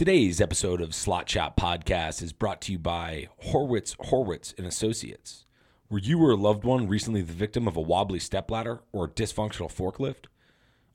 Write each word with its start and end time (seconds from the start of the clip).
Today's 0.00 0.40
episode 0.40 0.80
of 0.80 0.94
Slot 0.94 1.28
Shot 1.28 1.58
Podcast 1.58 2.22
is 2.22 2.32
brought 2.32 2.62
to 2.62 2.72
you 2.72 2.78
by 2.78 3.28
Horwitz 3.48 3.94
Horwitz 3.98 4.56
and 4.56 4.66
Associates. 4.66 5.44
Were 5.90 5.98
you 5.98 6.18
or 6.24 6.30
a 6.30 6.36
loved 6.36 6.64
one 6.64 6.88
recently 6.88 7.20
the 7.20 7.34
victim 7.34 7.68
of 7.68 7.76
a 7.76 7.82
wobbly 7.82 8.18
stepladder 8.18 8.80
or 8.92 9.04
a 9.04 9.10
dysfunctional 9.10 9.70
forklift? 9.70 10.24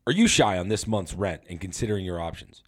Are 0.07 0.11
you 0.11 0.27
shy 0.27 0.57
on 0.57 0.69
this 0.69 0.87
month's 0.87 1.13
rent 1.13 1.43
and 1.47 1.61
considering 1.61 2.03
your 2.03 2.19
options? 2.19 2.63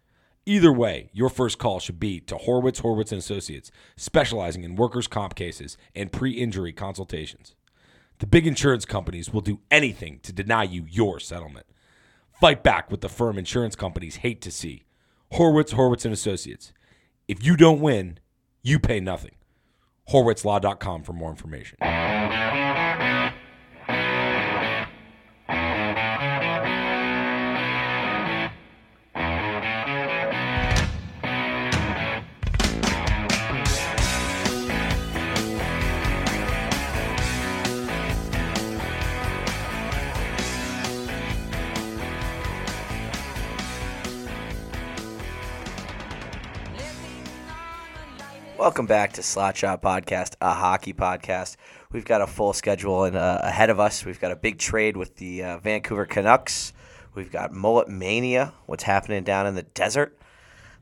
Either 0.46 0.72
way, 0.72 1.10
your 1.12 1.30
first 1.30 1.58
call 1.58 1.80
should 1.80 2.00
be 2.00 2.20
to 2.20 2.36
Horwitz 2.36 2.84
Horwitz 2.84 3.12
and 3.12 3.18
Associates, 3.18 3.72
specializing 3.96 4.64
in 4.64 4.76
workers' 4.76 5.08
comp 5.08 5.34
cases 5.34 5.76
and 5.96 6.12
pre-injury 6.12 6.72
consultations. 6.72 7.56
The 8.20 8.28
big 8.28 8.46
insurance 8.46 8.86
companies 8.86 9.34
will 9.34 9.42
do 9.42 9.62
anything 9.72 10.20
to 10.22 10.32
deny 10.32 10.66
you 10.66 10.86
your 10.88 11.20
settlement. 11.20 11.66
Fight 12.40 12.62
back 12.62 12.92
with 12.92 13.02
the 13.02 13.10
firm 13.10 13.40
insurance 13.40 13.76
companies 13.76 14.18
hate 14.18 14.40
to 14.42 14.52
see. 14.52 14.84
Horwitz, 15.34 15.74
Horwitz 15.74 16.06
and 16.06 16.14
Associates. 16.14 16.74
If 17.28 17.44
you 17.46 17.58
don't 17.58 17.82
win, 17.82 18.20
you 18.64 18.80
pay 18.80 19.00
nothing. 19.00 19.32
HorwitzLaw.com 20.10 21.04
for 21.04 21.14
more 21.14 21.30
information. 21.30 21.78
Welcome 48.78 48.86
back 48.86 49.14
to 49.14 49.24
Slot 49.24 49.58
Shot 49.58 49.82
Podcast, 49.82 50.36
a 50.40 50.54
hockey 50.54 50.94
podcast. 50.94 51.56
We've 51.92 52.06
got 52.06 52.22
a 52.22 52.28
full 52.28 52.54
schedule 52.54 53.00
uh, 53.02 53.40
ahead 53.42 53.72
of 53.72 53.80
us. 53.80 54.06
We've 54.06 54.20
got 54.20 54.32
a 54.32 54.36
big 54.36 54.60
trade 54.60 54.96
with 54.96 55.16
the 55.16 55.44
uh, 55.44 55.58
Vancouver 55.58 56.06
Canucks. 56.06 56.74
We've 57.16 57.32
got 57.32 57.52
Mullet 57.52 57.88
Mania, 57.88 58.54
what's 58.68 58.84
happening 58.84 59.24
down 59.24 59.48
in 59.48 59.56
the 59.56 59.64
desert. 59.64 60.16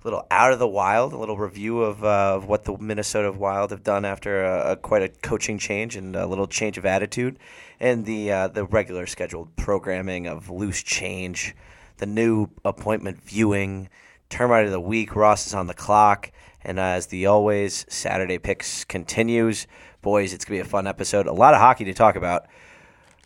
A 0.02 0.04
little 0.04 0.28
out 0.30 0.52
of 0.52 0.60
the 0.60 0.68
wild, 0.68 1.14
a 1.14 1.18
little 1.18 1.38
review 1.38 1.84
of, 1.84 2.04
uh, 2.04 2.36
of 2.36 2.50
what 2.50 2.66
the 2.66 2.78
Minnesota 2.78 3.32
Wild 3.32 3.72
have 3.72 3.84
done 3.84 4.04
after 4.04 4.44
a, 4.44 4.72
a, 4.72 4.76
quite 4.76 5.04
a 5.04 5.08
coaching 5.08 5.58
change 5.58 5.96
and 5.96 6.18
a 6.18 6.28
little 6.28 6.48
change 6.48 6.78
of 6.78 6.86
attitude, 6.86 7.40
and 7.80 8.06
the 8.06 8.30
uh, 8.30 8.48
the 8.50 8.66
regular 8.66 9.08
scheduled 9.08 9.56
programming 9.56 10.28
of 10.28 10.50
loose 10.50 10.84
change, 10.84 11.56
the 12.00 12.06
new 12.06 12.50
appointment 12.66 13.24
viewing, 13.24 13.88
termite 14.28 14.66
of 14.66 14.72
the 14.72 14.82
week. 14.82 15.16
Ross 15.16 15.48
is 15.48 15.54
on 15.54 15.68
the 15.68 15.74
clock. 15.74 16.34
And 16.66 16.80
as 16.80 17.08
the 17.08 17.28
always 17.28 17.86
Saturday 17.90 18.40
picks 18.40 18.84
continues, 18.84 19.68
boys, 20.02 20.34
it's 20.34 20.44
going 20.44 20.60
to 20.60 20.64
be 20.64 20.68
a 20.68 20.70
fun 20.70 20.88
episode. 20.88 21.28
A 21.28 21.32
lot 21.32 21.54
of 21.54 21.60
hockey 21.60 21.86
to 21.86 21.94
talk 21.94 22.16
about. 22.16 22.48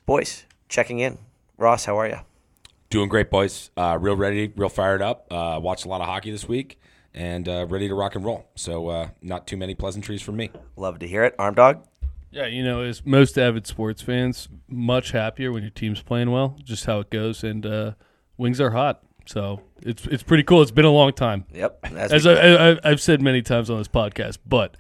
Boys, 0.06 0.46
checking 0.68 1.00
in. 1.00 1.18
Ross, 1.58 1.86
how 1.86 1.98
are 1.98 2.08
you? 2.08 2.20
Doing 2.90 3.08
great, 3.08 3.30
boys. 3.30 3.72
Uh, 3.78 3.98
real 4.00 4.16
ready, 4.16 4.52
real 4.56 4.70
fired 4.70 5.02
up. 5.02 5.32
Uh, 5.32 5.60
watched 5.62 5.86
a 5.86 5.88
lot 5.88 6.02
of 6.02 6.08
hockey 6.08 6.32
this 6.32 6.48
week 6.48 6.80
and 7.14 7.48
uh, 7.48 7.66
ready 7.70 7.88
to 7.88 7.96
rock 7.96 8.16
and 8.16 8.26
roll. 8.26 8.50
So, 8.56 8.90
uh, 8.90 9.10
not 9.22 9.48
too 9.48 9.58
many 9.58 9.74
pleasantries 9.74 10.22
from 10.22 10.36
me. 10.36 10.52
Love 10.76 11.00
to 11.00 11.08
hear 11.08 11.24
it. 11.24 11.36
Arm 11.40 11.56
Dog? 11.56 11.86
Yeah, 12.32 12.46
you 12.46 12.64
know, 12.64 12.82
as 12.82 13.06
most 13.06 13.38
avid 13.38 13.66
sports 13.68 14.02
fans, 14.02 14.50
much 14.68 15.12
happier 15.12 15.52
when 15.52 15.64
your 15.64 15.72
team's 15.72 16.02
playing 16.02 16.32
well, 16.32 16.58
just 16.64 16.86
how 16.86 17.00
it 17.00 17.10
goes. 17.10 17.44
And 17.44 17.66
uh, 17.66 17.94
wings 18.38 18.60
are 18.62 18.72
hot. 18.72 19.04
So 19.30 19.62
it's 19.84 20.08
it's 20.08 20.24
pretty 20.24 20.42
cool. 20.42 20.64
It's 20.64 20.72
been 20.72 20.86
a 20.86 20.92
long 20.92 21.14
time. 21.14 21.46
Yep. 21.54 21.86
As, 21.96 22.26
As 22.26 22.26
I, 22.26 22.90
have 22.90 23.00
said 23.00 23.22
many 23.22 23.44
times 23.44 23.70
on 23.70 23.78
this 23.78 23.88
podcast, 23.88 24.40
but 24.44 24.76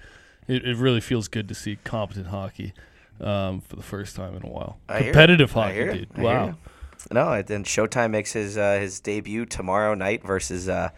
it, 0.47 0.65
it, 0.65 0.75
really 0.75 1.01
feels 1.01 1.27
good 1.27 1.47
to 1.49 1.53
see 1.53 1.77
competent 1.83 2.25
hockey 2.25 2.73
um, 3.21 3.61
for 3.61 3.75
the 3.75 3.83
first 3.83 4.15
time 4.15 4.35
in 4.35 4.43
a 4.43 4.49
while. 4.49 4.79
I 4.89 5.03
Competitive 5.03 5.51
hockey, 5.51 5.83
dude. 5.93 6.17
wow. 6.17 6.55
No, 7.11 7.31
and 7.31 7.63
Showtime 7.63 8.09
makes 8.09 8.33
his 8.33 8.57
uh, 8.57 8.79
his 8.79 8.99
debut 8.99 9.45
tomorrow 9.45 9.93
night 9.93 10.23
versus 10.23 10.67
uh, 10.67 10.89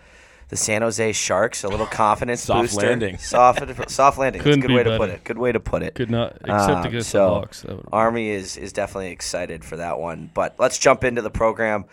the 0.48 0.56
San 0.56 0.82
Jose 0.82 1.12
Sharks. 1.12 1.66
A 1.66 1.68
little 1.68 1.86
confidence 2.04 2.44
soft 2.44 2.62
booster. 2.62 2.88
landing. 2.88 3.18
Soft 3.18 3.92
soft 3.92 4.18
landing. 4.18 4.42
Couldn't 4.42 4.62
That's 4.62 4.66
a 4.66 4.68
good 4.70 4.76
way 4.78 4.84
better. 4.84 4.96
to 4.96 4.98
put 4.98 5.10
it. 5.10 5.24
Good 5.26 5.38
way 5.38 5.52
to 5.52 5.60
put 5.60 5.84
it. 5.84 5.96
Could 5.96 6.10
not 6.10 6.38
except 6.38 6.70
um, 6.70 6.86
against 6.86 7.10
so 7.10 7.20
the 7.20 7.30
Hawks. 7.34 7.66
Army 7.92 8.30
is 8.30 8.56
is 8.56 8.72
definitely 8.72 9.12
excited 9.12 9.66
for 9.66 9.76
that 9.76 10.00
one. 10.00 10.32
But 10.34 10.56
let's 10.58 10.78
jump 10.78 11.04
into 11.04 11.22
the 11.22 11.30
program. 11.30 11.84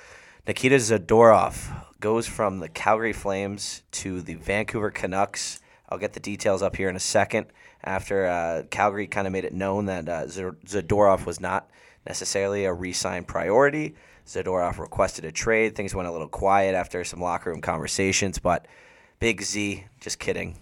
Nikita 0.49 0.77
Zadorov 0.77 1.85
goes 2.01 2.27
from 2.27 2.61
the 2.61 2.71
Calgary 2.71 3.13
Flames 3.13 3.83
to 3.91 4.23
the 4.23 4.33
Vancouver 4.33 4.91
Canucks. 4.91 5.61
I'll 5.91 5.99
get 5.99 6.15
the 6.15 6.21
details 6.21 6.63
up 6.63 6.75
here 6.75 6.89
in 6.89 6.97
a 6.97 7.01
second. 7.01 7.49
After 7.85 8.25
uh, 8.25 8.63
Calgary 8.71 9.07
kind 9.09 9.27
of 9.27 9.33
made 9.35 9.45
it 9.45 9.53
known 9.53 9.85
that 9.85 10.09
uh, 10.09 10.25
Zadorov 10.25 11.27
was 11.27 11.39
not 11.39 11.69
necessarily 12.07 12.65
a 12.65 12.73
re-sign 12.73 13.25
priority, 13.25 13.95
Zadorov 14.27 14.79
requested 14.79 15.27
a 15.27 15.33
trade. 15.33 15.77
Things 15.77 15.95
went 15.95 16.09
a 16.09 16.13
little 16.13 16.29
quiet 16.29 16.75
after 16.75 17.05
some 17.05 17.21
locker 17.21 17.51
room 17.51 17.61
conversations, 17.61 18.39
but 18.39 18.65
Big 19.21 19.43
Z, 19.43 19.85
just 20.01 20.19
kidding, 20.19 20.57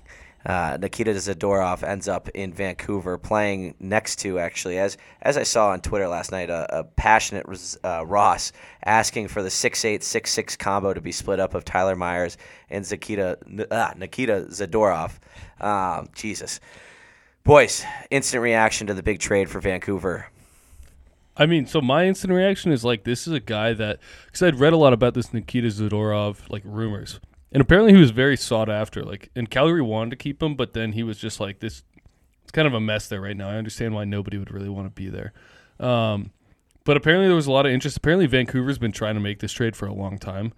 uh, 0.47 0.79
Nikita 0.81 1.11
Zadorov 1.11 1.83
ends 1.83 2.07
up 2.07 2.29
in 2.29 2.53
Vancouver 2.53 3.19
playing 3.19 3.75
next 3.81 4.21
to 4.21 4.39
actually 4.39 4.79
as 4.79 4.97
as 5.23 5.37
I 5.37 5.43
saw 5.43 5.71
on 5.71 5.81
Twitter 5.81 6.07
last 6.07 6.31
night 6.31 6.51
a, 6.51 6.79
a 6.79 6.85
passionate 6.85 7.47
uh, 7.85 8.07
Ross 8.07 8.53
asking 8.85 9.27
for 9.27 9.43
the 9.43 9.51
six 9.51 9.85
eight 9.85 10.05
six 10.05 10.31
six 10.31 10.57
combo 10.57 10.95
to 10.95 11.01
be 11.01 11.11
split 11.11 11.41
up 11.41 11.55
of 11.55 11.65
Tyler 11.65 11.97
Myers 11.97 12.39
and 12.71 12.85
Zakita, 12.85 13.71
uh, 13.73 13.95
Nikita 13.97 14.47
Zadorov. 14.51 15.19
Um, 15.61 16.09
Jesus, 16.15 16.61
boys, 17.43 17.85
instant 18.11 18.43
reaction 18.43 18.87
to 18.87 18.95
the 18.95 19.03
big 19.03 19.19
trade 19.19 19.51
for 19.51 19.61
Vancouver. 19.61 20.31
I 21.37 21.47
mean, 21.47 21.67
so 21.67 21.81
my 21.81 22.07
instant 22.07 22.33
reaction 22.33 22.71
is 22.71 22.85
like 22.85 23.03
this 23.03 23.27
is 23.27 23.33
a 23.33 23.41
guy 23.41 23.73
that 23.73 23.99
because 24.27 24.43
I'd 24.45 24.61
read 24.61 24.73
a 24.73 24.77
lot 24.77 24.93
about 24.93 25.15
this 25.15 25.35
Nikita 25.35 25.69
Zadorov 25.69 26.49
like 26.49 26.63
rumors 26.65 27.19
and 27.53 27.61
apparently 27.61 27.93
he 27.93 28.01
was 28.01 28.11
very 28.11 28.37
sought 28.37 28.69
after. 28.69 29.03
Like, 29.03 29.31
and 29.35 29.51
Calgary 29.51 29.83
wanted 29.83 30.11
to 30.11 30.17
keep 30.17 30.43
him, 30.43 30.55
but 30.55 30.73
then 30.73 30.93
he 30.93 31.03
was 31.03 31.19
just 31.19 31.41
like 31.41 31.61
this. 31.61 31.83
It's 32.43 32.53
kind 32.53 32.69
of 32.69 32.75
a 32.75 32.81
mess 32.81 33.09
there 33.09 33.21
right 33.21 33.37
now. 33.37 33.49
I 33.49 33.57
understand 33.57 33.95
why 33.95 34.05
nobody 34.05 34.39
would 34.39 34.53
really 34.53 34.69
want 34.69 34.87
to 34.87 34.91
be 34.91 35.09
there. 35.09 35.33
Um, 35.81 36.31
but 36.85 36.97
apparently 36.97 37.27
there 37.27 37.37
was 37.37 37.49
a 37.49 37.53
lot 37.53 37.67
of 37.67 37.73
interest. 37.73 37.97
Apparently 37.97 38.27
Vancouver's 38.27 38.79
been 38.79 38.93
trying 38.93 39.15
to 39.15 39.21
make 39.21 39.41
this 39.41 39.53
trade 39.53 39.75
for 39.75 39.87
a 39.87 39.93
long 39.93 40.19
time. 40.19 40.53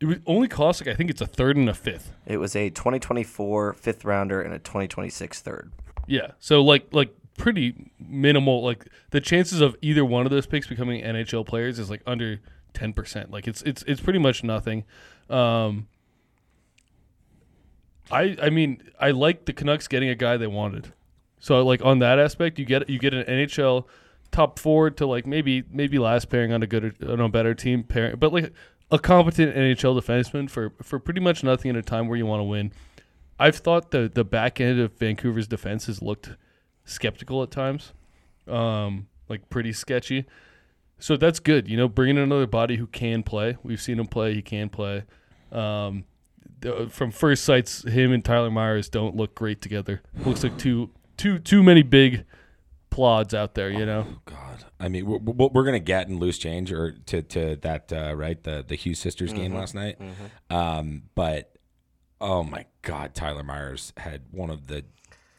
It 0.00 0.06
was 0.06 0.16
only 0.26 0.48
cost 0.48 0.80
like 0.80 0.92
I 0.92 0.96
think 0.96 1.10
it's 1.10 1.20
a 1.20 1.26
third 1.26 1.56
and 1.56 1.68
a 1.68 1.74
fifth. 1.74 2.12
It 2.26 2.38
was 2.38 2.56
a 2.56 2.70
2024 2.70 3.74
fifth 3.74 4.04
rounder 4.04 4.40
and 4.40 4.52
a 4.54 4.58
2026 4.58 5.40
third. 5.40 5.70
Yeah. 6.06 6.32
So 6.40 6.62
like 6.62 6.88
like 6.92 7.14
pretty 7.36 7.90
minimal. 7.98 8.62
Like 8.62 8.86
the 9.10 9.20
chances 9.20 9.60
of 9.60 9.76
either 9.82 10.04
one 10.04 10.24
of 10.26 10.30
those 10.30 10.46
picks 10.46 10.66
becoming 10.66 11.02
NHL 11.02 11.46
players 11.46 11.78
is 11.78 11.90
like 11.90 12.02
under 12.06 12.40
ten 12.74 12.92
percent. 12.92 13.30
Like 13.30 13.48
it's 13.48 13.62
it's 13.62 13.82
it's 13.86 14.00
pretty 14.00 14.18
much 14.18 14.44
nothing. 14.44 14.84
Um, 15.30 15.88
I 18.10 18.36
I 18.42 18.50
mean 18.50 18.82
I 19.00 19.12
like 19.12 19.46
the 19.46 19.52
Canucks 19.52 19.88
getting 19.88 20.08
a 20.08 20.14
guy 20.14 20.36
they 20.36 20.46
wanted. 20.46 20.92
So 21.40 21.64
like 21.64 21.84
on 21.84 21.98
that 22.00 22.18
aspect, 22.18 22.58
you 22.58 22.64
get 22.64 22.88
you 22.88 22.98
get 22.98 23.14
an 23.14 23.24
NHL 23.24 23.86
top 24.30 24.58
forward 24.58 24.96
to 24.96 25.06
like 25.06 25.26
maybe 25.26 25.62
maybe 25.70 25.98
last 25.98 26.28
pairing 26.28 26.52
on 26.52 26.62
a 26.62 26.66
good 26.66 26.96
on 27.08 27.20
a 27.20 27.28
better 27.28 27.54
team 27.54 27.84
pairing, 27.84 28.16
but 28.16 28.32
like 28.32 28.52
a 28.90 28.98
competent 28.98 29.54
NHL 29.54 30.00
defenseman 30.00 30.50
for 30.50 30.72
for 30.82 30.98
pretty 30.98 31.20
much 31.20 31.42
nothing 31.42 31.68
in 31.70 31.76
a 31.76 31.82
time 31.82 32.08
where 32.08 32.18
you 32.18 32.26
want 32.26 32.40
to 32.40 32.44
win. 32.44 32.72
I've 33.38 33.56
thought 33.56 33.90
the 33.90 34.10
the 34.12 34.24
back 34.24 34.60
end 34.60 34.80
of 34.80 34.92
Vancouver's 34.98 35.46
defense 35.46 35.86
has 35.86 36.02
looked 36.02 36.30
skeptical 36.84 37.42
at 37.42 37.50
times, 37.50 37.92
um, 38.46 39.08
like 39.28 39.48
pretty 39.50 39.72
sketchy. 39.72 40.26
So 40.98 41.16
that's 41.16 41.40
good, 41.40 41.68
you 41.68 41.76
know, 41.76 41.88
bringing 41.88 42.18
another 42.18 42.46
body 42.46 42.76
who 42.76 42.86
can 42.86 43.22
play. 43.22 43.56
We've 43.62 43.80
seen 43.80 43.98
him 43.98 44.06
play; 44.06 44.34
he 44.34 44.42
can 44.42 44.68
play. 44.68 45.04
Um, 45.52 46.04
from 46.88 47.10
first 47.10 47.44
sights, 47.44 47.82
him 47.84 48.12
and 48.12 48.24
Tyler 48.24 48.50
Myers 48.50 48.88
don't 48.88 49.16
look 49.16 49.34
great 49.34 49.60
together. 49.60 50.02
Looks 50.24 50.42
like 50.42 50.56
too 50.56 50.90
too 51.16 51.38
too 51.38 51.62
many 51.62 51.82
big 51.82 52.24
plods 52.90 53.34
out 53.34 53.54
there. 53.54 53.70
You 53.70 53.84
know. 53.84 54.06
Oh, 54.08 54.20
God, 54.24 54.64
I 54.80 54.88
mean, 54.88 55.04
what 55.04 55.52
we're 55.52 55.64
gonna 55.64 55.78
get 55.78 56.08
in 56.08 56.18
loose 56.18 56.38
change 56.38 56.72
or 56.72 56.92
to 57.06 57.22
to 57.22 57.56
that 57.56 57.92
uh, 57.92 58.14
right 58.14 58.42
the 58.42 58.64
the 58.66 58.76
Hughes 58.76 58.98
sisters 58.98 59.30
mm-hmm. 59.30 59.42
game 59.42 59.54
last 59.54 59.74
night. 59.74 59.98
Mm-hmm. 60.00 60.56
Um, 60.56 61.02
but 61.14 61.56
oh 62.20 62.42
my 62.42 62.66
God, 62.82 63.14
Tyler 63.14 63.42
Myers 63.42 63.92
had 63.96 64.22
one 64.30 64.50
of 64.50 64.68
the 64.68 64.84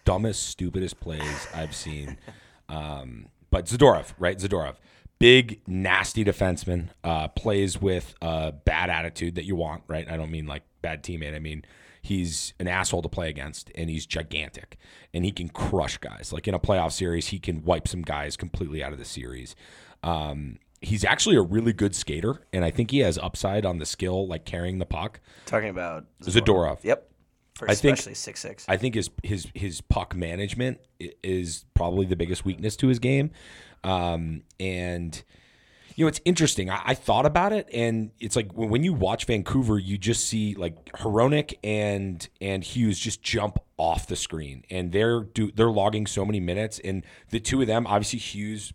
dumbest, 0.03 0.43
stupidest 0.43 0.99
plays 0.99 1.47
I've 1.53 1.75
seen. 1.75 2.17
Um, 2.67 3.27
but 3.51 3.67
Zadorov, 3.67 4.15
right? 4.17 4.39
Zadorov 4.39 4.77
big, 5.19 5.61
nasty 5.67 6.23
defenseman, 6.23 6.89
uh, 7.03 7.27
plays 7.29 7.81
with 7.81 8.15
a 8.21 8.51
bad 8.51 8.89
attitude 8.89 9.35
that 9.35 9.45
you 9.45 9.55
want, 9.55 9.83
right? 9.87 10.09
I 10.09 10.17
don't 10.17 10.31
mean 10.31 10.45
like 10.47 10.63
bad 10.81 11.03
teammate. 11.03 11.35
I 11.35 11.39
mean, 11.39 11.63
he's 12.01 12.53
an 12.59 12.67
asshole 12.67 13.01
to 13.01 13.09
play 13.09 13.29
against 13.29 13.71
and 13.75 13.89
he's 13.89 14.05
gigantic 14.05 14.77
and 15.13 15.25
he 15.25 15.31
can 15.31 15.49
crush 15.49 15.97
guys. 15.97 16.31
Like 16.31 16.47
in 16.47 16.53
a 16.53 16.59
playoff 16.59 16.91
series, 16.91 17.27
he 17.27 17.39
can 17.39 17.63
wipe 17.63 17.87
some 17.87 18.01
guys 18.01 18.37
completely 18.37 18.83
out 18.83 18.93
of 18.93 18.99
the 18.99 19.05
series. 19.05 19.55
Um, 20.03 20.59
he's 20.81 21.03
actually 21.03 21.35
a 21.35 21.41
really 21.41 21.73
good 21.73 21.95
skater, 21.95 22.41
and 22.53 22.63
I 22.63 22.69
think 22.69 22.91
he 22.91 22.99
has 22.99 23.17
upside 23.17 23.65
on 23.65 23.79
the 23.79 23.85
skill, 23.85 24.27
like 24.27 24.45
carrying 24.45 24.77
the 24.77 24.85
puck. 24.85 25.19
Talking 25.47 25.69
about 25.69 26.05
Zadorov. 26.21 26.83
Yep. 26.83 27.11
For 27.55 27.69
I 27.71 27.73
think- 27.73 27.93
especially 27.97 28.15
six 28.15 28.41
six. 28.41 28.65
I 28.67 28.75
think 28.77 28.95
his 28.95 29.09
his 29.23 29.47
his 29.55 29.81
puck 29.81 30.13
management 30.13 30.79
is 30.99 31.65
probably 31.73 32.05
the 32.05 32.17
biggest 32.17 32.43
weakness 32.45 32.75
to 32.77 32.87
his 32.87 32.99
game, 32.99 33.31
um, 33.85 34.41
and 34.59 35.23
you 35.95 36.03
know 36.03 36.09
it's 36.09 36.19
interesting. 36.25 36.69
I, 36.69 36.81
I 36.85 36.93
thought 36.95 37.25
about 37.25 37.53
it, 37.53 37.69
and 37.71 38.11
it's 38.19 38.35
like 38.35 38.51
when 38.53 38.83
you 38.83 38.93
watch 38.93 39.25
Vancouver, 39.25 39.77
you 39.79 39.97
just 39.97 40.27
see 40.27 40.55
like 40.55 40.91
Hronek 40.93 41.53
and 41.63 42.27
and 42.41 42.63
Hughes 42.63 42.99
just 42.99 43.21
jump 43.21 43.59
off 43.77 44.07
the 44.07 44.15
screen, 44.15 44.65
and 44.69 44.91
they're 44.91 45.21
do 45.21 45.51
they're 45.51 45.71
logging 45.71 46.07
so 46.07 46.25
many 46.25 46.39
minutes, 46.39 46.79
and 46.83 47.05
the 47.29 47.39
two 47.39 47.61
of 47.61 47.67
them, 47.67 47.87
obviously 47.87 48.19
Hughes 48.19 48.73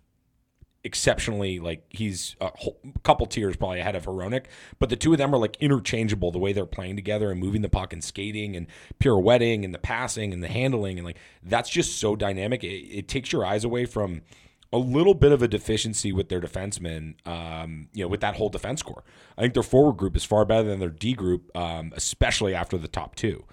exceptionally 0.82 1.58
like 1.58 1.84
he's 1.90 2.36
a 2.40 2.50
whole, 2.56 2.80
couple 3.02 3.26
tiers 3.26 3.54
probably 3.54 3.80
ahead 3.80 3.96
of 3.96 4.06
Hronek, 4.06 4.46
but 4.78 4.88
the 4.88 4.96
two 4.96 5.12
of 5.12 5.18
them 5.18 5.34
are 5.34 5.38
like 5.38 5.58
interchangeable 5.60 6.32
the 6.32 6.38
way 6.38 6.54
they're 6.54 6.64
playing 6.64 6.96
together 6.96 7.30
and 7.30 7.38
moving 7.38 7.60
the 7.60 7.68
puck 7.68 7.92
and 7.92 8.02
skating 8.02 8.56
and 8.56 8.66
pirouetting 8.98 9.62
and 9.62 9.74
the 9.74 9.78
passing 9.78 10.32
and 10.32 10.42
the 10.42 10.48
handling 10.48 10.98
and 10.98 11.04
like 11.04 11.18
that's 11.42 11.68
just 11.68 11.98
so 11.98 12.16
dynamic. 12.16 12.64
It, 12.64 12.68
it 12.68 13.08
takes 13.08 13.30
your 13.30 13.44
eyes 13.44 13.62
away 13.62 13.84
from 13.84 14.22
a 14.72 14.78
little 14.78 15.14
bit 15.14 15.32
of 15.32 15.42
a 15.42 15.48
deficiency 15.48 16.12
with 16.12 16.28
their 16.28 16.40
defensemen, 16.40 17.14
um, 17.26 17.88
you 17.92 18.04
know, 18.04 18.08
with 18.08 18.20
that 18.20 18.36
whole 18.36 18.48
defense 18.48 18.82
core. 18.82 19.02
I 19.36 19.42
think 19.42 19.54
their 19.54 19.62
forward 19.62 19.96
group 19.96 20.16
is 20.16 20.24
far 20.24 20.44
better 20.44 20.68
than 20.68 20.78
their 20.78 20.90
D 20.90 21.12
group, 21.12 21.54
um, 21.56 21.92
especially 21.96 22.54
after 22.54 22.78
the 22.78 22.88
top 22.88 23.16
two. 23.16 23.44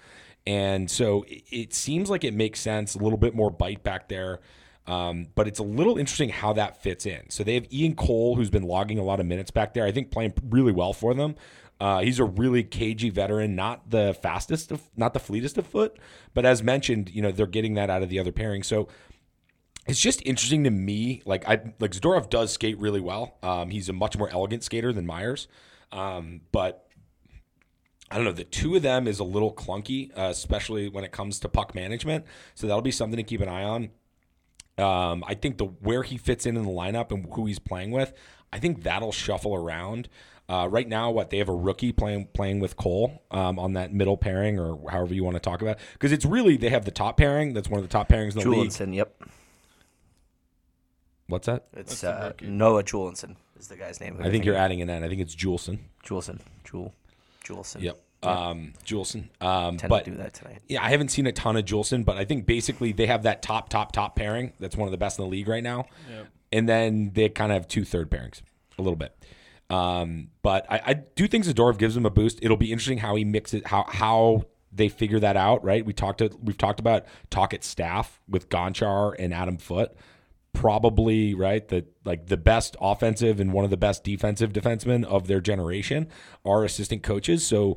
And 0.46 0.90
so 0.90 1.26
it, 1.28 1.74
seems 1.74 2.08
like 2.08 2.24
it 2.24 2.34
makes 2.34 2.60
sense, 2.60 2.94
a 2.94 2.98
little 2.98 3.18
bit 3.18 3.34
more 3.34 3.50
bite 3.50 3.82
back 3.82 4.08
there. 4.08 4.40
Um, 4.86 5.26
but 5.34 5.46
it's 5.46 5.58
a 5.58 5.64
little 5.64 5.98
interesting 5.98 6.30
how 6.30 6.54
that 6.54 6.82
fits 6.82 7.04
in. 7.04 7.28
So 7.28 7.44
they 7.44 7.54
have 7.54 7.70
Ian 7.70 7.94
Cole, 7.94 8.36
who's 8.36 8.48
been 8.48 8.62
logging 8.62 8.98
a 8.98 9.02
lot 9.02 9.20
of 9.20 9.26
minutes 9.26 9.50
back 9.50 9.74
there. 9.74 9.84
I 9.84 9.92
think 9.92 10.10
playing 10.10 10.32
really 10.48 10.72
well 10.72 10.94
for 10.94 11.12
them. 11.12 11.34
Uh, 11.80 12.00
he's 12.00 12.18
a 12.18 12.24
really 12.24 12.64
cagey 12.64 13.10
veteran, 13.10 13.54
not 13.54 13.90
the 13.90 14.16
fastest 14.22 14.72
of, 14.72 14.82
not 14.96 15.12
the 15.12 15.20
fleetest 15.20 15.58
of 15.58 15.66
foot, 15.66 15.96
but 16.34 16.44
as 16.44 16.62
mentioned, 16.62 17.10
you 17.10 17.22
know 17.22 17.30
they're 17.30 17.46
getting 17.46 17.74
that 17.74 17.88
out 17.88 18.02
of 18.02 18.08
the 18.08 18.18
other 18.18 18.32
pairing. 18.32 18.64
So 18.64 18.88
it's 19.88 19.98
just 19.98 20.24
interesting 20.24 20.64
to 20.64 20.70
me. 20.70 21.22
Like 21.24 21.48
I 21.48 21.60
like 21.80 21.92
Zadorov 21.92 22.30
does 22.30 22.52
skate 22.52 22.78
really 22.78 23.00
well. 23.00 23.38
Um, 23.42 23.70
he's 23.70 23.88
a 23.88 23.92
much 23.92 24.16
more 24.16 24.28
elegant 24.28 24.62
skater 24.62 24.92
than 24.92 25.06
Myers, 25.06 25.48
um, 25.90 26.42
but 26.52 26.86
I 28.10 28.16
don't 28.16 28.24
know. 28.24 28.32
The 28.32 28.44
two 28.44 28.76
of 28.76 28.82
them 28.82 29.08
is 29.08 29.18
a 29.18 29.24
little 29.24 29.52
clunky, 29.52 30.10
uh, 30.16 30.28
especially 30.30 30.88
when 30.88 31.04
it 31.04 31.12
comes 31.12 31.40
to 31.40 31.48
puck 31.48 31.74
management. 31.74 32.26
So 32.54 32.66
that'll 32.66 32.82
be 32.82 32.90
something 32.90 33.16
to 33.16 33.22
keep 33.22 33.40
an 33.40 33.48
eye 33.48 33.64
on. 33.64 33.90
Um, 34.76 35.24
I 35.26 35.34
think 35.34 35.56
the 35.56 35.64
where 35.64 36.02
he 36.02 36.18
fits 36.18 36.46
in 36.46 36.56
in 36.56 36.64
the 36.64 36.70
lineup 36.70 37.10
and 37.10 37.26
who 37.32 37.46
he's 37.46 37.58
playing 37.58 37.90
with, 37.90 38.12
I 38.52 38.58
think 38.58 38.82
that'll 38.82 39.12
shuffle 39.12 39.54
around. 39.54 40.08
Uh, 40.50 40.66
right 40.70 40.88
now, 40.88 41.10
what 41.10 41.28
they 41.28 41.38
have 41.38 41.48
a 41.48 41.54
rookie 41.54 41.92
playing 41.92 42.28
playing 42.32 42.60
with 42.60 42.76
Cole 42.76 43.22
um, 43.30 43.58
on 43.58 43.72
that 43.74 43.92
middle 43.92 44.16
pairing, 44.16 44.58
or 44.58 44.78
however 44.90 45.14
you 45.14 45.24
want 45.24 45.36
to 45.36 45.40
talk 45.40 45.60
about, 45.60 45.78
because 45.94 46.12
it's 46.12 46.24
really 46.24 46.56
they 46.56 46.70
have 46.70 46.84
the 46.84 46.90
top 46.90 47.16
pairing. 47.16 47.52
That's 47.52 47.68
one 47.68 47.80
of 47.80 47.84
the 47.86 47.92
top 47.92 48.08
pairings 48.08 48.34
in 48.34 48.40
the 48.40 48.48
league. 48.48 48.70
Julinson, 48.70 48.94
yep. 48.94 49.14
What's 51.28 51.46
that? 51.46 51.66
It's 51.74 52.02
uh. 52.02 52.32
Noah 52.42 52.82
Julinson 52.82 53.36
is 53.58 53.68
the 53.68 53.76
guy's 53.76 54.00
name. 54.00 54.18
I 54.20 54.30
think 54.30 54.44
you're 54.44 54.56
adding 54.56 54.82
an 54.82 54.90
N. 54.90 55.04
I 55.04 55.08
think 55.08 55.20
it's 55.20 55.34
Juulsen. 55.34 55.78
Juulsen. 56.04 56.40
Jul. 56.64 56.92
Juulsen. 57.44 57.82
Yep. 57.82 58.00
Um, 58.22 58.72
Juulsen. 58.84 59.28
Um, 59.40 59.76
Tend 59.76 59.90
but 59.90 60.04
to 60.06 60.10
do 60.10 60.16
that 60.16 60.34
tonight. 60.34 60.60
Yeah, 60.68 60.82
I 60.82 60.88
haven't 60.88 61.08
seen 61.08 61.26
a 61.26 61.32
ton 61.32 61.56
of 61.56 61.64
Juulsen, 61.64 62.04
but 62.04 62.16
I 62.16 62.24
think 62.24 62.46
basically 62.46 62.92
they 62.92 63.06
have 63.06 63.22
that 63.24 63.42
top, 63.42 63.68
top, 63.68 63.92
top 63.92 64.16
pairing. 64.16 64.52
That's 64.58 64.76
one 64.76 64.88
of 64.88 64.92
the 64.92 64.98
best 64.98 65.18
in 65.18 65.24
the 65.24 65.30
league 65.30 65.48
right 65.48 65.62
now. 65.62 65.86
And 66.50 66.68
then 66.68 67.12
they 67.14 67.28
kind 67.28 67.52
of 67.52 67.56
have 67.56 67.68
two 67.68 67.84
third 67.84 68.10
pairings, 68.10 68.40
a 68.78 68.82
little 68.82 68.96
bit. 68.96 69.14
Um, 69.70 70.30
but 70.42 70.66
I, 70.70 70.80
I 70.86 70.94
do 70.94 71.28
think 71.28 71.44
Zadorov 71.44 71.76
gives 71.76 71.94
him 71.94 72.06
a 72.06 72.10
boost. 72.10 72.38
It'll 72.40 72.56
be 72.56 72.72
interesting 72.72 72.98
how 72.98 73.16
he 73.16 73.24
mixes 73.24 73.62
how 73.66 73.84
how 73.86 74.46
they 74.72 74.88
figure 74.88 75.20
that 75.20 75.36
out. 75.36 75.62
Right? 75.62 75.84
We 75.84 75.92
talked 75.92 76.18
to, 76.18 76.30
we've 76.42 76.56
talked 76.56 76.80
about 76.80 77.04
talk 77.28 77.52
at 77.52 77.62
staff 77.62 78.18
with 78.26 78.48
Gonchar 78.48 79.14
and 79.18 79.34
Adam 79.34 79.58
Foote. 79.58 79.94
Probably 80.58 81.34
right 81.34 81.66
the 81.68 81.84
like 82.04 82.26
the 82.26 82.36
best 82.36 82.76
offensive 82.80 83.38
and 83.38 83.52
one 83.52 83.64
of 83.64 83.70
the 83.70 83.76
best 83.76 84.02
defensive 84.02 84.52
defensemen 84.52 85.04
of 85.04 85.28
their 85.28 85.40
generation 85.40 86.08
are 86.44 86.64
assistant 86.64 87.04
coaches. 87.04 87.46
So 87.46 87.76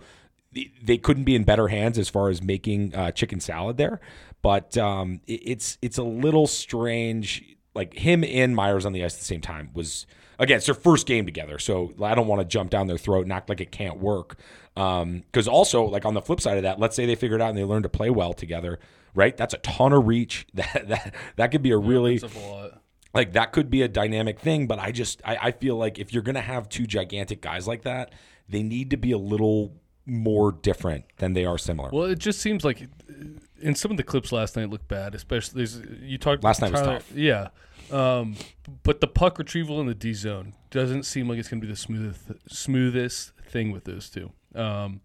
they- 0.84 0.98
couldn't 0.98 1.26
be 1.26 1.36
in 1.36 1.44
better 1.44 1.68
hands 1.68 2.00
as 2.00 2.10
far 2.10 2.30
as 2.30 2.42
making 2.42 2.96
uh, 2.96 3.12
chicken 3.12 3.40
salad 3.40 3.78
there. 3.78 4.02
But 4.42 4.80
um, 4.80 5.22
it's 5.28 5.78
it's 5.84 6.00
a 6.00 6.04
little 6.04 6.48
strange. 6.48 7.56
Like 7.76 7.94
him 7.94 8.24
and 8.24 8.56
Myers 8.56 8.84
on 8.88 8.94
the 8.94 9.06
ice 9.06 9.14
at 9.14 9.20
the 9.20 9.26
same 9.26 9.42
time 9.42 9.70
was 9.76 10.08
again 10.40 10.58
it's 10.58 10.66
their 10.66 10.74
first 10.74 11.06
game 11.06 11.28
together. 11.28 11.60
So 11.60 11.94
I 12.02 12.16
don't 12.16 12.26
want 12.26 12.42
to 12.42 12.48
jump 12.48 12.72
down 12.72 12.88
their 12.88 12.98
throat 12.98 13.22
and 13.22 13.32
act 13.32 13.48
like 13.48 13.62
it 13.62 13.72
can't 13.72 14.00
work. 14.00 14.40
Because 14.74 15.48
also 15.48 15.84
like 15.84 16.04
on 16.04 16.16
the 16.16 16.22
flip 16.24 16.42
side 16.42 16.58
of 16.58 16.64
that, 16.64 16.80
let's 16.80 16.96
say 16.96 17.06
they 17.06 17.14
figure 17.14 17.36
it 17.36 17.44
out 17.44 17.50
and 17.50 17.58
they 17.60 17.64
learn 17.64 17.84
to 17.84 17.90
play 17.90 18.10
well 18.10 18.34
together. 18.34 18.80
Right, 19.14 19.36
that's 19.36 19.54
a 19.54 19.58
ton 19.58 19.94
of 19.94 20.08
reach. 20.08 20.48
That 20.54 20.88
that 20.88 21.16
that 21.36 21.52
could 21.52 21.62
be 21.62 21.72
a 21.72 21.78
really 21.78 22.18
That's 22.18 22.36
a 22.36 22.80
like 23.14 23.34
that 23.34 23.52
could 23.52 23.70
be 23.70 23.82
a 23.82 23.88
dynamic 23.88 24.40
thing 24.40 24.68
but 24.68 24.80
i 24.80 24.92
just 24.92 25.22
I, 25.26 25.38
I 25.42 25.52
feel 25.52 25.76
like 25.76 26.00
if 26.00 26.14
you're 26.14 26.24
gonna 26.24 26.40
have 26.42 26.70
two 26.70 26.88
gigantic 26.88 27.42
guys 27.42 27.68
like 27.68 27.82
that 27.82 28.14
they 28.48 28.64
need 28.64 28.90
to 28.92 28.98
be 28.98 29.12
a 29.12 29.18
little 29.18 29.76
more 30.06 30.52
different 30.52 31.06
than 31.18 31.34
they 31.34 31.46
are 31.46 31.58
similar 31.58 31.90
Well, 31.92 32.06
it 32.06 32.20
just 32.20 32.40
seems 32.42 32.64
like 32.64 32.82
uh, 32.82 33.14
in 33.62 33.76
some 33.76 33.92
of 33.92 33.98
the 33.98 34.04
clips 34.04 34.32
last 34.32 34.58
night 34.58 34.70
looked 34.70 34.88
bad, 34.88 35.14
especially 35.14 35.68
you 36.02 36.18
talked 36.18 36.44
Last 36.44 36.62
night 36.62 36.72
was 36.72 36.82
tough. 36.82 37.12
Yeah, 37.14 37.50
um, 37.92 38.36
but 38.84 39.00
the 39.00 39.08
puck 39.08 39.38
retrieval 39.38 39.80
in 39.80 39.86
the 39.86 39.94
D 39.94 40.14
zone 40.14 40.56
doesn't 40.72 41.04
seem 41.04 41.30
like 41.30 41.38
it's 41.38 41.48
going 41.48 41.62
to 41.62 41.68
be 41.68 41.72
the 41.72 41.78
smoothest 41.78 42.22
smoothest 42.50 43.34
thing 43.48 43.72
with 43.72 43.84
those 43.84 44.10
two. 44.10 44.32
Um, 44.56 45.02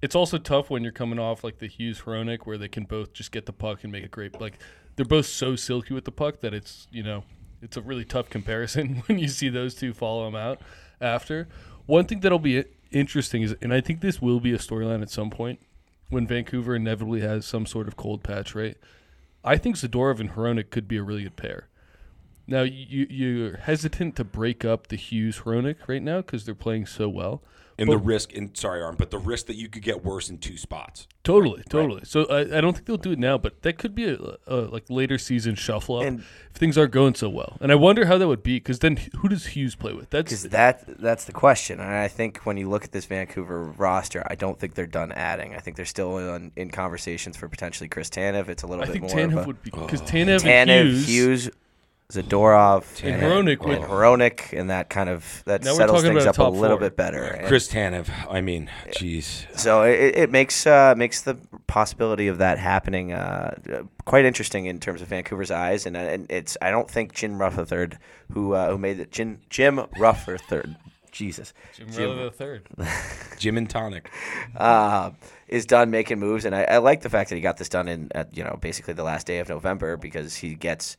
it's 0.00 0.14
also 0.14 0.38
tough 0.38 0.70
when 0.70 0.82
you're 0.82 0.92
coming 0.92 1.18
off 1.18 1.42
like 1.42 1.58
the 1.58 1.66
Hughes 1.66 2.02
Hronek, 2.02 2.40
where 2.46 2.58
they 2.58 2.68
can 2.68 2.84
both 2.84 3.12
just 3.12 3.32
get 3.32 3.46
the 3.46 3.52
puck 3.52 3.82
and 3.82 3.92
make 3.92 4.04
a 4.04 4.08
great. 4.08 4.40
Like 4.40 4.58
they're 4.96 5.04
both 5.04 5.26
so 5.26 5.56
silky 5.56 5.94
with 5.94 6.04
the 6.04 6.12
puck 6.12 6.40
that 6.40 6.54
it's 6.54 6.86
you 6.90 7.02
know 7.02 7.24
it's 7.60 7.76
a 7.76 7.82
really 7.82 8.04
tough 8.04 8.30
comparison 8.30 9.02
when 9.06 9.18
you 9.18 9.28
see 9.28 9.48
those 9.48 9.74
two 9.74 9.92
follow 9.92 10.24
them 10.24 10.36
out 10.36 10.60
after. 11.00 11.48
One 11.86 12.04
thing 12.04 12.20
that'll 12.20 12.38
be 12.38 12.64
interesting 12.90 13.42
is, 13.42 13.54
and 13.62 13.72
I 13.72 13.80
think 13.80 14.00
this 14.00 14.20
will 14.20 14.40
be 14.40 14.52
a 14.52 14.58
storyline 14.58 15.02
at 15.02 15.10
some 15.10 15.30
point 15.30 15.60
when 16.10 16.26
Vancouver 16.26 16.76
inevitably 16.76 17.20
has 17.20 17.46
some 17.46 17.66
sort 17.66 17.88
of 17.88 17.96
cold 17.96 18.22
patch, 18.22 18.54
right? 18.54 18.76
I 19.44 19.56
think 19.56 19.76
Zadorov 19.76 20.20
and 20.20 20.32
Hronek 20.32 20.70
could 20.70 20.88
be 20.88 20.96
a 20.96 21.02
really 21.02 21.22
good 21.22 21.36
pair. 21.36 21.68
Now 22.46 22.62
you 22.62 23.06
you're 23.10 23.56
hesitant 23.58 24.16
to 24.16 24.24
break 24.24 24.64
up 24.64 24.86
the 24.86 24.96
Hughes 24.96 25.40
Hronek 25.40 25.76
right 25.86 26.02
now 26.02 26.18
because 26.18 26.44
they're 26.44 26.54
playing 26.54 26.86
so 26.86 27.08
well. 27.08 27.42
And 27.78 27.90
the 27.90 27.98
risk 27.98 28.34
and 28.34 28.56
sorry 28.56 28.82
arm 28.82 28.96
but 28.96 29.10
the 29.10 29.18
risk 29.18 29.46
that 29.46 29.56
you 29.56 29.68
could 29.68 29.82
get 29.82 30.04
worse 30.04 30.28
in 30.28 30.38
two 30.38 30.56
spots 30.56 31.06
Totally, 31.28 31.62
totally. 31.68 32.00
So 32.04 32.24
I, 32.24 32.56
I 32.56 32.60
don't 32.62 32.72
think 32.72 32.86
they'll 32.86 32.96
do 32.96 33.12
it 33.12 33.18
now, 33.18 33.36
but 33.36 33.60
that 33.60 33.76
could 33.76 33.94
be 33.94 34.08
a, 34.08 34.18
a 34.46 34.56
like 34.62 34.88
later 34.88 35.18
season 35.18 35.56
shuffle 35.56 35.96
up 35.98 36.06
And- 36.06 36.20
if 36.20 36.56
things 36.56 36.78
aren't 36.78 36.90
going 36.90 37.16
so 37.16 37.28
well. 37.28 37.58
And 37.60 37.70
I 37.70 37.74
wonder 37.74 38.06
how 38.06 38.16
that 38.16 38.26
would 38.26 38.42
be 38.42 38.56
because 38.56 38.78
then 38.78 38.96
who 39.18 39.28
does 39.28 39.48
Hughes 39.48 39.74
play 39.74 39.92
with? 39.92 40.08
That's 40.08 40.44
that 40.44 40.98
that's 40.98 41.26
the 41.26 41.32
question, 41.32 41.80
and 41.80 41.90
I 41.90 42.08
think 42.08 42.38
when 42.46 42.56
you 42.56 42.70
look 42.70 42.82
at 42.82 42.92
this 42.92 43.04
Vancouver 43.04 43.62
roster, 43.62 44.26
I 44.26 44.36
don't 44.36 44.58
think 44.58 44.72
they're 44.72 44.86
done 44.86 45.12
adding. 45.12 45.54
I 45.54 45.58
think 45.58 45.76
they're 45.76 45.84
still 45.84 46.16
in, 46.16 46.50
in 46.56 46.70
conversations 46.70 47.36
for 47.36 47.46
potentially 47.46 47.90
Chris 47.90 48.08
Tanev. 48.08 48.48
It's 48.48 48.62
a 48.62 48.66
little 48.66 48.84
I 48.84 48.86
bit 48.86 48.92
think 48.92 49.04
more 49.04 49.14
Tanev 49.14 49.38
of 49.40 49.44
a 49.44 49.46
would 49.48 49.62
be 49.62 49.70
oh. 49.74 49.84
because 49.84 50.00
Tanev, 50.00 50.46
and 50.46 50.70
Hughes. 50.70 51.06
Hughes, 51.06 51.50
Zadorov, 52.10 52.84
And 53.04 53.20
Hronek 53.22 53.60
would- 53.66 53.76
and 53.76 53.84
Hronek, 53.84 54.58
and 54.58 54.70
that 54.70 54.88
kind 54.88 55.10
of 55.10 55.42
that 55.44 55.62
Now 55.62 55.74
settles 55.74 56.02
things 56.02 56.24
up 56.24 56.38
a 56.38 56.42
a 56.44 56.48
little 56.48 56.78
four. 56.78 56.88
bit 56.88 56.96
better. 56.96 57.22
And 57.22 57.46
chris 57.46 57.68
tanev 57.70 58.08
i 58.30 58.40
mean 58.40 58.70
jeez 58.92 59.44
So 59.58 59.82
it, 59.82 60.16
it 60.16 60.30
makes 60.30 60.66
uh, 60.66 60.94
makes 60.96 61.20
the 61.20 61.36
possibility 61.66 62.28
of 62.28 62.38
that 62.38 62.58
happening 62.58 63.12
uh, 63.12 63.58
quite 64.06 64.24
interesting 64.24 64.64
in 64.64 64.80
terms 64.80 65.02
of 65.02 65.08
Vancouver's 65.08 65.50
eyes, 65.50 65.84
and, 65.84 65.98
uh, 65.98 66.00
and 66.00 66.26
it's 66.30 66.56
I 66.62 66.70
don't 66.70 66.90
think 66.90 67.12
Jim 67.12 67.38
Rutherford, 67.38 67.98
who 68.32 68.54
uh, 68.54 68.70
who 68.70 68.78
made 68.78 69.00
it, 69.00 69.12
Jim 69.12 69.40
Jim 69.50 69.78
Rutherford, 69.98 70.76
Jesus, 71.12 71.52
Jim 71.76 71.88
Rutherford 71.88 72.66
the 72.78 72.84
third. 72.86 73.38
jim 73.38 73.58
and 73.58 73.68
tonic 73.68 74.10
uh, 74.56 75.10
is 75.46 75.66
done 75.66 75.90
making 75.90 76.18
moves, 76.20 76.46
and 76.46 76.54
I, 76.54 76.62
I 76.62 76.78
like 76.78 77.02
the 77.02 77.10
fact 77.10 77.28
that 77.28 77.36
he 77.36 77.42
got 77.42 77.58
this 77.58 77.68
done 77.68 77.86
in 77.86 78.10
at, 78.14 78.34
you 78.34 78.44
know 78.44 78.56
basically 78.62 78.94
the 78.94 79.04
last 79.04 79.26
day 79.26 79.40
of 79.40 79.50
November 79.50 79.98
because 79.98 80.36
he 80.36 80.54
gets 80.54 80.96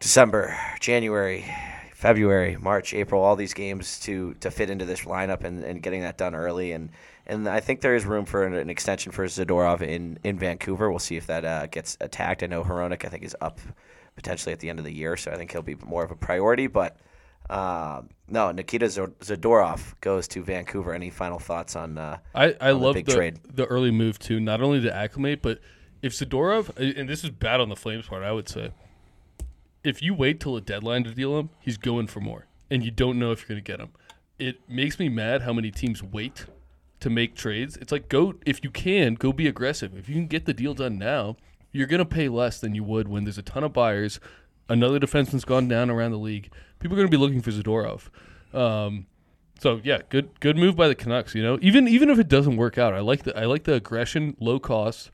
December, 0.00 0.56
January, 0.80 1.44
February, 1.92 2.56
March, 2.56 2.92
April, 2.94 3.22
all 3.22 3.36
these 3.36 3.54
games 3.54 3.98
to 4.00 4.34
to 4.40 4.50
fit 4.50 4.70
into 4.70 4.84
this 4.84 5.02
lineup 5.02 5.44
and, 5.44 5.64
and 5.64 5.82
getting 5.82 6.02
that 6.02 6.18
done 6.18 6.34
early 6.34 6.72
and 6.72 6.90
and 7.26 7.48
I 7.48 7.60
think 7.60 7.80
there 7.80 7.96
is 7.96 8.04
room 8.04 8.24
for 8.24 8.44
an, 8.44 8.54
an 8.54 8.70
extension 8.70 9.10
for 9.10 9.24
Zadorov 9.26 9.82
in, 9.82 10.18
in 10.22 10.38
Vancouver. 10.38 10.90
We'll 10.90 11.00
see 11.00 11.16
if 11.16 11.26
that 11.26 11.44
uh, 11.44 11.66
gets 11.66 11.96
attacked. 12.00 12.42
I 12.42 12.46
know 12.46 12.62
Hronek 12.62 13.04
I 13.04 13.08
think 13.08 13.24
is 13.24 13.36
up 13.40 13.58
potentially 14.14 14.52
at 14.52 14.60
the 14.60 14.70
end 14.70 14.78
of 14.78 14.84
the 14.84 14.94
year, 14.94 15.16
so 15.16 15.32
I 15.32 15.36
think 15.36 15.50
he'll 15.50 15.62
be 15.62 15.76
more 15.84 16.04
of 16.04 16.10
a 16.10 16.16
priority. 16.16 16.68
But 16.68 16.96
um, 17.50 18.10
no, 18.28 18.52
Nikita 18.52 18.86
Zadorov 18.86 19.94
goes 20.00 20.28
to 20.28 20.42
Vancouver. 20.42 20.94
Any 20.94 21.10
final 21.10 21.38
thoughts 21.38 21.76
on? 21.76 21.98
Uh, 21.98 22.18
I, 22.34 22.54
I 22.60 22.70
on 22.70 22.80
the 22.80 22.86
love 22.86 22.94
big 22.94 23.06
the, 23.06 23.14
trade. 23.14 23.40
the 23.52 23.66
early 23.66 23.90
move 23.90 24.18
too, 24.18 24.38
not 24.40 24.60
only 24.60 24.80
to 24.82 24.94
acclimate, 24.94 25.42
but 25.42 25.60
if 26.02 26.12
Zadorov, 26.12 26.76
and 26.76 27.08
this 27.08 27.24
is 27.24 27.30
bad 27.30 27.60
on 27.60 27.68
the 27.68 27.76
Flames 27.76 28.06
part, 28.06 28.22
I 28.22 28.32
would 28.32 28.48
say, 28.48 28.70
if 29.86 30.02
you 30.02 30.14
wait 30.14 30.40
till 30.40 30.56
a 30.56 30.60
deadline 30.60 31.04
to 31.04 31.10
deal 31.14 31.38
him, 31.38 31.50
he's 31.60 31.76
going 31.78 32.06
for 32.08 32.20
more. 32.20 32.46
and 32.70 32.82
you 32.84 32.90
don't 32.90 33.18
know 33.18 33.30
if 33.30 33.40
you're 33.40 33.54
going 33.54 33.64
to 33.64 33.72
get 33.72 33.80
him. 33.80 33.90
It 34.38 34.56
makes 34.68 34.98
me 34.98 35.08
mad 35.08 35.42
how 35.42 35.52
many 35.52 35.70
teams 35.70 36.02
wait 36.02 36.46
to 37.00 37.08
make 37.08 37.34
trades. 37.36 37.76
It's 37.76 37.92
like 37.92 38.08
go 38.08 38.34
if 38.44 38.62
you 38.64 38.70
can 38.70 39.14
go 39.14 39.32
be 39.32 39.46
aggressive. 39.46 39.96
If 39.96 40.08
you 40.08 40.14
can 40.16 40.26
get 40.26 40.46
the 40.46 40.52
deal 40.52 40.74
done 40.74 40.98
now, 40.98 41.36
you're 41.72 41.86
going 41.86 42.00
to 42.00 42.04
pay 42.04 42.28
less 42.28 42.58
than 42.58 42.74
you 42.74 42.82
would 42.84 43.06
when 43.08 43.24
there's 43.24 43.38
a 43.38 43.42
ton 43.42 43.62
of 43.64 43.72
buyers. 43.72 44.18
Another 44.68 44.98
defenseman's 44.98 45.44
gone 45.44 45.68
down 45.68 45.90
around 45.90 46.10
the 46.10 46.18
league. 46.18 46.50
People 46.80 46.96
are 46.96 47.00
going 47.00 47.10
to 47.10 47.16
be 47.16 47.22
looking 47.22 47.40
for 47.40 47.52
Zadorov. 47.52 48.08
Um, 48.52 49.06
so 49.60 49.80
yeah, 49.84 50.00
good 50.08 50.28
good 50.40 50.56
move 50.56 50.74
by 50.76 50.88
the 50.88 50.94
Canucks. 50.96 51.34
You 51.34 51.42
know, 51.42 51.58
even 51.62 51.86
even 51.86 52.10
if 52.10 52.18
it 52.18 52.28
doesn't 52.28 52.56
work 52.56 52.76
out, 52.78 52.92
I 52.94 53.00
like 53.00 53.22
the 53.22 53.38
I 53.38 53.44
like 53.44 53.62
the 53.64 53.74
aggression, 53.74 54.36
low 54.40 54.58
cost. 54.58 55.10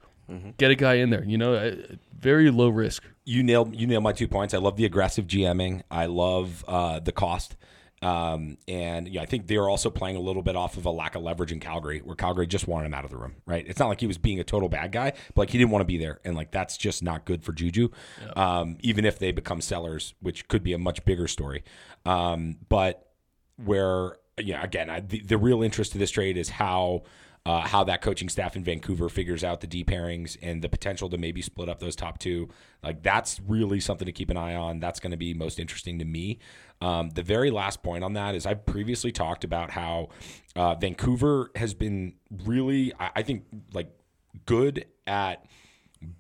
Get 0.57 0.71
a 0.71 0.75
guy 0.75 0.95
in 0.95 1.11
there. 1.11 1.23
You 1.25 1.37
know, 1.37 1.53
uh, 1.55 1.75
very 2.19 2.51
low 2.51 2.71
risk. 2.71 3.05
You 3.25 3.43
nailed 3.43 3.75
you 3.79 3.87
nailed 3.87 4.05
my 4.05 4.13
two 4.13 4.29
points. 4.29 4.55
I 4.55 4.59
love 4.59 4.77
the 4.77 4.85
aggressive 4.85 5.27
GMing. 5.27 5.83
I 5.91 6.07
love 6.07 6.65
uh, 6.67 7.01
the 7.01 7.13
cost. 7.13 7.57
Um, 8.03 8.59
and 8.67 9.07
yeah, 9.07 9.23
I 9.23 9.27
think 9.27 9.47
they're 9.47 9.69
also 9.69 9.89
playing 9.89 10.17
a 10.17 10.21
little 10.21 10.43
bit 10.43 10.57
off 10.57 10.77
of 10.77 10.87
a 10.87 10.91
lack 10.91 11.15
of 11.15 11.23
leverage 11.23 11.53
in 11.53 11.61
Calgary, 11.61 12.01
where 12.01 12.17
Calgary 12.17 12.49
just 12.49 12.67
wanted 12.67 12.87
him 12.87 12.95
out 12.95 13.05
of 13.05 13.13
the 13.13 13.17
room, 13.17 13.37
right? 13.47 13.65
It's 13.65 13.79
not 13.79 13.87
like 13.87 14.01
he 14.01 14.09
was 14.09 14.19
being 14.19 14.41
a 14.41 14.45
total 14.45 14.69
bad 14.69 14.91
guy, 14.91 15.13
but 15.35 15.43
like 15.43 15.51
he 15.51 15.59
didn't 15.59 15.71
want 15.71 15.83
to 15.83 15.87
be 15.87 15.99
there, 15.99 16.19
and 16.25 16.35
like 16.35 16.51
that's 16.51 16.77
just 16.77 17.03
not 17.03 17.25
good 17.25 17.45
for 17.45 17.53
Juju. 17.53 17.91
Um, 18.35 18.77
even 18.81 19.05
if 19.05 19.21
they 19.21 19.31
become 19.31 19.61
sellers, 19.61 20.15
which 20.21 20.49
could 20.49 20.65
be 20.65 20.73
a 20.73 20.79
much 20.79 21.05
bigger 21.05 21.29
story. 21.29 21.63
Um, 22.05 22.57
but 22.69 23.09
where 23.57 24.17
yeah, 24.39 24.63
again, 24.63 24.91
I, 24.91 25.01
the, 25.01 25.21
the 25.21 25.39
real 25.39 25.63
interest 25.63 25.93
of 25.95 26.01
this 26.01 26.11
trade 26.11 26.37
is 26.37 26.49
how 26.49 27.03
uh, 27.45 27.61
how 27.61 27.83
that 27.85 28.03
coaching 28.03 28.29
staff 28.29 28.55
in 28.55 28.63
Vancouver 28.63 29.09
figures 29.09 29.43
out 29.43 29.61
the 29.61 29.67
D 29.67 29.85
pairings 29.85 30.37
and 30.43 30.63
the 30.63 30.69
potential 30.69 31.09
to 31.11 31.19
maybe 31.19 31.43
split 31.43 31.69
up 31.69 31.81
those 31.81 31.97
top 31.97 32.19
two. 32.19 32.49
Like 32.83 33.03
that's 33.03 33.41
really 33.47 33.81
something 33.81 34.07
to 34.07 34.13
keep 34.13 34.31
an 34.31 34.37
eye 34.37 34.55
on. 34.55 34.79
That's 34.79 35.01
going 35.01 35.11
to 35.11 35.17
be 35.17 35.35
most 35.35 35.59
interesting 35.59 35.99
to 35.99 36.05
me. 36.05 36.39
Um, 36.81 37.11
the 37.11 37.23
very 37.23 37.51
last 37.51 37.83
point 37.83 38.05
on 38.05 38.13
that 38.15 38.35
is 38.35 38.47
I've 38.47 38.65
previously 38.65 39.13
talked 39.13 39.45
about 39.45 39.71
how 39.71 40.11
uh, 40.55 40.75
Vancouver 40.77 41.51
has 41.57 41.75
been 41.75 42.15
really, 42.45 42.93
I, 42.99 43.11
I 43.17 43.23
think, 43.23 43.45
like 43.73 43.91
good 44.47 44.87
at 45.07 45.45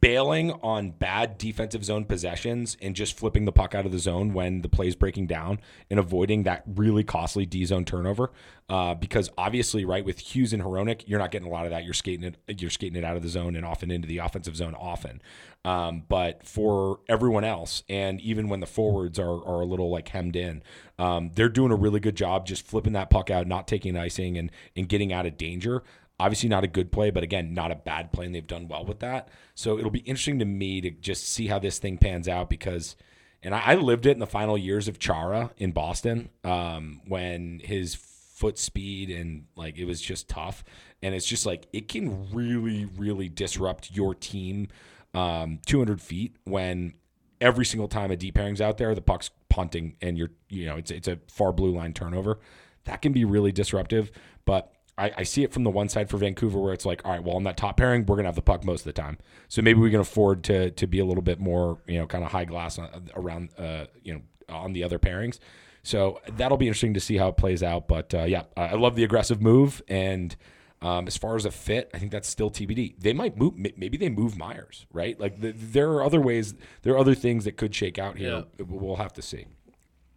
bailing 0.00 0.52
on 0.62 0.90
bad 0.90 1.38
defensive 1.38 1.84
zone 1.84 2.04
possessions 2.04 2.76
and 2.80 2.94
just 2.94 3.16
flipping 3.18 3.44
the 3.44 3.52
puck 3.52 3.74
out 3.74 3.86
of 3.86 3.92
the 3.92 3.98
zone 3.98 4.32
when 4.32 4.62
the 4.62 4.68
play's 4.68 4.94
breaking 4.94 5.26
down 5.26 5.58
and 5.90 5.98
avoiding 5.98 6.44
that 6.44 6.62
really 6.66 7.04
costly 7.04 7.46
D 7.46 7.64
zone 7.64 7.84
turnover. 7.84 8.30
Uh, 8.68 8.94
because 8.94 9.28
obviously, 9.36 9.84
right 9.84 10.04
with 10.04 10.18
Hughes 10.18 10.52
and 10.52 10.62
Hronek, 10.62 11.02
you're 11.06 11.18
not 11.18 11.30
getting 11.30 11.48
a 11.48 11.50
lot 11.50 11.64
of 11.64 11.70
that. 11.70 11.84
You're 11.84 11.94
skating 11.94 12.24
it, 12.24 12.60
you're 12.60 12.70
skating 12.70 12.96
it 12.96 13.04
out 13.04 13.16
of 13.16 13.22
the 13.22 13.28
zone 13.28 13.54
and 13.54 13.66
often 13.66 13.90
into 13.90 14.08
the 14.08 14.18
offensive 14.18 14.56
zone 14.56 14.74
often. 14.74 15.20
Um, 15.64 16.04
but 16.08 16.46
for 16.46 17.00
everyone 17.08 17.44
else, 17.44 17.82
and 17.88 18.20
even 18.20 18.48
when 18.48 18.60
the 18.60 18.66
forwards 18.66 19.18
are, 19.18 19.44
are 19.44 19.60
a 19.60 19.64
little 19.66 19.90
like 19.90 20.08
hemmed 20.08 20.36
in, 20.36 20.62
um, 20.98 21.30
they're 21.34 21.48
doing 21.48 21.70
a 21.70 21.76
really 21.76 22.00
good 22.00 22.16
job 22.16 22.46
just 22.46 22.66
flipping 22.66 22.94
that 22.94 23.10
puck 23.10 23.30
out, 23.30 23.46
not 23.46 23.68
taking 23.68 23.96
icing, 23.96 24.38
and 24.38 24.50
and 24.74 24.88
getting 24.88 25.12
out 25.12 25.26
of 25.26 25.36
danger. 25.36 25.82
Obviously, 26.22 26.48
not 26.48 26.62
a 26.62 26.68
good 26.68 26.92
play, 26.92 27.10
but 27.10 27.24
again, 27.24 27.52
not 27.52 27.72
a 27.72 27.74
bad 27.74 28.12
play, 28.12 28.26
and 28.26 28.32
they've 28.34 28.46
done 28.46 28.68
well 28.68 28.84
with 28.84 29.00
that. 29.00 29.28
So 29.56 29.76
it'll 29.76 29.90
be 29.90 29.98
interesting 30.00 30.38
to 30.38 30.44
me 30.44 30.80
to 30.80 30.90
just 30.90 31.28
see 31.28 31.48
how 31.48 31.58
this 31.58 31.80
thing 31.80 31.98
pans 31.98 32.28
out 32.28 32.48
because, 32.48 32.94
and 33.42 33.56
I, 33.56 33.62
I 33.66 33.74
lived 33.74 34.06
it 34.06 34.12
in 34.12 34.20
the 34.20 34.26
final 34.26 34.56
years 34.56 34.86
of 34.86 35.00
Chara 35.00 35.50
in 35.58 35.72
Boston 35.72 36.28
um, 36.44 37.00
when 37.08 37.60
his 37.64 37.96
foot 37.96 38.56
speed 38.56 39.10
and 39.10 39.46
like 39.56 39.78
it 39.78 39.84
was 39.84 40.00
just 40.00 40.28
tough, 40.28 40.62
and 41.02 41.12
it's 41.12 41.26
just 41.26 41.44
like 41.44 41.66
it 41.72 41.88
can 41.88 42.30
really, 42.32 42.84
really 42.84 43.28
disrupt 43.28 43.90
your 43.90 44.14
team 44.14 44.68
um, 45.14 45.58
200 45.66 46.00
feet 46.00 46.36
when 46.44 46.94
every 47.40 47.64
single 47.64 47.88
time 47.88 48.12
a 48.12 48.16
deep 48.16 48.36
pairing's 48.36 48.60
out 48.60 48.78
there, 48.78 48.94
the 48.94 49.02
puck's 49.02 49.30
punting 49.48 49.96
and 50.00 50.16
you're, 50.16 50.30
you 50.48 50.66
know, 50.66 50.76
it's 50.76 50.92
it's 50.92 51.08
a 51.08 51.18
far 51.26 51.52
blue 51.52 51.72
line 51.72 51.92
turnover. 51.92 52.38
That 52.84 53.02
can 53.02 53.12
be 53.12 53.24
really 53.24 53.52
disruptive. 53.52 54.10
But 54.44 54.72
I, 54.98 55.12
I 55.18 55.22
see 55.22 55.42
it 55.42 55.52
from 55.52 55.64
the 55.64 55.70
one 55.70 55.88
side 55.88 56.10
for 56.10 56.18
Vancouver 56.18 56.58
where 56.58 56.72
it's 56.72 56.84
like, 56.84 57.02
all 57.04 57.12
right, 57.12 57.22
well, 57.22 57.36
on 57.36 57.44
that 57.44 57.56
top 57.56 57.76
pairing, 57.76 58.04
we're 58.04 58.16
gonna 58.16 58.28
have 58.28 58.34
the 58.34 58.42
puck 58.42 58.64
most 58.64 58.80
of 58.80 58.84
the 58.84 58.92
time. 58.92 59.18
So 59.48 59.62
maybe 59.62 59.80
we 59.80 59.90
can 59.90 60.00
afford 60.00 60.44
to 60.44 60.70
to 60.70 60.86
be 60.86 60.98
a 60.98 61.04
little 61.04 61.22
bit 61.22 61.40
more, 61.40 61.78
you 61.86 61.98
know, 61.98 62.06
kind 62.06 62.24
of 62.24 62.30
high 62.30 62.44
glass 62.44 62.78
on, 62.78 63.10
around, 63.16 63.50
uh, 63.58 63.86
you 64.02 64.14
know, 64.14 64.20
on 64.48 64.72
the 64.72 64.84
other 64.84 64.98
pairings. 64.98 65.38
So 65.82 66.20
that'll 66.36 66.58
be 66.58 66.66
interesting 66.66 66.94
to 66.94 67.00
see 67.00 67.16
how 67.16 67.28
it 67.28 67.36
plays 67.36 67.62
out. 67.62 67.88
But 67.88 68.14
uh, 68.14 68.24
yeah, 68.24 68.42
I 68.56 68.74
love 68.74 68.96
the 68.96 69.04
aggressive 69.04 69.40
move 69.40 69.82
and. 69.88 70.34
Um, 70.80 71.06
as 71.06 71.16
far 71.16 71.36
as 71.36 71.44
a 71.44 71.52
fit, 71.52 71.92
I 71.94 72.00
think 72.00 72.10
that's 72.10 72.28
still 72.28 72.50
TBD. 72.50 72.98
They 72.98 73.12
might 73.12 73.36
move. 73.36 73.54
Maybe 73.56 73.96
they 73.96 74.08
move 74.08 74.36
Myers, 74.36 74.84
right? 74.92 75.16
Like 75.16 75.40
the, 75.40 75.52
there 75.52 75.92
are 75.92 76.02
other 76.02 76.20
ways. 76.20 76.56
There 76.82 76.92
are 76.94 76.98
other 76.98 77.14
things 77.14 77.44
that 77.44 77.56
could 77.56 77.72
shake 77.72 78.00
out 78.00 78.18
here. 78.18 78.46
We'll 78.58 78.96
have 78.96 79.12
to 79.12 79.22
see. 79.22 79.46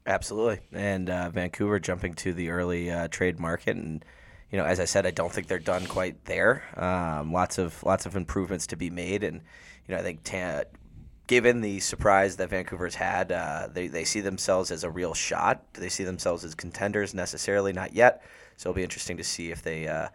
Absolutely. 0.07 0.61
And 0.71 1.07
uh, 1.07 1.29
Vancouver 1.29 1.79
jumping 1.79 2.15
to 2.15 2.33
the 2.33 2.49
early 2.49 2.89
uh, 2.89 3.07
trade 3.09 3.39
market, 3.39 3.75
and 3.75 4.03
you 4.55 4.61
know, 4.61 4.67
as 4.67 4.79
I 4.79 4.85
said, 4.85 5.05
I 5.05 5.11
don't 5.11 5.33
think 5.33 5.47
they're 5.47 5.59
done 5.59 5.85
quite 5.85 6.23
there. 6.23 6.63
Um, 6.77 7.33
lots 7.33 7.57
of 7.57 7.83
lots 7.83 8.05
of 8.05 8.15
improvements 8.15 8.67
to 8.67 8.77
be 8.77 8.89
made, 8.89 9.21
and 9.21 9.41
you 9.85 9.93
know, 9.93 9.99
I 9.99 10.01
think 10.01 10.23
ta- 10.23 10.63
given 11.27 11.59
the 11.59 11.81
surprise 11.81 12.37
that 12.37 12.51
Vancouver's 12.51 12.95
had, 12.95 13.33
uh, 13.33 13.67
they 13.69 13.87
they 13.87 14.05
see 14.05 14.21
themselves 14.21 14.71
as 14.71 14.85
a 14.85 14.89
real 14.89 15.13
shot. 15.13 15.61
Do 15.73 15.81
they 15.81 15.89
see 15.89 16.05
themselves 16.05 16.45
as 16.45 16.55
contenders 16.55 17.13
necessarily? 17.13 17.73
Not 17.73 17.93
yet. 17.93 18.23
So 18.55 18.69
it'll 18.69 18.77
be 18.77 18.83
interesting 18.83 19.17
to 19.17 19.25
see 19.25 19.51
if 19.51 19.61
they 19.61 19.89
uh, 19.89 20.07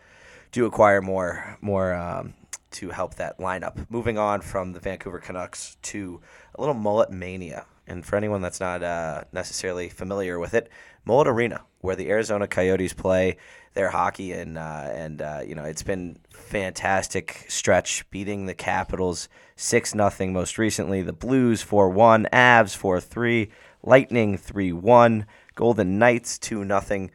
do 0.53 0.65
acquire 0.65 1.03
more 1.03 1.59
more. 1.61 1.93
Um, 1.93 2.33
to 2.71 2.91
help 2.91 3.17
that 3.17 3.37
lineup. 3.39 3.85
Moving 3.91 4.17
on 4.17 4.43
from 4.43 4.75
the 4.75 4.79
Vancouver 4.79 5.19
Canucks 5.19 5.77
to 5.83 6.21
a 6.55 6.61
little 6.61 6.73
mullet 6.77 7.11
mania. 7.11 7.67
And 7.89 8.07
for 8.07 8.15
anyone 8.15 8.43
that's 8.43 8.61
not 8.61 8.85
uh, 8.85 9.25
necessarily 9.33 9.89
familiar 9.89 10.39
with 10.39 10.55
it, 10.55 10.71
Mullet 11.05 11.27
Arena, 11.27 11.63
where 11.81 11.97
the 11.97 12.09
Arizona 12.09 12.47
Coyotes 12.47 12.93
play 12.93 13.37
their 13.75 13.91
hockey, 13.91 14.33
and 14.33 14.59
uh, 14.59 14.89
and 14.91 15.23
uh, 15.23 15.41
you 15.47 15.55
know 15.55 15.65
it's 15.65 15.83
been 15.83 16.19
fantastic 16.31 17.47
stretch, 17.49 18.09
beating 18.11 18.47
the 18.47 18.55
Capitals 18.55 19.29
six 19.57 19.95
nothing 19.95 20.33
most 20.33 20.59
recently, 20.59 21.03
the 21.03 21.13
Blues 21.13 21.63
four 21.63 21.89
one, 21.91 22.27
Avs 22.33 22.77
four 22.77 23.01
three, 23.01 23.51
Lightning 23.83 24.37
three 24.37 24.73
one, 24.73 25.27
Golden 25.55 25.99
Knights 25.99 26.39
two 26.39 26.65
nothing 26.65 27.11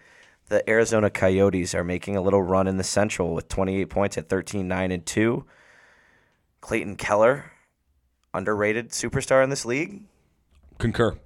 the 0.48 0.68
Arizona 0.70 1.10
Coyotes 1.10 1.74
are 1.74 1.84
making 1.84 2.16
a 2.16 2.22
little 2.22 2.42
run 2.42 2.68
in 2.68 2.78
the 2.78 2.84
Central 2.84 3.34
with 3.34 3.48
28 3.48 3.90
points 3.90 4.18
at 4.18 4.30
13 4.30 4.68
9 4.68 4.92
and 4.92 5.06
2. 5.06 5.46
Clayton 6.62 6.96
Keller, 6.96 7.52
underrated 8.34 8.90
superstar 8.90 9.44
in 9.44 9.50
this 9.50 9.66
league. 9.66 10.04
Concur. 10.78 11.18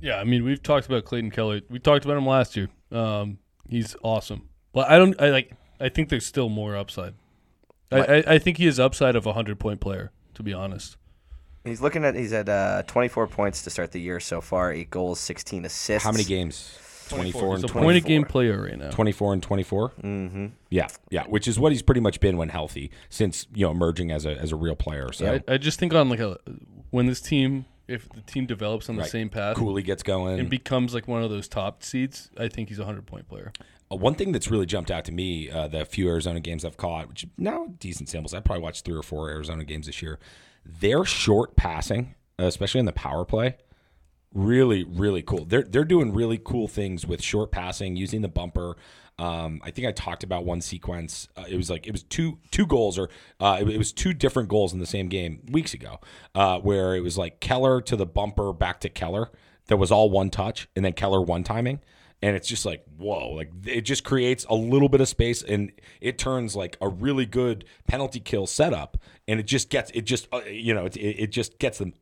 Yeah, 0.00 0.16
I 0.16 0.24
mean, 0.24 0.44
we've 0.44 0.62
talked 0.62 0.86
about 0.86 1.04
Clayton 1.04 1.30
Keller. 1.30 1.60
We 1.68 1.78
talked 1.78 2.04
about 2.04 2.16
him 2.16 2.26
last 2.26 2.56
year. 2.56 2.68
Um, 2.90 3.38
he's 3.68 3.96
awesome, 4.02 4.48
but 4.74 4.90
I 4.90 4.98
don't. 4.98 5.18
I 5.20 5.30
like. 5.30 5.52
I 5.80 5.88
think 5.88 6.08
there's 6.10 6.26
still 6.26 6.48
more 6.50 6.76
upside. 6.76 7.14
I, 7.90 7.98
What? 7.98 8.10
I, 8.10 8.16
I 8.26 8.38
think 8.38 8.58
he 8.58 8.66
is 8.66 8.78
upside 8.78 9.16
of 9.16 9.24
a 9.26 9.32
hundred 9.32 9.58
point 9.58 9.80
player. 9.80 10.10
To 10.34 10.42
be 10.42 10.52
honest, 10.52 10.96
He's 11.64 11.80
looking 11.80 12.04
at 12.04 12.14
he's 12.14 12.32
at 12.32 12.48
uh, 12.48 12.82
24 12.86 13.28
points 13.28 13.62
to 13.62 13.70
start 13.70 13.92
the 13.92 14.00
year 14.00 14.20
so 14.20 14.40
far, 14.40 14.72
8 14.72 14.90
goals, 14.90 15.18
16 15.20 15.64
assists. 15.64 16.04
How 16.04 16.12
many 16.12 16.24
games? 16.24 16.76
24 17.08 17.42
he's 17.42 17.54
and 17.62 17.64
a 17.70 17.72
20, 17.72 17.84
point 17.84 17.96
a 17.96 18.00
game 18.00 18.24
player 18.24 18.62
right 18.62 18.78
now. 18.78 18.90
24 18.90 19.32
and 19.34 19.42
24. 19.42 19.90
Mm-hmm. 20.02 20.46
Yeah, 20.70 20.88
yeah, 21.10 21.24
which 21.24 21.46
is 21.46 21.58
what 21.58 21.70
he's 21.72 21.82
pretty 21.82 22.00
much 22.00 22.18
been 22.20 22.36
when 22.36 22.48
healthy 22.48 22.90
since 23.10 23.46
you 23.54 23.64
know 23.66 23.70
emerging 23.70 24.10
as 24.10 24.26
a 24.26 24.30
as 24.36 24.52
a 24.52 24.56
real 24.56 24.74
player. 24.74 25.12
So 25.12 25.40
I, 25.48 25.54
I 25.54 25.56
just 25.58 25.78
think 25.78 25.94
on 25.94 26.08
like 26.08 26.20
a 26.20 26.38
when 26.90 27.06
this 27.06 27.20
team, 27.20 27.66
if 27.88 28.08
the 28.08 28.22
team 28.22 28.46
develops 28.46 28.88
on 28.88 28.96
the 28.96 29.02
Right. 29.02 29.10
same 29.10 29.28
path 29.28 29.56
Cooley 29.56 29.82
gets 29.82 30.02
going. 30.02 30.40
and 30.40 30.48
becomes 30.50 30.94
like 30.94 31.06
one 31.06 31.22
of 31.22 31.30
those 31.30 31.46
top 31.48 31.82
seeds, 31.82 32.30
I 32.38 32.48
think 32.48 32.68
he's 32.70 32.78
a 32.78 32.84
hundred 32.84 33.06
point 33.06 33.28
player. 33.28 33.52
Uh, 33.94 33.96
one 33.96 34.14
thing 34.14 34.32
that's 34.32 34.50
really 34.50 34.66
jumped 34.66 34.90
out 34.90 35.04
to 35.04 35.12
me, 35.12 35.50
uh, 35.50 35.68
the 35.68 35.84
few 35.84 36.08
Arizona 36.08 36.40
games 36.40 36.64
I've 36.64 36.76
caught, 36.76 37.08
which 37.08 37.26
now 37.38 37.68
decent 37.78 38.08
samples. 38.08 38.34
I 38.34 38.40
probably 38.40 38.62
watched 38.62 38.84
three 38.84 38.96
or 38.96 39.02
four 39.02 39.30
Arizona 39.30 39.64
games 39.64 39.86
this 39.86 40.02
year. 40.02 40.18
Their 40.64 41.04
short 41.04 41.56
passing, 41.56 42.14
especially 42.38 42.80
in 42.80 42.86
the 42.86 42.92
power 42.92 43.24
play, 43.24 43.56
really 44.32 44.84
really 44.84 45.22
cool. 45.22 45.44
They're 45.44 45.62
they're 45.62 45.84
doing 45.84 46.12
really 46.12 46.40
cool 46.42 46.68
things 46.68 47.06
with 47.06 47.22
short 47.22 47.52
passing, 47.52 47.96
using 47.96 48.22
the 48.22 48.28
bumper. 48.28 48.76
Um, 49.16 49.60
I 49.62 49.70
think 49.70 49.86
I 49.86 49.92
talked 49.92 50.24
about 50.24 50.44
one 50.44 50.60
sequence. 50.60 51.28
Uh, 51.36 51.44
it 51.48 51.56
was 51.56 51.70
like 51.70 51.86
it 51.86 51.92
was 51.92 52.02
two 52.02 52.38
two 52.50 52.66
goals, 52.66 52.98
or 52.98 53.10
uh, 53.40 53.58
it, 53.60 53.68
it 53.68 53.78
was 53.78 53.92
two 53.92 54.12
different 54.12 54.48
goals 54.48 54.72
in 54.72 54.80
the 54.80 54.86
same 54.86 55.08
game 55.08 55.42
weeks 55.50 55.74
ago, 55.74 56.00
uh, 56.34 56.58
where 56.58 56.96
it 56.96 57.00
was 57.00 57.16
like 57.16 57.40
Keller 57.40 57.80
to 57.82 57.96
the 57.96 58.06
bumper, 58.06 58.52
back 58.52 58.80
to 58.80 58.88
Keller. 58.88 59.30
That 59.68 59.76
was 59.76 59.90
all 59.90 60.10
one 60.10 60.30
touch, 60.30 60.68
and 60.74 60.84
then 60.84 60.92
Keller 60.92 61.22
one 61.22 61.44
timing 61.44 61.80
and 62.22 62.36
it's 62.36 62.48
just 62.48 62.64
like 62.64 62.84
whoa 62.96 63.30
like 63.30 63.50
it 63.66 63.82
just 63.82 64.04
creates 64.04 64.44
a 64.48 64.54
little 64.54 64.88
bit 64.88 65.00
of 65.00 65.08
space 65.08 65.42
and 65.42 65.72
it 66.00 66.18
turns 66.18 66.56
like 66.56 66.76
a 66.80 66.88
really 66.88 67.26
good 67.26 67.64
penalty 67.86 68.20
kill 68.20 68.46
setup 68.46 68.96
and 69.28 69.40
it 69.40 69.46
just 69.46 69.70
gets 69.70 69.90
it 69.92 70.02
just 70.02 70.28
uh, 70.32 70.40
you 70.46 70.74
know 70.74 70.86
it, 70.86 70.96
it 70.96 71.30
just 71.30 71.58
gets 71.58 71.78
them 71.78 71.92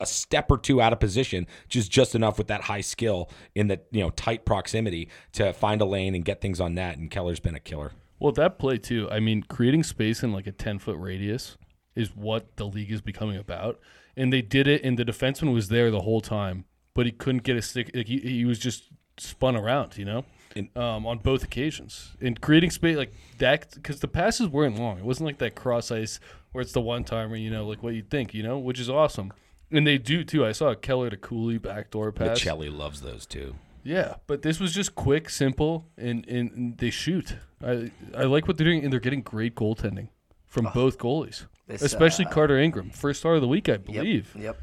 a 0.00 0.06
step 0.06 0.50
or 0.50 0.58
two 0.58 0.80
out 0.80 0.92
of 0.92 0.98
position 0.98 1.46
just 1.68 1.90
just 1.90 2.14
enough 2.14 2.38
with 2.38 2.48
that 2.48 2.62
high 2.62 2.80
skill 2.80 3.30
in 3.54 3.68
the 3.68 3.80
you 3.92 4.00
know 4.00 4.10
tight 4.10 4.44
proximity 4.44 5.08
to 5.32 5.52
find 5.52 5.80
a 5.80 5.84
lane 5.84 6.14
and 6.14 6.24
get 6.24 6.40
things 6.40 6.60
on 6.60 6.74
net 6.74 6.98
and 6.98 7.10
keller's 7.10 7.40
been 7.40 7.54
a 7.54 7.60
killer 7.60 7.92
Well, 8.18 8.32
that 8.32 8.56
play 8.58 8.78
too. 8.78 9.08
I 9.10 9.18
mean, 9.18 9.42
creating 9.42 9.82
space 9.82 10.22
in 10.22 10.32
like 10.32 10.46
a 10.46 10.52
ten 10.52 10.78
foot 10.78 10.96
radius 10.96 11.56
is 11.96 12.14
what 12.14 12.56
the 12.56 12.66
league 12.66 12.92
is 12.92 13.00
becoming 13.00 13.36
about, 13.36 13.80
and 14.16 14.32
they 14.32 14.42
did 14.42 14.68
it. 14.68 14.84
And 14.84 14.96
the 14.96 15.04
defenseman 15.04 15.52
was 15.52 15.68
there 15.68 15.90
the 15.90 16.02
whole 16.02 16.20
time, 16.20 16.64
but 16.94 17.04
he 17.04 17.10
couldn't 17.10 17.42
get 17.42 17.56
a 17.56 17.62
stick. 17.62 17.90
Like 17.92 18.06
he, 18.06 18.18
he 18.18 18.44
was 18.44 18.60
just 18.60 18.90
spun 19.18 19.56
around, 19.56 19.96
you 19.98 20.04
know, 20.04 20.24
And- 20.56 20.74
um, 20.76 21.06
on 21.06 21.18
both 21.18 21.42
occasions 21.44 22.12
and 22.20 22.40
creating 22.40 22.70
space 22.70 22.96
like 22.96 23.12
that 23.38 23.70
because 23.74 24.00
the 24.00 24.08
passes 24.08 24.48
weren't 24.48 24.78
long. 24.78 24.98
It 24.98 25.04
wasn't 25.04 25.26
like 25.26 25.38
that 25.38 25.54
cross 25.54 25.90
ice 25.90 26.20
where 26.52 26.62
it's 26.62 26.72
the 26.72 26.80
one 26.80 27.04
timer, 27.04 27.36
you 27.36 27.50
know, 27.50 27.66
like 27.66 27.82
what 27.82 27.94
you'd 27.94 28.10
think, 28.10 28.34
you 28.34 28.42
know, 28.42 28.58
which 28.58 28.78
is 28.80 28.88
awesome. 28.90 29.32
And 29.70 29.86
they 29.86 29.96
do 29.98 30.22
too. 30.24 30.44
I 30.44 30.52
saw 30.52 30.68
a 30.68 30.76
Keller 30.76 31.08
to 31.10 31.16
Cooley 31.16 31.56
backdoor 31.58 32.12
pass. 32.12 32.40
Maccelli 32.40 32.70
loves 32.70 33.00
those 33.00 33.24
too. 33.24 33.54
Yeah, 33.84 34.16
but 34.26 34.42
this 34.42 34.60
was 34.60 34.72
just 34.72 34.94
quick, 34.94 35.28
simple, 35.28 35.88
and, 35.96 36.24
and, 36.28 36.52
and 36.52 36.78
they 36.78 36.90
shoot. 36.90 37.36
I 37.64 37.90
I 38.16 38.24
like 38.24 38.46
what 38.46 38.56
they're 38.56 38.66
doing, 38.66 38.84
and 38.84 38.92
they're 38.92 39.00
getting 39.00 39.22
great 39.22 39.54
goaltending 39.56 40.08
from 40.46 40.68
both 40.74 40.98
goalies, 40.98 41.46
This, 41.66 41.82
especially 41.82 42.26
uh, 42.26 42.30
Carter 42.30 42.58
Ingram, 42.58 42.90
first 42.90 43.20
star 43.20 43.34
of 43.34 43.40
the 43.40 43.48
week, 43.48 43.68
I 43.68 43.72
Yep, 43.72 43.84
believe. 43.86 44.36
Yep. 44.38 44.60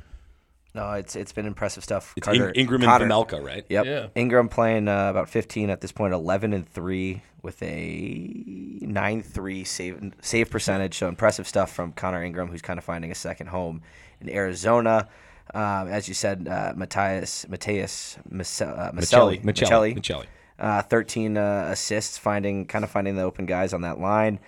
No, 0.75 0.91
it's 0.93 1.15
it's 1.15 1.31
been 1.31 1.45
impressive 1.47 1.83
stuff. 1.83 2.13
It's 2.15 2.25
Carter- 2.25 2.49
In- 2.49 2.55
Ingram 2.61 2.81
Connor- 2.81 3.05
and 3.05 3.11
Vejmelka, 3.11 3.43
right? 3.43 3.65
Yep. 3.69 3.85
Yeah. 3.85 4.07
Ingram 4.15 4.49
playing 4.49 4.88
uh, 4.88 5.09
about 5.09 5.27
15 5.29 5.69
at 5.69 5.81
this 5.81 5.91
point, 5.91 6.13
11 6.13 6.53
and 6.53 6.67
3 6.69 7.21
with 7.41 7.61
a 7.63 8.77
9-3 8.81 9.65
save 9.65 10.13
save 10.21 10.49
percentage. 10.49 10.95
So 10.97 11.07
impressive 11.07 11.47
stuff 11.47 11.71
from 11.71 11.91
Connor 11.93 12.23
Ingram, 12.23 12.47
who's 12.49 12.61
kind 12.61 12.77
of 12.77 12.83
finding 12.83 13.11
a 13.11 13.15
second 13.15 13.47
home 13.47 13.81
in 14.21 14.29
Arizona. 14.29 15.07
Um, 15.53 15.88
as 15.88 16.07
you 16.07 16.13
said, 16.13 16.47
uh, 16.47 16.73
Matias 16.75 17.47
Matias 17.49 18.17
Mas- 18.29 18.61
uh, 18.61 18.91
Maselli, 18.93 19.41
Maccelli. 19.43 19.95
Maccelli. 19.97 20.25
uh, 20.59 20.81
13 20.83 21.38
uh, 21.38 21.69
assists, 21.71 22.17
finding 22.19 22.65
kind 22.67 22.83
of 22.85 22.91
finding 22.91 23.15
the 23.15 23.23
open 23.23 23.45
guys 23.47 23.73
on 23.73 23.81
that 23.81 23.99
line. 23.99 24.39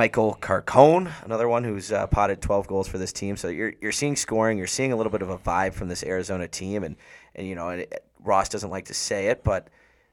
Michael 0.00 0.36
Carcone, 0.42 1.10
another 1.24 1.48
one 1.48 1.64
who's 1.64 1.90
uh, 1.90 2.06
potted 2.06 2.42
12 2.42 2.66
goals 2.66 2.86
for 2.86 2.98
this 2.98 3.14
team. 3.14 3.34
So 3.34 3.48
you're 3.48 3.72
you're 3.80 3.92
seeing 3.92 4.14
scoring, 4.14 4.58
you're 4.58 4.66
seeing 4.66 4.92
a 4.92 4.96
little 4.96 5.10
bit 5.10 5.22
of 5.22 5.30
a 5.30 5.38
vibe 5.38 5.72
from 5.72 5.88
this 5.88 6.04
Arizona 6.04 6.46
team, 6.46 6.84
and 6.84 6.96
and 7.34 7.46
you 7.46 7.54
know 7.54 7.70
and 7.70 7.80
it, 7.80 8.04
Ross 8.22 8.50
doesn't 8.50 8.68
like 8.68 8.84
to 8.84 8.94
say 8.94 9.28
it, 9.28 9.42
but 9.42 9.68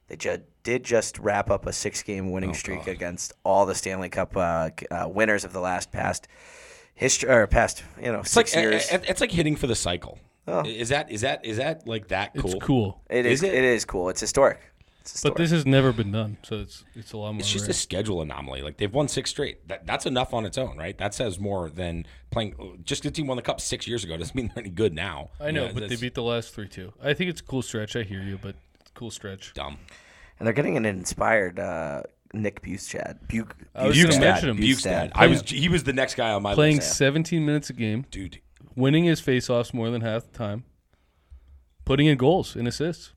they 0.07 0.15
ju- 0.15 0.41
did 0.63 0.85
just 0.85 1.19
wrap 1.19 1.51
up 1.51 1.65
a 1.65 1.73
six-game 1.73 2.31
winning 2.31 2.53
streak 2.53 2.87
against 2.87 3.33
all 3.43 3.65
the 3.65 3.75
Stanley 3.75 4.07
Cup 4.07 4.37
uh, 4.37 4.69
uh, 4.89 5.09
winners 5.09 5.43
of 5.43 5.51
the 5.51 5.59
last 5.59 5.91
past 5.91 6.29
history 6.95 7.29
or 7.29 7.45
past 7.47 7.83
you 8.01 8.09
know 8.09 8.21
It's 8.21 8.37
like 8.37 8.47
six 8.47 8.61
years. 8.61 8.89
it- 8.89 9.03
it's 9.09 9.19
like 9.19 9.31
hitting 9.31 9.57
for 9.57 9.67
the 9.67 9.75
cycle. 9.75 10.17
Oh. 10.47 10.61
Is 10.65 10.89
that 10.89 11.11
is 11.11 11.21
that 11.21 11.43
is 11.45 11.57
that 11.57 11.85
like 11.85 12.07
that 12.07 12.33
cool? 12.37 12.51
It's 12.53 12.63
cool, 12.63 13.01
it 13.09 13.25
is, 13.25 13.43
is 13.43 13.49
it? 13.49 13.53
it 13.53 13.63
is 13.65 13.83
cool. 13.83 14.07
It's 14.07 14.21
historic. 14.21 14.61
It's 15.03 15.11
historic. 15.11 15.35
but 15.35 15.41
this 15.41 15.51
has 15.51 15.65
never 15.65 15.91
been 15.91 16.13
done, 16.13 16.37
so 16.43 16.59
it's 16.61 16.85
it's 16.95 17.11
a 17.11 17.17
lot 17.17 17.33
more. 17.33 17.41
It's 17.41 17.51
just 17.51 17.65
rare. 17.65 17.71
a 17.71 17.73
schedule 17.73 18.21
anomaly. 18.21 18.61
Like 18.61 18.77
they've 18.77 18.93
won 18.93 19.09
six 19.09 19.31
straight. 19.31 19.67
That, 19.67 19.85
that's 19.85 20.05
enough 20.05 20.33
on 20.33 20.45
its 20.45 20.57
own, 20.57 20.77
right? 20.77 20.97
That 20.97 21.13
says 21.13 21.37
more 21.37 21.69
than 21.69 22.05
playing. 22.31 22.53
Just 22.85 23.01
because 23.01 23.11
the 23.11 23.15
team 23.17 23.27
won 23.27 23.35
the 23.35 23.43
cup 23.43 23.59
six 23.59 23.85
years 23.85 24.05
ago 24.05 24.15
doesn't 24.15 24.33
mean 24.33 24.49
they're 24.55 24.63
any 24.63 24.69
good 24.69 24.93
now. 24.93 25.31
I 25.41 25.51
know, 25.51 25.65
Yeah, 25.65 25.71
but 25.73 25.89
they 25.89 25.97
beat 25.97 26.13
the 26.13 26.23
last 26.23 26.53
three 26.55 26.69
too. 26.69 26.93
I 27.03 27.13
think 27.13 27.29
it's 27.31 27.41
a 27.41 27.43
cool 27.43 27.61
stretch. 27.61 27.97
I 27.97 28.03
hear 28.03 28.21
you, 28.21 28.39
but 28.41 28.55
cool 28.93 29.11
stretch. 29.11 29.53
dumb. 29.53 29.77
and 30.39 30.47
they're 30.47 30.53
getting 30.53 30.77
an 30.77 30.85
inspired 30.85 31.59
uh, 31.59 32.03
Nick 32.33 32.61
Bjugstad. 32.61 33.27
Buke, 33.27 33.57
I 33.75 33.87
was 33.87 34.01
gonna 34.01 34.19
mention 34.21 34.51
him. 34.51 34.57
Bjugstad. 34.57 35.11
I 35.15 35.27
was. 35.27 35.41
He 35.41 35.67
was 35.67 35.83
the 35.83 35.91
next 35.91 36.15
guy 36.15 36.31
on 36.31 36.41
my 36.43 36.53
Playing 36.53 36.77
list. 36.77 36.95
17 36.95 37.45
minutes 37.45 37.69
a 37.69 37.73
game, 37.73 38.05
Dude, 38.09 38.39
winning 38.73 39.03
his 39.03 39.21
faceoffs 39.21 39.73
more 39.73 39.89
than 39.89 39.99
half 39.99 40.31
the 40.31 40.37
time, 40.37 40.63
putting 41.83 42.07
in 42.07 42.17
goals 42.17 42.55
and 42.55 42.69
assists. 42.69 43.11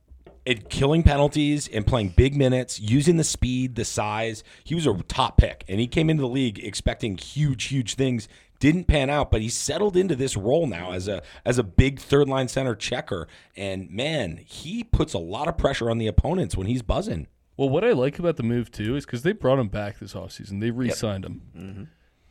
And 0.46 0.68
killing 0.68 1.02
penalties 1.02 1.68
and 1.68 1.86
playing 1.86 2.10
big 2.10 2.36
minutes, 2.36 2.78
using 2.80 3.16
the 3.16 3.24
speed, 3.24 3.74
the 3.74 3.84
size. 3.84 4.44
He 4.64 4.74
was 4.74 4.86
a 4.86 4.94
top 5.08 5.36
pick, 5.36 5.64
and 5.68 5.80
he 5.80 5.86
came 5.86 6.08
into 6.08 6.22
the 6.22 6.28
league 6.28 6.58
expecting 6.58 7.18
huge, 7.18 7.64
huge 7.64 7.94
things. 7.94 8.28
Didn't 8.58 8.84
pan 8.84 9.10
out, 9.10 9.30
but 9.30 9.42
he 9.42 9.50
settled 9.50 9.96
into 9.96 10.16
this 10.16 10.36
role 10.36 10.66
now 10.66 10.92
as 10.92 11.08
a 11.08 11.22
as 11.44 11.58
a 11.58 11.62
big 11.62 12.00
third 12.00 12.26
line 12.26 12.48
center 12.48 12.74
checker. 12.74 13.28
And 13.54 13.90
man, 13.90 14.40
he 14.46 14.82
puts 14.82 15.12
a 15.12 15.18
lot 15.18 15.46
of 15.46 15.58
pressure 15.58 15.90
on 15.90 15.98
the 15.98 16.06
opponents 16.06 16.56
when 16.56 16.66
he's 16.66 16.80
buzzing. 16.80 17.26
Well, 17.58 17.68
what 17.68 17.84
I 17.84 17.92
like 17.92 18.18
about 18.18 18.36
the 18.36 18.42
move 18.42 18.70
too 18.70 18.96
is 18.96 19.04
because 19.04 19.22
they 19.22 19.32
brought 19.32 19.58
him 19.58 19.68
back 19.68 19.98
this 19.98 20.14
offseason. 20.14 20.60
They 20.60 20.70
re-signed 20.70 21.24
him. 21.24 21.42
Mm-hmm. 21.56 21.84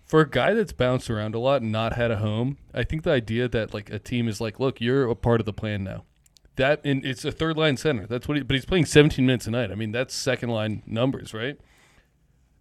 For 0.03 0.21
a 0.21 0.29
guy 0.29 0.53
that's 0.53 0.73
bounced 0.73 1.09
around 1.09 1.33
a 1.35 1.39
lot 1.39 1.63
and 1.63 1.71
not 1.71 1.93
had 1.93 2.11
a 2.11 2.17
home, 2.17 2.57
I 2.73 2.83
think 2.83 3.03
the 3.03 3.11
idea 3.11 3.47
that 3.47 3.73
like 3.73 3.89
a 3.89 3.99
team 3.99 4.27
is 4.27 4.39
like, 4.39 4.59
look, 4.59 4.79
you're 4.79 5.09
a 5.09 5.15
part 5.15 5.39
of 5.39 5.45
the 5.45 5.53
plan 5.53 5.83
now. 5.83 6.05
That 6.55 6.81
and 6.85 7.05
it's 7.05 7.25
a 7.25 7.31
third 7.31 7.57
line 7.57 7.77
center. 7.77 8.05
That's 8.07 8.27
what. 8.27 8.37
He, 8.37 8.43
but 8.43 8.55
he's 8.55 8.65
playing 8.65 8.85
17 8.85 9.25
minutes 9.25 9.47
a 9.47 9.51
night. 9.51 9.71
I 9.71 9.75
mean, 9.75 9.91
that's 9.91 10.13
second 10.13 10.49
line 10.49 10.83
numbers, 10.85 11.33
right? 11.33 11.59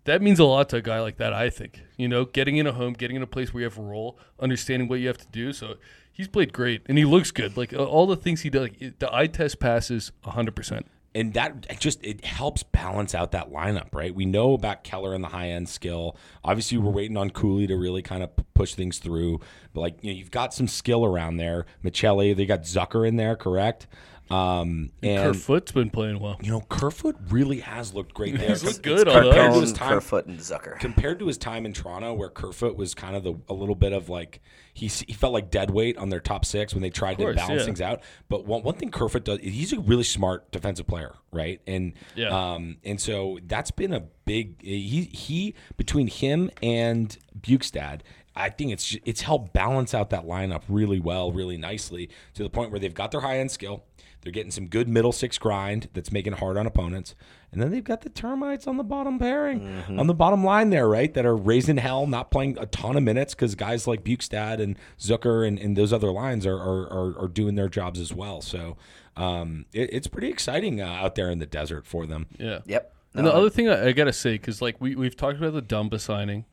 That 0.04 0.20
means 0.20 0.38
a 0.38 0.44
lot 0.44 0.68
to 0.70 0.76
a 0.76 0.82
guy 0.82 1.00
like 1.00 1.16
that. 1.18 1.32
I 1.32 1.48
think 1.48 1.80
you 1.96 2.08
know, 2.08 2.24
getting 2.24 2.56
in 2.56 2.66
a 2.66 2.72
home, 2.72 2.92
getting 2.94 3.16
in 3.16 3.22
a 3.22 3.26
place 3.26 3.54
where 3.54 3.62
you 3.62 3.68
have 3.68 3.78
a 3.78 3.82
role, 3.82 4.18
understanding 4.40 4.88
what 4.88 5.00
you 5.00 5.06
have 5.08 5.18
to 5.18 5.28
do. 5.28 5.52
So 5.52 5.76
he's 6.12 6.28
played 6.28 6.52
great 6.52 6.82
and 6.86 6.98
he 6.98 7.04
looks 7.04 7.30
good. 7.30 7.56
Like 7.56 7.72
uh, 7.72 7.84
all 7.84 8.06
the 8.06 8.16
things 8.16 8.42
he 8.42 8.50
does, 8.50 8.62
like, 8.62 8.98
the 8.98 9.14
eye 9.14 9.26
test 9.28 9.60
passes 9.60 10.12
100. 10.22 10.54
percent 10.56 10.86
and 11.14 11.32
that 11.34 11.78
just 11.78 12.04
it 12.04 12.24
helps 12.24 12.62
balance 12.64 13.14
out 13.14 13.32
that 13.32 13.52
lineup, 13.52 13.94
right? 13.94 14.14
We 14.14 14.24
know 14.24 14.52
about 14.54 14.82
Keller 14.82 15.14
and 15.14 15.22
the 15.22 15.28
high 15.28 15.50
end 15.50 15.68
skill. 15.68 16.16
Obviously, 16.42 16.78
we're 16.78 16.86
mm-hmm. 16.86 16.96
waiting 16.96 17.16
on 17.16 17.30
Cooley 17.30 17.66
to 17.68 17.76
really 17.76 18.02
kind 18.02 18.22
of 18.22 18.30
push 18.54 18.74
things 18.74 18.98
through. 18.98 19.40
But 19.72 19.80
like 19.80 20.02
you 20.02 20.12
know, 20.12 20.18
you've 20.18 20.32
got 20.32 20.52
some 20.52 20.66
skill 20.66 21.04
around 21.04 21.36
there. 21.36 21.66
Maccelli, 21.84 22.34
they 22.34 22.46
got 22.46 22.62
Zucker 22.62 23.06
in 23.06 23.16
there, 23.16 23.36
correct? 23.36 23.86
Um, 24.30 24.90
and 25.02 25.22
Kerfoot's 25.22 25.72
been 25.72 25.90
playing 25.90 26.18
well. 26.18 26.38
you 26.42 26.50
know, 26.50 26.62
Kerfoot 26.62 27.16
really 27.28 27.60
has 27.60 27.92
looked 27.92 28.14
great 28.14 28.38
there. 28.38 28.48
He's 28.48 28.64
looked 28.64 28.82
good, 28.82 29.06
although. 29.06 29.22
compared 29.30 29.52
to 29.52 29.60
his 29.60 29.72
time 29.72 29.88
Kerfoot, 29.90 30.26
and 30.26 30.38
Zucker. 30.38 30.78
compared 30.80 31.18
to 31.18 31.26
his 31.26 31.36
time 31.36 31.66
in 31.66 31.72
Toronto, 31.74 32.14
where 32.14 32.30
Kerfoot 32.30 32.76
was 32.76 32.94
kind 32.94 33.16
of 33.16 33.22
the 33.22 33.34
a 33.48 33.54
little 33.54 33.74
bit 33.74 33.92
of 33.92 34.08
like 34.08 34.40
he 34.72 34.86
he 34.86 35.12
felt 35.12 35.34
like 35.34 35.50
dead 35.50 35.70
weight 35.70 35.98
on 35.98 36.08
their 36.08 36.20
top 36.20 36.44
six 36.46 36.72
when 36.72 36.82
they 36.82 36.90
tried 36.90 37.18
course, 37.18 37.34
to 37.34 37.42
balance 37.42 37.60
yeah. 37.60 37.66
things 37.66 37.80
out. 37.82 38.00
But 38.30 38.46
one 38.46 38.62
one 38.62 38.76
thing 38.76 38.90
Kerfoot 38.90 39.24
does, 39.24 39.40
he's 39.40 39.72
a 39.74 39.80
really 39.80 40.04
smart 40.04 40.50
defensive 40.50 40.86
player, 40.86 41.14
right? 41.30 41.60
And 41.66 41.92
Yeah. 42.14 42.28
um 42.54 42.78
and 42.82 42.98
so 42.98 43.38
that's 43.46 43.70
been 43.70 43.92
a 43.92 44.00
big 44.24 44.60
he 44.62 45.02
he 45.12 45.54
between 45.76 46.06
him 46.06 46.50
and 46.62 47.16
Bjugstad. 47.38 48.00
I 48.36 48.50
think 48.50 48.72
it's 48.72 48.96
it's 49.04 49.20
helped 49.20 49.52
balance 49.52 49.94
out 49.94 50.10
that 50.10 50.24
lineup 50.24 50.62
really 50.68 50.98
well, 50.98 51.30
really 51.30 51.56
nicely 51.56 52.08
to 52.34 52.42
the 52.42 52.50
point 52.50 52.70
where 52.72 52.80
they've 52.80 52.92
got 52.94 53.10
their 53.12 53.20
high 53.20 53.38
end 53.38 53.50
skill. 53.52 53.84
They're 54.24 54.32
getting 54.32 54.50
some 54.50 54.66
good 54.66 54.88
middle 54.88 55.12
six 55.12 55.38
grind 55.38 55.88
that's 55.92 56.10
making 56.10 56.32
it 56.32 56.38
hard 56.40 56.56
on 56.56 56.66
opponents. 56.66 57.14
And 57.52 57.62
then 57.62 57.70
they've 57.70 57.84
got 57.84 58.00
the 58.00 58.08
termites 58.08 58.66
on 58.66 58.78
the 58.78 58.82
bottom 58.82 59.18
pairing, 59.18 59.84
on 59.96 60.08
the 60.08 60.14
bottom 60.14 60.42
line 60.42 60.70
there, 60.70 60.88
right? 60.88 61.12
That 61.14 61.24
are 61.24 61.36
raising 61.36 61.76
hell, 61.76 62.06
not 62.06 62.32
playing 62.32 62.58
a 62.58 62.66
ton 62.66 62.96
of 62.96 63.04
minutes 63.04 63.34
because 63.34 63.54
guys 63.54 63.86
like 63.86 64.02
Bjugstad 64.02 64.60
and 64.60 64.76
Zucker 64.98 65.46
and, 65.46 65.58
and 65.58 65.76
those 65.76 65.92
other 65.92 66.10
lines 66.10 66.46
are, 66.46 66.56
are, 66.56 66.82
are, 66.90 67.18
are 67.20 67.28
doing 67.28 67.54
their 67.54 67.68
jobs 67.68 68.00
as 68.00 68.12
well. 68.12 68.40
So 68.40 68.76
um, 69.16 69.66
it, 69.72 69.90
it's 69.92 70.08
pretty 70.08 70.30
exciting 70.30 70.80
uh, 70.80 70.86
out 70.86 71.14
there 71.14 71.30
in 71.30 71.38
the 71.38 71.46
desert 71.46 71.86
for 71.86 72.06
them. 72.06 72.26
Yeah. 72.38 72.60
Yep. 72.66 72.92
And 73.14 73.26
the 73.26 73.32
other 73.32 73.50
thing 73.50 73.68
I, 73.68 73.88
I 73.88 73.92
gotta 73.92 74.12
say, 74.12 74.32
because 74.32 74.60
like 74.60 74.80
we 74.80 74.96
we've 74.96 75.16
talked 75.16 75.38
about 75.38 75.52
the 75.52 75.62
Dumba 75.62 76.00
signing, 76.00 76.46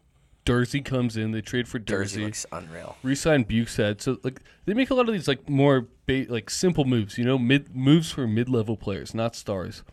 Durzi 0.45 0.84
comes 0.84 1.17
in, 1.17 1.32
they 1.32 1.41
trade 1.41 1.67
for 1.67 1.80
Durzi 1.80 2.17
Durzi, 2.17 2.23
looks 2.25 2.45
unreal. 2.51 2.97
re-sign 3.04 3.45
Bjugstad. 3.45 4.01
So 4.01 4.17
like 4.23 4.41
they 4.65 4.73
make 4.73 4.89
a 4.89 4.95
lot 4.95 5.08
of 5.08 5.13
these 5.13 5.27
like 5.27 5.47
more 5.49 5.88
ba- 6.08 6.25
like 6.30 6.49
simple 6.49 6.86
moves, 6.86 7.17
you 7.17 7.23
know, 7.23 7.38
mid 7.38 7.75
moves 7.75 8.12
for 8.12 8.27
mid-level 8.27 8.77
players, 8.77 9.13
not 9.13 9.36
stars. 9.36 9.84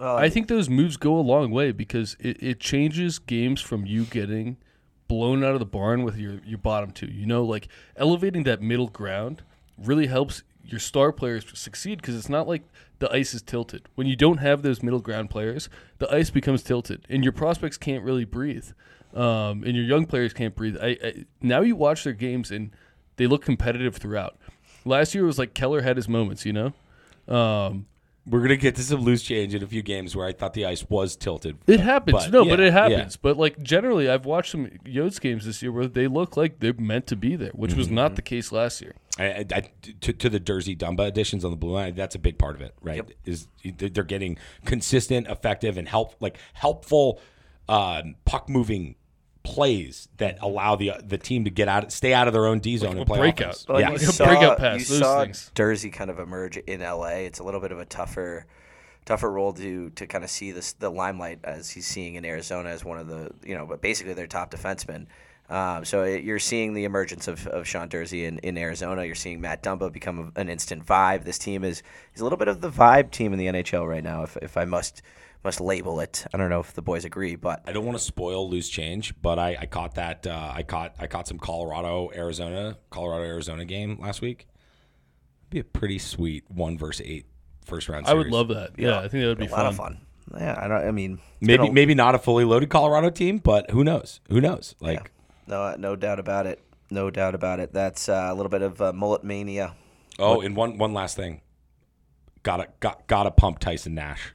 Well, 0.00 0.16
I 0.16 0.28
think 0.28 0.48
those 0.48 0.68
moves 0.68 0.96
go 0.96 1.16
a 1.16 1.20
long 1.20 1.50
way 1.50 1.72
because 1.72 2.16
it, 2.20 2.42
it 2.42 2.60
changes 2.60 3.18
games 3.18 3.60
from 3.62 3.86
you 3.86 4.04
getting 4.04 4.58
blown 5.08 5.44
out 5.44 5.52
of 5.52 5.60
the 5.60 5.66
barn 5.66 6.02
with 6.02 6.16
your, 6.18 6.40
your 6.44 6.58
bottom 6.58 6.90
two. 6.90 7.06
You 7.06 7.24
know, 7.26 7.44
like 7.44 7.68
elevating 7.96 8.42
that 8.42 8.60
middle 8.60 8.88
ground 8.88 9.42
really 9.78 10.06
helps 10.06 10.42
your 10.64 10.80
star 10.80 11.12
players 11.12 11.46
succeed 11.54 11.98
because 12.00 12.16
it's 12.16 12.28
not 12.28 12.48
like 12.48 12.62
the 12.98 13.10
ice 13.12 13.32
is 13.32 13.40
tilted. 13.42 13.88
When 13.94 14.06
you 14.06 14.16
don't 14.16 14.38
have 14.38 14.62
those 14.62 14.82
middle 14.82 15.00
ground 15.00 15.30
players, 15.30 15.68
the 15.98 16.12
ice 16.12 16.28
becomes 16.30 16.62
tilted 16.62 17.06
and 17.08 17.22
your 17.22 17.32
prospects 17.32 17.76
can't 17.76 18.04
really 18.04 18.24
breathe. 18.24 18.70
Um, 19.16 19.64
and 19.64 19.74
your 19.74 19.84
young 19.84 20.04
players 20.06 20.32
can't 20.32 20.54
breathe. 20.54 20.76
I, 20.80 20.98
I, 21.02 21.24
now 21.40 21.62
you 21.62 21.74
watch 21.74 22.04
their 22.04 22.12
games 22.12 22.50
and 22.50 22.70
they 23.16 23.26
look 23.26 23.42
competitive 23.42 23.96
throughout. 23.96 24.36
Last 24.84 25.14
year 25.14 25.24
was 25.24 25.38
like 25.38 25.54
Keller 25.54 25.80
had 25.80 25.96
his 25.96 26.08
moments, 26.08 26.44
you 26.44 26.52
know? 26.52 26.72
Um, 27.34 27.86
We're 28.28 28.42
gonna 28.42 28.56
get 28.56 28.74
to 28.76 28.82
some 28.82 29.00
loose 29.00 29.22
change 29.22 29.54
in 29.54 29.62
a 29.62 29.66
few 29.66 29.82
games 29.82 30.14
where 30.14 30.26
I 30.26 30.32
thought 30.32 30.52
the 30.52 30.66
ice 30.66 30.84
was 30.88 31.16
tilted. 31.16 31.56
It 31.66 31.80
happens. 31.80 32.24
But, 32.24 32.30
no, 32.32 32.42
yeah, 32.44 32.50
but 32.50 32.60
it 32.60 32.64
yeah. 32.66 32.70
happens. 32.72 33.16
But 33.16 33.36
like 33.36 33.62
generally, 33.62 34.08
I've 34.10 34.26
watched 34.26 34.50
some 34.50 34.66
Yotes 34.84 35.20
games 35.20 35.46
this 35.46 35.62
year 35.62 35.72
where 35.72 35.86
they 35.86 36.08
look 36.08 36.36
like 36.36 36.58
they're 36.58 36.74
meant 36.74 37.06
to 37.06 37.16
be 37.16 37.36
there, 37.36 37.52
which 37.52 37.74
was 37.74 37.86
Mm-hmm. 37.86 37.94
not 37.96 38.16
the 38.16 38.22
case 38.22 38.52
last 38.52 38.82
year. 38.82 38.94
I, 39.18 39.24
I, 39.24 39.44
I- 39.54 39.70
to, 40.02 40.12
to 40.12 40.28
the 40.28 40.40
Durzi 40.40 40.76
Dumba 40.76 41.06
additions 41.06 41.44
on 41.44 41.52
the 41.52 41.56
blue 41.56 41.70
line, 41.72 41.94
that's 41.94 42.14
a 42.14 42.18
big 42.18 42.36
part 42.38 42.54
of 42.56 42.60
it, 42.60 42.74
right? 42.82 43.02
Is 43.24 43.48
they're 43.64 44.04
getting 44.04 44.36
consistent, 44.66 45.26
effective, 45.28 45.78
and 45.78 45.88
help 45.88 46.16
like 46.20 46.36
helpful 46.52 47.20
um, 47.68 48.16
puck 48.24 48.48
moving 48.48 48.95
plays 49.46 50.08
that 50.16 50.38
allow 50.40 50.74
the 50.74 50.92
the 51.04 51.16
team 51.16 51.44
to 51.44 51.50
get 51.50 51.68
out, 51.68 51.92
stay 51.92 52.12
out 52.12 52.26
of 52.26 52.32
their 52.34 52.46
own 52.46 52.58
D 52.58 52.76
zone 52.76 52.96
a 52.96 52.98
and 52.98 53.06
play 53.06 53.18
breakout. 53.18 53.50
offense. 53.54 53.66
Well, 53.68 53.80
yeah, 53.80 53.92
you 53.92 53.98
saw, 54.18 54.24
breakout 54.26 54.58
pass, 54.58 54.78
you 54.78 54.96
saw 54.96 55.22
things. 55.22 55.52
Durzi 55.54 55.92
kind 55.92 56.10
of 56.10 56.18
emerge 56.18 56.56
in 56.56 56.80
LA. 56.80 57.24
It's 57.28 57.38
a 57.38 57.44
little 57.44 57.60
bit 57.60 57.70
of 57.70 57.78
a 57.78 57.84
tougher, 57.84 58.44
tougher 59.04 59.30
role 59.30 59.52
to 59.52 59.90
to 59.90 60.06
kind 60.06 60.24
of 60.24 60.30
see 60.30 60.50
this 60.50 60.72
the 60.72 60.90
limelight 60.90 61.38
as 61.44 61.70
he's 61.70 61.86
seeing 61.86 62.16
in 62.16 62.24
Arizona 62.24 62.70
as 62.70 62.84
one 62.84 62.98
of 62.98 63.06
the 63.06 63.30
you 63.44 63.54
know, 63.56 63.66
but 63.66 63.80
basically 63.80 64.14
their 64.14 64.26
top 64.26 64.50
defenseman. 64.50 65.06
Um, 65.48 65.84
so 65.84 66.02
it, 66.02 66.24
you're 66.24 66.40
seeing 66.40 66.74
the 66.74 66.82
emergence 66.82 67.28
of, 67.28 67.46
of 67.46 67.68
Sean 67.68 67.88
Durzi 67.88 68.26
in, 68.26 68.38
in 68.38 68.58
Arizona. 68.58 69.04
You're 69.04 69.14
seeing 69.14 69.40
Matt 69.40 69.62
Dumba 69.62 69.92
become 69.92 70.32
a- 70.36 70.40
an 70.40 70.48
instant 70.48 70.84
vibe. 70.84 71.22
This 71.22 71.38
team 71.38 71.62
is 71.62 71.84
is 72.16 72.20
a 72.20 72.24
little 72.24 72.36
bit 72.36 72.48
of 72.48 72.60
the 72.60 72.68
vibe 72.68 73.12
team 73.12 73.32
in 73.32 73.38
the 73.38 73.46
NHL 73.46 73.88
right 73.88 74.02
now, 74.02 74.24
if, 74.24 74.36
if 74.38 74.56
I 74.56 74.64
must 74.64 75.02
must 75.46 75.60
label 75.60 76.00
it. 76.00 76.26
I 76.34 76.36
don't 76.36 76.50
know 76.50 76.60
if 76.60 76.74
the 76.74 76.82
boys 76.82 77.04
agree, 77.04 77.36
but 77.36 77.62
I 77.66 77.72
don't 77.72 77.86
want 77.86 77.96
to 77.96 78.02
spoil 78.04 78.50
loose 78.50 78.68
change, 78.68 79.14
but 79.22 79.38
I, 79.38 79.56
I 79.60 79.66
caught 79.66 79.94
that 79.94 80.26
uh, 80.26 80.52
I 80.54 80.62
caught 80.62 80.94
I 80.98 81.06
caught 81.06 81.26
some 81.26 81.38
Colorado 81.38 82.10
Arizona 82.14 82.76
Colorado 82.90 83.24
Arizona 83.24 83.64
game 83.64 83.98
last 84.00 84.20
week. 84.20 84.46
Be 85.48 85.60
a 85.60 85.64
pretty 85.64 85.98
sweet 85.98 86.44
one 86.50 86.76
versus 86.76 87.06
eight 87.06 87.26
first 87.64 87.88
round. 87.88 88.06
I 88.06 88.14
would 88.14 88.26
love 88.26 88.48
that. 88.48 88.72
Yeah, 88.76 88.98
I 88.98 89.08
think 89.08 89.22
that 89.22 89.28
would 89.28 89.38
be 89.38 89.46
a 89.46 89.50
lot 89.50 89.58
fun. 89.58 89.66
of 89.66 89.76
fun. 89.76 90.00
Yeah, 90.36 90.58
I 90.60 90.66
don't. 90.68 90.88
I 90.88 90.90
mean, 90.90 91.20
Maybe 91.40 91.68
a- 91.68 91.72
maybe 91.72 91.94
not 91.94 92.14
a 92.14 92.18
fully 92.18 92.44
loaded 92.44 92.68
Colorado 92.68 93.10
team, 93.10 93.38
but 93.38 93.70
who 93.70 93.84
knows? 93.84 94.20
Who 94.28 94.40
knows? 94.40 94.74
Like 94.80 95.12
no, 95.46 95.74
no 95.78 95.94
doubt 95.96 96.18
about 96.18 96.46
it. 96.46 96.60
No 96.90 97.10
doubt 97.10 97.34
about 97.34 97.60
it. 97.60 97.72
That's 97.72 98.08
uh, 98.08 98.28
a 98.30 98.34
little 98.34 98.50
bit 98.50 98.62
of 98.62 98.82
uh, 98.82 98.92
mullet 98.92 99.22
mania. 99.22 99.74
oh, 100.18 100.40
and 100.40 100.56
one 100.56 100.76
one 100.78 100.92
last 100.92 101.16
thing, 101.16 101.40
gotta 102.42 102.66
got 102.80 103.06
gotta 103.06 103.30
pump 103.30 103.60
Tyson 103.60 103.94
Nash 103.94 104.34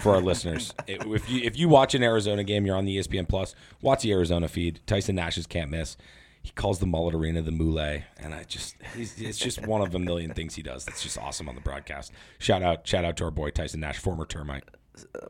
for 0.00 0.14
our 0.14 0.20
listeners. 0.20 0.72
It- 0.86 1.02
If 1.06 1.28
you 1.30 1.40
if 1.42 1.58
you 1.58 1.68
watch 1.68 1.94
an 1.94 2.02
Arizona 2.02 2.44
game, 2.44 2.66
you're 2.66 2.76
on 2.76 2.84
the 2.84 2.96
ESPN 2.98 3.28
Plus. 3.28 3.54
Watch 3.82 4.02
the 4.02 4.12
Arizona 4.12 4.48
feed. 4.48 4.80
Tyson 4.86 5.14
Nash's 5.16 5.46
can't 5.46 5.70
miss. 5.70 5.96
He 6.42 6.52
calls 6.52 6.78
the 6.78 6.86
mullet 6.86 7.14
arena 7.14 7.42
the 7.42 7.50
moulet, 7.52 8.04
and 8.18 8.32
I 8.32 8.44
just 8.44 8.76
it's 8.94 9.38
just 9.38 9.66
one 9.66 9.82
of 9.82 9.94
a 9.94 9.98
million 9.98 10.32
things 10.32 10.54
he 10.54 10.62
does. 10.62 10.84
That's 10.84 11.02
just 11.02 11.18
awesome 11.18 11.48
on 11.48 11.54
the 11.54 11.60
broadcast. 11.60 12.12
Shout 12.38 12.62
out 12.62 12.86
shout 12.86 13.04
out 13.04 13.16
to 13.18 13.24
our 13.24 13.30
boy 13.30 13.50
Tyson 13.50 13.80
Nash, 13.80 13.98
former 13.98 14.24
termite. 14.24 14.64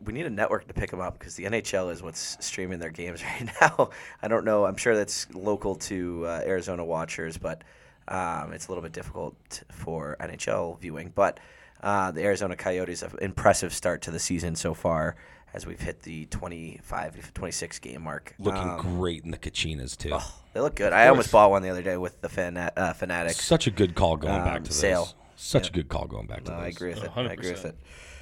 we 0.04 0.12
need 0.12 0.26
a 0.26 0.30
network 0.30 0.66
to 0.68 0.74
pick 0.74 0.90
them 0.90 1.00
up 1.00 1.18
because 1.18 1.34
the 1.34 1.44
NHL 1.44 1.90
is 1.92 2.02
what's 2.02 2.36
streaming 2.44 2.78
their 2.78 2.90
games 2.90 3.22
right 3.40 3.50
now. 3.60 3.90
I 4.22 4.28
don't 4.28 4.44
know. 4.44 4.64
I'm 4.64 4.76
sure 4.76 4.94
that's 4.94 5.26
local 5.34 5.74
to 5.76 6.24
uh, 6.26 6.42
Arizona 6.46 6.84
watchers, 6.84 7.36
but 7.36 7.64
um, 8.06 8.52
it's 8.52 8.68
a 8.68 8.70
little 8.70 8.82
bit 8.82 8.92
difficult 8.92 9.62
for 9.72 10.16
NHL 10.20 10.78
viewing. 10.78 11.10
But 11.14 11.40
uh, 11.82 12.10
the 12.10 12.22
Arizona 12.22 12.56
Coyotes 12.56 13.00
have 13.02 13.14
impressive 13.20 13.72
start 13.72 14.02
to 14.02 14.10
the 14.10 14.18
season 14.18 14.54
so 14.56 14.74
far 14.74 15.16
as 15.54 15.66
we've 15.66 15.80
hit 15.80 16.02
the 16.02 16.26
25, 16.26 17.32
26 17.32 17.78
game 17.78 18.02
mark. 18.02 18.34
Looking 18.38 18.68
Um, 18.68 18.78
great 18.98 19.24
in 19.24 19.30
the 19.30 19.38
Kachinas 19.38 19.96
too. 19.96 20.16
they 20.52 20.60
look 20.60 20.74
good. 20.74 20.92
I 20.92 21.08
almost 21.08 21.32
bought 21.32 21.50
one 21.50 21.62
the 21.62 21.70
other 21.70 21.82
day 21.82 21.96
with 21.96 22.20
the 22.20 22.28
fan, 22.28 22.56
uh, 22.56 22.92
Fanatics. 22.94 23.40
Such 23.44 23.66
a 23.66 23.70
good 23.70 23.94
call 23.94 24.16
going 24.16 24.34
Um, 24.40 24.44
back 24.44 24.64
to 24.64 24.72
sale. 24.72 25.04
this. 25.06 25.14
Such 25.36 25.68
a 25.70 25.72
good 25.72 25.88
call 25.88 26.06
going 26.06 26.26
back 26.26 26.44
to 26.44 26.50
No, 26.50 26.56
this. 26.58 26.64
I 26.64 26.68
agree 26.68 26.94
with 26.94 27.04
it. 27.04 27.10
I 27.16 27.22
agree 27.32 27.50
with 27.52 27.64
it. 27.64 27.76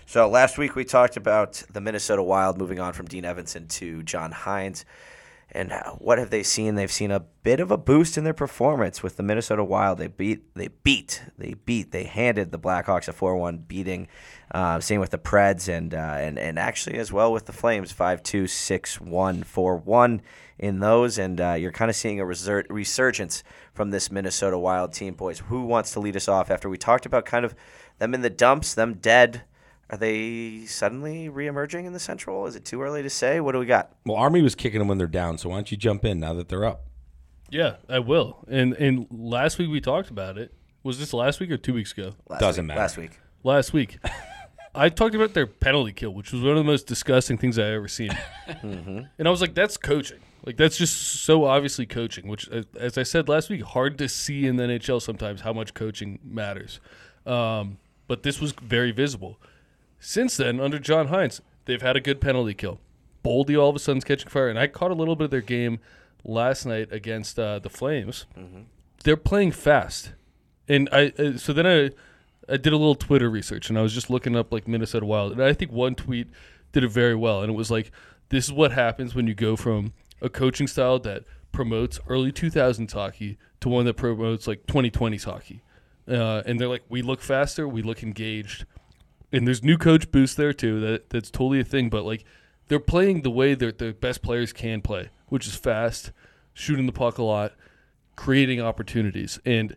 So 0.07 0.29
last 0.29 0.57
week 0.59 0.77
we 0.77 0.85
talked 0.85 1.16
about 1.16 1.62
the 1.73 1.81
Minnesota 1.81 2.23
Wild 2.23 2.59
moving 2.59 2.79
on 2.79 2.92
from 2.92 3.07
Dean 3.07 3.25
Evason 3.25 3.69
to 3.71 4.03
John 4.05 4.33
Hynes. 4.33 4.85
And 5.52 5.72
what 5.98 6.18
have 6.18 6.30
they 6.30 6.42
seen? 6.42 6.74
They've 6.74 6.90
seen 6.90 7.11
a 7.11 7.20
bit 7.20 7.61
of 7.61 7.70
a 7.70 7.78
boost 7.78 8.18
in 8.18 8.24
their 8.24 8.35
performance 8.35 9.02
with 9.02 9.16
the 9.16 9.22
Minnesota 9.22 9.62
Wild. 9.62 9.96
They 9.98 10.09
beat, 10.09 10.54
they 10.54 10.68
beat, 10.68 11.22
they 11.38 11.54
beat, 11.54 11.92
they 11.92 12.04
handed 12.04 12.50
the 12.50 12.59
Blackhawks 12.59 13.09
a 13.09 13.12
four-one 13.12 13.59
beating. 13.59 14.09
Uh, 14.50 14.80
same 14.80 15.00
with 15.00 15.11
the 15.11 15.18
Preds 15.18 15.68
and 15.68 15.94
uh, 15.94 16.16
and 16.18 16.38
and 16.38 16.59
actually 16.59 16.98
as 16.98 17.12
well 17.12 17.32
with 17.32 17.46
the 17.46 17.52
Flames, 17.52 17.92
five 17.92 18.22
two 18.22 18.46
six 18.46 19.00
one 19.00 19.44
four 19.44 19.76
one 19.76 20.20
in 20.59 20.80
those. 20.80 21.16
And 21.16 21.40
uh, 21.40 21.52
you're 21.52 21.72
kind 21.72 21.90
of 21.90 21.96
seeing 21.96 22.20
a 22.20 22.24
resur- 22.24 22.66
resurgence 22.68 23.44
from 23.72 23.90
this 23.90 24.11
Minnesota 24.11 24.59
Wild 24.59 24.92
team, 24.92 25.14
boys. 25.14 25.38
Who 25.38 25.62
wants 25.62 25.92
to 25.92 26.00
lead 26.00 26.16
us 26.16 26.28
off 26.28 26.50
after 26.50 26.68
we 26.68 26.76
talked 26.76 27.06
about 27.06 27.24
kind 27.24 27.44
of 27.44 27.54
them 27.98 28.14
in 28.14 28.22
the 28.22 28.30
dumps, 28.30 28.74
them 28.74 28.94
dead? 28.94 29.42
Are 29.90 29.96
they 29.96 30.64
suddenly 30.66 31.29
reemerging 31.29 31.85
in 31.85 31.92
the 31.92 32.01
Central? 32.01 32.46
Is 32.46 32.57
it 32.57 32.64
too 32.64 32.83
early 32.83 33.03
to 33.03 33.11
say? 33.11 33.40
What 33.40 33.53
do 33.53 33.59
we 33.61 33.66
got? 33.66 33.92
Well, 34.05 34.16
Army 34.16 34.42
was 34.42 34.55
kicking 34.55 34.81
them 34.81 34.88
when 34.88 34.99
they're 34.99 35.07
down, 35.07 35.38
so 35.38 35.51
why 35.51 35.57
don't 35.57 35.70
you 35.70 35.77
jump 35.77 36.05
in 36.05 36.18
now 36.18 36.35
that 36.35 36.49
they're 36.49 36.64
up? 36.64 36.87
Yeah, 37.51 37.77
I 37.88 38.01
will. 38.01 38.44
And 38.49 38.75
and 38.75 39.07
last 39.11 39.59
week 39.59 39.70
we 39.70 39.81
talked 39.81 40.11
about 40.11 40.38
it. 40.38 40.53
Was 40.83 40.99
this 40.99 41.12
last 41.12 41.38
week 41.40 41.51
or 41.51 41.57
two 41.57 41.75
weeks 41.75 41.92
ago? 41.92 42.14
Last 42.29 42.40
Doesn't 42.40 42.64
week, 42.64 42.68
matter. 42.68 42.81
Last 42.81 42.96
week. 42.96 43.11
Last 43.44 43.72
week. 43.72 43.99
I 44.75 44.88
talked 44.90 45.14
about 45.14 45.33
their 45.33 45.46
penalty 45.46 45.92
kill, 45.92 46.12
which 46.12 46.33
was 46.33 46.42
one 46.42 46.51
of 46.51 46.59
the 46.59 46.64
most 46.64 46.87
disgusting 46.87 47.38
things 47.38 47.59
I've 47.59 47.66
ever 47.72 47.88
seen. 47.88 48.16
And 48.62 49.27
I 49.27 49.31
was 49.31 49.40
like, 49.40 49.55
that's 49.55 49.77
coaching. 49.77 50.18
Like, 50.44 50.57
that's 50.59 50.77
just 50.77 51.22
so 51.25 51.44
obviously 51.44 51.87
coaching, 51.87 52.29
which, 52.29 52.49
uh, 52.51 52.62
as 52.79 52.99
I 52.99 53.03
said 53.03 53.29
last 53.29 53.49
week, 53.49 53.62
hard 53.62 53.96
to 53.99 54.09
see 54.09 54.46
in 54.46 54.57
the 54.57 54.64
NHL 54.64 55.01
sometimes 55.01 55.40
how 55.40 55.53
much 55.53 55.72
coaching 55.75 56.18
matters. 56.22 56.79
Um, 57.25 57.79
but 58.07 58.22
this 58.22 58.40
was 58.40 58.53
very 58.53 58.92
visible. 58.92 59.40
Since 59.98 60.37
then, 60.37 60.61
under 60.61 60.78
John 60.78 61.09
Hynes, 61.09 61.40
they've 61.64 61.82
had 61.82 61.96
a 61.96 62.00
good 62.00 62.20
penalty 62.20 62.54
kill. 62.54 62.80
Boldy 63.24 63.59
all 63.61 63.70
of 63.70 63.76
a 63.76 63.78
sudden's 63.78 64.04
catching 64.04 64.28
fire. 64.28 64.48
And 64.48 64.59
I 64.59 64.66
caught 64.66 64.90
a 64.90 64.94
little 64.94 65.16
bit 65.16 65.24
of 65.26 65.30
their 65.30 65.40
game 65.40 65.80
last 66.24 66.66
night 66.66 66.92
against 66.92 67.38
uh, 67.38 67.59
the 67.59 67.70
Flames. 67.70 68.26
They're 69.04 69.16
playing 69.16 69.52
fast. 69.52 70.12
And 70.68 70.88
I 70.92 71.12
uh, 71.18 71.37
so 71.37 71.52
then 71.52 71.66
I 71.66 71.90
I 72.52 72.56
did 72.56 72.72
a 72.72 72.76
little 72.76 72.94
Twitter 72.94 73.30
research 73.30 73.68
and 73.68 73.78
I 73.78 73.82
was 73.82 73.94
just 73.94 74.11
looking 74.11 74.37
up 74.37 74.52
like 74.52 74.66
Minnesota 74.66 75.06
Wild 75.06 75.32
and 75.32 75.42
I 75.42 75.52
think 75.52 75.70
one 75.70 75.94
tweet 75.94 76.28
did 76.72 76.82
it 76.82 76.90
very 76.90 77.14
well 77.14 77.42
and 77.42 77.50
it 77.50 77.54
was 77.54 77.70
like 77.70 77.92
this 78.30 78.46
is 78.46 78.52
what 78.52 78.72
happens 78.72 79.14
when 79.14 79.28
you 79.28 79.35
go 79.35 79.54
from 79.54 79.92
a 80.20 80.28
coaching 80.28 80.66
style 80.66 80.98
that 81.00 81.24
promotes 81.52 82.00
early 82.09 82.32
2000s 82.32 82.92
hockey 82.92 83.38
to 83.61 83.68
one 83.68 83.85
that 83.87 83.96
promotes 83.96 84.46
like 84.46 84.66
2020s 84.66 85.24
hockey. 85.24 85.62
Uh, 86.09 86.42
and 86.44 86.61
they're 86.61 86.68
like 86.68 86.85
we 86.88 87.02
look 87.02 87.20
faster, 87.20 87.68
we 87.68 87.82
look 87.82 88.02
engaged. 88.02 88.64
And 89.37 89.46
there's 89.46 89.62
new 89.62 89.77
coach 89.77 90.11
boost 90.11 90.37
there 90.37 90.53
too. 90.53 90.81
That 90.81 91.11
that's 91.11 91.31
totally 91.31 91.61
a 91.61 91.64
thing, 91.64 91.90
but 91.90 92.05
like 92.05 92.25
they're 92.68 92.81
playing 92.81 93.22
the 93.22 93.31
way 93.31 93.55
that 93.55 93.79
the 93.79 93.92
best 93.92 94.22
players 94.22 94.53
can 94.53 94.81
play, 94.81 95.11
which 95.29 95.46
is 95.46 95.55
fast, 95.55 96.12
shooting 96.55 96.87
the 96.87 96.92
puck 96.92 97.18
a 97.18 97.22
lot, 97.22 97.53
creating 98.16 98.61
opportunities. 98.61 99.38
And 99.44 99.77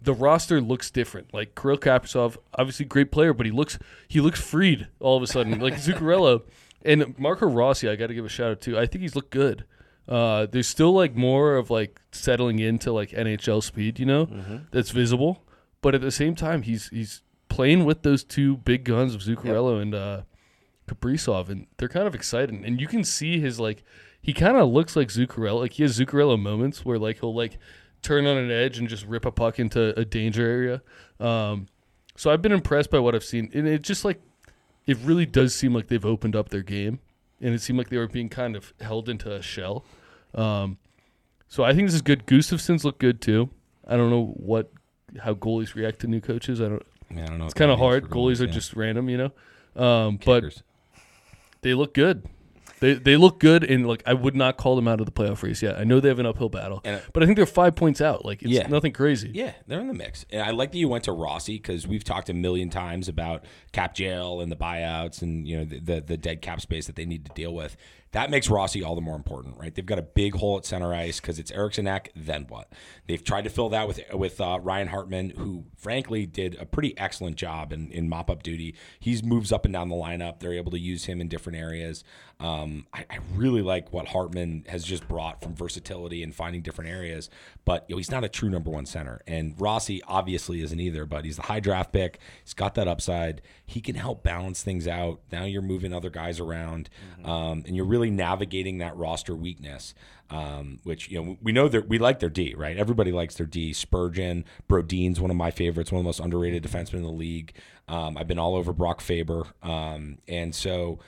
the 0.00 0.14
roster 0.14 0.60
looks 0.60 0.90
different. 0.90 1.32
Like 1.32 1.54
Kirill 1.54 1.78
Kaprizov, 1.78 2.36
obviously 2.54 2.86
great 2.86 3.10
player, 3.12 3.32
but 3.32 3.46
he 3.46 3.52
looks 3.52 3.78
he 4.08 4.20
looks 4.20 4.40
freed 4.40 4.88
all 5.00 5.16
of 5.16 5.22
a 5.22 5.26
sudden. 5.26 5.60
like 5.60 5.74
Zuccarello 5.74 6.42
and 6.84 7.18
Marco 7.18 7.46
Rossi, 7.46 7.88
I 7.88 7.96
got 7.96 8.08
to 8.08 8.14
give 8.14 8.24
a 8.24 8.28
shout 8.28 8.50
out 8.50 8.60
to. 8.62 8.78
I 8.78 8.86
think 8.86 9.02
he's 9.02 9.14
looked 9.16 9.30
good. 9.30 9.64
Uh, 10.06 10.46
there's 10.46 10.68
still 10.68 10.92
like 10.92 11.14
more 11.14 11.56
of 11.56 11.70
like 11.70 12.00
settling 12.12 12.58
into 12.58 12.92
like 12.92 13.10
NHL 13.10 13.62
speed, 13.62 13.98
you 13.98 14.06
know, 14.06 14.28
that's 14.70 14.90
visible. 14.90 15.42
But 15.80 15.94
at 15.94 16.00
the 16.00 16.10
same 16.10 16.34
time, 16.34 16.62
he's 16.62 16.88
he's 16.88 17.22
playing 17.54 17.84
with 17.84 18.02
those 18.02 18.24
two 18.24 18.56
big 18.56 18.82
guns 18.82 19.14
of 19.14 19.20
Zuccarello 19.20 19.80
and 19.80 19.94
uh, 19.94 20.22
Kaprizov, 20.88 21.48
and 21.48 21.68
they're 21.76 21.88
kind 21.88 22.08
of 22.08 22.14
exciting. 22.14 22.64
And 22.64 22.80
you 22.80 22.88
can 22.88 23.04
see 23.04 23.38
his 23.38 23.60
like 23.60 23.84
he 24.20 24.32
kind 24.32 24.56
of 24.56 24.68
looks 24.70 24.96
like 24.96 25.06
Zuccarello. 25.06 25.60
Like 25.60 25.74
he 25.74 25.84
has 25.84 25.96
Zuccarello 25.96 26.40
moments 26.40 26.84
where 26.84 26.98
like 26.98 27.20
he'll 27.20 27.34
like 27.34 27.58
turn 28.02 28.26
on 28.26 28.36
an 28.36 28.50
edge 28.50 28.78
and 28.78 28.88
just 28.88 29.06
rip 29.06 29.24
a 29.24 29.30
puck 29.30 29.60
into 29.60 29.96
a 29.96 30.04
danger 30.04 30.44
area. 30.44 30.82
Um, 31.20 31.68
so 32.16 32.28
I've 32.32 32.42
been 32.42 32.50
impressed 32.50 32.90
by 32.90 32.98
what 32.98 33.14
I've 33.14 33.24
seen, 33.24 33.50
and 33.54 33.68
it 33.68 33.82
just 33.82 34.04
like 34.04 34.20
it 34.88 34.98
really 35.04 35.24
does 35.24 35.54
seem 35.54 35.72
like 35.72 35.86
they've 35.86 36.04
opened 36.04 36.34
up 36.34 36.48
their 36.48 36.62
game, 36.62 36.98
and 37.40 37.54
it 37.54 37.60
seemed 37.60 37.78
like 37.78 37.88
they 37.88 37.98
were 37.98 38.08
being 38.08 38.28
kind 38.28 38.56
of 38.56 38.74
held 38.80 39.08
into 39.08 39.32
a 39.32 39.40
shell. 39.40 39.84
Um, 40.34 40.78
so 41.46 41.62
I 41.62 41.72
think 41.72 41.86
this 41.86 41.94
is 41.94 42.02
good. 42.02 42.26
Gustavsson's 42.26 42.84
look 42.84 42.98
good 42.98 43.20
too. 43.20 43.50
I 43.86 43.96
don't 43.96 44.10
know 44.10 44.34
what 44.36 44.72
how 45.20 45.34
goalies 45.34 45.76
react 45.76 46.00
to 46.00 46.08
new 46.08 46.20
coaches. 46.20 46.60
I 46.60 46.64
don't. 46.64 46.86
Yeah, 47.10 47.24
I 47.24 47.26
don't 47.26 47.38
know. 47.38 47.44
It's 47.46 47.54
kind 47.54 47.70
of 47.70 47.78
hard. 47.78 48.08
Goalies 48.10 48.40
are 48.40 48.46
just 48.46 48.74
random, 48.74 49.08
you 49.08 49.16
know. 49.18 49.82
Um, 49.82 50.18
but 50.24 50.62
they 51.62 51.74
look 51.74 51.94
good. 51.94 52.24
They 52.80 52.94
they 52.94 53.16
look 53.16 53.38
good, 53.40 53.62
and 53.64 53.86
like 53.86 54.02
I 54.04 54.12
would 54.14 54.34
not 54.36 54.56
call 54.56 54.76
them 54.76 54.88
out 54.88 55.00
of 55.00 55.06
the 55.06 55.12
playoff 55.12 55.42
race 55.42 55.62
yet. 55.62 55.78
I 55.78 55.84
know 55.84 56.00
they 56.00 56.08
have 56.08 56.18
an 56.18 56.26
uphill 56.26 56.48
battle, 56.48 56.80
And- 56.84 57.00
but 57.12 57.22
I 57.22 57.26
think 57.26 57.36
they're 57.36 57.46
five 57.46 57.76
points 57.76 58.00
out. 58.00 58.24
Like 58.24 58.42
it's 58.42 58.50
Yeah. 58.50 58.66
nothing 58.66 58.92
crazy. 58.92 59.30
Yeah, 59.32 59.52
they're 59.66 59.80
in 59.80 59.86
the 59.88 59.94
mix. 59.94 60.26
And 60.30 60.42
I 60.42 60.50
like 60.50 60.72
that 60.72 60.78
you 60.78 60.88
went 60.88 61.04
to 61.04 61.12
Rossi 61.12 61.54
because 61.56 61.86
we've 61.86 62.04
talked 62.04 62.28
a 62.28 62.34
million 62.34 62.68
times 62.70 63.08
about 63.08 63.44
cap 63.72 63.94
jail 63.94 64.40
and 64.40 64.50
the 64.52 64.56
buyouts 64.56 65.22
and 65.22 65.46
you 65.48 65.56
know 65.58 65.64
the, 65.64 65.78
the 65.78 66.00
the 66.00 66.16
dead 66.16 66.42
cap 66.42 66.60
space 66.60 66.86
that 66.86 66.96
they 66.96 67.06
need 67.06 67.24
to 67.24 67.32
deal 67.32 67.54
with. 67.54 67.76
That 68.14 68.30
makes 68.30 68.48
Rossi 68.48 68.84
all 68.84 68.94
the 68.94 69.00
more 69.00 69.16
important, 69.16 69.58
right? 69.58 69.74
They've 69.74 69.84
got 69.84 69.98
a 69.98 70.02
big 70.02 70.36
hole 70.36 70.56
at 70.56 70.64
center 70.64 70.94
ice 70.94 71.18
because 71.18 71.40
it's 71.40 71.50
Eriksson 71.50 71.88
Ek. 71.88 72.12
Then 72.14 72.46
what? 72.48 72.72
They've 73.08 73.22
tried 73.22 73.42
to 73.42 73.50
fill 73.50 73.70
that 73.70 73.88
with 73.88 74.00
with 74.12 74.40
uh, 74.40 74.60
Ryan 74.62 74.86
Hartman, 74.86 75.30
who 75.30 75.64
frankly 75.76 76.24
did 76.24 76.56
a 76.60 76.64
pretty 76.64 76.96
excellent 76.96 77.34
job 77.34 77.72
in, 77.72 77.90
in 77.90 78.08
mop 78.08 78.30
up 78.30 78.44
duty. 78.44 78.76
He 79.00 79.20
moves 79.22 79.50
up 79.50 79.64
and 79.64 79.74
down 79.74 79.88
the 79.88 79.96
lineup. 79.96 80.38
They're 80.38 80.52
able 80.52 80.70
to 80.70 80.78
use 80.78 81.06
him 81.06 81.20
in 81.20 81.26
different 81.26 81.58
areas. 81.58 82.04
Um, 82.38 82.86
I, 82.92 83.04
I 83.10 83.18
really 83.34 83.62
like 83.62 83.92
what 83.92 84.06
Hartman 84.06 84.64
has 84.68 84.84
just 84.84 85.08
brought 85.08 85.42
from 85.42 85.56
versatility 85.56 86.22
and 86.22 86.32
finding 86.32 86.62
different 86.62 86.90
areas. 86.90 87.30
But 87.64 87.84
you 87.88 87.94
know, 87.94 87.98
he's 87.98 88.10
not 88.10 88.24
a 88.24 88.28
true 88.28 88.50
number 88.50 88.70
one 88.70 88.84
center, 88.86 89.22
and 89.26 89.54
Rossi 89.58 90.02
obviously 90.06 90.62
isn't 90.62 90.78
either. 90.78 91.06
But 91.06 91.24
he's 91.24 91.36
the 91.36 91.42
high 91.42 91.60
draft 91.60 91.92
pick. 91.92 92.18
He's 92.42 92.54
got 92.54 92.74
that 92.74 92.86
upside. 92.86 93.40
He 93.64 93.80
can 93.80 93.94
help 93.94 94.22
balance 94.22 94.62
things 94.62 94.86
out. 94.86 95.20
Now 95.32 95.44
you're 95.44 95.62
moving 95.62 95.92
other 95.92 96.10
guys 96.10 96.40
around, 96.40 96.90
um, 97.24 97.64
and 97.66 97.74
you're 97.74 97.86
really 97.86 98.10
navigating 98.10 98.78
that 98.78 98.96
roster 98.96 99.34
weakness. 99.34 99.94
Um, 100.30 100.80
which 100.84 101.10
you 101.10 101.22
know 101.22 101.36
we 101.42 101.52
know 101.52 101.68
that 101.68 101.88
we 101.88 101.98
like 101.98 102.18
their 102.18 102.30
D, 102.30 102.54
right? 102.56 102.76
Everybody 102.76 103.12
likes 103.12 103.36
their 103.36 103.46
D. 103.46 103.72
Spurgeon, 103.72 104.44
Brodin's 104.68 105.20
one 105.20 105.30
of 105.30 105.36
my 105.36 105.50
favorites, 105.50 105.92
one 105.92 105.98
of 105.98 106.04
the 106.04 106.08
most 106.08 106.20
underrated 106.20 106.62
defensemen 106.62 106.94
in 106.94 107.02
the 107.02 107.10
league. 107.10 107.54
Um, 107.88 108.16
I've 108.16 108.26
been 108.26 108.38
all 108.38 108.56
over 108.56 108.72
Brock 108.72 109.00
Faber, 109.00 109.44
um, 109.62 110.18
and 110.26 110.54
so 110.54 110.98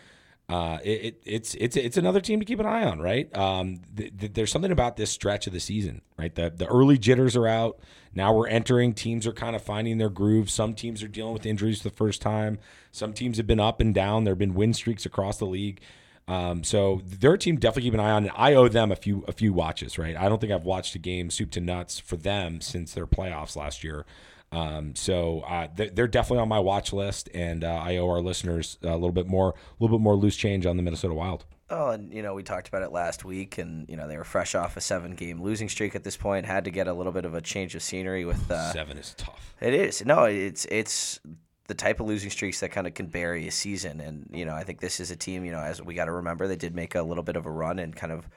uh, 0.49 0.79
it, 0.85 0.89
it, 0.89 1.23
it's 1.25 1.55
it's 1.57 1.77
it's 1.77 1.97
another 1.97 2.21
team 2.21 2.39
to 2.39 2.47
keep 2.47 2.61
an 2.61 2.67
eye 2.67 2.85
on, 2.85 3.01
right? 3.01 3.35
Um, 3.37 3.81
th- 3.97 4.17
th- 4.17 4.33
there's 4.35 4.53
something 4.53 4.71
about 4.71 4.97
this 4.97 5.11
stretch 5.11 5.49
of 5.49 5.53
the 5.53 5.59
season, 5.59 6.03
right? 6.17 6.33
The 6.33 6.51
the 6.55 6.67
early 6.67 6.99
jitters 6.99 7.35
are 7.35 7.49
out. 7.49 7.81
Now 8.15 8.33
we're 8.33 8.47
entering. 8.47 8.95
Teams 8.95 9.27
are 9.27 9.33
kind 9.33 9.57
of 9.57 9.63
finding 9.63 9.99
their 9.99 10.09
groove. 10.09 10.49
Some 10.49 10.75
teams 10.75 11.03
are 11.03 11.09
dealing 11.09 11.33
with 11.33 11.47
injuries 11.47 11.83
for 11.83 11.89
the 11.89 11.97
first 11.97 12.23
time. 12.23 12.59
Some 12.93 13.13
teams 13.13 13.39
have 13.39 13.47
been 13.49 13.59
up 13.59 13.81
and 13.81 13.93
down. 13.93 14.23
There 14.23 14.33
have 14.33 14.39
been 14.39 14.55
win 14.55 14.73
streaks 14.73 15.05
across 15.05 15.39
the 15.39 15.47
league. 15.47 15.81
Um, 16.29 16.63
so 16.65 17.03
they're 17.05 17.37
team 17.37 17.57
definitely 17.57 17.83
keep 17.83 17.95
an 17.95 18.01
eye 18.01 18.11
on. 18.13 18.25
And 18.25 18.33
I 18.37 18.55
owe 18.55 18.69
them 18.69 18.93
a 18.93 18.97
few 18.97 19.25
a 19.27 19.33
few 19.33 19.53
watches, 19.53 19.99
right? 19.99 20.17
I 20.17 20.29
don't 20.29 20.41
think 20.41 20.53
I've 20.53 20.65
watched 20.65 20.95
a 20.95 21.01
game 21.01 21.29
soup 21.29 21.51
to 21.53 21.61
nuts 21.61 21.99
for 21.99 22.17
them 22.17 22.61
since 22.61 22.95
their 22.95 23.07
playoffs 23.07 23.57
last 23.57 23.83
year. 23.83 24.07
Um, 24.53 24.95
so 24.95 25.41
uh, 25.41 25.69
they're, 25.75 25.91
they're 25.91 26.09
definitely 26.09 26.43
on 26.43 26.49
my 26.49 26.61
watch 26.61 26.93
list, 26.93 27.29
and 27.35 27.65
uh, 27.65 27.75
I 27.75 27.97
owe 27.97 28.09
our 28.09 28.21
listeners 28.21 28.79
a 28.83 28.95
little 28.95 29.13
bit 29.13 29.27
more, 29.27 29.51
a 29.51 29.83
little 29.83 29.99
bit 29.99 30.03
more 30.03 30.15
loose 30.15 30.37
change 30.37 30.67
on 30.67 30.77
the 30.77 30.83
Minnesota 30.83 31.15
Wild. 31.15 31.45
Oh, 31.69 31.89
and 31.89 32.13
you 32.15 32.23
know 32.23 32.33
we 32.35 32.45
talked 32.45 32.69
about 32.69 32.83
it 32.83 32.93
last 32.93 33.25
week, 33.25 33.59
and 33.59 33.89
you 33.89 33.97
know 33.97 34.07
they 34.07 34.17
were 34.17 34.25
fresh 34.25 34.55
off 34.55 34.77
a 34.77 34.81
seven-game 34.81 35.43
losing 35.43 35.69
streak 35.69 35.97
at 35.97 36.05
this 36.05 36.17
point. 36.17 36.47
Had 36.47 36.65
to 36.65 36.71
get 36.71 36.87
a 36.87 36.93
little 36.93 37.11
bit 37.11 37.25
of 37.25 37.35
a 37.35 37.41
change 37.41 37.75
of 37.75 37.83
scenery 37.83 38.25
with. 38.25 38.49
Uh, 38.49 38.73
Seven 38.73 38.97
is 38.97 39.15
tough. 39.17 39.55
It 39.61 39.75
is 39.75 40.05
no, 40.05 40.25
it's 40.25 40.65
it's 40.67 41.19
the 41.67 41.75
type 41.75 41.99
of 41.99 42.07
losing 42.07 42.31
streaks 42.31 42.61
that 42.61 42.71
kind 42.71 42.87
of 42.87 42.95
can 42.95 43.07
bury 43.07 43.49
a 43.49 43.51
season, 43.51 44.01
and 44.01 44.31
you 44.33 44.45
know 44.45 44.55
I 44.55 44.63
think 44.63 44.81
this 44.81 45.01
is 45.01 45.11
a 45.11 45.17
team. 45.17 45.45
You 45.45 45.51
know, 45.51 45.61
as 45.61 45.83
we 45.83 45.95
got 45.95 46.05
to 46.05 46.13
remember, 46.13 46.47
they 46.47 46.55
did 46.55 46.75
make 46.75 46.95
a 46.95 47.03
little 47.03 47.25
bit 47.25 47.35
of 47.35 47.47
a 47.47 47.51
run 47.51 47.81
and 47.81 47.97
kind 47.97 48.13
of 48.13 48.29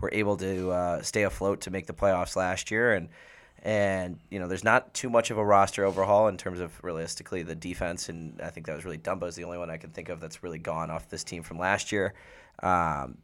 were 0.00 0.10
able 0.10 0.38
to 0.38 0.70
uh, 0.70 1.02
stay 1.02 1.24
afloat 1.24 1.60
to 1.62 1.70
make 1.70 1.86
the 1.86 1.92
playoffs 1.92 2.36
last 2.36 2.70
year, 2.70 2.94
and 2.94 3.10
and 3.62 4.18
you 4.30 4.38
know 4.38 4.48
there's 4.48 4.64
not 4.64 4.94
too 4.94 5.10
much 5.10 5.30
of 5.30 5.38
a 5.38 5.44
roster 5.44 5.84
overhaul 5.84 6.28
in 6.28 6.36
terms 6.36 6.60
of 6.60 6.72
realistically 6.82 7.42
the 7.42 7.54
defense, 7.54 8.08
and 8.08 8.40
I 8.42 8.50
think 8.50 8.66
that 8.66 8.74
was 8.74 8.84
really 8.84 8.98
Dumba's 8.98 9.36
the 9.36 9.44
only 9.44 9.58
one 9.58 9.70
I 9.70 9.76
can 9.76 9.90
think 9.90 10.08
of 10.08 10.20
that's 10.20 10.42
really 10.42 10.58
gone 10.58 10.90
off 10.90 11.08
this 11.08 11.24
team 11.24 11.42
from 11.42 11.58
last 11.58 11.92
year. 11.92 12.14
Um, 12.62 13.18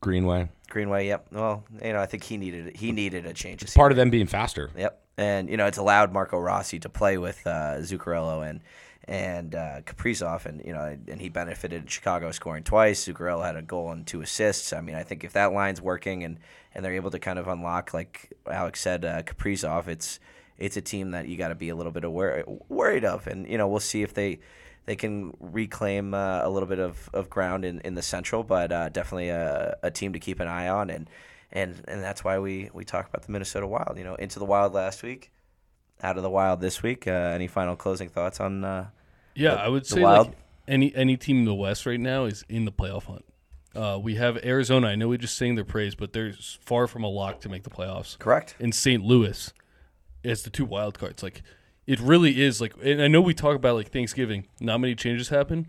Greenway. 0.00 0.48
Greenway, 0.68 1.06
yep. 1.06 1.26
Well, 1.30 1.64
you 1.82 1.92
know 1.92 2.00
I 2.00 2.06
think 2.06 2.24
he 2.24 2.36
needed 2.36 2.76
he 2.76 2.92
needed 2.92 3.26
a 3.26 3.32
change. 3.32 3.62
of 3.62 3.72
Part 3.74 3.92
of 3.92 3.96
them 3.96 4.10
being 4.10 4.26
faster. 4.26 4.70
Yep, 4.76 5.02
and 5.16 5.48
you 5.48 5.56
know 5.56 5.66
it's 5.66 5.78
allowed 5.78 6.12
Marco 6.12 6.38
Rossi 6.38 6.78
to 6.80 6.88
play 6.88 7.18
with 7.18 7.46
uh, 7.46 7.78
Zuccarello 7.78 8.48
and 8.48 8.60
and 9.06 9.54
uh, 9.54 9.80
Kaprizov, 9.82 10.46
and 10.46 10.64
you 10.64 10.72
know 10.72 10.96
and 11.08 11.20
he 11.20 11.28
benefited 11.28 11.82
in 11.82 11.88
Chicago 11.88 12.30
scoring 12.30 12.64
twice. 12.64 13.06
Zuccarello 13.06 13.44
had 13.44 13.56
a 13.56 13.62
goal 13.62 13.90
and 13.90 14.06
two 14.06 14.22
assists. 14.22 14.72
I 14.72 14.80
mean, 14.80 14.94
I 14.94 15.02
think 15.02 15.24
if 15.24 15.32
that 15.34 15.52
line's 15.52 15.80
working 15.80 16.24
and 16.24 16.38
and 16.74 16.84
they're 16.84 16.94
able 16.94 17.10
to 17.10 17.18
kind 17.18 17.38
of 17.38 17.46
unlock, 17.46 17.94
like 17.94 18.32
Alex 18.50 18.80
said, 18.80 19.04
uh, 19.04 19.22
Kaprizov, 19.22 19.88
it's 19.88 20.18
it's 20.58 20.76
a 20.76 20.80
team 20.80 21.10
that 21.10 21.28
you 21.28 21.36
got 21.36 21.48
to 21.48 21.54
be 21.54 21.68
a 21.68 21.74
little 21.74 21.92
bit 21.92 22.04
aware, 22.04 22.44
worried 22.68 23.04
of, 23.04 23.26
and 23.26 23.48
you 23.48 23.58
know 23.58 23.68
we'll 23.68 23.80
see 23.80 24.02
if 24.02 24.14
they 24.14 24.40
they 24.86 24.96
can 24.96 25.34
reclaim 25.40 26.14
uh, 26.14 26.40
a 26.42 26.50
little 26.50 26.68
bit 26.68 26.78
of, 26.78 27.08
of 27.14 27.30
ground 27.30 27.64
in, 27.64 27.80
in 27.80 27.94
the 27.94 28.02
central, 28.02 28.42
but 28.42 28.70
uh, 28.70 28.88
definitely 28.90 29.30
a, 29.30 29.76
a 29.82 29.90
team 29.90 30.12
to 30.12 30.18
keep 30.18 30.40
an 30.40 30.48
eye 30.48 30.68
on, 30.68 30.90
and 30.90 31.08
and 31.52 31.82
and 31.88 32.02
that's 32.02 32.24
why 32.24 32.38
we 32.38 32.70
we 32.72 32.84
talk 32.84 33.08
about 33.08 33.22
the 33.22 33.32
Minnesota 33.32 33.66
Wild. 33.66 33.96
You 33.96 34.04
know, 34.04 34.14
into 34.14 34.38
the 34.38 34.44
Wild 34.44 34.74
last 34.74 35.02
week, 35.02 35.30
out 36.04 36.16
of 36.16 36.22
the 36.22 36.30
Wild 36.30 36.60
this 36.60 36.82
week. 36.82 37.06
Uh, 37.08 37.10
any 37.10 37.46
final 37.48 37.74
closing 37.74 38.08
thoughts 38.08 38.38
on? 38.40 38.62
Uh, 38.64 38.88
Yeah, 39.34 39.54
the- 39.54 39.60
I 39.62 39.68
would 39.68 39.86
say 39.86 40.02
like 40.02 40.32
any 40.68 40.94
any 40.94 41.16
team 41.16 41.38
in 41.40 41.44
the 41.44 41.54
West 41.54 41.86
right 41.86 41.98
now 42.00 42.24
is 42.26 42.44
in 42.48 42.64
the 42.64 42.72
playoff 42.72 43.04
hunt. 43.04 43.24
Uh, 43.74 43.98
we 44.00 44.14
have 44.14 44.36
Arizona. 44.44 44.86
I 44.88 44.94
know 44.94 45.08
we 45.08 45.18
just 45.18 45.36
sang 45.36 45.56
their 45.56 45.64
praise, 45.64 45.96
but 45.96 46.12
they're 46.12 46.32
far 46.60 46.86
from 46.86 47.02
a 47.02 47.08
lock 47.08 47.40
to 47.40 47.48
make 47.48 47.64
the 47.64 47.70
playoffs. 47.70 48.16
correct. 48.18 48.54
In 48.60 48.70
St. 48.70 49.02
Louis, 49.02 49.52
it's 50.22 50.42
the 50.42 50.50
two 50.50 50.64
wild 50.64 50.96
cards. 50.98 51.22
Like 51.24 51.42
it 51.86 51.98
really 52.00 52.40
is. 52.40 52.60
Like, 52.60 52.74
and 52.82 53.02
I 53.02 53.08
know 53.08 53.20
we 53.20 53.34
talk 53.34 53.56
about 53.56 53.74
like 53.74 53.90
Thanksgiving. 53.90 54.46
Not 54.60 54.78
many 54.80 54.94
changes 54.94 55.30
happen. 55.30 55.66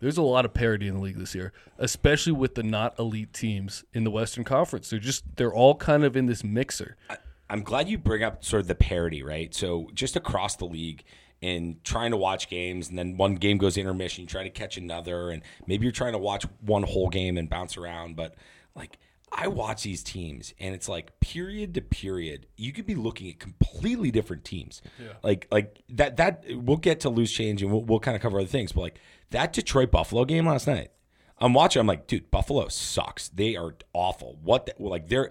There's 0.00 0.16
a 0.16 0.22
lot 0.22 0.44
of 0.44 0.54
parity 0.54 0.86
in 0.86 0.94
the 0.94 1.00
league 1.00 1.18
this 1.18 1.34
year, 1.34 1.52
especially 1.76 2.30
with 2.32 2.54
the 2.54 2.62
not 2.62 2.96
elite 3.00 3.32
teams 3.32 3.84
in 3.92 4.04
the 4.04 4.12
Western 4.12 4.44
Conference. 4.44 4.90
They're 4.90 5.00
just 5.00 5.24
they're 5.34 5.52
all 5.52 5.74
kind 5.74 6.04
of 6.04 6.16
in 6.16 6.26
this 6.26 6.44
mixer. 6.44 6.96
I'm 7.50 7.62
glad 7.62 7.88
you 7.88 7.98
bring 7.98 8.22
up 8.22 8.44
sort 8.44 8.60
of 8.60 8.68
the 8.68 8.74
parity, 8.74 9.22
right? 9.22 9.54
So 9.54 9.88
just 9.94 10.16
across 10.16 10.56
the 10.56 10.66
league 10.66 11.04
and 11.40 11.82
trying 11.84 12.10
to 12.10 12.16
watch 12.16 12.48
games, 12.48 12.88
and 12.88 12.98
then 12.98 13.16
one 13.16 13.36
game 13.36 13.58
goes 13.58 13.76
intermission, 13.76 14.22
you 14.22 14.28
try 14.28 14.42
to 14.42 14.50
catch 14.50 14.76
another, 14.76 15.30
and 15.30 15.42
maybe 15.66 15.84
you're 15.84 15.92
trying 15.92 16.12
to 16.12 16.18
watch 16.18 16.44
one 16.60 16.82
whole 16.82 17.08
game 17.08 17.38
and 17.38 17.48
bounce 17.48 17.76
around. 17.76 18.16
But 18.16 18.34
like 18.74 18.98
I 19.30 19.48
watch 19.48 19.82
these 19.82 20.02
teams, 20.02 20.52
and 20.58 20.74
it's 20.74 20.88
like 20.88 21.20
period 21.20 21.74
to 21.74 21.80
period, 21.80 22.46
you 22.56 22.72
could 22.72 22.86
be 22.86 22.94
looking 22.94 23.28
at 23.30 23.38
completely 23.38 24.10
different 24.10 24.44
teams. 24.44 24.82
Yeah. 25.00 25.12
Like 25.22 25.46
like 25.50 25.82
that 25.90 26.16
that 26.16 26.44
we'll 26.50 26.76
get 26.76 27.00
to 27.00 27.08
loose 27.08 27.32
change 27.32 27.62
and 27.62 27.70
we'll, 27.70 27.84
we'll 27.84 28.00
kind 28.00 28.16
of 28.16 28.22
cover 28.22 28.38
other 28.38 28.48
things, 28.48 28.72
but 28.72 28.80
like 28.80 29.00
that 29.30 29.52
Detroit 29.52 29.90
Buffalo 29.90 30.24
game 30.24 30.46
last 30.46 30.66
night. 30.66 30.90
I'm 31.40 31.54
watching. 31.54 31.80
I'm 31.80 31.86
like, 31.86 32.06
dude, 32.06 32.30
Buffalo 32.30 32.68
sucks. 32.68 33.28
They 33.28 33.56
are 33.56 33.74
awful. 33.92 34.38
What? 34.42 34.66
The, 34.66 34.74
like 34.78 35.08
they're 35.08 35.30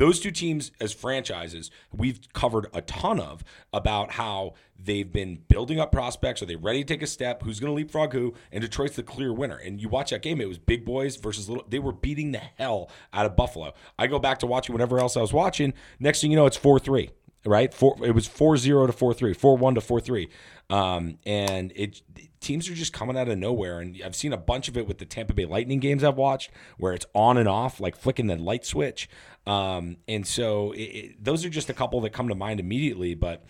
those 0.00 0.18
two 0.20 0.30
teams 0.30 0.72
as 0.80 0.92
franchises. 0.92 1.70
We've 1.92 2.20
covered 2.32 2.68
a 2.72 2.80
ton 2.80 3.20
of 3.20 3.44
about 3.72 4.12
how 4.12 4.54
they've 4.78 5.10
been 5.10 5.42
building 5.48 5.78
up 5.78 5.92
prospects. 5.92 6.42
Are 6.42 6.46
they 6.46 6.56
ready 6.56 6.82
to 6.82 6.94
take 6.94 7.02
a 7.02 7.06
step? 7.06 7.42
Who's 7.42 7.60
going 7.60 7.70
to 7.70 7.74
leapfrog 7.74 8.12
who? 8.12 8.34
And 8.50 8.62
Detroit's 8.62 8.96
the 8.96 9.02
clear 9.02 9.32
winner. 9.32 9.56
And 9.56 9.80
you 9.80 9.88
watch 9.88 10.10
that 10.10 10.22
game. 10.22 10.40
It 10.40 10.48
was 10.48 10.58
big 10.58 10.84
boys 10.84 11.16
versus 11.16 11.48
little. 11.48 11.66
They 11.68 11.78
were 11.78 11.92
beating 11.92 12.32
the 12.32 12.38
hell 12.38 12.90
out 13.12 13.26
of 13.26 13.36
Buffalo. 13.36 13.74
I 13.98 14.06
go 14.06 14.18
back 14.18 14.38
to 14.38 14.46
watching 14.46 14.72
whatever 14.72 14.98
else 14.98 15.16
I 15.16 15.20
was 15.20 15.32
watching. 15.32 15.74
Next 15.98 16.20
thing 16.20 16.30
you 16.30 16.36
know, 16.36 16.46
it's 16.46 16.56
four 16.56 16.78
three 16.78 17.10
right? 17.46 17.72
Four, 17.72 17.96
it 18.04 18.14
was 18.14 18.28
4-0 18.28 18.86
to 18.86 18.92
4-3, 18.92 19.34
4-1 19.34 19.74
to 19.74 19.80
4-3. 19.80 20.28
Um, 20.68 21.18
and 21.24 21.72
it 21.74 22.02
teams 22.40 22.68
are 22.68 22.74
just 22.74 22.92
coming 22.92 23.16
out 23.16 23.28
of 23.28 23.38
nowhere. 23.38 23.80
And 23.80 24.00
I've 24.04 24.16
seen 24.16 24.32
a 24.32 24.36
bunch 24.38 24.68
of 24.68 24.76
it 24.76 24.86
with 24.88 24.98
the 24.98 25.04
Tampa 25.04 25.34
Bay 25.34 25.44
Lightning 25.44 25.78
games 25.78 26.02
I've 26.02 26.16
watched 26.16 26.50
where 26.78 26.92
it's 26.92 27.06
on 27.14 27.36
and 27.36 27.48
off, 27.48 27.80
like 27.80 27.96
flicking 27.96 28.26
the 28.26 28.36
light 28.36 28.64
switch. 28.64 29.08
Um, 29.46 29.98
and 30.08 30.26
so 30.26 30.72
it, 30.72 30.80
it, 30.82 31.24
those 31.24 31.44
are 31.44 31.50
just 31.50 31.68
a 31.70 31.74
couple 31.74 32.00
that 32.02 32.10
come 32.10 32.28
to 32.28 32.34
mind 32.34 32.60
immediately. 32.60 33.14
But 33.14 33.44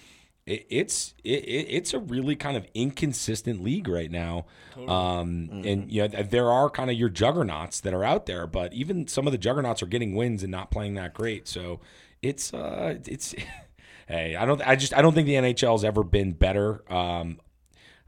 it, 0.47 0.67
it's 0.71 1.15
it, 1.23 1.31
it's 1.31 1.95
a 1.95 1.99
really 1.99 2.35
kind 2.35 2.57
of 2.57 2.67
inconsistent 2.75 3.63
league 3.63 3.87
right 3.89 4.11
now. 4.11 4.47
Um, 4.89 5.49
And 5.65 5.91
you 5.93 6.03
know 6.03 6.09
there 6.09 6.51
are 6.51 6.69
kind 6.71 6.91
of 6.91 6.97
your 6.97 7.09
juggernauts 7.09 7.81
that 7.81 7.95
are 7.95 8.05
out 8.05 8.27
there, 8.27 8.47
but 8.47 8.73
even 8.73 9.07
some 9.07 9.27
of 9.27 9.33
the 9.33 9.39
juggernauts 9.39 9.83
are 9.83 9.87
getting 9.87 10.15
wins 10.15 10.43
and 10.43 10.51
not 10.51 10.71
playing 10.71 10.95
that 10.95 11.15
great. 11.15 11.47
So 11.47 11.81
it's 12.23 12.53
uh 12.53 12.97
it's 13.07 13.35
hey 14.09 14.37
I 14.37 14.45
don't 14.47 14.61
I 14.67 14.75
just 14.77 14.95
I 14.97 15.03
don't 15.03 15.15
think 15.15 15.27
the 15.27 15.35
NHL 15.35 15.73
has 15.73 15.85
ever 15.85 16.03
been 16.03 16.33
better. 16.33 16.83
Um, 16.93 17.41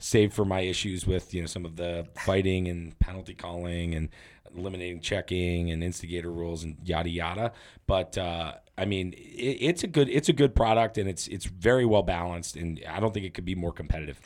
save 0.03 0.35
for 0.35 0.45
my 0.45 0.61
issues 0.61 1.07
with 1.07 1.33
you 1.33 1.41
know 1.41 1.47
some 1.47 1.65
of 1.65 1.77
the 1.77 2.07
fighting 2.17 2.67
and 2.69 2.99
penalty 2.99 3.35
calling 3.35 3.95
and 3.95 4.09
eliminating 4.55 5.01
checking 5.01 5.71
and 5.71 5.83
instigator 5.83 6.31
rules 6.31 6.65
and 6.65 6.77
yada 6.85 7.09
yada. 7.09 7.53
But 7.87 8.19
uh, 8.19 8.55
I 8.77 8.85
mean, 8.85 9.13
it, 9.13 9.59
it's 9.61 9.85
a 9.85 9.87
good 9.87 10.09
it's 10.09 10.29
a 10.29 10.33
good 10.33 10.55
product 10.55 10.99
and 10.99 11.09
it's 11.09 11.29
it's 11.29 11.47
very 11.47 11.87
well 11.87 12.03
balanced 12.03 12.57
and 12.57 12.83
I 12.89 13.01
don't 13.01 13.15
think 13.15 13.25
it 13.25 13.35
could 13.35 13.45
be 13.45 13.55
more 13.55 13.73
competitive. 13.73 14.21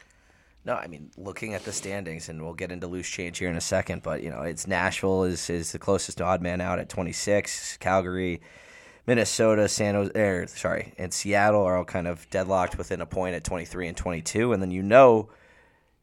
No, 0.64 0.74
I 0.74 0.88
mean 0.88 1.10
looking 1.16 1.54
at 1.54 1.64
the 1.64 1.72
standings, 1.72 2.28
and 2.28 2.42
we'll 2.42 2.54
get 2.54 2.72
into 2.72 2.88
loose 2.88 3.08
change 3.08 3.38
here 3.38 3.50
in 3.50 3.56
a 3.56 3.60
second. 3.60 4.02
But 4.02 4.22
you 4.22 4.30
know, 4.30 4.42
it's 4.42 4.66
Nashville 4.66 5.24
is 5.24 5.48
is 5.50 5.72
the 5.72 5.78
closest 5.78 6.18
to 6.18 6.24
odd 6.24 6.42
man 6.42 6.60
out 6.60 6.78
at 6.78 6.88
26. 6.88 7.76
Calgary, 7.76 8.40
Minnesota, 9.06 9.68
San 9.68 9.94
Jose, 9.94 10.10
er, 10.16 10.46
sorry, 10.48 10.94
and 10.98 11.12
Seattle 11.12 11.62
are 11.62 11.76
all 11.76 11.84
kind 11.84 12.08
of 12.08 12.28
deadlocked 12.30 12.78
within 12.78 13.00
a 13.00 13.06
point 13.06 13.36
at 13.36 13.44
23 13.44 13.88
and 13.88 13.96
22. 13.96 14.52
And 14.52 14.60
then 14.60 14.72
you 14.72 14.82
know 14.82 15.28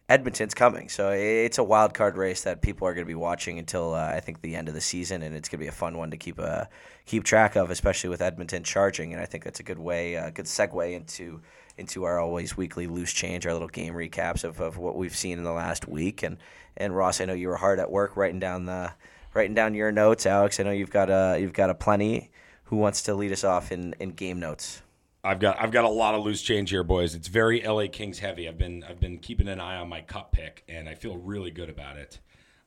Edmonton's 0.10 0.54
coming, 0.54 0.90
so 0.90 1.12
it's 1.12 1.58
a 1.58 1.64
wild 1.64 1.94
card 1.94 2.18
race 2.18 2.44
that 2.44 2.62
people 2.62 2.86
are 2.88 2.94
going 2.94 3.06
to 3.06 3.10
be 3.10 3.16
watching 3.16 3.58
until 3.58 3.94
uh, 3.94 4.08
I 4.08 4.20
think 4.20 4.42
the 4.42 4.56
end 4.56 4.68
of 4.68 4.74
the 4.74 4.82
season, 4.82 5.24
and 5.24 5.34
it's 5.34 5.48
going 5.48 5.60
to 5.60 5.64
be 5.64 5.70
a 5.70 5.72
fun 5.72 5.98
one 5.98 6.12
to 6.12 6.18
keep 6.18 6.40
uh, 6.40 6.66
keep 7.06 7.24
track 7.24 7.56
of, 7.56 7.72
especially 7.72 8.10
with 8.10 8.22
Edmonton 8.22 8.64
charging. 8.64 9.14
And 9.14 9.22
I 9.22 9.26
think 9.26 9.46
that's 9.46 9.62
a 9.62 9.64
good 9.64 9.80
way, 9.80 10.16
a 10.16 10.30
good 10.30 10.46
segue 10.46 10.94
into 10.94 11.42
into 11.78 12.04
our 12.04 12.20
always 12.20 12.58
weekly 12.58 12.86
loose 12.86 13.14
change, 13.14 13.48
our 13.48 13.54
little 13.54 13.70
game 13.70 13.94
recaps 13.94 14.44
of, 14.44 14.60
of 14.60 14.78
what 14.78 14.98
we've 14.98 15.16
seen 15.16 15.38
in 15.38 15.46
the 15.46 15.54
last 15.54 15.88
week. 15.88 16.22
And 16.22 16.38
and 16.76 16.96
Ross, 16.96 17.22
I 17.22 17.26
know 17.26 17.34
you 17.34 17.48
were 17.48 17.56
hard 17.56 17.80
at 17.80 17.90
work 17.90 18.18
writing 18.18 18.40
down 18.40 18.66
the 18.66 18.92
writing 19.34 19.56
down 19.56 19.74
your 19.74 19.92
notes. 19.94 20.26
Alex, 20.26 20.60
I 20.60 20.64
know 20.64 20.72
you've 20.72 20.92
got 20.92 21.10
a 21.10 21.38
you've 21.40 21.54
got 21.54 21.70
a 21.70 21.76
plenty. 21.76 22.30
Who 22.66 22.76
wants 22.76 23.04
to 23.04 23.14
lead 23.14 23.32
us 23.32 23.44
off 23.44 23.72
in, 23.72 23.96
in 24.00 24.12
game 24.12 24.40
notes? 24.40 24.82
I've 25.24 25.40
got 25.40 25.62
I've 25.62 25.72
got 25.72 25.86
a 25.86 25.90
lot 25.90 26.16
of 26.16 26.24
loose 26.24 26.42
change 26.42 26.70
here, 26.70 26.84
boys. 26.84 27.16
It's 27.16 27.30
very 27.30 27.62
LA 27.62 27.86
Kings 27.90 28.20
heavy. 28.20 28.48
I've 28.48 28.58
been 28.58 28.84
I've 28.88 29.00
been 29.00 29.20
keeping 29.20 29.48
an 29.48 29.60
eye 29.60 29.78
on 29.78 29.88
my 29.88 30.02
cup 30.02 30.34
pick, 30.34 30.64
and 30.68 30.90
I 30.90 30.96
feel 30.96 31.16
really 31.16 31.52
good 31.52 31.70
about 31.70 31.96
it. 31.96 32.20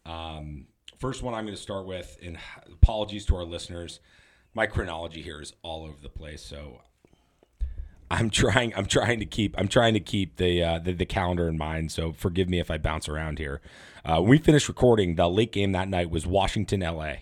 Um, 0.07 0.67
first 0.99 1.23
one 1.23 1.35
I'm 1.35 1.45
going 1.45 1.57
to 1.57 1.61
start 1.63 1.87
with, 1.87 2.17
and 2.25 2.39
apologies 2.73 3.27
to 3.27 3.37
our 3.37 3.45
listeners, 3.45 4.01
my 4.55 4.67
chronology 4.67 5.21
here 5.21 5.43
is 5.43 5.53
all 5.63 5.85
over 5.85 5.97
the 6.01 6.09
place, 6.09 6.43
so 6.43 6.81
I'm 8.11 8.31
trying 8.31 8.73
I'm 8.75 8.87
trying 8.87 9.19
to 9.19 9.27
keep 9.27 9.55
I'm 9.59 9.69
trying 9.69 9.93
to 9.93 10.01
keep 10.01 10.37
the 10.37 10.63
uh, 10.63 10.79
the, 10.79 10.95
the 10.95 11.07
calendar 11.07 11.49
in 11.49 11.59
mind. 11.59 11.93
So 11.93 12.15
forgive 12.15 12.49
me 12.49 12.59
if 12.59 12.71
I 12.71 12.79
bounce 12.79 13.07
around 13.07 13.39
here. 13.39 13.61
Uh, 14.03 14.21
when 14.21 14.31
we 14.31 14.39
finished 14.39 14.69
recording, 14.69 15.17
the 15.17 15.29
late 15.29 15.53
game 15.53 15.73
that 15.73 15.89
night 15.89 16.09
was 16.09 16.27
Washington 16.27 16.81
LA 16.81 17.17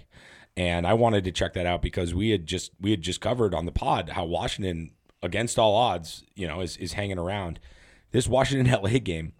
and 0.57 0.87
I 0.87 0.94
wanted 0.94 1.25
to 1.25 1.33
check 1.33 1.55
that 1.55 1.66
out 1.66 1.83
because 1.83 2.14
we 2.14 2.31
had 2.31 2.47
just 2.47 2.70
we 2.81 2.90
had 2.92 3.03
just 3.03 3.20
covered 3.20 3.55
on 3.55 3.66
the 3.66 3.73
pod 3.73 4.11
how 4.11 4.25
Washington 4.25 4.92
against 5.25 5.59
all 5.59 5.75
odds, 5.75 6.23
you 6.37 6.47
know, 6.47 6.61
is 6.61 6.77
is 6.77 6.93
hanging 6.93 7.19
around. 7.19 7.59
This 8.13 8.29
Washington 8.29 8.73
LA 8.83 8.99
game, 8.99 9.33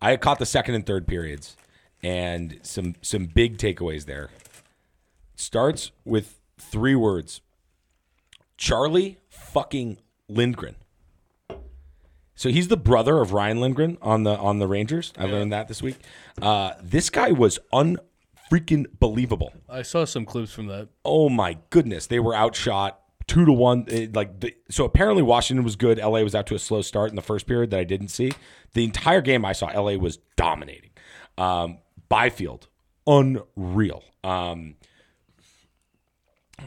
I 0.00 0.16
caught 0.16 0.38
the 0.38 0.46
second 0.46 0.76
and 0.76 0.86
third 0.86 1.08
periods, 1.08 1.56
and 2.02 2.60
some 2.62 2.94
some 3.02 3.26
big 3.26 3.58
takeaways 3.58 4.04
there. 4.04 4.30
Starts 5.34 5.90
with 6.04 6.38
three 6.58 6.94
words: 6.94 7.40
Charlie 8.56 9.18
fucking 9.28 9.98
Lindgren. 10.28 10.76
So 12.38 12.50
he's 12.50 12.68
the 12.68 12.76
brother 12.76 13.22
of 13.22 13.32
Ryan 13.32 13.60
Lindgren 13.60 13.96
on 14.02 14.24
the 14.24 14.36
on 14.36 14.58
the 14.58 14.66
Rangers. 14.66 15.12
I 15.18 15.24
learned 15.24 15.52
that 15.52 15.68
this 15.68 15.82
week. 15.82 15.96
Uh, 16.40 16.72
this 16.82 17.08
guy 17.08 17.32
was 17.32 17.58
unfreaking 17.72 18.86
believable. 19.00 19.54
I 19.66 19.80
saw 19.80 20.04
some 20.04 20.26
clips 20.26 20.52
from 20.52 20.66
that. 20.66 20.88
Oh 21.02 21.30
my 21.30 21.56
goodness, 21.70 22.06
they 22.06 22.20
were 22.20 22.34
outshot 22.34 23.00
two 23.26 23.44
to 23.44 23.52
one. 23.52 23.84
It- 23.88 24.14
like 24.14 24.40
the, 24.40 24.54
so, 24.70 24.84
apparently 24.84 25.22
Washington 25.22 25.64
was 25.64 25.76
good. 25.76 25.98
LA 25.98 26.22
was 26.22 26.34
out 26.34 26.46
to 26.48 26.54
a 26.54 26.58
slow 26.58 26.82
start 26.82 27.10
in 27.10 27.16
the 27.16 27.22
first 27.22 27.46
period 27.46 27.70
that 27.70 27.80
I 27.80 27.84
didn't 27.84 28.08
see. 28.08 28.32
The 28.74 28.84
entire 28.84 29.20
game 29.20 29.44
I 29.44 29.52
saw, 29.52 29.66
LA 29.68 29.96
was 29.96 30.18
dominating. 30.36 30.90
Um, 31.38 31.78
Byfield, 32.08 32.68
unreal. 33.06 34.02
Um, 34.22 34.76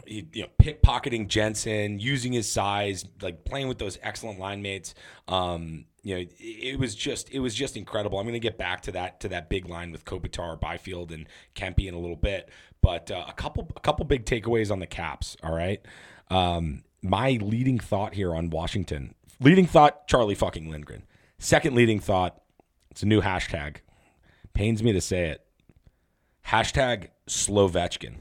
you 0.06 0.28
know, 0.36 0.48
pickpocketing 0.62 1.28
Jensen, 1.28 2.00
using 2.00 2.34
his 2.34 2.50
size, 2.50 3.06
like 3.22 3.44
playing 3.44 3.68
with 3.68 3.80
those 3.80 3.98
excellent 4.04 4.40
line 4.40 4.62
mates. 4.62 4.94
Um, 5.28 5.86
you 6.04 6.16
know, 6.16 6.26
it, 6.40 6.80
was 6.80 6.96
just 6.96 7.30
it 7.32 7.40
was 7.40 7.56
just 7.56 7.76
incredible. 7.76 8.20
I'm 8.20 8.26
going 8.26 8.34
to 8.34 8.40
get 8.40 8.58
back 8.58 8.82
to 8.82 8.92
that 8.94 9.20
to 9.22 9.30
that 9.30 9.50
big 9.50 9.68
line 9.68 9.92
with 9.92 10.06
Kopitar, 10.06 10.60
Byfield, 10.60 11.12
and 11.12 11.28
Kempe 11.56 11.88
in 11.88 11.94
a 11.94 12.00
little 12.00 12.16
bit, 12.16 12.50
but 12.82 13.12
uh, 13.12 13.26
a 13.28 13.34
couple 13.34 13.70
a 13.76 13.80
couple 13.80 14.06
big 14.06 14.26
takeaways 14.26 14.72
on 14.72 14.80
the 14.80 14.88
Caps. 14.88 15.36
All 15.44 15.54
right, 15.54 15.82
um, 16.30 16.84
my 17.02 17.32
leading 17.42 17.80
thought 17.80 18.14
here 18.14 18.36
on 18.36 18.50
Washington. 18.50 19.16
Leading 19.40 19.66
thought: 19.66 20.08
Charlie 20.08 20.36
fucking 20.36 20.70
Lindgren. 20.70 21.04
Second 21.38 21.76
leading 21.76 22.00
thought: 22.00 22.42
it's 22.92 23.04
a 23.04 23.06
new 23.06 23.22
hashtag. 23.22 23.78
Pains 24.54 24.84
me 24.84 24.92
to 24.92 25.02
say 25.02 25.28
it. 25.30 25.46
Hashtag 26.48 27.10
Slowvechkin. 27.28 28.16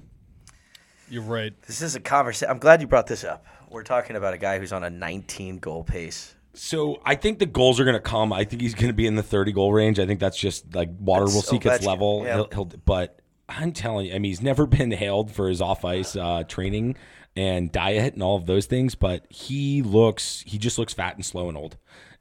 You're 1.11 1.23
right. 1.23 1.61
This 1.63 1.81
is 1.81 1.95
a 1.95 2.01
conversation. 2.01 2.51
I'm 2.51 2.59
glad 2.59 2.81
you 2.81 2.87
brought 2.87 3.07
this 3.07 3.25
up. 3.25 3.47
We're 3.71 3.83
talking 3.83 4.17
about 4.17 4.35
a 4.35 4.39
guy 4.39 4.59
who's 4.59 4.73
on 4.73 4.85
a 4.85 4.91
19 4.91 5.59
goal 5.59 5.83
pace. 5.83 6.35
So 6.55 7.01
I 7.05 7.15
think 7.15 7.39
the 7.39 7.47
goals 7.47 7.81
are 7.81 7.85
going 7.85 7.97
to 7.97 8.01
come. 8.01 8.33
I 8.33 8.45
think 8.45 8.63
he's 8.63 8.75
going 8.75 8.89
to 8.89 8.95
be 8.95 9.07
in 9.07 9.15
the 9.15 9.23
30 9.23 9.53
goal 9.53 9.73
range. 9.73 9.99
I 9.99 10.07
think 10.07 10.21
that's 10.21 10.37
just 10.37 10.75
like 10.75 10.91
water 10.99 11.25
That's 11.25 11.35
will 11.35 11.43
seek 11.43 11.65
its 11.65 11.85
level. 11.85 12.23
yeah. 12.25 12.35
He'll, 12.35 12.49
he'll, 12.53 12.65
but 12.65 13.21
I'm 13.49 13.73
telling 13.73 14.07
you, 14.07 14.15
I 14.15 14.19
mean, 14.19 14.31
he's 14.31 14.43
never 14.43 14.67
been 14.67 14.91
hailed 14.91 15.31
for 15.31 15.49
his 15.49 15.61
off 15.61 15.85
ice 15.85 16.17
uh, 16.17 16.45
training 16.45 16.97
and 17.39 17.71
diet 17.71 18.15
and 18.15 18.23
all 18.23 18.37
of 18.37 18.47
those 18.47 18.67
things. 18.67 18.97
But 18.97 19.25
he 19.31 19.81
looks, 19.81 20.43
he 20.45 20.59
just 20.59 20.77
looks 20.77 20.93
fat 20.93 21.15
and 21.15 21.25
slow 21.25 21.49
and 21.49 21.57
old. 21.57 21.77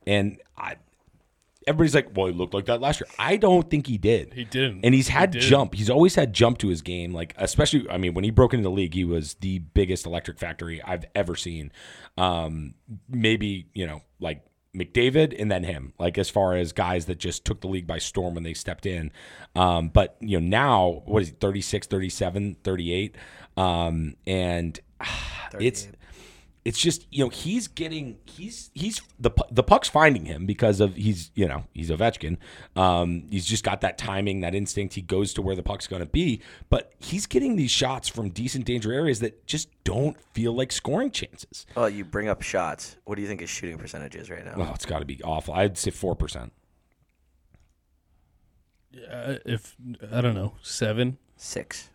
And 0.06 0.39
I, 0.56 0.75
everybody's 1.65 1.95
like, 1.95 2.15
well, 2.15 2.27
he 2.27 2.34
looked 2.34 2.53
like 2.53 2.65
that 2.65 2.80
last 2.82 2.99
year. 2.99 3.08
I 3.17 3.36
don't 3.36 3.67
think 3.67 3.88
he 3.88 3.97
did. 3.97 4.34
He 4.34 4.45
didn't. 4.45 4.86
And 4.86 4.93
he's 4.93 5.08
had 5.08 5.32
didn't. 5.32 5.49
jump. 5.49 5.73
He's 5.73 5.89
always 5.89 6.13
had 6.13 6.34
jump 6.34 6.60
to 6.60 6.67
his 6.67 6.84
game. 6.84 7.13
Like 7.13 7.34
especially, 7.38 7.89
I 7.89 7.97
mean, 7.97 8.13
when 8.13 8.23
he 8.23 8.30
broke 8.30 8.53
into 8.53 8.63
the 8.63 8.73
league, 8.73 8.93
he 8.93 9.03
was 9.03 9.34
the 9.36 9.60
biggest 9.60 10.06
electric 10.06 10.38
factory 10.38 10.82
I've 10.84 11.06
ever 11.15 11.36
seen. 11.36 11.71
Um, 12.15 12.75
maybe 13.10 13.67
you 13.73 13.88
know, 13.88 14.03
like 14.19 14.43
McDavid 14.77 15.36
and 15.39 15.51
then 15.51 15.63
him. 15.63 15.93
Like 15.97 16.19
as 16.19 16.30
far 16.30 16.56
as 16.56 16.71
guys 16.73 17.08
that 17.08 17.17
just 17.17 17.43
took 17.43 17.62
the 17.62 17.67
league 17.67 17.88
by 17.88 17.97
storm 17.97 18.36
when 18.36 18.43
they 18.43 18.53
stepped 18.53 18.86
in. 18.86 19.12
Um, 19.56 19.89
but 19.89 20.15
you 20.19 20.39
know 20.39 20.47
now, 20.47 21.01
what 21.06 21.23
is 21.23 21.30
he? 21.30 21.36
36, 21.36 21.88
37, 21.88 22.58
38. 22.63 23.15
Um, 23.58 24.15
and 24.27 24.80
it's 25.60 25.88
it's 26.67 26.77
just 26.77 27.07
you 27.12 27.23
know 27.23 27.29
he's 27.29 27.69
getting 27.69 28.17
he's 28.25 28.71
he's 28.73 29.01
the 29.17 29.31
the 29.49 29.63
puck's 29.63 29.88
finding 29.88 30.25
him 30.25 30.45
because 30.45 30.81
of 30.81 30.95
he's 30.95 31.31
you 31.33 31.47
know 31.47 31.63
he's 31.73 31.89
Ovechkin. 31.89 32.36
Um, 32.75 33.23
he's 33.29 33.45
just 33.45 33.63
got 33.63 33.79
that 33.81 33.97
timing, 33.97 34.41
that 34.41 34.53
instinct. 34.53 34.95
He 34.95 35.01
goes 35.01 35.33
to 35.36 35.41
where 35.41 35.55
the 35.55 35.63
puck's 35.63 35.88
going 35.88 36.01
to 36.01 36.10
be, 36.10 36.41
but 36.69 36.91
he's 36.99 37.25
getting 37.25 37.55
these 37.55 37.71
shots 37.71 38.10
from 38.10 38.31
decent 38.31 38.65
danger 38.65 38.91
areas 38.91 39.21
that 39.21 39.47
just 39.47 39.69
don't 39.86 40.17
feel 40.33 40.53
like 40.53 40.73
scoring 40.73 41.10
chances. 41.10 41.65
Well, 41.73 41.89
you 41.89 42.03
bring 42.03 42.27
up 42.27 42.41
shots. 42.41 42.97
What 43.05 43.15
do 43.15 43.21
you 43.21 43.29
think 43.29 43.39
his 43.39 43.49
shooting 43.49 43.77
percentage 43.77 44.15
is 44.17 44.29
right 44.29 44.43
now? 44.43 44.55
Oh, 44.57 44.71
it's 44.75 44.86
got 44.86 44.99
to 44.99 45.05
be 45.05 45.21
awful. 45.23 45.53
I'd 45.53 45.77
say 45.77 45.91
four 45.91 46.17
percent. 46.17 46.51
Uh, 49.10 49.36
if 49.45 49.77
I 50.12 50.19
don't 50.19 50.36
know, 50.36 50.55
seven. 50.62 51.17
Six. 51.38 51.91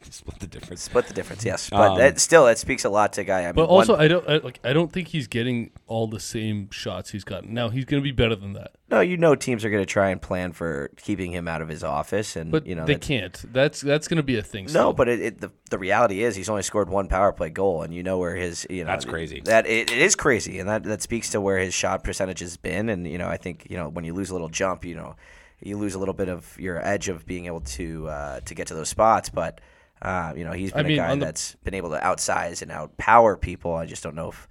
Split 0.10 0.38
the 0.38 0.46
difference. 0.46 0.82
Split 0.82 1.06
the 1.08 1.12
difference, 1.14 1.44
yes. 1.44 1.70
But 1.70 1.90
Um, 1.92 1.98
that, 1.98 2.20
still, 2.20 2.46
that 2.46 2.56
speaks 2.56 2.84
a 2.84 2.88
lot 2.88 3.12
to 3.14 3.24
guy. 3.24 3.40
I 3.42 3.46
mean, 3.46 3.54
But 3.56 3.68
one- 3.68 3.78
also, 3.80 3.96
I 3.96 4.06
don't 4.06 4.26
I, 4.28 4.36
like. 4.38 4.60
I 4.62 4.72
don't 4.72 4.92
think 4.92 5.08
he's 5.08 5.26
getting 5.26 5.70
all 5.88 6.06
the 6.06 6.20
same 6.20 6.70
shots 6.70 7.10
he's 7.10 7.24
gotten. 7.24 7.52
Now 7.52 7.68
he's 7.68 7.84
going 7.84 8.00
to 8.00 8.04
be 8.04 8.12
better 8.12 8.36
than 8.36 8.52
that. 8.52 8.72
no, 8.90 9.00
you 9.00 9.16
know, 9.16 9.34
teams 9.34 9.64
are 9.64 9.70
going 9.70 9.82
to 9.82 9.86
try 9.92 10.10
and 10.10 10.22
plan 10.22 10.52
for 10.52 10.90
keeping 10.96 11.32
him 11.32 11.48
out 11.48 11.62
of 11.62 11.68
his 11.68 11.82
office, 11.82 12.36
and 12.36 12.52
But 12.52 12.64
you 12.66 12.76
know 12.76 12.84
they 12.86 12.94
that's- 12.94 13.08
can't. 13.08 13.52
That's 13.52 13.80
that's 13.80 14.06
going 14.06 14.18
to 14.18 14.22
be 14.22 14.38
a 14.38 14.42
thing. 14.42 14.66
No, 14.66 14.70
still. 14.70 14.92
but 14.92 15.08
it, 15.08 15.20
it, 15.20 15.40
the 15.40 15.50
the 15.70 15.78
reality 15.78 16.22
is 16.22 16.36
he's 16.36 16.48
only 16.48 16.62
scored 16.62 16.88
one 16.88 17.08
power 17.08 17.32
play 17.32 17.50
goal, 17.50 17.82
and 17.82 17.92
you 17.92 18.04
know 18.04 18.18
where 18.18 18.36
his 18.36 18.66
you 18.70 18.84
know 18.84 18.90
That's 18.92 19.04
crazy. 19.04 19.40
That 19.46 19.66
it, 19.66 19.90
it 19.90 19.98
is 19.98 20.14
crazy, 20.14 20.60
and 20.60 20.68
that 20.68 20.84
that 20.84 21.02
speaks 21.02 21.30
to 21.30 21.40
where 21.40 21.58
his 21.58 21.74
shot 21.74 22.04
percentage 22.04 22.38
has 22.38 22.56
been. 22.56 22.88
And 22.88 23.04
you 23.06 23.18
know, 23.18 23.26
I 23.28 23.36
think 23.36 23.66
you 23.68 23.76
know 23.76 23.88
when 23.88 24.04
you 24.04 24.14
lose 24.14 24.30
a 24.30 24.32
little 24.32 24.48
jump, 24.48 24.84
you 24.84 24.94
know, 24.94 25.16
you 25.60 25.76
lose 25.76 25.94
a 25.96 25.98
little 25.98 26.14
bit 26.14 26.28
of 26.28 26.56
your 26.60 26.80
edge 26.86 27.08
of 27.08 27.26
being 27.26 27.46
able 27.46 27.62
to 27.62 28.08
uh, 28.08 28.40
to 28.44 28.54
get 28.54 28.68
to 28.68 28.74
those 28.74 28.88
spots. 28.88 29.28
But 29.28 29.60
uh, 30.02 30.32
you 30.36 30.44
know, 30.44 30.52
he's 30.52 30.72
been 30.72 30.86
I 30.86 30.88
mean, 30.88 30.98
a 30.98 31.02
guy 31.02 31.14
the- 31.14 31.24
that's 31.24 31.54
been 31.64 31.74
able 31.74 31.90
to 31.90 32.04
outsize 32.06 32.62
and 32.62 32.70
outpower 32.70 33.40
people. 33.40 33.74
I 33.74 33.86
just 33.86 34.02
don't 34.02 34.14
know 34.14 34.28
if. 34.30 34.48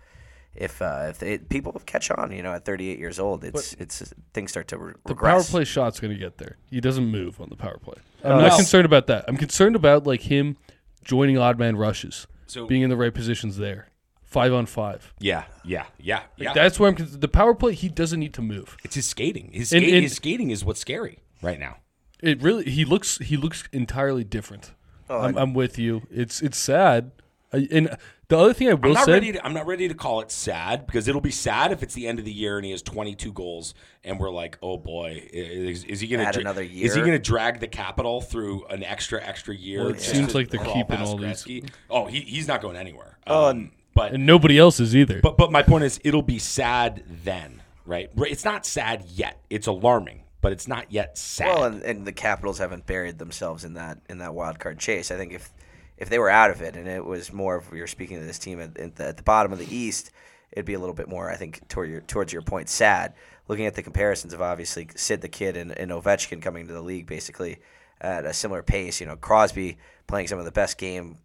If 0.60 0.82
uh, 0.82 1.06
if 1.10 1.20
they, 1.20 1.38
people 1.38 1.80
catch 1.86 2.10
on, 2.10 2.32
you 2.32 2.42
know, 2.42 2.52
at 2.52 2.66
38 2.66 2.98
years 2.98 3.20
old, 3.20 3.44
it's 3.44 3.74
it's 3.74 4.12
things 4.34 4.50
start 4.50 4.68
to 4.70 4.78
re- 4.80 4.94
the 5.06 5.14
regress. 5.14 5.34
power 5.34 5.44
play 5.60 5.66
shot's 5.66 6.00
going 6.00 6.12
to 6.12 6.18
get 6.20 6.40
there. 6.40 6.58
He 6.72 6.82
doesn't 6.82 7.06
move 7.06 7.40
on 7.40 7.50
the 7.50 7.56
power 7.56 7.78
play. 7.78 7.94
I'm 8.24 8.32
No. 8.32 8.40
not 8.42 8.50
No. 8.54 8.56
concerned 8.56 8.86
about 8.88 9.06
that. 9.06 9.26
I'm 9.28 9.38
concerned 9.38 9.76
about 9.76 10.08
like 10.08 10.22
him 10.22 10.58
joining 11.04 11.38
odd 11.38 11.60
man 11.60 11.76
rushes, 11.76 12.26
So- 12.48 12.66
being 12.66 12.82
in 12.82 12.90
the 12.90 12.98
right 12.98 13.14
positions 13.14 13.58
there, 13.58 13.90
five 14.24 14.52
on 14.52 14.66
five. 14.66 15.14
Yeah, 15.20 15.44
yeah, 15.64 15.86
yeah, 16.00 16.22
yeah. 16.38 16.54
That's 16.54 16.80
where 16.80 16.90
I'm. 16.90 16.96
con- 16.96 17.08
The 17.12 17.28
power 17.28 17.54
play, 17.54 17.76
he 17.76 17.88
doesn't 17.88 18.20
need 18.20 18.34
to 18.34 18.42
move. 18.42 18.78
it's 18.84 18.96
his 18.96 19.08
skating. 19.08 19.52
His, 19.54 19.72
And- 19.72 19.84
skate, 19.84 19.94
and- 19.94 20.02
his 20.04 20.14
skating 20.16 20.50
is 20.50 20.66
what's 20.66 20.80
scary 20.80 21.20
right 21.44 21.60
now. 21.60 21.78
It 22.24 22.42
really 22.42 22.64
he 22.64 22.84
looks 22.84 23.20
he 23.20 23.38
looks 23.38 23.70
entirely 23.72 24.24
different. 24.24 24.72
Oh, 25.10 25.20
I'm, 25.20 25.38
I'm 25.38 25.54
with 25.54 25.78
you. 25.80 26.04
It's 26.12 26.42
it's 26.42 26.58
sad. 26.58 27.12
I, 27.54 27.66
and 27.72 27.96
the 28.28 28.38
other 28.38 28.54
thing 28.54 28.68
I 28.68 28.72
I'm 28.72 28.82
will 28.82 28.94
not 28.94 29.06
say, 29.06 29.14
ready. 29.14 29.32
To, 29.32 29.46
I'm 29.46 29.54
not 29.54 29.66
ready 29.68 29.88
to 29.88 29.94
call 29.94 30.20
it 30.20 30.32
sad 30.32 30.86
because 30.86 31.08
it'll 31.08 31.22
be 31.22 31.32
sad 31.32 31.72
if 31.72 31.82
it's 31.82 31.94
the 31.94 32.06
end 32.08 32.20
of 32.20 32.26
the 32.26 32.32
year 32.34 32.58
and 32.58 32.66
he 32.66 32.72
has 32.72 32.82
22 32.82 33.32
goals 33.32 33.74
and 34.04 34.20
we're 34.20 34.30
like, 34.32 34.58
oh 34.62 34.78
boy, 34.78 35.26
is, 35.32 35.86
is 35.86 36.02
he 36.02 36.08
going 36.08 36.20
Add 36.26 36.34
to 36.34 36.42
another 36.42 36.62
Is 36.62 36.94
he 36.94 37.00
going 37.00 37.14
to 37.14 37.20
drag 37.20 37.62
the 37.62 37.68
capital 37.68 38.20
through 38.20 38.66
an 38.66 38.84
extra 38.84 39.24
extra 39.24 39.56
year? 39.56 39.80
Well, 39.86 39.94
it 39.94 40.02
seems 40.02 40.36
like 40.36 40.50
they're 40.50 40.60
keeping 40.66 40.98
past 40.98 41.04
all 41.10 41.18
these- 41.18 41.44
Gretzky? 41.46 41.70
Oh, 41.90 42.06
he, 42.08 42.20
he's 42.20 42.50
not 42.50 42.62
going 42.62 42.76
anywhere. 42.76 43.18
Oh, 43.28 43.50
Um, 43.52 43.72
but 43.96 44.12
and 44.14 44.26
nobody 44.26 44.60
else 44.60 44.80
is 44.82 44.94
either. 44.94 45.22
but 45.22 45.38
but 45.38 45.50
my 45.52 45.64
point 45.64 45.86
is, 45.86 46.00
it'll 46.04 46.22
be 46.22 46.38
sad 46.38 47.04
then, 47.24 47.62
right? 47.86 48.10
Right, 48.14 48.30
It's 48.32 48.44
not 48.46 48.66
sad 48.66 49.06
yet. 49.08 49.40
It's 49.50 49.68
alarming, 49.68 50.24
but 50.42 50.52
it's 50.52 50.68
not 50.68 50.92
yet 50.92 51.18
sad. 51.18 51.48
Well, 51.48 51.64
and, 51.66 51.82
and 51.84 52.06
the 52.06 52.12
Capitals 52.12 52.60
haven't 52.60 52.86
buried 52.86 53.18
themselves 53.18 53.64
in 53.64 53.74
that 53.76 54.00
in 54.10 54.20
that 54.20 54.34
wild 54.34 54.60
card 54.60 54.80
chase. 54.80 55.12
I 55.12 55.18
think 55.18 55.34
if 55.34 55.52
if 55.98 56.10
they 56.10 56.20
were 56.20 56.30
out 56.30 56.52
of 56.52 56.62
it 56.62 56.76
and 56.76 56.88
it 56.88 57.04
was 57.04 57.34
more 57.34 57.56
of 57.56 57.74
you're 57.74 57.88
speaking 57.88 58.20
to 58.20 58.26
this 58.26 58.38
team 58.38 58.62
at, 58.62 58.78
at, 58.78 58.96
the, 58.96 59.08
at 59.08 59.18
the 59.18 59.24
bottom 59.24 59.52
of 59.52 59.60
the 59.60 59.76
East, 59.76 60.12
it'd 60.52 60.66
be 60.66 60.76
a 60.76 60.80
little 60.80 60.96
bit 60.96 61.10
more. 61.10 61.30
I 61.30 61.36
think 61.36 61.68
toward 61.68 61.90
your 61.90 62.02
towards 62.02 62.32
your 62.32 62.42
point, 62.42 62.70
sad. 62.70 63.14
Looking 63.48 63.66
at 63.66 63.76
the 63.76 63.84
comparisons 63.84 64.34
of 64.34 64.42
obviously 64.42 64.90
Sid 64.96 65.22
the 65.22 65.30
Kid 65.30 65.56
and, 65.56 65.72
and 65.78 65.92
Ovechkin 65.92 66.42
coming 66.42 66.68
to 66.68 66.74
the 66.74 66.82
league 66.82 67.08
basically 67.08 67.60
at 68.02 68.26
a 68.26 68.34
similar 68.34 68.62
pace. 68.62 69.00
You 69.00 69.08
know, 69.08 69.16
Crosby 69.16 69.78
playing 70.06 70.28
some 70.28 70.40
of 70.40 70.46
the 70.46 70.52
best 70.52 70.78
game 70.78 71.18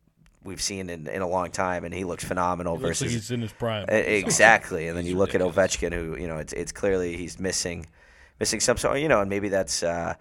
we've 0.45 0.63
seen 0.63 0.91
in, 0.91 1.07
in 1.07 1.23
a 1.23 1.29
long 1.29 1.51
time, 1.51 1.85
and 1.85 1.95
he 1.95 2.05
looks 2.05 2.25
phenomenal 2.25 2.75
It 2.75 2.83
looks 2.83 3.01
versus 3.01 3.03
like 3.03 3.11
he's 3.11 3.31
in 3.31 3.41
his 3.41 3.53
prime. 3.53 3.87
Exactly, 3.89 4.89
and 4.89 4.97
then 4.97 5.07
you 5.07 5.17
look 5.17 5.35
at 5.35 5.41
Ovechkin, 5.41 5.93
who 5.93 6.17
you 6.17 6.29
know 6.29 6.39
it's 6.39 6.53
it's 6.53 6.73
clearly 6.73 7.17
he's 7.17 7.39
missing, 7.39 7.87
missing 8.43 8.61
some. 8.61 8.77
So 8.77 8.95
you 8.95 9.09
know, 9.09 9.21
and 9.21 9.31
maybe 9.31 9.49
that's 9.49 9.83
uh, 9.85 10.15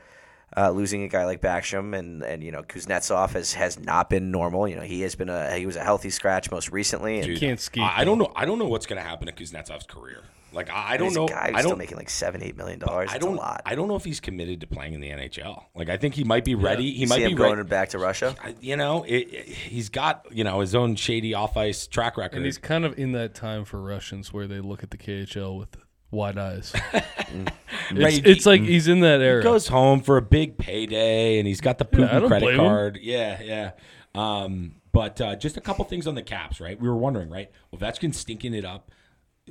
uh, 0.55 0.69
losing 0.71 1.03
a 1.03 1.07
guy 1.07 1.25
like 1.25 1.41
Backstrom, 1.41 1.97
and 1.97 2.21
and 2.23 2.43
you 2.43 2.51
know 2.51 2.61
Kuznetsov 2.61 3.31
has 3.31 3.53
has 3.53 3.79
not 3.79 4.09
been 4.09 4.29
normal. 4.31 4.67
You 4.67 4.75
know, 4.75 4.81
he 4.83 5.01
has 5.01 5.15
been 5.15 5.29
a 5.29 5.57
he 5.57 5.65
was 5.65 5.75
a 5.75 5.83
healthy 5.83 6.09
scratch 6.11 6.51
most 6.51 6.71
recently, 6.71 7.17
and 7.17 7.25
Dude, 7.25 7.39
can't 7.39 7.59
skate, 7.59 7.83
I, 7.83 8.01
I 8.01 8.03
don't 8.05 8.17
know. 8.19 8.31
I 8.35 8.45
don't 8.45 8.59
know 8.59 8.67
what's 8.67 8.85
going 8.85 9.01
to 9.01 9.07
happen 9.07 9.25
to 9.27 9.33
Kuznetsov's 9.33 9.85
career. 9.87 10.23
Like 10.53 10.69
I, 10.69 10.95
I 10.95 10.97
don't 10.97 11.13
know. 11.13 11.23
a 11.23 11.29
guy 11.29 11.47
who's 11.51 11.59
I 11.59 11.61
don't. 11.61 11.77
making 11.77 11.95
like 11.95 12.09
seven 12.09 12.43
eight 12.43 12.57
million 12.57 12.77
dollars. 12.79 13.09
I 13.13 13.17
don't. 13.19 13.35
a 13.35 13.39
lot. 13.39 13.61
I 13.65 13.73
don't 13.73 13.87
know 13.87 13.95
if 13.95 14.03
he's 14.03 14.19
committed 14.19 14.59
to 14.59 14.67
playing 14.67 14.93
in 14.93 14.99
the 14.99 15.09
NHL. 15.09 15.63
Like 15.73 15.87
I 15.87 15.95
think 15.95 16.13
he 16.13 16.25
might 16.25 16.43
be 16.43 16.55
ready. 16.55 16.91
He 16.93 17.05
might 17.05 17.15
See 17.15 17.25
be 17.27 17.31
him 17.31 17.37
ready. 17.41 17.55
going 17.55 17.67
back 17.67 17.89
to 17.89 17.97
Russia. 17.99 18.35
I- 18.43 18.55
you 18.59 18.75
know, 18.75 19.03
it, 19.03 19.15
it- 19.31 19.47
he's 19.47 19.87
got 19.87 20.25
you 20.29 20.43
know 20.43 20.59
his 20.59 20.75
own 20.75 20.95
shady 20.97 21.33
off 21.33 21.55
ice 21.55 21.87
track 21.87 22.17
record. 22.17 22.35
and 22.35 22.45
he's 22.45 22.57
kind 22.57 22.83
of 22.83 22.99
in 22.99 23.13
that 23.13 23.33
time 23.33 23.63
for 23.63 23.81
Russians 23.81 24.33
where 24.33 24.45
they 24.45 24.59
look 24.59 24.83
at 24.83 24.91
the 24.91 24.97
KHL 24.97 25.57
with 25.57 25.77
wide 26.11 26.37
eyes. 26.37 26.73
It's, 27.93 28.25
it's 28.25 28.45
like 28.45 28.61
he's 28.61 28.87
in 28.87 29.01
that 29.01 29.19
era. 29.21 29.41
He 29.41 29.43
goes 29.43 29.67
home 29.67 30.01
for 30.01 30.15
a 30.17 30.21
big 30.21 30.57
payday, 30.57 31.39
and 31.39 31.47
he's 31.47 31.59
got 31.59 31.77
the 31.77 31.87
Yeah, 31.91 32.05
I 32.05 32.07
Putin 32.07 32.19
don't 32.21 32.27
credit 32.29 32.45
blame 32.45 32.59
him. 32.59 32.65
card. 32.65 32.99
Yeah, 33.01 33.41
yeah. 33.41 33.71
Um, 34.15 34.75
but 34.93 35.19
uh, 35.19 35.35
just 35.35 35.57
a 35.57 35.61
couple 35.61 35.83
things 35.85 36.07
on 36.07 36.15
the 36.15 36.21
Caps, 36.21 36.61
right? 36.61 36.79
We 36.79 36.87
were 36.87 36.95
wondering, 36.95 37.29
right? 37.29 37.49
Ovechkin 37.75 38.13
stinking 38.13 38.53
it 38.53 38.63
up. 38.65 38.91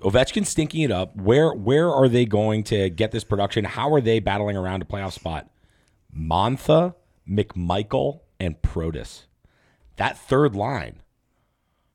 Ovechkin 0.01 0.47
stinking 0.47 0.83
it 0.83 0.91
up. 0.91 1.15
Where 1.17 1.53
where 1.53 1.91
are 1.93 2.09
they 2.09 2.25
going 2.25 2.63
to 2.65 2.89
get 2.89 3.11
this 3.11 3.25
production? 3.25 3.65
How 3.65 3.93
are 3.93 4.01
they 4.01 4.21
battling 4.21 4.57
around 4.57 4.81
a 4.83 4.87
playoff 4.87 5.13
spot? 5.13 5.51
Mantha, 6.17 6.95
McMichael, 7.29 8.21
and 8.39 8.61
Protas. 8.63 9.25
That 9.97 10.17
third 10.19 10.55
line. 10.55 11.01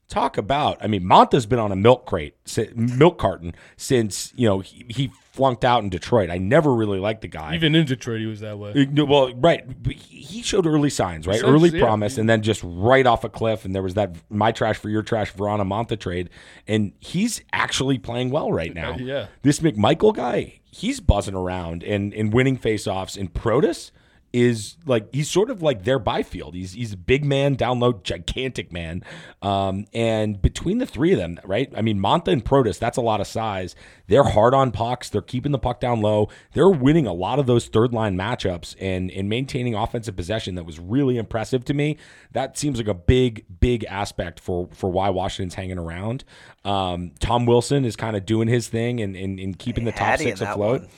Talk 0.08 0.38
about, 0.38 0.78
I 0.82 0.88
mean, 0.88 1.02
Mantha's 1.02 1.48
been 1.48 1.58
on 1.58 1.72
a 1.72 1.76
milk 1.76 2.06
crate, 2.06 2.36
milk 2.76 3.18
carton 3.18 3.56
since, 3.76 4.32
you 4.36 4.48
know, 4.48 4.60
he, 4.60 4.86
he 4.88 5.12
flunked 5.32 5.66
out 5.66 5.82
in 5.82 5.90
Detroit. 5.90 6.30
I 6.30 6.38
never 6.38 6.76
really 6.76 7.00
liked 7.00 7.22
the 7.22 7.28
guy. 7.28 7.56
Even 7.56 7.74
in 7.74 7.88
Detroit, 7.88 8.20
he 8.20 8.28
was 8.28 8.40
that 8.42 8.60
way. 8.60 8.88
Well, 8.94 9.34
right. 9.34 9.66
He 9.90 10.44
showed 10.44 10.68
early 10.68 10.92
signs, 10.92 11.26
right? 11.26 11.42
Early 11.44 11.70
yeah. 11.70 11.80
promise, 11.80 12.20
and 12.20 12.30
then 12.30 12.44
just 12.44 12.62
right 12.64 13.06
off 13.08 13.24
a 13.24 13.30
cliff. 13.30 13.66
And 13.66 13.74
there 13.74 13.82
was 13.82 13.96
that 13.96 14.16
my 14.30 14.52
trash 14.52 14.78
for 14.78 14.90
your 14.90 15.02
trash 15.02 15.34
Vrana 15.34 15.68
Mantha 15.68 16.00
trade. 16.00 16.30
And 16.68 16.94
he's 17.00 17.42
actually 17.52 17.98
playing 17.98 18.30
well 18.30 18.52
right 18.52 18.76
now. 18.76 18.94
Uh, 18.94 18.98
yeah. 18.98 19.28
This 19.42 19.60
McMichael 19.60 20.16
guy, 20.16 20.60
he's 20.70 21.00
buzzing 21.00 21.36
around 21.36 21.84
and, 21.84 22.14
and 22.14 22.32
winning 22.32 22.60
faceoffs. 22.60 23.18
And 23.18 23.34
Protas 23.34 23.90
is 24.36 24.76
like 24.86 25.08
he's 25.14 25.32
sort 25.32 25.50
of 25.50 25.62
like 25.62 25.86
their 25.86 25.98
Byfield. 25.98 26.56
He's 26.56 26.74
he's 26.74 26.92
a 26.92 26.98
big 26.98 27.24
man, 27.24 27.54
down 27.54 27.80
low, 27.80 27.94
gigantic 27.94 28.70
man. 28.70 29.02
Um, 29.42 29.86
and 29.94 30.42
between 30.42 30.80
the 30.80 30.86
three 30.86 31.14
of 31.14 31.18
them, 31.18 31.40
right? 31.46 31.72
I 31.74 31.82
mean, 31.82 32.00
Mantha 32.00 32.28
and 32.28 32.44
Protas, 32.44 32.78
that's 32.78 32.98
a 32.98 33.02
lot 33.02 33.22
of 33.22 33.28
size. 33.28 33.76
They're 34.08 34.26
hard 34.26 34.54
on 34.54 34.72
pucks. 34.72 35.10
They're 35.10 35.22
keeping 35.22 35.54
the 35.54 35.58
puck 35.58 35.80
down 35.80 36.02
low. 36.02 36.28
They're 36.52 36.70
winning 36.70 37.08
a 37.08 37.14
lot 37.14 37.40
of 37.40 37.46
those 37.46 37.68
third 37.68 37.94
line 37.94 38.18
matchups 38.18 38.76
and 38.82 39.10
and 39.10 39.30
maintaining 39.30 39.74
offensive 39.74 40.18
possession. 40.18 40.56
That 40.56 40.66
was 40.66 40.80
really 40.80 41.18
impressive 41.18 41.64
to 41.66 41.74
me. 41.74 41.98
That 42.34 42.58
seems 42.58 42.78
like 42.78 42.90
a 42.90 42.94
big 42.94 43.46
big 43.62 43.86
aspect 43.86 44.42
for 44.42 44.68
for 44.74 44.90
why 44.90 45.12
Washington's 45.12 45.56
hanging 45.56 45.80
around. 45.80 46.26
Um, 46.66 47.12
Tom 47.20 47.46
Wilson 47.46 47.86
is 47.86 47.96
kind 47.96 48.18
of 48.18 48.26
doing 48.26 48.50
his 48.50 48.68
thing 48.68 49.00
and 49.00 49.16
and, 49.16 49.40
and 49.40 49.58
keeping 49.58 49.86
the 49.86 49.94
top 49.94 50.02
Hattie 50.02 50.26
six 50.26 50.42
afloat 50.42 50.82
one. 50.82 50.90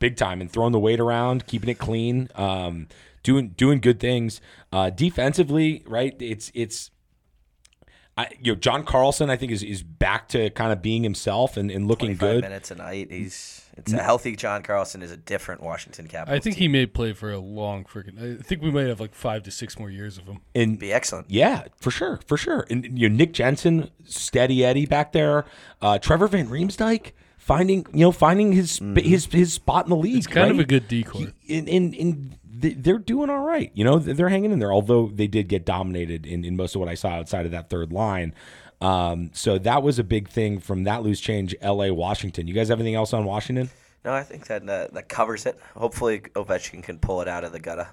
Big 0.00 0.16
time 0.16 0.40
and 0.40 0.50
throwing 0.50 0.72
the 0.72 0.80
weight 0.80 0.98
around, 0.98 1.46
keeping 1.46 1.68
it 1.68 1.78
clean, 1.78 2.28
um, 2.34 2.88
doing 3.22 3.50
doing 3.50 3.78
good 3.78 4.00
things. 4.00 4.40
Uh, 4.72 4.90
defensively, 4.90 5.84
right? 5.86 6.16
It's 6.18 6.50
it's. 6.54 6.90
I, 8.16 8.28
you 8.40 8.52
know, 8.52 8.58
John 8.58 8.84
Carlson, 8.84 9.30
I 9.30 9.36
think 9.36 9.52
is, 9.52 9.62
is 9.62 9.82
back 9.82 10.28
to 10.30 10.50
kind 10.50 10.72
of 10.72 10.82
being 10.82 11.04
himself 11.04 11.56
and, 11.56 11.70
and 11.70 11.86
looking 11.86 12.08
25 12.08 12.20
good. 12.20 12.42
minutes 12.42 12.70
a 12.70 12.74
night. 12.74 13.10
He's 13.10 13.70
it's 13.76 13.92
a 13.92 14.02
healthy 14.02 14.36
John 14.36 14.62
Carlson 14.62 15.00
is 15.02 15.10
a 15.10 15.16
different 15.16 15.62
Washington 15.62 16.06
Capitals. 16.06 16.36
I 16.36 16.40
think 16.40 16.56
team. 16.56 16.62
he 16.62 16.68
may 16.68 16.86
play 16.86 17.12
for 17.12 17.30
a 17.30 17.38
long 17.38 17.84
freaking. 17.84 18.40
I 18.40 18.42
think 18.42 18.62
we 18.62 18.70
might 18.70 18.88
have 18.88 19.00
like 19.00 19.14
five 19.14 19.42
to 19.44 19.50
six 19.50 19.78
more 19.78 19.90
years 19.90 20.18
of 20.18 20.24
him. 20.24 20.40
And 20.54 20.78
be 20.78 20.92
excellent. 20.92 21.30
yeah, 21.30 21.64
for 21.80 21.90
sure, 21.90 22.20
for 22.26 22.36
sure. 22.36 22.66
And 22.68 22.98
you 22.98 23.08
know, 23.08 23.16
Nick 23.16 23.32
Jensen, 23.32 23.90
steady 24.04 24.64
Eddie 24.64 24.86
back 24.86 25.12
there. 25.12 25.46
Uh, 25.80 25.98
Trevor 25.98 26.28
Van 26.28 26.48
Riemsdyk 26.48 27.12
finding 27.40 27.84
you 27.92 28.00
know 28.00 28.12
finding 28.12 28.52
his 28.52 28.70
sp 28.78 29.00
his 29.00 29.24
his 29.26 29.52
spot 29.52 29.86
in 29.86 29.90
the 29.90 29.96
league. 29.96 30.14
He's 30.14 30.26
kind 30.26 30.50
of 30.50 30.60
a 30.60 30.64
good 30.64 30.86
decoy. 30.86 31.32
in 31.46 31.66
in, 31.66 31.94
in 31.94 32.36
they're 32.44 32.98
doing 32.98 33.30
all 33.30 33.40
right. 33.40 33.70
You 33.74 33.84
know, 33.84 33.98
they're 33.98 34.28
hanging 34.28 34.52
in 34.52 34.58
there. 34.58 34.72
Although 34.72 35.08
they 35.08 35.26
did 35.26 35.48
get 35.48 35.64
dominated 35.64 36.26
in, 36.26 36.44
in 36.44 36.56
most 36.56 36.74
of 36.74 36.80
what 36.80 36.88
I 36.88 36.94
saw 36.94 37.10
outside 37.10 37.46
of 37.46 37.52
that 37.52 37.70
third 37.70 37.92
line. 37.92 38.34
Um, 38.82 39.30
so 39.32 39.58
that 39.58 39.82
was 39.82 39.98
a 39.98 40.04
big 40.04 40.28
thing 40.28 40.58
from 40.58 40.84
that 40.84 41.02
loose 41.02 41.20
change. 41.20 41.54
L.A. 41.60 41.90
Washington. 41.90 42.46
You 42.46 42.54
guys 42.54 42.68
have 42.68 42.78
anything 42.78 42.94
else 42.94 43.12
on 43.12 43.24
Washington? 43.24 43.70
No, 44.04 44.12
I 44.12 44.22
think 44.22 44.46
that 44.46 44.68
uh, 44.68 44.88
that 44.92 45.08
covers 45.08 45.46
it. 45.46 45.58
Hopefully, 45.74 46.20
Ovechkin 46.20 46.82
can 46.82 46.98
pull 46.98 47.20
it 47.22 47.28
out 47.28 47.44
of 47.44 47.52
the 47.52 47.60
gutter. 47.60 47.88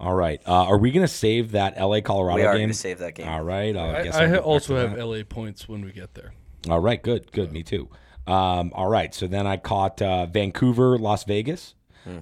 All 0.00 0.14
right. 0.14 0.40
Uh, 0.46 0.64
are 0.64 0.78
we 0.78 0.90
going 0.92 1.04
to 1.04 1.12
save 1.12 1.52
that 1.52 1.74
L.A. 1.76 2.00
Colorado 2.02 2.36
game? 2.36 2.44
We 2.44 2.46
are 2.46 2.52
game? 2.52 2.60
going 2.60 2.68
to 2.68 2.74
save 2.74 2.98
that 2.98 3.14
game. 3.14 3.28
All 3.28 3.42
right. 3.42 3.76
I, 3.76 4.00
I, 4.00 4.02
guess 4.04 4.14
I 4.14 4.22
I'll 4.22 4.26
ha- 4.28 4.32
get 4.32 4.40
back 4.40 4.46
also 4.46 4.76
have 4.76 4.96
that. 4.96 5.04
LA 5.04 5.22
points 5.28 5.68
when 5.68 5.84
we 5.84 5.92
get 5.92 6.14
there. 6.14 6.32
All 6.68 6.80
right, 6.80 7.02
good, 7.02 7.32
good. 7.32 7.52
Me 7.52 7.62
too. 7.62 7.88
Um, 8.28 8.72
all 8.74 8.88
right, 8.88 9.14
so 9.14 9.26
then 9.26 9.46
I 9.46 9.56
caught 9.56 10.02
uh, 10.02 10.26
Vancouver, 10.26 10.98
Las 10.98 11.24
Vegas. 11.24 11.74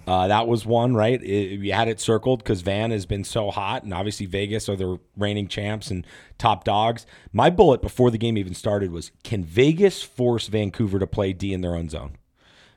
Uh, 0.06 0.26
that 0.28 0.48
was 0.48 0.66
one, 0.66 0.94
right? 0.94 1.22
It, 1.22 1.60
we 1.60 1.68
had 1.68 1.86
it 1.88 2.00
circled 2.00 2.42
because 2.42 2.60
Van 2.62 2.90
has 2.90 3.06
been 3.06 3.24
so 3.24 3.50
hot, 3.50 3.84
and 3.84 3.94
obviously 3.94 4.26
Vegas 4.26 4.68
are 4.68 4.76
the 4.76 4.98
reigning 5.16 5.46
champs 5.48 5.90
and 5.90 6.06
top 6.38 6.64
dogs. 6.64 7.06
My 7.32 7.50
bullet 7.50 7.82
before 7.82 8.10
the 8.10 8.18
game 8.18 8.36
even 8.36 8.54
started 8.54 8.90
was: 8.90 9.12
Can 9.22 9.44
Vegas 9.44 10.02
force 10.02 10.48
Vancouver 10.48 10.98
to 10.98 11.06
play 11.06 11.32
D 11.32 11.52
in 11.52 11.60
their 11.60 11.76
own 11.76 11.88
zone? 11.88 12.16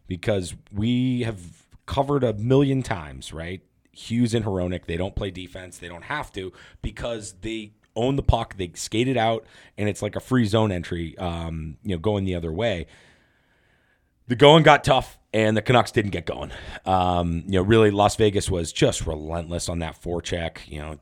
Because 0.07 0.53
we 0.71 1.21
have 1.21 1.65
covered 1.85 2.23
a 2.23 2.33
million 2.33 2.83
times, 2.83 3.33
right? 3.33 3.61
Hughes 3.91 4.33
and 4.33 4.45
Hronek, 4.45 4.85
they 4.85 4.97
don't 4.97 5.15
play 5.15 5.31
defense. 5.31 5.77
They 5.79 5.87
don't 5.87 6.03
have 6.03 6.31
to 6.33 6.53
because 6.81 7.33
they 7.41 7.73
own 7.95 8.15
the 8.15 8.23
puck. 8.23 8.55
They 8.57 8.71
skate 8.75 9.07
it 9.07 9.17
out, 9.17 9.45
and 9.77 9.89
it's 9.89 10.01
like 10.01 10.15
a 10.15 10.19
free 10.19 10.45
zone 10.45 10.71
entry, 10.71 11.17
um, 11.17 11.77
you 11.83 11.95
know, 11.95 11.99
going 11.99 12.25
the 12.25 12.35
other 12.35 12.51
way. 12.51 12.85
The 14.29 14.35
going 14.35 14.61
got 14.61 14.83
tough, 14.83 15.17
and 15.33 15.57
the 15.57 15.61
Canucks 15.63 15.91
didn't 15.91 16.11
get 16.11 16.27
going. 16.27 16.51
Um, 16.85 17.43
you 17.47 17.53
know, 17.53 17.63
really, 17.63 17.89
Las 17.89 18.15
Vegas 18.15 18.47
was 18.47 18.71
just 18.71 19.07
relentless 19.07 19.67
on 19.67 19.79
that 19.79 19.99
forecheck. 19.99 20.59
You 20.67 20.81
know, 20.81 20.99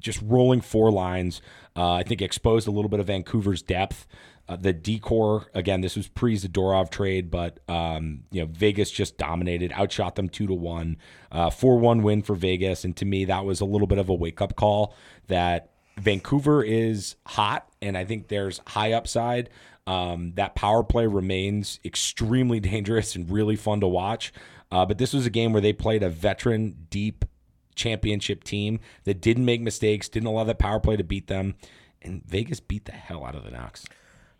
just 0.00 0.22
rolling 0.22 0.62
four 0.62 0.90
lines. 0.90 1.42
Uh, 1.76 1.92
I 1.92 2.04
think 2.04 2.22
exposed 2.22 2.66
a 2.66 2.70
little 2.70 2.88
bit 2.88 3.00
of 3.00 3.08
Vancouver's 3.08 3.60
depth. 3.60 4.06
Uh, 4.48 4.56
the 4.56 4.72
decor 4.72 5.46
again. 5.52 5.82
This 5.82 5.94
was 5.94 6.08
pre 6.08 6.36
Zadorov 6.36 6.88
trade, 6.88 7.30
but 7.30 7.58
um, 7.68 8.24
you 8.30 8.40
know 8.40 8.48
Vegas 8.50 8.90
just 8.90 9.18
dominated, 9.18 9.70
outshot 9.72 10.16
them 10.16 10.30
two 10.30 10.46
to 10.46 10.54
one, 10.54 10.96
four 11.52 11.78
one 11.78 12.02
win 12.02 12.22
for 12.22 12.34
Vegas, 12.34 12.82
and 12.82 12.96
to 12.96 13.04
me 13.04 13.26
that 13.26 13.44
was 13.44 13.60
a 13.60 13.66
little 13.66 13.86
bit 13.86 13.98
of 13.98 14.08
a 14.08 14.14
wake 14.14 14.40
up 14.40 14.56
call 14.56 14.94
that 15.26 15.68
Vancouver 15.98 16.62
is 16.62 17.16
hot, 17.26 17.68
and 17.82 17.96
I 17.96 18.04
think 18.04 18.28
there's 18.28 18.60
high 18.66 18.92
upside. 18.92 19.50
Um, 19.86 20.32
that 20.36 20.54
power 20.54 20.82
play 20.82 21.06
remains 21.06 21.80
extremely 21.84 22.60
dangerous 22.72 23.14
and 23.14 23.30
really 23.30 23.56
fun 23.56 23.80
to 23.80 23.86
watch. 23.86 24.32
Uh, 24.70 24.84
but 24.84 24.98
this 24.98 25.12
was 25.12 25.26
a 25.26 25.30
game 25.30 25.52
where 25.52 25.62
they 25.62 25.72
played 25.72 26.02
a 26.02 26.08
veteran, 26.08 26.86
deep 26.90 27.24
championship 27.74 28.44
team 28.44 28.80
that 29.04 29.20
didn't 29.20 29.44
make 29.44 29.60
mistakes, 29.60 30.08
didn't 30.08 30.26
allow 30.26 30.44
that 30.44 30.58
power 30.58 30.80
play 30.80 30.96
to 30.96 31.04
beat 31.04 31.26
them, 31.26 31.54
and 32.02 32.24
Vegas 32.24 32.60
beat 32.60 32.84
the 32.84 32.92
hell 32.92 33.24
out 33.24 33.34
of 33.34 33.44
the 33.44 33.50
Nucks. 33.50 33.84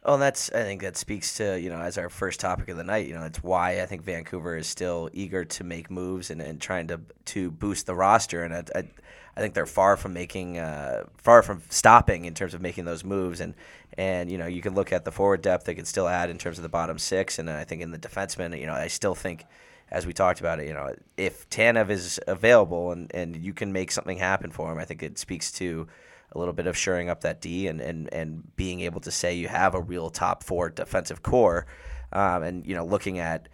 Oh, 0.06 0.14
and 0.14 0.22
that's 0.22 0.50
I 0.52 0.62
think 0.62 0.82
that 0.82 0.98
speaks 0.98 1.34
to 1.38 1.58
you 1.58 1.70
know 1.70 1.80
as 1.80 1.96
our 1.96 2.10
first 2.10 2.38
topic 2.38 2.68
of 2.68 2.76
the 2.76 2.84
night. 2.84 3.06
You 3.06 3.14
know, 3.14 3.24
it's 3.24 3.42
why 3.42 3.80
I 3.80 3.86
think 3.86 4.02
Vancouver 4.02 4.56
is 4.56 4.66
still 4.66 5.08
eager 5.14 5.44
to 5.46 5.64
make 5.64 5.90
moves 5.90 6.30
and, 6.30 6.42
and 6.42 6.60
trying 6.60 6.88
to 6.88 7.00
to 7.26 7.50
boost 7.50 7.86
the 7.86 7.94
roster. 7.94 8.42
And 8.42 8.54
I, 8.54 8.64
I, 8.74 8.88
I 9.36 9.40
think 9.40 9.54
they're 9.54 9.66
far 9.66 9.96
from 9.96 10.12
making 10.12 10.58
uh, 10.58 11.04
far 11.16 11.42
from 11.42 11.62
stopping 11.70 12.24
in 12.24 12.34
terms 12.34 12.54
of 12.54 12.60
making 12.60 12.84
those 12.84 13.04
moves. 13.04 13.40
And 13.40 13.54
and 13.96 14.30
you 14.30 14.38
know 14.38 14.46
you 14.46 14.62
can 14.62 14.74
look 14.74 14.92
at 14.92 15.04
the 15.04 15.12
forward 15.12 15.42
depth 15.42 15.64
they 15.64 15.74
could 15.74 15.86
still 15.86 16.08
add 16.08 16.30
in 16.30 16.38
terms 16.38 16.58
of 16.58 16.62
the 16.62 16.68
bottom 16.68 16.98
six. 16.98 17.38
And 17.38 17.50
I 17.50 17.64
think 17.64 17.82
in 17.82 17.90
the 17.90 17.98
defensemen, 17.98 18.58
you 18.58 18.66
know, 18.66 18.74
I 18.74 18.88
still 18.88 19.14
think. 19.14 19.44
As 19.90 20.06
we 20.06 20.12
talked 20.12 20.40
about 20.40 20.58
it, 20.58 20.66
you 20.66 20.72
know, 20.72 20.92
if 21.16 21.48
Tanev 21.50 21.88
is 21.90 22.18
available 22.26 22.90
and, 22.90 23.14
and 23.14 23.36
you 23.36 23.52
can 23.52 23.72
make 23.72 23.92
something 23.92 24.16
happen 24.16 24.50
for 24.50 24.72
him, 24.72 24.78
I 24.78 24.84
think 24.84 25.02
it 25.04 25.18
speaks 25.18 25.52
to 25.52 25.86
a 26.32 26.38
little 26.38 26.54
bit 26.54 26.66
of 26.66 26.76
shoring 26.76 27.08
up 27.08 27.20
that 27.20 27.40
D 27.40 27.68
and, 27.68 27.80
and, 27.80 28.12
and 28.12 28.56
being 28.56 28.80
able 28.80 29.00
to 29.02 29.10
say 29.10 29.34
you 29.34 29.46
have 29.46 29.74
a 29.74 29.80
real 29.80 30.10
top 30.10 30.42
four 30.42 30.70
defensive 30.70 31.22
core. 31.22 31.66
Um, 32.12 32.42
and, 32.42 32.66
you 32.66 32.74
know, 32.74 32.84
looking 32.84 33.18
at 33.18 33.48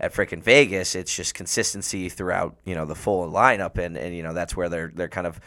at 0.00 0.12
frickin' 0.12 0.42
Vegas, 0.42 0.94
it's 0.94 1.14
just 1.14 1.34
consistency 1.34 2.08
throughout, 2.08 2.56
you 2.64 2.74
know, 2.74 2.84
the 2.84 2.94
full 2.94 3.30
lineup. 3.30 3.78
And, 3.78 3.96
and 3.96 4.14
you 4.14 4.22
know, 4.22 4.32
that's 4.32 4.56
where 4.56 4.68
they're 4.68 4.92
they're 4.94 5.08
kind 5.08 5.26
of 5.26 5.40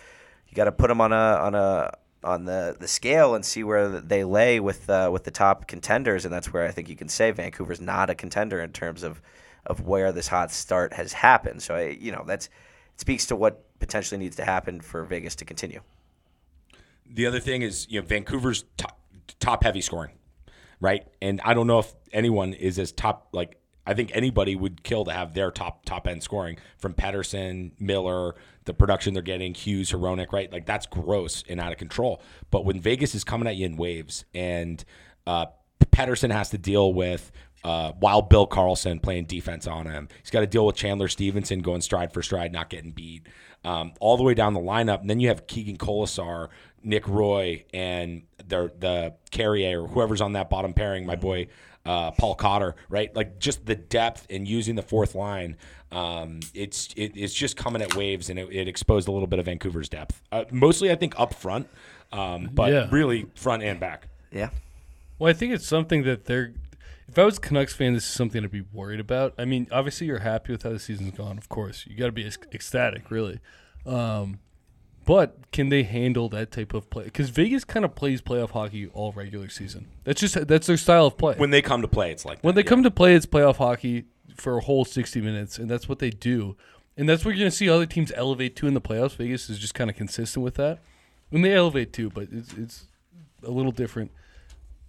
you 0.48 0.56
got 0.56 0.66
to 0.66 0.72
put 0.72 0.88
them 0.88 1.02
on 1.02 1.12
a 1.12 1.16
on 1.16 1.56
a 1.56 1.92
on 2.24 2.46
the, 2.46 2.76
the 2.80 2.88
scale 2.88 3.36
and 3.36 3.46
see 3.46 3.64
where 3.64 3.88
they 3.88 4.24
lay 4.24 4.60
with 4.60 4.90
uh, 4.90 5.10
with 5.12 5.24
the 5.24 5.32
top 5.32 5.68
contenders. 5.68 6.26
And 6.26 6.34
that's 6.34 6.52
where 6.52 6.68
I 6.68 6.72
think 6.72 6.90
you 6.90 6.96
can 6.96 7.10
say 7.10 7.32
Vancouver's 7.32 7.82
not 7.82 8.10
a 8.10 8.16
contender 8.16 8.62
in 8.62 8.72
terms 8.72 9.04
of 9.04 9.22
of 9.66 9.82
where 9.82 10.12
this 10.12 10.28
hot 10.28 10.52
start 10.52 10.94
has 10.94 11.14
happened. 11.14 11.62
So, 11.62 11.76
I, 11.76 11.98
you 12.00 12.12
know, 12.12 12.24
that's 12.26 12.48
it 12.48 13.00
speaks 13.00 13.26
to 13.28 13.36
what 13.36 13.64
potentially 13.80 14.18
needs 14.18 14.36
to 14.38 14.46
happen 14.46 14.82
for 14.82 15.04
Vegas 15.04 15.36
to 15.36 15.46
continue. 15.46 15.82
The 17.10 17.26
other 17.26 17.40
thing 17.40 17.62
is, 17.62 17.88
you 17.90 18.02
know, 18.02 18.08
Vancouver's 18.08 18.66
top, 18.76 19.00
top 19.40 19.64
heavy 19.64 19.82
scoring, 19.82 20.14
right? 20.82 21.06
And 21.22 21.40
I 21.46 21.54
don't 21.54 21.68
know 21.68 21.80
if 21.80 21.94
anyone 22.12 22.54
is 22.54 22.80
as 22.80 22.92
top 22.92 23.30
like 23.32 23.60
I 23.88 23.94
think 23.94 24.12
anybody 24.14 24.56
would 24.56 24.84
kill 24.84 25.06
to 25.06 25.12
have 25.12 25.34
their 25.34 25.50
top 25.50 25.86
top 25.86 26.08
end 26.08 26.22
scoring 26.22 26.58
from 26.78 26.94
Pettersson, 26.94 27.72
Miller, 27.80 28.36
the 28.66 28.74
production 28.74 29.14
they're 29.14 29.24
getting, 29.24 29.54
Hughes, 29.54 29.92
Hronek, 29.92 30.34
right? 30.34 30.52
Like 30.52 30.66
that's 30.66 30.86
gross 30.86 31.44
and 31.48 31.60
out 31.60 31.72
of 31.72 31.78
control. 31.78 32.22
But 32.52 32.66
when 32.66 32.82
Vegas 32.82 33.16
is 33.16 33.24
coming 33.24 33.48
at 33.48 33.56
you 33.56 33.66
in 33.66 33.78
waves 33.78 34.26
and 34.36 34.84
uh, 35.26 35.48
Pettersson 35.86 36.32
has 36.32 36.50
to 36.50 36.58
deal 36.58 36.94
with 36.94 37.32
uh, 37.64 37.92
while 38.00 38.22
Bill 38.22 38.48
Karlsson 38.48 39.02
playing 39.02 39.26
defense 39.26 39.68
on 39.68 39.88
him. 39.88 40.08
He's 40.22 40.30
got 40.30 40.42
to 40.42 40.48
deal 40.48 40.66
with 40.66 40.76
Chandler 40.76 41.08
Stephenson 41.08 41.60
going 41.62 41.82
stride 41.82 42.14
for 42.14 42.22
stride, 42.22 42.54
not 42.54 42.70
getting 42.70 42.92
beat. 42.92 43.28
Um, 43.66 43.94
all 44.00 44.16
the 44.16 44.24
way 44.24 44.34
down 44.34 44.54
the 44.54 44.60
lineup. 44.60 45.02
And 45.02 45.10
then 45.10 45.20
you 45.20 45.30
have 45.30 45.48
Keegan 45.48 45.78
Kolesar, 45.78 46.50
Nick 46.84 47.08
Roy, 47.08 47.66
and 47.74 48.24
the 48.38 48.72
the 48.78 49.16
Carrier 49.32 49.84
or 49.84 49.88
whoever's 49.88 50.22
on 50.22 50.34
that 50.34 50.50
bottom 50.50 50.74
pairing, 50.74 51.06
my 51.06 51.16
boy 51.16 51.48
uh, 51.88 52.12
Paul 52.12 52.36
Cotter, 52.36 52.76
right? 52.90 53.16
Like 53.16 53.40
just 53.40 53.66
the 53.66 53.76
depth 53.76 54.28
and 54.30 54.48
using 54.48 54.76
the 54.76 54.82
fourth 54.84 55.16
line. 55.16 55.56
Um, 55.92 56.42
it's 56.54 56.90
it, 56.98 57.14
it's 57.16 57.34
just 57.34 57.56
coming 57.56 57.82
at 57.82 57.96
waves, 57.96 58.30
and 58.30 58.38
it, 58.38 58.50
it 58.52 58.68
exposed 58.68 59.08
a 59.08 59.12
little 59.12 59.28
bit 59.28 59.40
of 59.40 59.46
Vancouver's 59.46 59.88
depth. 59.90 60.22
Uh, 60.32 60.44
mostly, 60.52 60.92
I 60.92 60.96
think 60.96 61.18
up 61.20 61.34
front, 61.34 61.68
um, 62.12 62.50
but 62.54 62.72
Yeah. 62.74 62.88
really 62.92 63.28
front 63.36 63.64
and 63.64 63.80
back. 63.80 64.10
Yeah. 64.32 64.50
Well, 65.18 65.30
I 65.30 65.34
think 65.34 65.54
it's 65.54 65.66
something 65.66 66.04
that 66.04 66.26
they're. 66.26 66.54
if 67.08 67.18
I 67.18 67.24
was 67.24 67.38
a 67.38 67.42
Canucks 67.42 67.74
fan, 67.74 67.94
this 67.94 68.04
is 68.04 68.10
something 68.12 68.42
to 68.44 68.50
be 68.50 68.62
worried 68.74 69.00
about. 69.00 69.34
I 69.38 69.46
mean, 69.46 69.68
obviously 69.72 70.08
you're 70.08 70.20
happy 70.20 70.52
with 70.52 70.64
how 70.64 70.72
the 70.72 70.80
season's 70.80 71.18
gone. 71.18 71.38
Of 71.38 71.48
course, 71.48 71.86
you 71.88 71.96
got 71.96 72.08
to 72.08 72.12
be 72.12 72.28
ec- 72.28 72.48
ecstatic, 72.54 73.10
really. 73.10 73.40
Um, 73.86 74.40
but 75.08 75.50
can 75.54 75.70
they 75.70 75.84
handle 75.84 76.28
that 76.30 76.52
type 76.52 76.74
of 76.74 76.90
play? 76.90 77.06
Because 77.06 77.30
Vegas 77.30 77.64
kind 77.64 77.86
of 77.86 77.96
plays 77.96 78.22
playoff 78.22 78.52
hockey 78.52 78.88
all 78.88 79.14
regular 79.14 79.48
season. 79.48 79.88
That's 80.04 80.20
just 80.20 80.48
that's 80.48 80.68
their 80.68 80.76
style 80.76 81.06
of 81.06 81.18
play. 81.18 81.36
When 81.38 81.50
they 81.50 81.62
come 81.62 81.82
to 81.82 81.88
play, 81.88 82.12
it's 82.12 82.26
like 82.26 82.40
When 82.42 82.56
that, 82.56 82.64
they 82.64 82.68
come 82.68 82.84
to 82.84 82.92
play, 82.92 83.16
it's 83.16 83.26
playoff 83.26 83.56
hockey 83.56 84.04
for 84.36 84.58
a 84.58 84.62
whole 84.62 84.84
60 84.84 85.22
minutes, 85.22 85.58
and 85.58 85.72
that's 85.72 85.88
what 85.88 86.00
they 86.00 86.10
do. 86.10 86.58
And 86.98 87.08
that's 87.08 87.24
what 87.24 87.32
you're 87.32 87.40
going 87.40 87.52
to 87.52 87.56
see 87.56 87.70
other 87.70 87.86
teams 87.86 88.12
elevate 88.16 88.58
to 88.58 88.68
in 88.68 88.74
the 88.74 88.82
playoffs. 88.82 89.16
Vegas 89.16 89.50
is 89.50 89.60
just 89.60 89.74
kind 89.74 89.90
of 89.90 89.96
consistent 89.96 90.44
with 90.44 90.56
that. 90.56 90.80
And 91.32 91.46
they 91.46 91.54
elevate 91.54 91.94
too, 91.94 92.10
but 92.10 92.28
it's, 92.30 92.54
it's 92.54 92.86
a 93.44 93.52
little 93.52 93.72
different. 93.72 94.12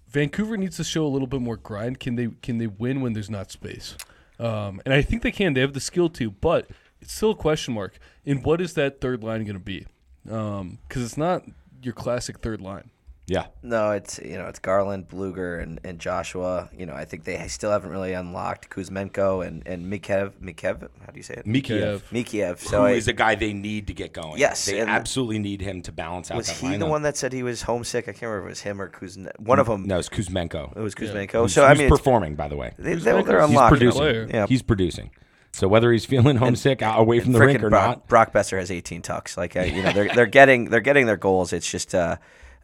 Vancouver 0.08 0.56
needs 0.56 0.78
to 0.78 0.84
show 0.84 1.06
a 1.06 1.08
little 1.08 1.28
bit 1.28 1.40
more 1.40 1.56
grind. 1.56 2.00
Can 2.00 2.16
they 2.16 2.30
can 2.42 2.58
they 2.58 2.66
win 2.66 3.02
when 3.02 3.12
there's 3.12 3.30
not 3.30 3.52
space? 3.52 3.94
Um, 4.40 4.80
and 4.84 4.92
I 4.92 5.02
think 5.02 5.22
they 5.22 5.30
can. 5.30 5.54
They 5.54 5.60
have 5.60 5.74
the 5.74 5.80
skill 5.80 6.08
to, 6.10 6.30
but 6.30 6.68
it's 7.00 7.12
still 7.12 7.32
a 7.32 7.36
question 7.36 7.74
mark. 7.74 7.98
And 8.26 8.42
what 8.44 8.60
is 8.60 8.74
that 8.74 9.00
third 9.00 9.22
line 9.22 9.44
going 9.44 9.54
to 9.54 9.60
be? 9.60 9.86
Um, 10.30 10.78
because 10.88 11.02
it's 11.02 11.16
not 11.16 11.42
your 11.82 11.94
classic 11.94 12.38
third 12.40 12.60
line. 12.60 12.90
yeah. 13.26 13.46
No, 13.62 13.90
it's 13.92 14.18
you 14.18 14.36
know 14.38 14.46
it's 14.46 14.58
Garland, 14.58 15.08
Blueger, 15.08 15.62
and, 15.62 15.78
and 15.84 15.98
Joshua. 15.98 16.70
You 16.76 16.86
know 16.86 16.94
I 16.94 17.04
think 17.04 17.24
they 17.24 17.46
still 17.48 17.70
haven't 17.70 17.90
really 17.90 18.12
unlocked 18.14 18.70
Kuzmenko 18.70 19.46
and 19.46 19.62
and 19.66 19.84
Mikev. 19.92 20.32
Mikev, 20.42 20.88
how 21.04 21.12
do 21.12 21.16
you 21.16 21.22
say 21.22 21.34
it? 21.34 21.46
Mikiev, 21.46 22.02
Mikiev. 22.10 22.60
who 22.62 22.68
So 22.68 22.84
I- 22.86 22.92
is 22.92 23.06
a 23.06 23.12
guy 23.12 23.34
they 23.34 23.52
need 23.52 23.86
to 23.88 23.94
get 23.94 24.12
going. 24.14 24.38
Yes, 24.38 24.64
they 24.66 24.80
absolutely 24.80 25.38
need 25.38 25.60
him 25.60 25.82
to 25.82 25.92
balance 25.92 26.30
out 26.30 26.38
was 26.38 26.46
that 26.48 26.56
he 26.56 26.76
the 26.78 26.86
one 26.86 27.02
that 27.02 27.16
said 27.18 27.32
he 27.34 27.42
was 27.42 27.62
homesick? 27.62 28.08
I 28.08 28.12
can't 28.12 28.22
remember 28.22 28.46
if 28.46 28.46
it 28.46 28.50
was 28.50 28.60
him 28.62 28.80
or 28.80 28.88
Kuzn. 28.88 29.30
One 29.38 29.58
of 29.58 29.66
them. 29.66 29.84
No, 29.84 29.98
it's 29.98 30.08
Kuzmenko. 30.08 30.74
It 30.76 30.80
was 30.80 30.94
Kuzmenko. 30.94 31.32
Who's- 31.42 31.52
so 31.54 31.64
I 31.64 31.74
mean, 31.74 31.82
it's- 31.86 31.90
performing, 31.98 32.34
by 32.34 32.48
the 32.48 32.56
way. 32.56 32.72
They, 32.78 32.94
they're 32.94 33.22
they're 33.22 33.40
He's 33.40 33.50
He's 33.50 33.50
unlocking. 33.50 33.78
producing. 33.78 34.30
Yeah. 34.30 34.46
He's 34.46 34.62
producing. 34.62 35.10
So 35.52 35.66
whether 35.68 35.90
he's 35.92 36.04
feeling 36.04 36.36
homesick 36.36 36.82
out 36.82 37.00
away 37.00 37.20
from 37.20 37.32
the 37.32 37.40
rink 37.40 37.62
or 37.62 37.70
Brock, 37.70 37.86
not, 37.98 38.06
Brock 38.08 38.32
Boeser 38.32 38.58
has 38.58 38.70
18 38.70 39.02
tucks. 39.02 39.36
Like 39.36 39.56
uh, 39.56 39.60
you 39.62 39.82
know, 39.82 39.92
they're 39.92 40.08
they're 40.14 40.26
getting 40.26 40.66
they're 40.66 40.80
getting 40.80 41.06
their 41.06 41.16
goals. 41.16 41.52
It's 41.52 41.68
just 41.70 41.94
uh, 41.94 42.16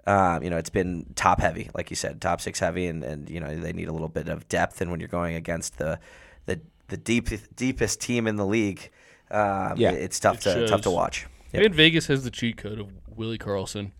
uh, 0.06 0.38
you 0.42 0.50
know, 0.50 0.58
it's 0.58 0.70
been 0.70 1.06
top 1.14 1.40
heavy, 1.40 1.70
like 1.74 1.88
you 1.90 1.96
said, 1.96 2.20
top 2.20 2.40
six 2.40 2.58
heavy, 2.60 2.86
and, 2.86 3.02
and 3.02 3.28
you 3.30 3.40
know 3.40 3.54
they 3.58 3.72
need 3.72 3.88
a 3.88 3.92
little 3.92 4.08
bit 4.08 4.28
of 4.28 4.46
depth. 4.48 4.80
And 4.80 4.90
when 4.90 5.00
you're 5.00 5.08
going 5.08 5.34
against 5.34 5.78
the 5.78 5.98
the 6.46 6.60
the 6.88 6.96
deep, 6.98 7.28
deepest 7.56 8.00
team 8.00 8.26
in 8.26 8.36
the 8.36 8.44
league, 8.46 8.90
um, 9.30 9.74
Yeah. 9.78 9.90
it's 9.92 10.20
tough 10.20 10.36
It 10.46 10.52
to 10.52 10.66
tough 10.68 10.82
to 10.82 10.84
shows. 10.90 10.94
watch. 10.94 11.26
And 11.54 11.74
Vegas 11.74 12.08
has 12.08 12.22
the 12.24 12.30
cheat 12.30 12.56
code 12.58 12.78
of 12.80 12.88
Willie 13.16 13.38
Karlsson, 13.38 13.92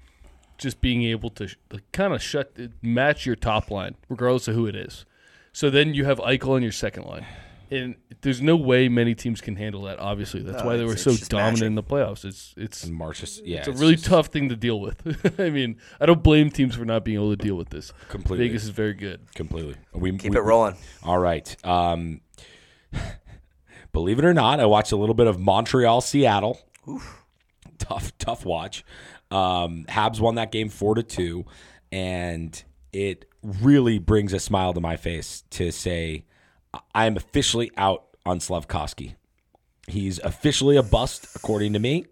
just 0.59 0.81
being 0.81 1.05
able 1.05 1.31
to 1.31 1.49
sh- 1.49 1.57
kind 1.93 2.13
of 2.13 2.21
shut 2.23 2.53
match 2.83 3.25
your 3.27 3.37
top 3.37 3.71
line, 3.71 3.95
regardless 4.09 4.47
of 4.49 4.55
who 4.57 4.67
it 4.67 4.75
is. 4.77 5.07
So 5.53 5.71
then 5.71 5.95
you 5.95 6.05
have 6.05 6.19
Eichel 6.19 6.51
on 6.51 6.63
your 6.63 6.73
second 6.73 7.05
line, 7.05 7.25
and 7.71 7.95
there's 8.23 8.41
no 8.43 8.57
way 8.57 8.89
many 8.89 9.15
teams 9.15 9.41
can 9.41 9.57
handle 9.57 9.83
that. 9.83 9.99
Obviously, 9.99 10.43
that's 10.43 10.59
No, 10.63 10.67
why 10.67 10.77
they 10.77 10.85
were 10.85 10.93
it's 10.93 11.03
so 11.03 11.13
just 11.13 11.31
dominant 11.31 11.55
magic. 11.57 11.67
in 11.67 11.75
the 11.75 11.83
playoffs. 11.83 12.25
It's 12.25 12.55
it's 12.57 12.85
and 12.85 12.95
Marchus, 12.99 13.41
yeah, 13.45 13.59
it's 13.59 13.69
a 13.69 13.73
really 13.73 13.95
just 13.95 14.07
tough 14.07 14.27
thing 14.29 14.49
to 14.51 14.57
deal 14.57 14.81
with. 14.81 15.35
I 15.41 15.51
mean, 15.51 15.77
I 16.01 16.07
don't 16.07 16.23
blame 16.23 16.51
teams 16.51 16.75
for 16.75 16.85
not 16.85 17.05
being 17.05 17.17
able 17.19 17.31
to 17.37 17.43
deal 17.43 17.55
with 17.57 17.71
this. 17.71 17.93
Completely. 18.09 18.49
Vegas 18.49 18.65
is 18.65 18.71
very 18.71 18.95
good. 18.95 19.21
completely. 19.35 19.77
We 19.93 20.17
Keep 20.17 20.33
we- 20.33 20.39
it 20.39 20.43
rolling. 20.43 20.77
All 21.03 21.19
right. 21.19 21.57
Um, 21.65 22.21
believe 23.93 24.19
it 24.19 24.25
or 24.25 24.35
not, 24.35 24.61
I 24.61 24.67
watched 24.67 24.93
a 24.93 24.97
little 24.97 25.15
bit 25.15 25.27
of 25.27 25.39
Montreal, 25.39 26.01
Seattle. 26.01 26.61
Tough, 27.79 28.17
tough 28.19 28.45
watch. 28.45 28.85
Um, 29.31 29.85
Habs 29.89 30.21
won 30.21 30.37
that 30.37 30.53
game 30.53 30.69
four 30.69 30.95
to 30.95 31.03
two, 31.03 31.45
and 31.91 32.63
it 32.93 33.25
really 33.43 33.99
brings 33.99 34.33
a 34.33 34.39
smile 34.39 34.73
to 34.75 34.81
my 34.81 34.97
face 34.97 35.43
to 35.51 35.71
say 35.73 36.25
I 36.95 37.07
am 37.07 37.17
officially 37.17 37.71
out 37.77 38.05
on 38.27 38.41
Slavkovsky. 38.41 39.17
He's 39.87 40.19
officially 40.21 40.77
a 40.77 40.83
bust, 40.83 41.29
according 41.35 41.75
to 41.75 41.79
me. 41.79 42.07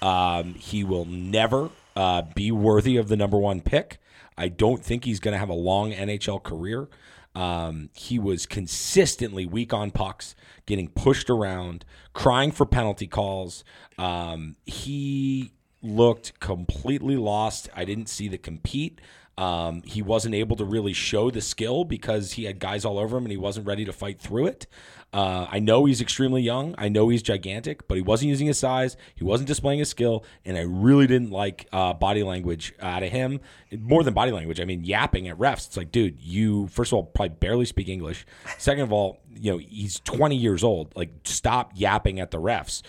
Um, 0.00 0.54
he 0.54 0.82
will 0.82 1.04
never 1.04 1.70
uh, 1.94 2.22
be 2.34 2.50
worthy 2.50 2.96
of 2.96 3.08
the 3.08 3.16
number 3.16 3.38
one 3.38 3.60
pick. 3.60 3.98
I 4.36 4.48
don't 4.48 4.84
think 4.84 5.04
he's 5.04 5.20
going 5.20 5.32
to 5.32 5.38
have 5.38 5.48
a 5.48 5.54
long 5.54 5.92
NHL 5.92 6.42
career. 6.42 6.88
Um, 7.34 7.90
he 7.94 8.18
was 8.18 8.44
consistently 8.44 9.46
weak 9.46 9.72
on 9.72 9.90
pucks, 9.90 10.34
getting 10.66 10.88
pushed 10.88 11.30
around, 11.30 11.84
crying 12.12 12.50
for 12.50 12.66
penalty 12.66 13.06
calls. 13.06 13.64
Um, 13.98 14.56
he 14.66 15.52
looked 15.82 16.38
completely 16.40 17.16
lost. 17.16 17.68
I 17.74 17.84
didn't 17.84 18.08
see 18.08 18.28
the 18.28 18.38
compete. 18.38 19.00
Um, 19.38 19.82
he 19.84 20.02
wasn't 20.02 20.34
able 20.34 20.56
to 20.56 20.64
really 20.64 20.92
show 20.92 21.30
the 21.30 21.40
skill 21.40 21.84
because 21.84 22.32
he 22.32 22.44
had 22.44 22.58
guys 22.58 22.84
all 22.84 22.98
over 22.98 23.16
him 23.16 23.24
and 23.24 23.30
he 23.30 23.38
wasn't 23.38 23.66
ready 23.66 23.84
to 23.84 23.92
fight 23.92 24.20
through 24.20 24.46
it. 24.46 24.66
Uh, 25.12 25.46
I 25.50 25.58
know 25.58 25.84
he's 25.84 26.00
extremely 26.00 26.40
young. 26.40 26.74
I 26.78 26.88
know 26.88 27.10
he's 27.10 27.22
gigantic, 27.22 27.86
but 27.86 27.96
he 27.96 28.02
wasn't 28.02 28.30
using 28.30 28.46
his 28.46 28.58
size. 28.58 28.96
He 29.14 29.24
wasn't 29.24 29.46
displaying 29.46 29.78
his 29.78 29.90
skill, 29.90 30.24
and 30.44 30.56
I 30.56 30.62
really 30.62 31.06
didn't 31.06 31.30
like 31.30 31.66
uh, 31.70 31.92
body 31.92 32.22
language 32.22 32.72
out 32.80 33.02
of 33.02 33.10
him. 33.10 33.40
More 33.78 34.02
than 34.04 34.14
body 34.14 34.32
language, 34.32 34.58
I 34.58 34.64
mean 34.64 34.84
yapping 34.84 35.28
at 35.28 35.36
refs. 35.36 35.66
It's 35.66 35.76
like, 35.76 35.92
dude, 35.92 36.18
you 36.18 36.66
first 36.68 36.92
of 36.92 36.96
all 36.96 37.02
probably 37.04 37.36
barely 37.40 37.66
speak 37.66 37.88
English. 37.88 38.24
Second 38.56 38.84
of 38.84 38.92
all, 38.92 39.20
you 39.34 39.52
know 39.52 39.58
he's 39.58 40.00
20 40.00 40.34
years 40.34 40.64
old. 40.64 40.96
Like, 40.96 41.10
stop 41.24 41.72
yapping 41.74 42.18
at 42.18 42.30
the 42.30 42.38
refs 42.38 42.82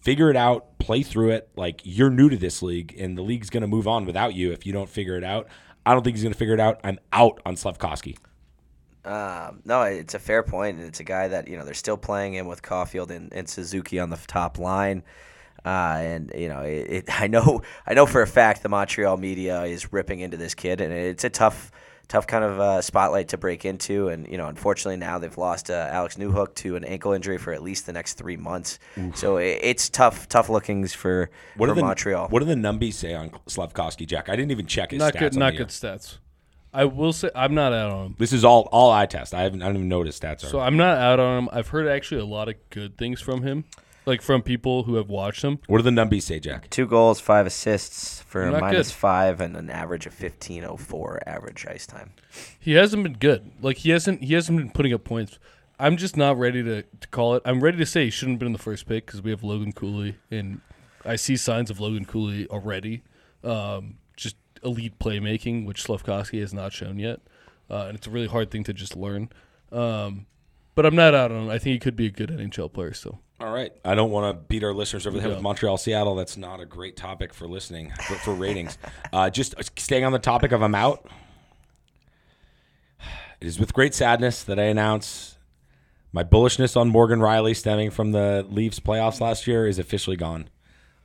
figure 0.00 0.30
it 0.30 0.36
out, 0.36 0.78
play 0.78 1.02
through 1.02 1.30
it. 1.30 1.48
Like 1.56 1.82
you're 1.84 2.10
new 2.10 2.28
to 2.28 2.36
this 2.36 2.62
league, 2.62 2.94
and 2.98 3.16
the 3.16 3.22
league's 3.22 3.50
going 3.50 3.62
to 3.62 3.66
move 3.66 3.86
on 3.86 4.06
without 4.06 4.34
you 4.34 4.52
if 4.52 4.66
you 4.66 4.72
don't 4.72 4.88
figure 4.88 5.16
it 5.16 5.24
out. 5.24 5.48
I 5.86 5.94
don't 5.94 6.02
think 6.02 6.16
he's 6.16 6.22
going 6.22 6.32
to 6.32 6.38
figure 6.38 6.54
it 6.54 6.60
out. 6.60 6.80
I'm 6.84 6.98
out 7.12 7.40
on 7.44 7.56
Slavkovsky. 7.56 8.16
Um, 9.04 9.62
no, 9.64 9.82
it's 9.82 10.14
a 10.14 10.18
fair 10.18 10.42
point, 10.42 10.78
and 10.78 10.86
it's 10.86 11.00
a 11.00 11.04
guy 11.04 11.28
that 11.28 11.48
you 11.48 11.56
know 11.56 11.64
they're 11.64 11.74
still 11.74 11.96
playing 11.96 12.34
him 12.34 12.46
with 12.46 12.62
Caulfield 12.62 13.10
and, 13.10 13.32
and 13.32 13.48
Suzuki 13.48 13.98
on 13.98 14.10
the 14.10 14.18
top 14.26 14.58
line. 14.58 15.02
Uh, 15.64 15.98
and 16.00 16.32
you 16.34 16.48
know, 16.48 16.60
it, 16.60 16.86
it, 16.90 17.04
I 17.20 17.26
know, 17.26 17.62
I 17.86 17.94
know 17.94 18.06
for 18.06 18.22
a 18.22 18.26
fact 18.26 18.62
the 18.62 18.68
Montreal 18.68 19.16
media 19.16 19.62
is 19.62 19.92
ripping 19.92 20.20
into 20.20 20.36
this 20.36 20.54
kid, 20.54 20.80
and 20.80 20.92
it's 20.92 21.24
a 21.24 21.30
tough, 21.30 21.70
tough 22.10 22.26
kind 22.26 22.44
of 22.44 22.60
uh, 22.60 22.82
spotlight 22.82 23.28
to 23.28 23.38
break 23.38 23.64
into. 23.64 24.08
And 24.08 24.28
you 24.28 24.36
know, 24.36 24.48
unfortunately, 24.48 24.96
now 24.98 25.18
they've 25.18 25.38
lost 25.38 25.70
uh, 25.70 25.88
Alex 25.90 26.16
Newhook 26.16 26.54
to 26.56 26.76
an 26.76 26.84
ankle 26.84 27.12
injury 27.12 27.38
for 27.38 27.52
at 27.54 27.62
least 27.62 27.86
the 27.86 27.92
next 27.92 28.14
three 28.14 28.36
months. 28.36 28.78
So 29.14 29.38
it, 29.38 29.60
it's 29.62 29.88
tough, 29.88 30.28
tough 30.28 30.48
lookings 30.48 30.92
for, 30.92 31.30
What 31.56 31.68
for 31.68 31.74
the 31.74 31.80
Montreal. 31.80 32.28
What 32.28 32.40
do 32.40 32.44
the 32.44 32.54
numbies 32.54 32.94
say 32.94 33.14
on 33.14 33.30
Slavkovsky, 33.46 34.04
Jack? 34.04 34.28
I 34.28 34.36
didn't 34.36 34.50
even 34.50 34.66
check 34.66 34.90
his 34.90 34.98
Not 34.98 35.14
stats. 35.14 35.18
good. 35.20 35.36
Not 35.36 35.52
good 35.52 35.60
air. 35.60 35.66
stats. 35.66 36.18
I 36.72 36.84
will 36.84 37.12
say 37.12 37.30
I'm 37.34 37.54
not 37.54 37.72
out 37.72 37.90
on 37.90 38.06
him. 38.06 38.16
This 38.18 38.32
is 38.32 38.44
all 38.44 38.68
all 38.70 38.90
eye 38.92 39.06
test. 39.06 39.32
I 39.34 39.42
haven't. 39.42 39.62
I 39.62 39.66
don't 39.66 39.76
even 39.76 39.88
know 39.88 39.98
what 39.98 40.06
his 40.06 40.18
stats 40.20 40.44
are. 40.44 40.48
So 40.48 40.60
I'm 40.60 40.76
not 40.76 40.98
out 40.98 41.18
on 41.18 41.38
him. 41.44 41.48
I've 41.52 41.68
heard 41.68 41.88
actually 41.88 42.20
a 42.20 42.24
lot 42.26 42.48
of 42.48 42.54
good 42.70 42.96
things 42.98 43.20
from 43.20 43.42
him, 43.42 43.64
like 44.06 44.22
from 44.22 44.42
people 44.42 44.84
who 44.84 44.94
have 44.96 45.08
watched 45.08 45.42
him. 45.42 45.58
what 45.66 45.78
do 45.78 45.82
the 45.82 45.90
numbies 45.90 46.22
say, 46.22 46.40
Jack? 46.40 46.70
Two 46.70 46.86
goals, 46.86 47.20
five 47.20 47.46
assists 47.46 48.22
for 48.22 48.42
a 48.42 48.50
Not 48.50 48.60
minus 48.60 48.88
good. 48.88 48.94
five, 48.94 49.40
and 49.40 49.56
an 49.56 49.70
average 49.70 50.06
of 50.06 50.14
fifteen 50.14 50.64
oh 50.64 50.76
four 50.76 51.20
average 51.26 51.66
ice 51.66 51.86
time. 51.86 52.12
He 52.58 52.72
hasn't 52.72 53.02
been 53.02 53.14
good. 53.14 53.50
Like 53.60 53.78
he 53.78 53.90
hasn't 53.90 54.22
he 54.22 54.34
hasn't 54.34 54.58
been 54.58 54.70
putting 54.70 54.92
up 54.92 55.04
points. 55.04 55.38
I'm 55.78 55.96
just 55.96 56.14
not 56.16 56.38
ready 56.38 56.62
to, 56.62 56.82
to 56.82 57.08
call 57.08 57.36
it. 57.36 57.42
I'm 57.46 57.60
ready 57.62 57.78
to 57.78 57.86
say 57.86 58.04
he 58.04 58.10
shouldn't 58.10 58.34
have 58.34 58.38
been 58.40 58.46
in 58.48 58.52
the 58.52 58.58
first 58.58 58.86
pick 58.86 59.06
because 59.06 59.22
we 59.22 59.30
have 59.30 59.42
Logan 59.42 59.72
Cooley, 59.72 60.16
and 60.30 60.60
I 61.06 61.16
see 61.16 61.36
signs 61.38 61.70
of 61.70 61.80
Logan 61.80 62.04
Cooley 62.04 62.46
already. 62.48 63.02
Um, 63.42 63.96
just 64.14 64.36
elite 64.62 64.98
playmaking, 64.98 65.64
which 65.64 65.80
Slavkovsky 65.82 66.40
has 66.40 66.52
not 66.52 66.74
shown 66.74 66.98
yet, 66.98 67.20
uh, 67.70 67.86
and 67.88 67.96
it's 67.96 68.06
a 68.06 68.10
really 68.10 68.26
hard 68.26 68.50
thing 68.50 68.62
to 68.64 68.74
just 68.74 68.94
learn. 68.94 69.30
Um, 69.72 70.26
but 70.74 70.84
I'm 70.84 70.94
not 70.94 71.14
out 71.14 71.32
on 71.32 71.44
him. 71.44 71.48
I 71.48 71.58
think 71.58 71.72
he 71.72 71.78
could 71.78 71.96
be 71.96 72.06
a 72.06 72.10
good 72.10 72.28
NHL 72.28 72.70
player 72.72 72.92
still. 72.92 73.20
All 73.40 73.50
right. 73.50 73.72
I 73.86 73.94
don't 73.94 74.10
want 74.10 74.36
to 74.36 74.44
beat 74.48 74.62
our 74.62 74.74
listeners 74.74 75.06
over 75.06 75.16
the 75.16 75.22
head 75.22 75.30
with 75.30 75.40
Montreal, 75.40 75.78
Seattle. 75.78 76.14
That's 76.14 76.36
not 76.36 76.60
a 76.60 76.66
great 76.66 76.94
topic 76.94 77.32
for 77.32 77.48
listening 77.48 77.90
for, 78.06 78.14
for 78.16 78.34
ratings. 78.34 78.76
uh, 79.14 79.30
just 79.30 79.54
staying 79.78 80.04
on 80.04 80.12
the 80.12 80.18
topic 80.18 80.52
of 80.52 80.62
I'm 80.62 80.74
out. 80.74 81.08
It 83.40 83.46
is 83.46 83.58
with 83.58 83.72
great 83.72 83.94
sadness 83.94 84.42
that 84.42 84.60
I 84.60 84.64
announce 84.64 85.38
my 86.12 86.22
bullishness 86.22 86.76
on 86.76 86.90
Morgan 86.90 87.20
Rielly, 87.20 87.56
stemming 87.56 87.90
from 87.90 88.12
the 88.12 88.46
Leafs 88.50 88.78
playoffs 88.78 89.22
last 89.22 89.46
year, 89.46 89.66
is 89.66 89.78
officially 89.78 90.16
gone. 90.16 90.50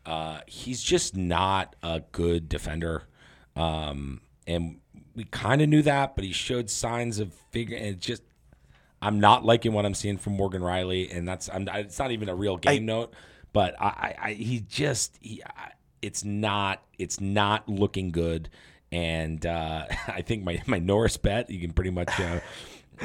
Uh, 0.05 0.39
he's 0.45 0.83
just 0.83 1.15
not 1.15 1.77
a 1.81 2.01
good 2.11 2.49
defender, 2.49 3.03
um, 3.55 4.19
and 4.45 4.81
we 5.15 5.23
kind 5.23 5.61
of 5.61 5.69
knew 5.69 5.81
that, 5.83 6.15
but 6.15 6.25
he 6.25 6.33
showed 6.33 6.69
signs 6.69 7.19
of 7.19 7.33
figuring. 7.51 7.83
It 7.83 7.99
just 7.99 8.23
I'm 9.01 9.19
not 9.19 9.45
liking 9.45 9.73
what 9.73 9.85
I'm 9.85 9.93
seeing 9.93 10.17
from 10.17 10.33
Morgan 10.33 10.61
Rielly, 10.61 11.15
and 11.15 11.27
that's 11.27 11.49
I'm, 11.53 11.67
it's 11.73 11.99
not 11.99 12.11
even 12.11 12.29
a 12.29 12.35
real 12.35 12.57
game 12.57 12.85
note, 12.85 13.13
but 13.53 13.75
I, 13.79 13.85
I, 13.85 14.15
I 14.21 14.33
he 14.33 14.61
just 14.61 15.17
he, 15.21 15.43
I, 15.43 15.71
it's 16.01 16.23
not 16.23 16.81
it's 16.97 17.19
not 17.19 17.67
looking 17.67 18.11
good, 18.11 18.49
and 18.91 19.45
uh, 19.45 19.85
I 20.07 20.21
think 20.21 20.43
my 20.43 20.61
my 20.65 20.79
Norris 20.79 21.17
bet 21.17 21.49
you 21.49 21.59
can 21.59 21.71
pretty 21.71 21.91
much 21.91 22.19
uh, 22.19 22.39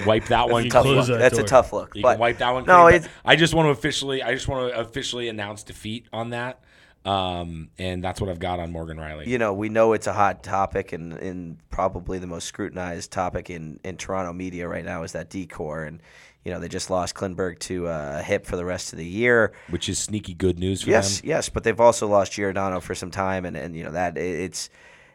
wipe 0.06 0.26
that 0.26 0.48
one. 0.48 0.64
You 0.64 0.70
Tough 0.70 0.84
close 0.84 1.08
look. 1.08 1.18
that 1.18 1.30
That's 1.30 1.38
a 1.38 1.44
tough 1.44 1.72
look. 1.72 1.94
You 1.94 2.02
but 2.02 2.12
can 2.12 2.20
wipe 2.20 2.38
that 2.38 2.50
one. 2.52 2.64
No, 2.64 2.84
clean, 2.84 2.96
it's 2.96 3.08
I 3.24 3.36
just 3.36 3.54
want 3.54 3.66
to 3.66 3.70
officially 3.70 4.22
I 4.22 4.34
just 4.34 4.48
want 4.48 4.72
to 4.72 4.80
officially 4.80 5.28
announce 5.28 5.62
defeat 5.62 6.06
on 6.12 6.30
that. 6.30 6.60
Um, 7.04 7.70
and 7.78 8.04
that's 8.04 8.20
what 8.20 8.28
I've 8.28 8.38
got 8.38 8.60
on 8.60 8.72
Morgan 8.72 8.98
Rielly. 8.98 9.26
you 9.26 9.38
know, 9.38 9.54
we 9.54 9.70
know 9.70 9.94
it's 9.94 10.06
a 10.06 10.12
hot 10.12 10.42
topic 10.42 10.92
and, 10.92 11.14
and 11.14 11.56
probably 11.70 12.18
the 12.18 12.26
most 12.26 12.46
scrutinized 12.46 13.10
topic 13.10 13.48
in, 13.48 13.80
in 13.84 13.96
Toronto 13.96 14.32
media 14.34 14.68
right 14.68 14.84
now 14.84 15.02
is 15.02 15.12
that 15.12 15.30
decor. 15.30 15.84
And, 15.84 16.02
you 16.44 16.52
know, 16.52 16.60
they 16.60 16.68
just 16.68 16.90
lost 16.90 17.14
Klingberg 17.14 17.58
to 17.60 17.88
uh, 17.88 18.16
a 18.20 18.22
hip 18.22 18.44
for 18.44 18.56
the 18.56 18.66
rest 18.66 18.92
of 18.92 18.98
the 18.98 19.06
year. 19.06 19.52
which 19.70 19.88
is 19.88 19.98
sneaky 19.98 20.34
good 20.34 20.58
news 20.58 20.82
for 20.82 20.90
Yes, 20.90 21.20
them. 21.20 21.28
yes, 21.30 21.48
but 21.48 21.64
they've 21.64 21.80
also 21.80 22.06
lost 22.06 22.32
Giordano 22.32 22.80
for 22.80 22.94
some 22.94 23.10
time, 23.10 23.46
and, 23.46 23.56
and 23.56 23.74
you 23.74 23.84
know 23.84 23.92
that 23.92 24.18
it's 24.18 24.68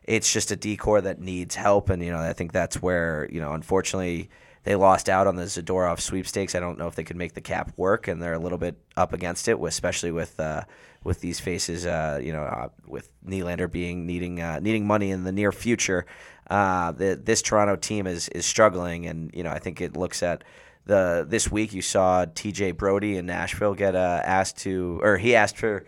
it's 0.03 0.31
just 0.31 0.51
a 0.51 0.55
decor 0.55 1.01
that 1.01 1.19
needs 1.19 1.55
help, 1.55 1.89
and 1.89 2.03
you 2.03 2.11
know 2.11 2.19
I 2.19 2.33
think 2.33 2.51
that's 2.51 2.81
where 2.81 3.27
you 3.31 3.41
know 3.41 3.53
unfortunately 3.53 4.29
they 4.65 4.75
lost 4.75 5.09
out 5.09 5.27
on 5.27 5.35
the 5.35 5.43
Zadorov 5.43 5.99
sweepstakes. 6.01 6.55
I 6.55 6.59
don't 6.59 6.77
know 6.77 6.87
if 6.87 6.95
they 6.95 7.03
could 7.03 7.15
make 7.15 7.35
the 7.35 7.41
cap 7.41 7.71
work, 7.77 8.07
and 8.07 8.21
they're 8.21 8.33
a 8.33 8.39
little 8.39 8.57
bit 8.57 8.75
up 8.97 9.13
against 9.13 9.47
it, 9.47 9.57
especially 9.61 10.11
with 10.11 10.39
uh, 10.39 10.63
with 11.03 11.21
these 11.21 11.39
faces. 11.39 11.85
Uh, 11.85 12.19
you 12.21 12.33
know, 12.33 12.41
uh, 12.41 12.69
with 12.87 13.09
Nylander 13.25 13.71
being 13.71 14.05
needing 14.05 14.41
uh, 14.41 14.59
needing 14.59 14.85
money 14.87 15.11
in 15.11 15.23
the 15.23 15.31
near 15.31 15.51
future, 15.51 16.07
uh, 16.49 16.91
the, 16.91 17.19
this 17.23 17.43
Toronto 17.43 17.75
team 17.75 18.07
is 18.07 18.27
is 18.29 18.45
struggling, 18.45 19.05
and 19.05 19.31
you 19.33 19.43
know 19.43 19.51
I 19.51 19.59
think 19.59 19.81
it 19.81 19.95
looks 19.95 20.23
at 20.23 20.43
the 20.85 21.25
this 21.27 21.51
week 21.51 21.71
you 21.71 21.83
saw 21.83 22.25
T.J. 22.25 22.71
Brodie 22.71 23.17
in 23.17 23.27
Nashville 23.27 23.75
get 23.75 23.95
uh, 23.95 24.21
asked 24.23 24.57
to, 24.59 24.99
or 25.03 25.17
he 25.17 25.35
asked 25.35 25.57
for 25.57 25.85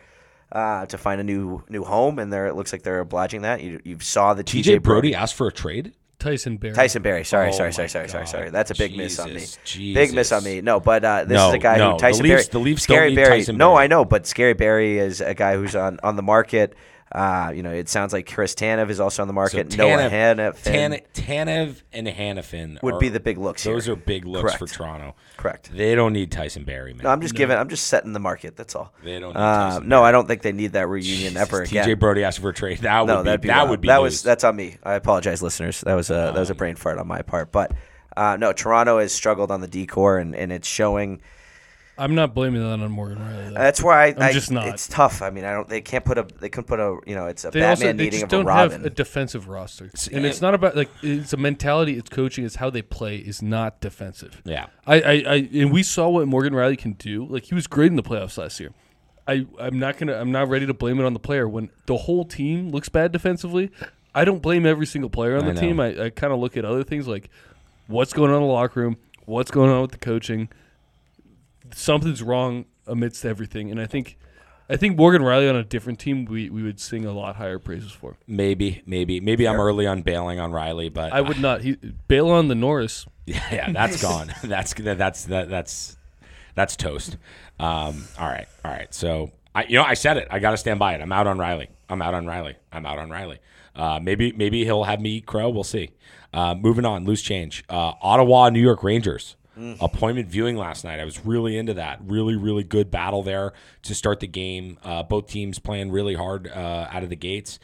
uh, 0.51 0.86
to 0.86 0.97
find 0.99 1.19
a 1.19 1.23
new 1.23 1.63
new 1.67 1.84
home, 1.84 2.19
and 2.19 2.32
there 2.32 2.45
it 2.45 2.55
looks 2.55 2.71
like 2.71 2.84
they're 2.84 2.99
obliging 2.99 3.41
that. 3.41 3.61
You 3.61 3.82
you 3.84 3.99
saw 3.99 4.36
the 4.36 4.43
TJ 4.43 4.84
Brodie 4.84 5.15
asked 5.15 5.34
for 5.34 5.47
a 5.47 5.51
trade. 5.51 5.93
Tyson 6.20 6.57
Barrie. 6.57 6.74
Tyson 6.74 7.01
Barrie. 7.03 7.24
Sorry, 7.24 7.49
Oh 7.49 7.51
sorry, 7.51 7.72
sorry, 7.74 7.89
sorry, 7.89 8.09
sorry, 8.09 8.26
sorry. 8.28 8.49
That's 8.49 8.72
a 8.72 8.76
big 8.76 8.97
miss 8.97 9.20
on 9.20 9.34
me. 9.34 9.45
Jesus, 9.63 9.93
Big 9.93 10.13
miss 10.15 10.32
on 10.32 10.43
me. 10.43 10.61
No, 10.61 10.80
but 10.80 11.05
uh, 11.05 11.26
this 11.26 11.36
No, 11.36 11.49
is 11.49 11.53
a 11.55 11.59
guy 11.59 11.78
no, 11.78 11.91
who 11.91 11.97
the 11.97 12.01
Tyson 12.01 12.24
Leafs- 12.24 12.47
Barrie. 12.47 12.51
the 12.51 12.59
Leafs 12.59 12.86
don't 12.88 12.95
Scary 12.95 13.09
need 13.09 13.15
Barrie. 13.18 13.38
Tyson 13.39 13.57
No, 13.57 13.74
Barrie. 13.74 13.84
I 13.84 13.88
know, 13.88 14.03
but 14.05 14.26
Scary 14.26 14.53
Barrie 14.53 14.97
is 14.97 15.22
a 15.22 15.34
guy 15.36 15.55
who's 15.55 15.76
on 15.76 15.99
on 16.03 16.15
the 16.15 16.24
market. 16.24 16.76
Uh, 17.10 17.51
you 17.55 17.64
know, 17.64 17.72
it 17.72 17.88
sounds 17.88 18.12
like 18.12 18.30
Chris 18.32 18.53
Tanev 18.53 18.89
is 18.89 18.99
also 18.99 19.22
on 19.22 19.28
the 19.30 19.32
So 19.32 19.36
market. 19.36 19.78
Noah 19.78 20.10
Tanev, 20.10 20.58
Hanifin 20.62 21.01
Tanev 21.14 21.82
and 21.93 22.05
Hanifin 22.08 22.82
would 22.84 22.95
are- 22.95 22.99
be 22.99 23.10
the 23.10 23.20
big 23.22 23.38
looks 23.38 23.64
here. 23.64 23.74
Those 23.74 23.88
are 23.88 23.95
big 23.95 24.26
looks 24.26 24.53
for 24.55 24.68
Toronto. 24.68 25.16
Correct. 25.38 25.72
They 25.74 25.95
don't 25.95 26.12
need 26.12 26.32
Tyson 26.32 26.64
Barrie, 26.66 26.93
man. 26.93 27.03
No, 27.05 27.10
I'm 27.10 27.22
just 27.22 27.34
giving. 27.36 27.58
I'm 27.58 27.70
just 27.70 27.88
setting 27.88 28.12
the 28.14 28.20
market. 28.20 28.58
That's 28.58 28.76
all. 28.76 28.93
They 29.03 29.20
don't 29.20 29.34
need 29.34 29.39
Uh, 29.39 29.80
no, 29.84 30.03
I 30.03 30.12
don't 30.12 30.28
think 30.28 30.41
they 30.41 30.51
need 30.51 30.74
that 30.74 30.88
reunion 30.89 31.38
ever 31.38 31.62
again. 31.62 31.86
TJ. 31.88 31.97
Brodie 31.99 32.24
asked 32.26 32.39
for 32.39 32.49
a 32.49 32.53
trade. 32.53 32.80
That 32.80 33.05
no, 33.05 33.18
would 33.18 33.24
be, 33.24 33.26
that'd 33.26 33.41
be 33.41 33.47
that 33.47 33.58
wild. 33.58 33.70
would 33.70 33.82
be 33.82 33.88
that 33.88 33.95
news. 33.97 34.03
was 34.03 34.24
that's 34.24 34.43
on 34.43 34.55
me. 34.55 34.78
I 34.84 34.95
apologize, 34.95 35.41
listeners. 35.41 35.82
That 35.82 35.93
was 35.95 36.10
a 36.10 36.14
that 36.14 36.36
was 36.36 36.49
a 36.49 36.55
brain 36.55 36.76
fart 36.76 36.97
on 36.97 37.08
my 37.08 37.22
part. 37.22 37.51
But 37.53 37.72
uh, 38.18 38.36
no, 38.38 38.51
Toronto 38.51 38.99
has 38.99 39.14
struggled 39.14 39.49
on 39.51 39.62
the 39.62 39.68
decor, 39.68 40.18
and, 40.18 40.36
and 40.36 40.51
it's 40.51 40.68
showing. 40.68 41.22
I'm 42.00 42.16
not 42.16 42.34
blaming 42.34 42.62
that 42.62 42.70
on 42.80 42.91
Morgan 42.91 43.18
Rielly. 43.18 43.48
Though. 43.50 43.54
That's 43.56 43.82
why 43.82 44.08
I, 44.08 44.28
I 44.28 44.32
just 44.34 44.52
not. 44.52 44.68
It's 44.68 44.88
tough. 44.88 45.22
I 45.22 45.30
mean, 45.30 45.45
I 45.45 45.52
don't. 45.54 45.68
They 45.68 45.82
can't 45.82 46.06
put 46.06 46.18
a. 46.18 46.28
They 46.39 46.50
couldn't 46.50 46.68
put 46.68 46.80
a. 46.80 46.98
You 47.06 47.16
know, 47.16 47.26
it's 47.28 47.43
a 47.45 47.52
they 47.52 47.60
Batman 47.62 47.70
also 47.70 47.86
they 47.86 47.93
needing 47.93 48.12
just 48.12 48.24
of 48.24 48.28
a 48.28 48.32
don't 48.32 48.45
Robin. 48.45 48.72
have 48.72 48.86
a 48.86 48.89
defensive 48.89 49.48
roster, 49.48 49.86
and 49.86 50.18
and- 50.18 50.26
it's 50.26 50.41
not 50.41 50.54
about 50.54 50.76
like 50.76 50.89
it's 51.02 51.34
a 51.34 51.38
mentality. 51.38 51.98
It's 51.98 52.10
coaching. 52.10 52.45
It's 52.45 52.56
how 52.56 52.70
they 52.70 52.82
play. 52.82 53.18
Is 53.18 53.41
not 53.41 53.82
defensive. 53.82 54.41
yeah. 54.45 54.68
I, 54.86 55.02
I, 55.02 55.12
I 55.12 55.50
and 55.54 55.72
we 55.72 55.84
saw 55.84 56.08
what 56.10 56.28
Morgan 56.28 56.54
Rielly 56.54 56.78
can 56.78 56.93
do. 56.93 57.26
Like 57.26 57.43
he 57.45 57.56
was 57.56 57.68
great 57.68 57.88
in 57.91 57.95
the 57.95 58.04
playoffs 58.04 58.38
last 58.38 58.60
year. 58.60 58.72
I, 59.28 59.45
I'm 59.60 59.78
not 59.78 59.98
gonna 59.98 60.14
I'm 60.14 60.32
not 60.32 60.48
ready 60.48 60.66
to 60.66 60.74
blame 60.74 61.00
it 61.00 61.06
on 61.06 61.14
the 61.14 61.20
player 61.20 61.48
when 61.50 61.70
the 61.86 61.98
whole 61.98 62.24
team 62.24 62.70
looks 62.70 62.89
bad 62.89 63.12
defensively. 63.12 63.72
I 64.16 64.24
don't 64.24 64.41
blame 64.41 64.66
every 64.66 64.86
single 64.86 65.10
player 65.10 65.36
on 65.38 65.45
the 65.45 65.54
know. 65.54 65.60
team. 65.60 65.80
I, 65.80 66.06
I 66.06 66.10
kind 66.10 66.32
of 66.32 66.39
look 66.39 66.56
at 66.58 66.64
other 66.64 66.84
things 66.84 67.08
like 67.08 67.30
what's 67.88 68.14
going 68.14 68.32
on 68.32 68.38
in 68.38 68.43
the 68.43 68.48
locker 68.54 68.80
room, 68.80 68.98
what's 69.26 69.52
going 69.52 69.70
on 69.70 69.82
with 69.82 69.91
the 69.91 69.98
coaching. 69.98 70.50
Something's 71.78 72.23
wrong 72.23 72.65
amidst 72.88 73.25
everything, 73.25 73.69
and 73.71 73.80
I 73.80 73.86
think 73.86 74.17
I 74.69 74.75
think 74.75 74.97
Morgan 74.97 75.21
Rielly 75.21 75.49
on 75.49 75.55
a 75.55 75.63
different 75.63 75.99
team 75.99 76.25
we, 76.25 76.49
we 76.49 76.61
would 76.63 76.80
sing 76.80 77.05
a 77.05 77.11
lot 77.11 77.36
higher 77.38 77.59
praises 77.59 77.91
for. 77.91 78.17
Maybe, 78.28 78.82
maybe, 78.86 79.19
maybe 79.19 79.47
I'm 79.47 79.59
early 79.59 79.88
on 79.88 80.01
bailing 80.01 80.39
on 80.39 80.51
Rielly, 80.51 80.93
but 80.93 81.13
I 81.13 81.21
would 81.21 81.39
not. 81.39 81.61
He 81.61 81.78
bail 82.07 82.30
on 82.30 82.47
the 82.47 82.55
Norris. 82.55 83.05
Yeah, 83.28 83.43
yeah, 83.51 83.71
that's 83.73 84.01
gone. 84.09 84.34
that's 84.41 84.73
that's 84.73 85.25
that, 85.25 85.49
that's 85.49 85.97
that's 86.55 86.78
toast. 86.78 87.17
Um, 87.59 88.05
all 88.17 88.30
right, 88.30 88.47
all 88.63 88.71
right. 88.71 88.93
So 88.93 89.34
I, 89.53 89.65
you 89.65 89.75
know, 89.75 89.84
I 89.84 89.95
said 89.95 90.15
it. 90.15 90.30
I 90.32 90.39
got 90.39 90.51
to 90.51 90.57
stand 90.57 90.80
by 90.80 90.95
it. 90.95 91.01
I'm 91.01 91.11
out 91.11 91.28
on 91.28 91.38
Rielly. 91.38 91.67
I'm 91.89 92.01
out 92.01 92.13
on 92.13 92.25
Rielly. 92.25 92.55
I'm 92.71 92.86
out 92.86 92.99
on 92.99 93.09
Rielly. 93.09 93.39
Uh, 93.75 93.99
maybe 94.01 94.32
maybe 94.32 94.63
he'll 94.63 94.86
have 94.86 95.01
me 95.01 95.17
eat 95.17 95.25
crow. 95.25 95.49
We'll 95.49 95.65
see. 95.65 95.89
Uh, 96.34 96.55
moving 96.55 96.86
on. 96.86 97.03
Loose 97.03 97.21
change. 97.21 97.65
Uh, 97.69 97.91
Ottawa, 98.01 98.47
New 98.49 98.61
York 98.61 98.82
Rangers. 98.82 99.36
Appointment 99.80 100.28
viewing 100.30 100.55
last 100.55 100.84
night. 100.84 100.99
I 100.99 101.05
was 101.05 101.26
really 101.26 101.58
into 101.58 101.74
that. 101.76 101.99
Really, 102.03 102.36
really 102.36 102.64
good 102.64 102.91
battle 102.91 103.24
there 103.24 103.53
to 103.84 103.95
start 103.95 104.20
the 104.20 104.28
game. 104.28 104.78
Uh, 104.84 105.03
both 105.03 105.28
teams 105.28 105.60
playing 105.60 105.91
really 105.91 106.16
hard 106.16 106.47
uh, 106.47 106.88
out 106.91 107.03
of 107.03 107.10
the 107.10 107.16
gates 107.16 107.60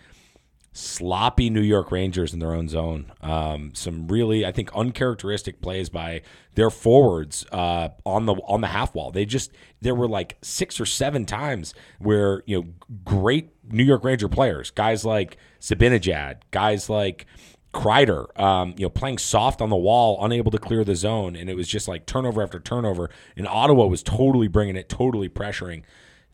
sloppy 0.74 1.52
New 1.52 1.62
York 1.62 1.92
Rangers 1.92 2.34
in 2.34 2.40
their 2.40 2.54
own 2.54 2.68
zone. 2.68 3.12
Um, 3.22 3.72
some 3.76 4.08
really, 4.08 4.46
I 4.46 4.52
think, 4.52 4.72
uncharacteristic 4.76 5.62
plays 5.62 5.90
by 5.90 6.24
their 6.56 6.70
forwards 6.70 7.46
uh, 7.52 7.90
on 8.06 8.26
the 8.26 8.34
on 8.34 8.62
the 8.62 8.68
half 8.68 8.94
wall. 8.94 9.12
They 9.12 9.26
just 9.26 9.52
there 9.82 9.96
were 9.96 10.08
like 10.08 10.38
six 10.42 10.80
or 10.80 10.86
seven 10.86 11.26
times 11.26 11.74
where 12.00 12.44
you 12.46 12.62
know 12.62 12.68
great 13.06 13.52
New 13.72 13.84
York 13.84 14.04
Ranger 14.04 14.28
players, 14.28 14.72
guys 14.72 15.06
like 15.06 15.38
Zibanejad, 15.62 16.38
guys 16.52 16.90
like. 16.90 17.26
Kreider, 17.74 18.40
um, 18.40 18.76
you 18.78 18.86
know, 18.86 18.90
playing 18.90 19.18
soft 19.18 19.62
on 19.62 19.70
the 19.70 19.76
wall, 19.76 20.24
unable 20.24 20.52
to 20.52 20.60
clear 20.60 20.84
the 20.84 20.96
zone, 20.96 21.36
and 21.36 21.50
it 21.50 21.56
was 21.56 21.68
just 21.68 21.88
like 21.88 22.06
turnover 22.06 22.44
after 22.44 22.60
turnover. 22.60 23.10
And 23.36 23.48
Ottawa 23.48 23.88
was 23.88 24.04
totally 24.04 24.48
bringing 24.48 24.76
it, 24.76 24.90
totally 24.90 25.28
pressuring. 25.28 25.84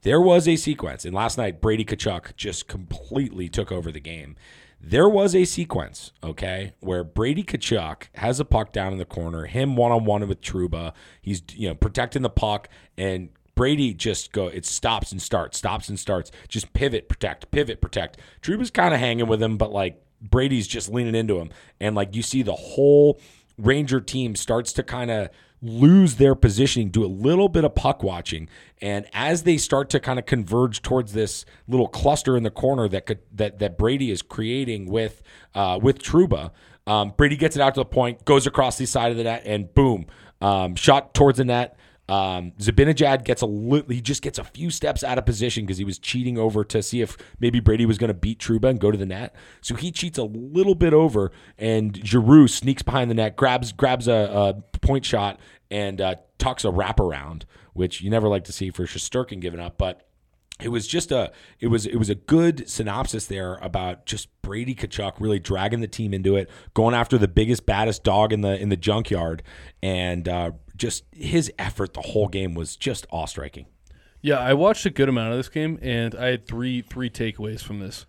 There 0.01 0.21
was 0.21 0.47
a 0.47 0.55
sequence, 0.55 1.05
and 1.05 1.13
last 1.13 1.37
night 1.37 1.61
Brady 1.61 1.85
Tkachuk 1.85 2.35
just 2.35 2.67
completely 2.67 3.49
took 3.49 3.71
over 3.71 3.91
the 3.91 3.99
game. 3.99 4.35
There 4.81 5.09
was 5.09 5.35
a 5.35 5.43
sequence, 5.43 6.13
okay, 6.23 6.73
where 6.79 7.03
Brady 7.03 7.43
Tkachuk 7.43 8.03
has 8.15 8.39
a 8.39 8.45
puck 8.45 8.71
down 8.71 8.93
in 8.93 8.97
the 8.97 9.05
corner, 9.05 9.45
him 9.45 9.75
one 9.75 9.91
on 9.91 10.05
one 10.05 10.25
with 10.27 10.41
Trouba. 10.41 10.93
He's 11.21 11.41
you 11.53 11.69
know 11.69 11.75
protecting 11.75 12.21
the 12.21 12.29
puck, 12.29 12.69
and 12.97 13.29
Brady 13.55 13.93
just 13.93 14.31
go. 14.31 14.47
It 14.47 14.65
stops 14.65 15.11
and 15.11 15.21
starts, 15.21 15.57
stops 15.57 15.89
and 15.89 15.99
starts. 15.99 16.31
Just 16.47 16.71
pivot, 16.73 17.09
protect, 17.09 17.51
pivot, 17.51 17.81
protect. 17.81 18.17
Trouba's 18.41 18.71
kind 18.71 18.93
of 18.93 18.99
hanging 19.01 19.27
with 19.27 19.41
him, 19.41 19.57
but 19.57 19.71
like 19.71 20.01
Brady's 20.21 20.67
just 20.67 20.89
leaning 20.89 21.15
into 21.15 21.39
him, 21.39 21.49
and 21.79 21.95
like 21.95 22.15
you 22.15 22.21
see 22.21 22.41
the 22.41 22.55
whole 22.55 23.19
Ranger 23.57 23.99
team 23.99 24.35
starts 24.35 24.71
to 24.73 24.83
kind 24.83 25.11
of 25.11 25.29
lose 25.61 26.15
their 26.15 26.35
positioning, 26.35 26.89
do 26.89 27.03
a 27.03 27.07
little 27.07 27.49
bit 27.49 27.65
of 27.65 27.75
puck 27.75 28.01
watching, 28.03 28.47
and 28.81 29.05
as 29.13 29.43
they 29.43 29.57
start 29.57 29.89
to 29.89 29.99
kind 29.99 30.17
of 30.17 30.25
converge 30.25 30.81
towards 30.81 31.13
this 31.13 31.45
little 31.67 31.87
cluster 31.87 32.37
in 32.37 32.43
the 32.43 32.49
corner 32.49 32.87
that 32.87 33.05
could 33.05 33.19
that 33.33 33.59
that 33.59 33.77
Brady 33.77 34.11
is 34.11 34.21
creating 34.21 34.89
with 34.89 35.21
uh, 35.53 35.79
with 35.81 36.01
Trouba, 36.01 36.51
um, 36.87 37.13
Brady 37.15 37.35
gets 37.35 37.55
it 37.55 37.61
out 37.61 37.75
to 37.75 37.81
the 37.81 37.85
point, 37.85 38.25
goes 38.25 38.47
across 38.47 38.77
the 38.77 38.85
side 38.85 39.11
of 39.11 39.17
the 39.17 39.23
net, 39.23 39.43
and 39.45 39.73
boom, 39.73 40.05
um, 40.41 40.75
shot 40.75 41.13
towards 41.13 41.37
the 41.37 41.45
net. 41.45 41.77
Um, 42.09 42.53
Zibanejad 42.59 43.23
gets 43.23 43.41
a 43.41 43.45
li- 43.45 43.83
he 43.87 44.01
just 44.01 44.21
gets 44.21 44.39
a 44.39 44.43
few 44.43 44.69
steps 44.71 45.03
out 45.03 45.17
of 45.17 45.25
position 45.25 45.65
because 45.65 45.77
he 45.77 45.85
was 45.85 45.99
cheating 45.99 46.37
over 46.37 46.63
to 46.65 46.81
see 46.81 47.01
if 47.01 47.17
maybe 47.39 47.59
Brady 47.59 47.85
was 47.85 47.97
going 47.97 48.09
to 48.09 48.13
beat 48.13 48.39
Trouba 48.39 48.69
and 48.69 48.79
go 48.79 48.91
to 48.91 48.97
the 48.97 49.05
net. 49.05 49.35
So 49.61 49.75
he 49.75 49.91
cheats 49.91 50.17
a 50.17 50.23
little 50.23 50.75
bit 50.75 50.93
over, 50.93 51.31
and 51.57 51.99
Giroux 52.05 52.47
sneaks 52.47 52.81
behind 52.81 53.09
the 53.11 53.15
net, 53.15 53.35
grabs 53.35 53.71
grabs 53.71 54.07
a, 54.07 54.13
a 54.13 54.77
point 54.79 55.05
shot, 55.05 55.39
and 55.69 56.01
uh, 56.01 56.15
tucks 56.37 56.65
a 56.65 56.69
wraparound, 56.69 57.43
which 57.73 58.01
you 58.01 58.09
never 58.09 58.27
like 58.27 58.43
to 58.45 58.53
see 58.53 58.71
for 58.71 58.85
Shesterkin 58.85 59.39
giving 59.39 59.59
up, 59.59 59.77
but 59.77 60.09
it 60.61 60.69
was 60.69 60.87
just 60.87 61.11
a 61.11 61.31
it 61.59 61.67
was 61.67 61.85
it 61.85 61.95
was 61.95 62.09
a 62.09 62.15
good 62.15 62.69
synopsis 62.69 63.27
there 63.27 63.55
about 63.55 64.05
just 64.05 64.29
Brady 64.41 64.75
Tkachuk 64.75 65.13
really 65.19 65.39
dragging 65.39 65.79
the 65.79 65.87
team 65.87 66.13
into 66.13 66.35
it, 66.35 66.49
going 66.73 66.93
after 66.93 67.17
the 67.17 67.27
biggest 67.27 67.65
baddest 67.65 68.03
dog 68.03 68.33
in 68.33 68.41
the 68.41 68.59
in 68.59 68.69
the 68.69 68.77
junkyard, 68.77 69.41
and 69.81 70.27
uh, 70.27 70.51
just 70.79 71.03
his 71.11 71.51
effort 71.59 71.93
the 71.93 72.01
whole 72.01 72.27
game 72.27 72.55
was 72.55 72.75
just 72.75 73.05
awe 73.11 73.25
striking. 73.25 73.67
Yeah, 74.21 74.39
I 74.39 74.53
watched 74.53 74.85
a 74.85 74.89
good 74.89 75.07
amount 75.07 75.31
of 75.31 75.37
this 75.37 75.49
game, 75.49 75.77
and 75.81 76.15
I 76.15 76.27
had 76.27 76.47
three 76.47 76.81
three 76.81 77.09
takeaways 77.09 77.61
from 77.61 77.79
this. 77.79 78.05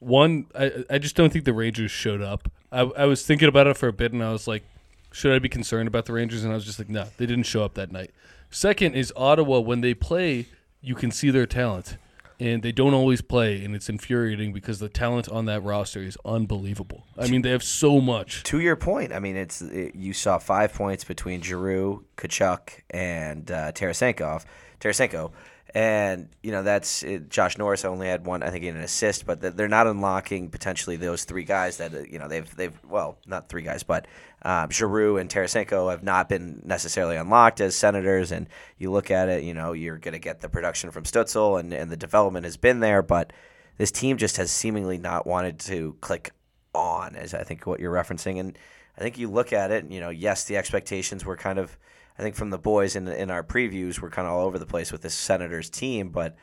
One, 0.00 0.46
I 0.54 0.84
I 0.90 0.98
just 0.98 1.14
don't 1.14 1.32
think 1.32 1.44
the 1.44 1.52
Rangers 1.52 1.90
showed 1.90 2.20
up. 2.20 2.50
I, 2.72 2.80
I 2.80 3.04
was 3.06 3.24
thinking 3.24 3.48
about 3.48 3.66
it 3.66 3.76
for 3.76 3.88
a 3.88 3.92
bit, 3.92 4.12
and 4.12 4.22
I 4.22 4.32
was 4.32 4.48
like, 4.48 4.64
should 5.12 5.32
I 5.32 5.38
be 5.38 5.48
concerned 5.48 5.88
about 5.88 6.06
the 6.06 6.12
Rangers? 6.12 6.44
And 6.44 6.52
I 6.52 6.54
was 6.54 6.64
just 6.64 6.78
like, 6.78 6.88
no, 6.88 7.06
they 7.16 7.26
didn't 7.26 7.44
show 7.44 7.64
up 7.64 7.74
that 7.74 7.92
night. 7.92 8.10
Second 8.50 8.94
is 8.94 9.12
Ottawa. 9.16 9.60
When 9.60 9.80
they 9.80 9.94
play, 9.94 10.46
you 10.80 10.94
can 10.94 11.10
see 11.10 11.30
their 11.30 11.46
talent, 11.46 11.96
and 12.40 12.62
they 12.62 12.72
don't 12.72 12.94
always 12.94 13.20
play, 13.20 13.64
and 13.64 13.74
it's 13.74 13.88
infuriating 13.88 14.52
because 14.52 14.78
the 14.78 14.88
talent 14.88 15.28
on 15.28 15.46
that 15.46 15.62
roster 15.62 16.00
is 16.00 16.16
unbelievable. 16.24 17.04
I 17.16 17.28
mean, 17.28 17.42
they 17.42 17.50
have 17.50 17.62
so 17.64 18.00
much. 18.00 18.42
to 18.44 18.60
your 18.60 18.76
point, 18.76 19.12
I 19.12 19.18
mean, 19.18 19.36
it's 19.36 19.60
it, 19.60 19.94
you 19.94 20.12
saw 20.12 20.38
five 20.38 20.72
points 20.72 21.04
between 21.04 21.42
Giroux, 21.42 22.04
Tkachuk, 22.16 22.82
and 22.90 23.50
uh, 23.50 23.72
Tarasenko. 23.72 24.44
Tarasenko, 24.80 25.32
And 25.74 26.30
you 26.42 26.50
know 26.50 26.62
that's 26.62 27.02
it, 27.02 27.28
Josh 27.28 27.58
Norris 27.58 27.84
only 27.84 28.06
had 28.06 28.24
one, 28.24 28.42
I 28.42 28.50
think, 28.50 28.64
in 28.64 28.76
an 28.76 28.82
assist, 28.82 29.26
but 29.26 29.40
they're 29.40 29.68
not 29.68 29.86
unlocking 29.86 30.48
potentially 30.48 30.96
those 30.96 31.24
three 31.24 31.44
guys 31.44 31.76
that 31.76 31.94
uh, 31.94 32.00
you 32.08 32.18
know 32.18 32.26
they've 32.26 32.56
they've 32.56 32.78
well 32.84 33.18
not 33.26 33.48
three 33.48 33.62
guys, 33.62 33.82
but 33.82 34.06
um, 34.42 34.70
Giroux 34.70 35.18
and 35.18 35.28
Tarasenko 35.28 35.90
have 35.90 36.02
not 36.02 36.28
been 36.28 36.62
necessarily 36.64 37.16
unlocked 37.16 37.60
as 37.60 37.76
senators. 37.76 38.32
And 38.32 38.48
you 38.78 38.90
look 38.90 39.10
at 39.10 39.28
it, 39.28 39.44
you 39.44 39.52
know 39.52 39.72
you're 39.72 39.98
going 39.98 40.12
to 40.12 40.18
get 40.18 40.40
the 40.40 40.48
production 40.48 40.90
from 40.90 41.04
Stützle, 41.04 41.60
and 41.60 41.72
and 41.74 41.90
the 41.90 41.96
development 41.96 42.44
has 42.46 42.56
been 42.56 42.80
there, 42.80 43.02
but 43.02 43.32
this 43.76 43.92
team 43.92 44.16
just 44.16 44.36
has 44.38 44.50
seemingly 44.50 44.98
not 44.98 45.26
wanted 45.26 45.58
to 45.60 45.96
click 46.00 46.32
on, 46.74 47.16
as 47.16 47.34
I 47.34 47.44
think 47.44 47.66
what 47.66 47.80
you're 47.80 47.92
referencing. 47.92 48.40
And 48.40 48.58
I 48.96 49.00
think 49.00 49.18
you 49.18 49.28
look 49.30 49.52
at 49.52 49.70
it, 49.70 49.84
and, 49.84 49.92
you 49.92 50.00
know, 50.00 50.10
yes, 50.10 50.44
the 50.44 50.56
expectations 50.56 51.24
were 51.24 51.36
kind 51.36 51.58
of, 51.58 51.78
I 52.18 52.22
think 52.22 52.34
from 52.34 52.50
the 52.50 52.58
boys 52.58 52.96
in 52.96 53.06
in 53.08 53.30
our 53.30 53.42
previews, 53.42 54.00
we're 54.00 54.10
kind 54.10 54.26
of 54.26 54.34
all 54.34 54.46
over 54.46 54.58
the 54.58 54.66
place 54.66 54.90
with 54.90 55.02
this 55.02 55.14
Senators 55.14 55.70
team. 55.70 56.08
But 56.10 56.36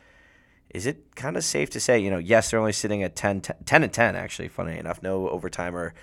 is 0.69 0.85
it 0.85 1.15
kind 1.15 1.37
of 1.37 1.43
safe 1.43 1.69
to 1.71 1.79
say, 1.79 1.99
you 1.99 2.09
know, 2.09 2.17
yes, 2.17 2.51
they're 2.51 2.59
only 2.59 2.73
sitting 2.73 3.03
at 3.03 3.15
10, 3.15 3.41
10 3.41 3.83
and 3.83 3.93
10, 3.93 4.15
actually, 4.15 4.47
funny 4.47 4.77
enough, 4.77 5.01
no 5.01 5.29
overtime 5.29 5.75
or 5.75 5.93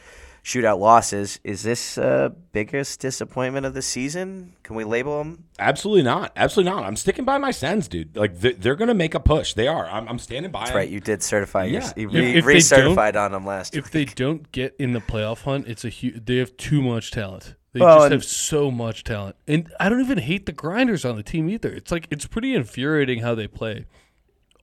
shootout 0.44 0.78
losses. 0.78 1.38
Is 1.44 1.62
this 1.62 1.98
uh, 1.98 2.30
biggest 2.52 3.00
disappointment 3.00 3.66
of 3.66 3.74
the 3.74 3.82
season? 3.82 4.54
Can 4.62 4.76
we 4.76 4.84
label 4.84 5.18
them? 5.18 5.44
Absolutely 5.58 6.02
not. 6.02 6.32
Absolutely 6.36 6.72
not. 6.72 6.84
I'm 6.84 6.96
sticking 6.96 7.24
by 7.24 7.38
my 7.38 7.50
Sens, 7.50 7.88
dude. 7.88 8.16
Like 8.16 8.38
they're, 8.38 8.54
they're 8.54 8.74
going 8.74 8.88
to 8.88 8.94
make 8.94 9.14
a 9.14 9.20
push. 9.20 9.54
They 9.54 9.68
are. 9.68 9.86
I'm, 9.86 10.08
I'm 10.08 10.18
standing 10.18 10.50
by. 10.50 10.60
That's 10.60 10.70
them. 10.70 10.78
right. 10.78 10.88
You 10.88 11.00
did 11.00 11.22
certify. 11.22 11.64
Yeah. 11.64 11.92
Yeah. 11.96 12.02
You 12.02 12.08
re- 12.08 12.34
if 12.36 12.44
recertified 12.44 13.16
on 13.16 13.32
them 13.32 13.46
last. 13.46 13.76
If 13.76 13.90
they 13.90 14.04
don't 14.04 14.50
get 14.52 14.74
in 14.78 14.92
the 14.92 15.00
playoff 15.00 15.42
hunt, 15.42 15.68
it's 15.68 15.84
a 15.84 15.88
huge. 15.88 16.24
They 16.24 16.36
have 16.38 16.56
too 16.56 16.82
much 16.82 17.10
talent. 17.10 17.54
They 17.72 17.80
Well, 17.80 18.00
just 18.00 18.12
have 18.12 18.24
so 18.24 18.70
much 18.70 19.02
talent, 19.02 19.36
and 19.48 19.72
I 19.80 19.88
don't 19.88 20.00
even 20.00 20.18
hate 20.18 20.44
the 20.44 20.52
grinders 20.52 21.04
on 21.06 21.16
the 21.16 21.22
team 21.22 21.48
either. 21.48 21.70
It's 21.72 21.90
like 21.90 22.06
it's 22.10 22.26
pretty 22.26 22.54
infuriating 22.54 23.20
how 23.20 23.34
they 23.34 23.46
play, 23.48 23.86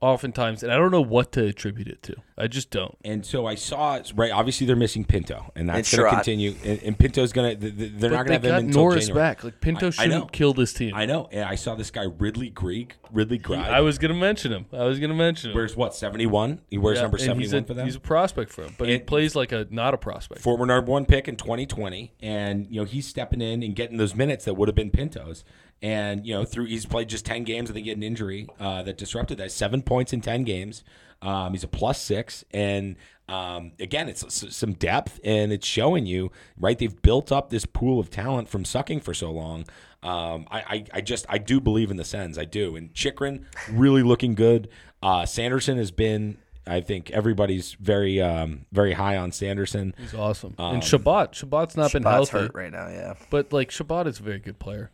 oftentimes, 0.00 0.62
and 0.62 0.72
I 0.72 0.76
don't 0.76 0.90
know 0.90 1.00
what 1.02 1.32
to 1.32 1.44
attribute 1.46 1.88
it 1.88 2.02
to. 2.04 2.14
I 2.38 2.46
just 2.46 2.70
don't. 2.70 2.96
And 3.04 3.24
so 3.26 3.44
I 3.46 3.54
saw 3.54 3.96
it 3.96 4.12
right. 4.16 4.30
Obviously, 4.32 4.66
they're 4.66 4.74
missing 4.76 5.04
Pinto, 5.04 5.52
and 5.54 5.68
that's 5.68 5.94
going 5.94 6.08
to 6.08 6.16
continue. 6.16 6.54
And, 6.64 6.82
and 6.82 6.98
Pinto's 6.98 7.32
going 7.32 7.58
to. 7.60 7.70
They're 7.70 8.10
But 8.10 8.16
not 8.16 8.26
going 8.26 8.26
to 8.26 8.32
have 8.32 8.42
got 8.42 8.60
him 8.60 8.66
until 8.68 8.82
Norris 8.82 9.06
January. 9.08 9.28
back. 9.28 9.44
Like 9.44 9.60
Pinto 9.60 9.86
I- 9.86 9.88
I 9.88 9.90
shouldn't 9.90 10.20
know. 10.24 10.26
kill 10.26 10.54
this 10.54 10.72
team. 10.72 10.94
I 10.94 11.04
know, 11.06 11.28
and 11.30 11.44
I 11.44 11.54
saw 11.54 11.74
this 11.74 11.90
guy 11.90 12.04
Ridley 12.18 12.48
Greig, 12.50 12.94
Ridley 13.12 13.38
Greig. 13.38 13.60
I 13.60 13.80
was 13.82 13.98
gonna 13.98 14.14
mention 14.14 14.52
him. 14.52 14.66
I 14.72 14.84
was 14.84 14.98
gonna 14.98 15.14
mention 15.14 15.50
him. 15.50 15.56
wears 15.56 15.76
what 15.76 15.94
seventy 15.94 16.26
one. 16.26 16.60
He 16.70 16.78
wears 16.78 16.96
Yeah, 16.96 17.02
number 17.02 17.18
seventy 17.18 17.32
one 17.34 17.40
he's 17.42 17.52
a, 17.52 17.62
for 17.62 17.74
them. 17.74 17.84
He's 17.86 17.96
a 17.96 18.00
prospect 18.00 18.52
for 18.52 18.62
him, 18.64 18.74
but 18.78 18.88
he 18.88 18.98
plays 18.98 19.36
like 19.36 19.52
a 19.52 19.66
not 19.70 19.92
a 19.92 19.98
prospect. 19.98 20.40
former 20.40 20.64
number 20.64 20.90
one 20.90 21.04
pick 21.04 21.28
in 21.28 21.36
2020, 21.36 22.12
and 22.20 22.66
you 22.70 22.80
know 22.80 22.84
he's 22.86 23.06
stepping 23.06 23.40
in 23.42 23.62
and 23.62 23.76
getting 23.76 23.98
those 23.98 24.14
minutes 24.14 24.46
that 24.46 24.54
would 24.54 24.68
have 24.68 24.74
been 24.76 24.90
Pinto's. 24.90 25.44
And 25.82 26.26
you 26.26 26.34
know 26.34 26.44
through 26.44 26.66
he's 26.66 26.84
played 26.84 27.08
just 27.08 27.24
10 27.24 27.44
games. 27.44 27.70
I 27.70 27.74
think 27.74 27.84
he 27.84 27.90
had 27.90 27.96
an 27.98 28.02
injury 28.02 28.46
uh, 28.58 28.82
that 28.82 28.98
disrupted 28.98 29.38
that. 29.38 29.50
Seven 29.50 29.80
points 29.82 30.12
in 30.12 30.20
10 30.20 30.44
games. 30.44 30.84
Um, 31.22 31.52
he's 31.52 31.64
a 31.64 31.68
plus 31.68 32.00
six, 32.00 32.44
and 32.50 32.96
um, 33.28 33.72
again, 33.78 34.08
it's 34.08 34.24
s- 34.24 34.56
some 34.56 34.72
depth, 34.72 35.20
and 35.22 35.52
it's 35.52 35.66
showing 35.66 36.06
you 36.06 36.32
right. 36.58 36.78
They've 36.78 37.00
built 37.02 37.30
up 37.30 37.50
this 37.50 37.66
pool 37.66 38.00
of 38.00 38.08
talent 38.10 38.48
from 38.48 38.64
sucking 38.64 39.00
for 39.00 39.12
so 39.12 39.30
long. 39.30 39.64
Um, 40.02 40.46
I, 40.50 40.60
I, 40.60 40.84
I 40.94 41.00
just 41.02 41.26
I 41.28 41.36
do 41.36 41.60
believe 41.60 41.90
in 41.90 41.98
the 41.98 42.04
Sens. 42.06 42.38
I 42.38 42.46
do, 42.46 42.74
and 42.74 42.92
Chychrun 42.94 43.44
really 43.70 44.02
looking 44.02 44.34
good. 44.34 44.68
Uh, 45.02 45.26
Sanderson 45.26 45.76
has 45.76 45.90
been. 45.90 46.38
I 46.66 46.80
think 46.80 47.10
everybody's 47.10 47.72
very 47.74 48.20
um, 48.22 48.64
very 48.72 48.92
high 48.94 49.16
on 49.18 49.30
Sanderson. 49.32 49.94
He's 49.98 50.14
awesome. 50.14 50.54
Um, 50.58 50.74
and 50.76 50.84
Chabot, 50.84 51.32
Chabot's 51.32 51.76
not 51.76 51.92
been 51.92 52.02
healthy, 52.02 52.38
hurt 52.38 52.54
right 52.54 52.72
now. 52.72 52.88
Yeah. 52.88 53.14
but 53.28 53.52
like 53.52 53.70
Chabot 53.70 54.06
is 54.06 54.20
a 54.20 54.22
very 54.22 54.38
good 54.38 54.58
player. 54.58 54.90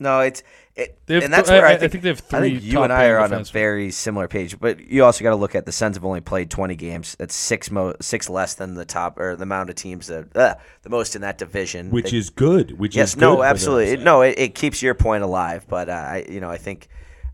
No, 0.00 0.20
it's 0.20 0.42
it, 0.76 0.96
have 1.08 1.24
and 1.24 1.32
that's 1.32 1.48
th- 1.48 1.60
where 1.60 1.66
I- 1.66 1.72
I 1.72 1.74
I 1.74 1.76
think, 1.78 1.90
think 1.92 2.02
they 2.04 2.08
have 2.10 2.18
I 2.32 2.40
think 2.40 2.60
three 2.60 2.70
you 2.70 2.82
and 2.82 2.92
I 2.92 3.06
are 3.08 3.18
on 3.18 3.32
a 3.32 3.42
very 3.42 3.90
similar 3.90 4.28
page, 4.28 4.60
but 4.60 4.78
you 4.80 5.04
also 5.04 5.24
got 5.24 5.30
to 5.30 5.36
look 5.36 5.56
at 5.56 5.66
the 5.66 5.72
Sens 5.72 5.96
have 5.96 6.04
only 6.04 6.20
played 6.20 6.50
20 6.50 6.76
games. 6.76 7.16
That's 7.18 7.34
six 7.34 7.68
mo- 7.70 7.96
six 8.00 8.28
less 8.30 8.54
than 8.54 8.74
the 8.74 8.84
top 8.84 9.18
or 9.18 9.34
the 9.34 9.42
amount 9.42 9.70
of 9.70 9.76
teams 9.76 10.06
that 10.06 10.36
uh, 10.36 10.54
the 10.82 10.90
most 10.90 11.16
in 11.16 11.22
that 11.22 11.36
division. 11.36 11.90
which 11.90 12.12
They- 12.12 12.16
is 12.18 12.30
good. 12.30 12.78
Which 12.78 12.94
yes, 12.94 13.10
is 13.10 13.16
no, 13.16 13.36
for 13.38 13.44
absolutely, 13.44 13.96
so. 13.96 14.02
no. 14.04 14.22
It, 14.22 14.38
it 14.38 14.54
keeps 14.54 14.80
your 14.82 14.94
point 14.94 15.24
alive, 15.24 15.66
but 15.68 15.88
uh, 15.88 15.92
I 15.92 16.26
you 16.28 16.40
know 16.40 16.50
I 16.50 16.58
think 16.58 16.86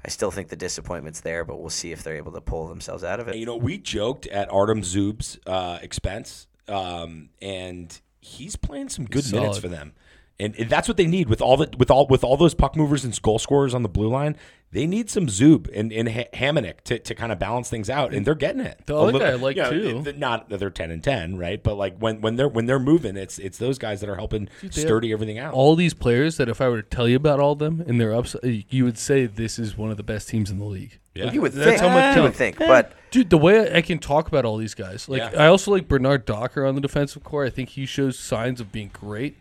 I 0.03 0.09
still 0.09 0.31
think 0.31 0.49
the 0.49 0.57
disappointment's 0.57 1.21
there, 1.21 1.45
but 1.45 1.61
we'll 1.61 1.69
see 1.69 1.93
if 1.93 2.03
they're 2.03 2.17
able 2.17 2.33
to 2.33 2.41
pull 2.41 2.69
themselves 2.69 3.05
out 3.05 3.21
of 3.21 3.29
it. 3.29 3.37
You 3.37 3.45
know, 3.45 3.57
we 3.57 3.77
joked 3.77 4.27
at 4.29 4.51
Artem 4.51 4.83
Zub's 4.83 5.39
uh, 5.47 5.79
expense, 5.83 6.47
um, 6.69 7.29
and 7.43 8.01
he's 8.21 8.57
playing 8.57 8.89
some 8.89 9.05
good 9.05 9.25
He's 9.25 9.33
minutes 9.35 9.59
solid. 9.59 9.63
for 9.63 9.69
them. 9.69 9.93
And, 10.41 10.57
and 10.57 10.69
that's 10.69 10.89
what 10.89 10.97
they 10.97 11.07
need 11.07 11.29
with 11.29 11.41
all 11.41 11.57
the 11.57 11.71
with 11.79 11.91
all 11.93 12.07
with 12.09 12.25
all 12.25 12.37
those 12.37 12.55
puck 12.55 12.75
movers 12.77 13.05
and 13.05 13.21
goal 13.23 13.39
scorers 13.39 13.73
on 13.75 13.83
the 13.85 13.89
blue 13.89 14.09
line. 14.09 14.37
They 14.73 14.89
need 14.89 15.09
some 15.09 15.29
Zub 15.29 15.71
and, 15.73 15.93
and 15.93 16.09
Hamonic 16.09 16.81
to, 16.87 16.99
to 16.99 17.15
kind 17.15 17.31
of 17.31 17.39
balance 17.39 17.71
things 17.71 17.89
out, 17.89 18.13
and 18.13 18.27
they're 18.27 18.35
getting 18.35 18.61
it. 18.61 18.81
The 18.87 18.95
A 18.97 18.99
other 18.99 19.13
little- 19.13 19.21
guy 19.21 19.29
I 19.29 19.35
like, 19.37 19.55
you 19.55 19.63
know, 19.63 19.71
too- 19.71 20.03
it- 20.11 20.19
Not 20.19 20.49
that 20.49 20.59
they're 20.59 20.71
ten 20.71 20.91
and 20.91 21.05
ten, 21.05 21.37
right? 21.39 21.63
But 21.63 21.77
like 21.77 21.97
when, 21.99 22.21
when 22.21 22.35
they're 22.35 22.49
when 22.49 22.67
they're 22.67 22.81
moving, 22.81 23.17
it's 23.17 23.39
it's 23.39 23.59
those 23.59 23.79
guys 23.79 24.01
that 24.01 24.11
are 24.11 24.17
helping 24.17 24.49
have 24.63 24.75
sturdy 24.75 25.13
everything 25.13 25.39
out. 25.39 25.55
All 25.55 25.77
these 25.77 25.95
players 25.95 26.37
that 26.39 26.49
if 26.49 26.61
I 26.61 26.69
were 26.69 26.83
to 26.83 26.89
tell 26.89 27.07
you 27.07 27.15
about 27.15 27.39
all 27.39 27.53
of 27.53 27.61
them 27.61 27.85
and 27.87 28.01
their 28.01 28.13
ups, 28.13 28.35
uh, 28.35 28.41
you 28.69 28.85
would 28.85 28.99
say 28.99 29.27
this 29.27 29.61
is 29.61 29.79
one 29.79 29.93
of 29.93 29.97
the 29.97 30.03
best 30.03 30.29
teams 30.29 30.51
in 30.51 30.59
the 30.59 30.65
league. 30.65 30.99
Yeah. 31.15 31.31
you 31.33 31.43
would 31.43 31.53
That's 31.53 31.69
think. 31.69 31.81
how 31.81 31.91
much 31.91 32.17
you 32.17 32.23
would 32.23 32.35
think, 32.35 32.61
eh. 32.61 32.67
but 32.67 32.93
Dude, 33.13 33.31
the 33.31 33.39
way 33.39 33.73
I 33.73 33.81
can 33.83 34.01
talk 34.01 34.27
about 34.27 34.45
all 34.45 34.57
these 34.57 34.75
guys, 34.75 35.09
like 35.09 35.21
Yeah. 35.21 35.45
I 35.45 35.47
also 35.47 35.71
like 35.71 35.87
Bernard 35.87 36.25
Docker 36.25 36.67
on 36.67 36.75
the 36.75 36.81
defensive 36.81 37.23
core. 37.23 37.45
I 37.45 37.51
think 37.51 37.69
he 37.69 37.87
shows 37.87 38.19
signs 38.19 38.61
of 38.61 38.73
being 38.73 38.91
great. 38.93 39.37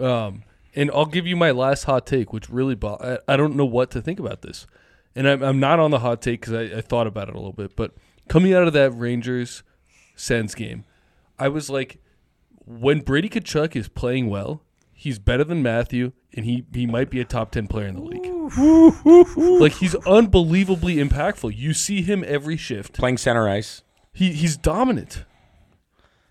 Um, 0.00 0.42
and 0.74 0.90
I'll 0.92 1.06
give 1.06 1.26
you 1.26 1.36
my 1.36 1.50
last 1.50 1.84
hot 1.84 2.06
take, 2.06 2.32
which 2.32 2.48
really, 2.50 2.74
bo- 2.74 2.98
I, 3.28 3.34
I 3.34 3.36
don't 3.36 3.56
know 3.56 3.64
what 3.64 3.90
to 3.92 4.02
think 4.02 4.18
about 4.18 4.42
this. 4.42 4.66
And 5.14 5.28
I'm, 5.28 5.42
I'm 5.42 5.60
not 5.60 5.78
on 5.78 5.90
the 5.90 6.00
hot 6.00 6.20
take 6.20 6.40
because 6.40 6.54
I, 6.54 6.78
I 6.78 6.80
thought 6.80 7.06
about 7.06 7.28
it 7.28 7.34
a 7.34 7.38
little 7.38 7.52
bit. 7.52 7.76
But 7.76 7.92
coming 8.28 8.52
out 8.52 8.66
of 8.66 8.72
that 8.72 8.90
Rangers 8.90 9.62
Sens 10.16 10.54
game, 10.54 10.84
I 11.38 11.48
was 11.48 11.70
like, 11.70 11.98
when 12.66 13.00
Brady 13.00 13.28
Tkachuk 13.28 13.76
is 13.76 13.88
playing 13.88 14.28
well, 14.30 14.62
he's 14.92 15.18
better 15.18 15.44
than 15.44 15.62
Matthew, 15.62 16.12
and 16.34 16.44
he, 16.44 16.64
he 16.72 16.86
might 16.86 17.10
be 17.10 17.20
a 17.20 17.24
top 17.24 17.52
10 17.52 17.68
player 17.68 17.86
in 17.86 17.94
the 17.94 18.02
league. 18.02 19.60
like, 19.60 19.74
he's 19.74 19.94
unbelievably 20.06 20.96
impactful. 20.96 21.56
You 21.56 21.74
see 21.74 22.02
him 22.02 22.24
every 22.26 22.56
shift. 22.56 22.94
Playing 22.94 23.18
center 23.18 23.48
ice. 23.48 23.82
He 24.12 24.32
he's 24.32 24.56
dominant. 24.56 25.24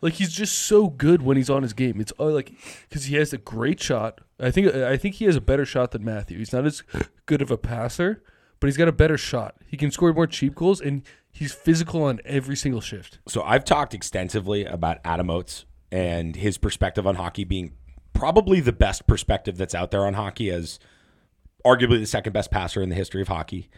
Like 0.03 0.15
he's 0.15 0.33
just 0.33 0.59
so 0.59 0.89
good 0.89 1.21
when 1.21 1.37
he's 1.37 1.49
on 1.49 1.63
his 1.63 1.71
game. 1.71 2.01
It's 2.01 2.11
uh, 2.19 2.25
like 2.25 2.51
because 2.89 3.05
he 3.05 3.15
has 3.15 3.31
a 3.31 3.37
great 3.37 3.81
shot. 3.81 4.19
I 4.37 4.51
think 4.51 4.75
I 4.75 4.97
think 4.97 5.15
he 5.15 5.25
has 5.25 5.37
a 5.37 5.41
better 5.41 5.63
shot 5.63 5.91
than 5.91 6.03
Matthew. 6.03 6.37
He's 6.37 6.51
not 6.51 6.65
as 6.65 6.83
good 7.25 7.41
of 7.41 7.49
a 7.49 7.57
passer, 7.57 8.21
but 8.59 8.67
he's 8.67 8.75
got 8.75 8.89
a 8.89 8.91
better 8.91 9.17
shot. 9.17 9.55
He 9.65 9.77
can 9.77 9.91
score 9.91 10.11
more 10.11 10.27
cheap 10.27 10.55
goals, 10.55 10.81
and 10.81 11.03
he's 11.31 11.53
physical 11.53 12.03
on 12.03 12.19
every 12.25 12.57
single 12.57 12.81
shift. 12.81 13.19
So 13.29 13.43
I've 13.43 13.63
talked 13.63 13.93
extensively 13.93 14.65
about 14.65 14.97
Adam 15.05 15.29
Oates 15.29 15.63
and 15.89 16.35
his 16.35 16.57
perspective 16.57 17.07
on 17.07 17.15
hockey 17.15 17.45
being 17.45 17.71
probably 18.11 18.59
the 18.59 18.73
best 18.73 19.07
perspective 19.07 19.57
that's 19.57 19.73
out 19.73 19.91
there 19.91 20.05
on 20.05 20.15
hockey 20.15 20.51
as 20.51 20.79
arguably 21.65 21.99
the 21.99 22.05
second 22.05 22.33
best 22.33 22.51
passer 22.51 22.81
in 22.81 22.89
the 22.89 22.95
history 22.95 23.21
of 23.21 23.29
hockey. 23.29 23.69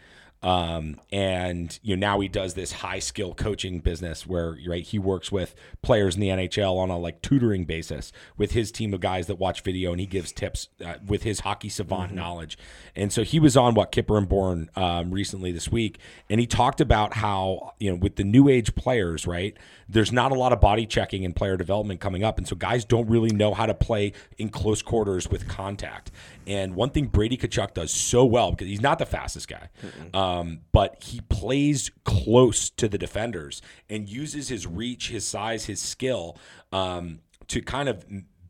Um, 0.42 1.00
and 1.10 1.78
you 1.82 1.96
know 1.96 2.06
now 2.06 2.20
he 2.20 2.28
does 2.28 2.54
this 2.54 2.70
high 2.70 2.98
skill 2.98 3.34
coaching 3.34 3.80
business 3.80 4.26
where 4.26 4.56
right 4.68 4.84
he 4.84 4.98
works 4.98 5.32
with 5.32 5.54
players 5.82 6.14
in 6.14 6.20
the 6.20 6.28
NHL 6.28 6.76
on 6.76 6.90
a 6.90 6.98
like 6.98 7.22
tutoring 7.22 7.64
basis 7.64 8.12
with 8.36 8.52
his 8.52 8.70
team 8.70 8.92
of 8.92 9.00
guys 9.00 9.26
that 9.28 9.36
watch 9.36 9.62
video 9.62 9.92
and 9.92 10.00
he 10.00 10.06
gives 10.06 10.32
tips 10.32 10.68
uh, 10.84 10.94
with 11.06 11.22
his 11.22 11.40
hockey 11.40 11.68
savant 11.68 12.12
knowledge. 12.12 12.58
And 12.94 13.12
so 13.12 13.24
he 13.24 13.40
was 13.40 13.56
on 13.56 13.74
what 13.74 13.90
Kipper 13.90 14.18
and 14.18 14.28
Bourne 14.28 14.70
um, 14.76 15.10
recently 15.10 15.52
this 15.52 15.70
week, 15.70 15.98
and 16.28 16.38
he 16.38 16.46
talked 16.46 16.80
about 16.80 17.14
how 17.14 17.72
you 17.78 17.90
know 17.90 17.96
with 17.96 18.16
the 18.16 18.24
new 18.24 18.48
age 18.48 18.74
players, 18.74 19.26
right? 19.26 19.56
There's 19.88 20.12
not 20.12 20.32
a 20.32 20.34
lot 20.34 20.52
of 20.52 20.60
body 20.60 20.86
checking 20.86 21.24
and 21.24 21.34
player 21.34 21.56
development 21.56 22.00
coming 22.00 22.22
up, 22.22 22.38
and 22.38 22.46
so 22.46 22.56
guys 22.56 22.84
don't 22.84 23.08
really 23.08 23.30
know 23.30 23.54
how 23.54 23.66
to 23.66 23.74
play 23.74 24.12
in 24.38 24.50
close 24.50 24.82
quarters 24.82 25.28
with 25.30 25.48
contact. 25.48 26.10
And 26.46 26.74
one 26.74 26.90
thing 26.90 27.06
Brady 27.06 27.36
Tkachuk 27.36 27.74
does 27.74 27.92
so 27.92 28.24
well 28.24 28.50
because 28.50 28.68
he's 28.68 28.80
not 28.80 28.98
the 28.98 29.06
fastest 29.06 29.48
guy, 29.48 29.68
um, 30.14 30.60
but 30.72 31.02
he 31.02 31.20
plays 31.28 31.90
close 32.04 32.70
to 32.70 32.88
the 32.88 32.98
defenders 32.98 33.62
and 33.90 34.08
uses 34.08 34.48
his 34.48 34.66
reach, 34.66 35.08
his 35.08 35.26
size, 35.26 35.64
his 35.64 35.80
skill 35.80 36.38
um, 36.72 37.20
to 37.48 37.60
kind 37.60 37.88
of 37.88 38.04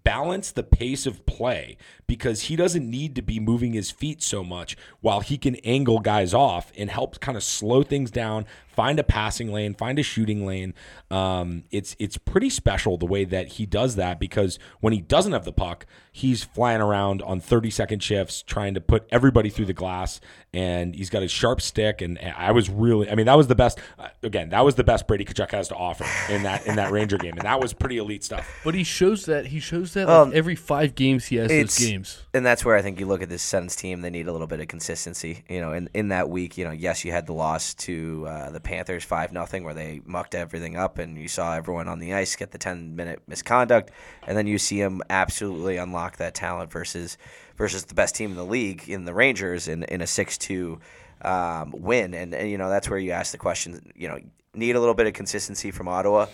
balance 0.06 0.52
the 0.52 0.62
pace 0.62 1.04
of 1.04 1.26
play 1.26 1.76
because 2.06 2.42
he 2.42 2.54
doesn't 2.54 2.88
need 2.88 3.16
to 3.16 3.22
be 3.22 3.40
moving 3.40 3.72
his 3.72 3.90
feet 3.90 4.22
so 4.22 4.44
much 4.44 4.76
while 5.00 5.18
he 5.18 5.36
can 5.36 5.56
angle 5.56 5.98
guys 5.98 6.32
off 6.32 6.70
and 6.78 6.90
help 6.90 7.18
kind 7.18 7.36
of 7.36 7.42
slow 7.42 7.82
things 7.82 8.08
down 8.12 8.46
find 8.76 8.98
a 9.00 9.02
passing 9.02 9.50
lane, 9.52 9.74
find 9.74 9.98
a 9.98 10.02
shooting 10.04 10.46
lane. 10.46 10.74
Um, 11.10 11.64
it's 11.72 11.96
it's 11.98 12.16
pretty 12.18 12.50
special 12.50 12.96
the 12.98 13.06
way 13.06 13.24
that 13.24 13.48
he 13.48 13.66
does 13.66 13.96
that 13.96 14.20
because 14.20 14.58
when 14.80 14.92
he 14.92 15.00
doesn't 15.00 15.32
have 15.32 15.44
the 15.44 15.52
puck, 15.52 15.86
he's 16.12 16.44
flying 16.44 16.80
around 16.80 17.22
on 17.22 17.40
30 17.40 17.70
second 17.70 18.02
shifts 18.02 18.42
trying 18.42 18.74
to 18.74 18.80
put 18.80 19.06
everybody 19.10 19.48
through 19.50 19.66
the 19.66 19.72
glass, 19.72 20.20
and 20.52 20.94
he's 20.94 21.10
got 21.10 21.22
a 21.22 21.28
sharp 21.28 21.60
stick. 21.60 22.00
And 22.00 22.18
I 22.36 22.52
was 22.52 22.68
really, 22.70 23.10
I 23.10 23.14
mean, 23.14 23.26
that 23.26 23.36
was 23.36 23.46
the 23.48 23.54
best. 23.54 23.78
Uh, 23.98 24.08
again, 24.22 24.50
that 24.50 24.64
was 24.64 24.74
the 24.76 24.84
best 24.84 25.06
Brady 25.06 25.24
Tkachuk 25.24 25.50
has 25.52 25.68
to 25.68 25.74
offer 25.74 26.04
in 26.32 26.42
that 26.44 26.66
in 26.66 26.76
that 26.76 26.90
Ranger 26.92 27.18
game, 27.18 27.32
and 27.32 27.42
that 27.42 27.60
was 27.60 27.72
pretty 27.72 27.98
elite 27.98 28.22
stuff. 28.24 28.46
But 28.64 28.74
he 28.74 28.84
shows 28.84 29.24
that 29.26 29.46
he 29.46 29.58
shows 29.60 29.94
that 29.94 30.08
Um, 30.08 30.32
every 30.34 30.54
five 30.54 30.94
games 30.94 31.26
he 31.26 31.36
has 31.36 31.48
those 31.48 31.78
games. 31.78 32.22
and 32.34 32.44
that's 32.44 32.64
where 32.64 32.76
I 32.76 32.82
think 32.82 33.00
you 33.00 33.06
look 33.06 33.22
at 33.22 33.28
this 33.28 33.42
Sens 33.42 33.74
team. 33.76 34.00
They 34.02 34.10
need 34.10 34.28
a 34.28 34.32
little 34.32 34.46
bit 34.46 34.60
of 34.60 34.68
consistency. 34.68 35.44
You 35.48 35.60
know, 35.60 35.72
in, 35.72 35.88
in 35.94 36.08
that 36.08 36.28
week, 36.28 36.58
you 36.58 36.64
know, 36.64 36.72
yes, 36.72 37.04
you 37.04 37.12
had 37.12 37.26
the 37.26 37.32
loss 37.32 37.74
to 37.74 38.26
uh, 38.28 38.50
the 38.50 38.60
Panthers 38.66 39.04
five 39.04 39.32
nothing, 39.32 39.62
where 39.62 39.74
they 39.74 40.02
mucked 40.04 40.34
everything 40.34 40.76
up, 40.76 40.98
and 40.98 41.16
you 41.16 41.28
saw 41.28 41.54
everyone 41.54 41.86
on 41.86 42.00
the 42.00 42.12
ice 42.12 42.34
get 42.34 42.50
the 42.50 42.58
ten 42.58 42.96
minute 42.96 43.22
misconduct, 43.28 43.92
and 44.26 44.36
then 44.36 44.46
you 44.46 44.58
see 44.58 44.80
them 44.80 45.00
absolutely 45.08 45.76
unlock 45.76 46.16
that 46.16 46.34
talent 46.34 46.72
versus 46.72 47.16
versus 47.56 47.84
the 47.84 47.94
best 47.94 48.16
team 48.16 48.30
in 48.30 48.36
the 48.36 48.44
league 48.44 48.88
in 48.88 49.04
the 49.04 49.14
Rangers 49.14 49.68
in 49.68 49.84
in 49.84 50.00
a 50.00 50.06
six 50.06 50.36
two 50.36 50.80
um, 51.22 51.72
win, 51.76 52.12
and, 52.12 52.34
and 52.34 52.50
you 52.50 52.58
know 52.58 52.68
that's 52.68 52.90
where 52.90 52.98
you 52.98 53.12
ask 53.12 53.32
the 53.32 53.38
question. 53.38 53.92
You 53.94 54.08
know, 54.08 54.18
need 54.52 54.74
a 54.74 54.80
little 54.80 54.94
bit 54.94 55.06
of 55.06 55.12
consistency 55.14 55.70
from 55.70 55.86
Ottawa 55.86 56.26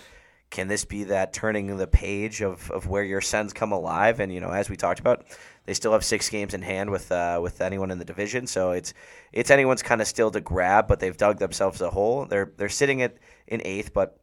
can 0.52 0.68
this 0.68 0.84
be 0.84 1.04
that 1.04 1.32
turning 1.32 1.78
the 1.78 1.86
page 1.86 2.42
of, 2.42 2.70
of 2.70 2.86
where 2.86 3.02
your 3.02 3.22
Sens 3.22 3.54
come 3.54 3.72
alive? 3.72 4.20
And 4.20 4.32
you 4.32 4.38
know, 4.38 4.50
as 4.50 4.68
we 4.68 4.76
talked 4.76 5.00
about, 5.00 5.24
they 5.66 5.74
still 5.74 5.92
have 5.92 6.04
six 6.04 6.28
games 6.28 6.54
in 6.54 6.62
hand 6.62 6.90
with 6.90 7.12
uh, 7.12 7.38
with 7.42 7.60
anyone 7.60 7.90
in 7.90 7.98
the 7.98 8.04
division, 8.04 8.46
so 8.46 8.72
it's 8.72 8.94
it's 9.32 9.50
anyone's 9.50 9.82
kind 9.82 10.00
of 10.00 10.06
still 10.06 10.30
to 10.30 10.40
grab. 10.40 10.88
But 10.88 11.00
they've 11.00 11.16
dug 11.16 11.38
themselves 11.38 11.80
a 11.80 11.90
hole. 11.90 12.26
They're 12.26 12.52
they're 12.56 12.68
sitting 12.68 13.02
at 13.02 13.16
in 13.46 13.62
eighth, 13.64 13.92
but 13.92 14.18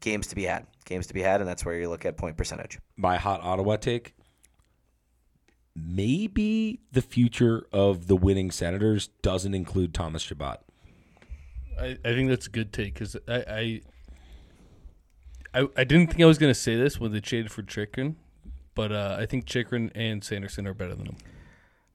games 0.00 0.26
to 0.28 0.34
be 0.36 0.44
had, 0.44 0.66
games 0.84 1.06
to 1.08 1.14
be 1.14 1.22
had, 1.22 1.40
and 1.40 1.48
that's 1.48 1.64
where 1.64 1.74
you 1.78 1.88
look 1.88 2.04
at 2.04 2.16
point 2.16 2.36
percentage. 2.36 2.78
my 2.96 3.16
hot 3.16 3.40
Ottawa 3.42 3.76
take. 3.76 4.14
Maybe 5.74 6.80
the 6.92 7.02
future 7.02 7.66
of 7.70 8.06
the 8.06 8.16
winning 8.16 8.50
Senators 8.50 9.08
doesn't 9.20 9.54
include 9.54 9.92
Thomas 9.92 10.22
Chabot. 10.22 10.56
I, 11.78 11.98
I 12.02 12.14
think 12.14 12.30
that's 12.30 12.46
a 12.46 12.50
good 12.50 12.72
take 12.72 12.94
because 12.94 13.14
I, 13.28 13.34
I 13.36 13.80
I 15.60 15.68
I 15.76 15.84
didn't 15.84 16.06
think 16.08 16.22
I 16.22 16.26
was 16.26 16.38
gonna 16.38 16.54
say 16.54 16.76
this 16.76 16.98
when 16.98 17.12
they 17.12 17.20
traded 17.20 17.52
for 17.52 17.62
Chychrun, 17.62 18.16
but 18.76 18.92
uh, 18.92 19.16
I 19.18 19.26
think 19.26 19.46
Chychrun 19.46 19.90
and 19.96 20.22
Sanderson 20.22 20.68
are 20.68 20.74
better 20.74 20.94
than 20.94 21.06
him. 21.06 21.16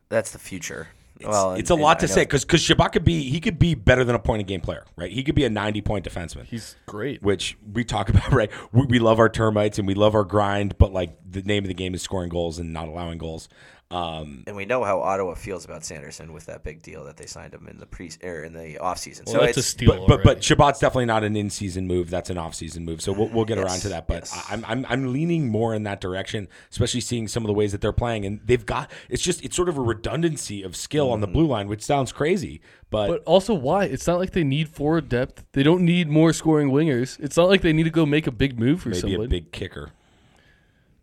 That's 0.10 0.32
the 0.32 0.40
future. 0.40 0.90
well, 1.24 1.54
it's 1.54 1.70
a 1.70 1.76
lot 1.76 2.00
to 2.00 2.08
say 2.10 2.24
because 2.24 2.44
because 2.44 2.62
Chabot 2.62 2.92
could 2.92 3.06
be 3.06 3.30
he 3.30 3.40
could 3.40 3.58
be 3.60 3.76
better 3.76 4.04
than 4.04 4.16
a 4.16 4.20
point 4.20 4.42
a 4.42 4.44
game 4.44 4.60
player, 4.60 4.84
right? 4.98 5.12
He 5.12 5.24
could 5.24 5.36
be 5.36 5.46
a 5.46 5.50
ninety 5.50 5.80
point 5.82 6.04
defenseman, 6.04 6.46
He's 6.46 6.76
great. 6.88 7.22
which 7.24 7.58
we 7.72 7.86
talk 7.86 8.10
about, 8.14 8.34
right? 8.34 8.52
We, 8.74 8.86
we 8.88 9.00
love 9.00 9.20
our 9.20 9.30
termites 9.30 9.80
and 9.80 9.88
we 9.88 9.94
love 9.94 10.16
our 10.16 10.26
grind, 10.26 10.78
but 10.78 10.92
like 10.92 11.16
the 11.30 11.44
name 11.44 11.64
of 11.64 11.70
the 11.70 11.74
game 11.74 11.94
is 11.94 12.02
scoring 12.02 12.30
goals 12.30 12.60
and 12.60 12.74
not 12.74 12.90
allowing 12.90 13.18
goals. 13.20 13.48
Um, 13.92 14.44
And 14.48 14.56
we 14.56 14.66
know 14.66 14.84
how 14.84 15.02
Ottawa 15.02 15.36
feels 15.36 15.66
about 15.66 15.84
Sanderson 15.84 16.32
with 16.32 16.46
that 16.46 16.64
big 16.64 16.82
deal 16.82 17.04
that 17.04 17.18
they 17.18 17.26
signed 17.26 17.54
him 17.54 17.68
in 17.68 17.78
the 17.78 17.86
pre 17.86 18.10
or 18.24 18.44
in 18.44 18.54
the 18.54 18.80
offseason. 18.82 19.26
Well, 19.26 19.36
so 19.36 19.42
that's 19.42 19.58
a 19.58 19.64
steal. 19.64 20.08
but 20.08 20.08
but 20.08 20.24
but. 20.24 20.40
Chabot's 20.40 20.80
definitely 20.80 21.06
not 21.06 21.24
an 21.24 21.36
in 21.36 21.50
season 21.50 21.88
move. 21.88 22.10
That's 22.10 22.30
an 22.30 22.38
off 22.38 22.56
season 22.56 22.86
move. 22.86 23.02
So 23.02 23.12
we'll, 23.12 23.28
we'll 23.28 23.46
get 23.46 23.58
around 23.58 23.80
to 23.82 23.90
that. 23.90 24.08
But 24.08 24.22
yes. 24.34 24.46
I'm, 24.50 24.64
I'm 24.66 24.86
I'm 24.88 25.12
leaning 25.12 25.50
more 25.50 25.76
in 25.76 25.84
that 25.84 26.00
direction, 26.00 26.48
especially 26.72 27.02
seeing 27.02 27.28
some 27.28 27.44
of 27.44 27.48
the 27.48 27.54
ways 27.54 27.74
that 27.74 27.82
they're 27.82 27.92
playing, 27.92 28.26
and 28.26 28.40
they've 28.46 28.66
got 28.66 28.90
it's 29.10 29.22
just 29.22 29.44
it's 29.44 29.56
sort 29.56 29.68
of 29.68 29.78
a 29.78 29.82
redundancy 29.82 30.64
of 30.64 30.76
skill 30.76 31.12
on 31.12 31.20
the 31.20 31.28
blue 31.28 31.46
line, 31.46 31.68
which 31.68 31.84
sounds 31.84 32.12
crazy, 32.12 32.62
but, 32.90 33.08
But 33.08 33.24
also, 33.26 33.54
why? 33.54 33.86
It's 33.86 34.06
not 34.06 34.20
like 34.20 34.32
they 34.32 34.44
need 34.44 34.70
forward 34.70 35.10
depth. 35.10 35.46
They 35.54 35.64
don't 35.64 35.84
need 35.84 36.10
more 36.10 36.34
scoring 36.34 36.72
wingers. 36.72 37.20
It's 37.20 37.38
not 37.38 37.50
like 37.50 37.62
they 37.62 37.74
need 37.74 37.84
to 37.84 37.90
go 37.90 38.06
make 38.06 38.28
a 38.28 38.32
big 38.32 38.60
move 38.60 38.82
for 38.82 38.90
maybe 38.90 39.02
somebody. 39.02 39.26
a 39.26 39.28
big 39.28 39.52
kicker. 39.52 39.92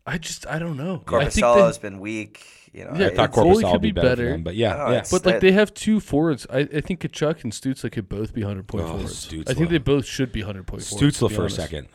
I 0.07 0.19
just 0.19 0.47
I 0.47 0.59
don't 0.59 0.77
know. 0.77 1.03
I 1.09 1.29
think 1.29 1.47
has 1.47 1.79
been 1.79 1.99
weak. 1.99 2.47
You 2.79 2.85
know, 2.85 2.93
Yeah, 2.95 3.07
I 3.09 3.15
thought 3.15 3.33
Goalie 3.33 3.35
Corpus 3.63 3.71
could 3.73 3.81
be 3.81 3.89
be 3.89 3.93
better, 3.93 4.09
for 4.09 4.17
better. 4.17 4.31
them, 4.31 4.43
but 4.45 4.55
yeah, 4.55 4.75
Oh, 4.75 4.91
yeah. 4.91 4.97
it's- 4.99 5.11
But 5.11 5.27
like 5.27 5.35
that- 5.37 5.41
they 5.41 5.53
have 5.53 5.75
two 5.75 5.99
forwards. 6.01 6.47
I, 6.51 6.59
I 6.61 6.81
think 6.81 7.01
Tkachuk 7.01 7.43
and 7.43 7.53
Stützle 7.53 7.91
could 7.91 8.09
both 8.09 8.33
be 8.33 8.43
hundred 8.43 8.69
point 8.69 8.85
Oh, 8.85 8.89
forwards. 8.93 9.27
Stützle. 9.27 9.51
I 9.51 9.55
think 9.55 9.71
they 9.71 9.79
both 9.79 10.05
should 10.07 10.31
be 10.33 10.43
hundred 10.43 10.67
point 10.67 10.85
forwards. 10.85 11.19
Stützle 11.19 11.29
be 11.29 11.35
for 11.35 11.45
a 11.47 11.51
second. 11.51 11.89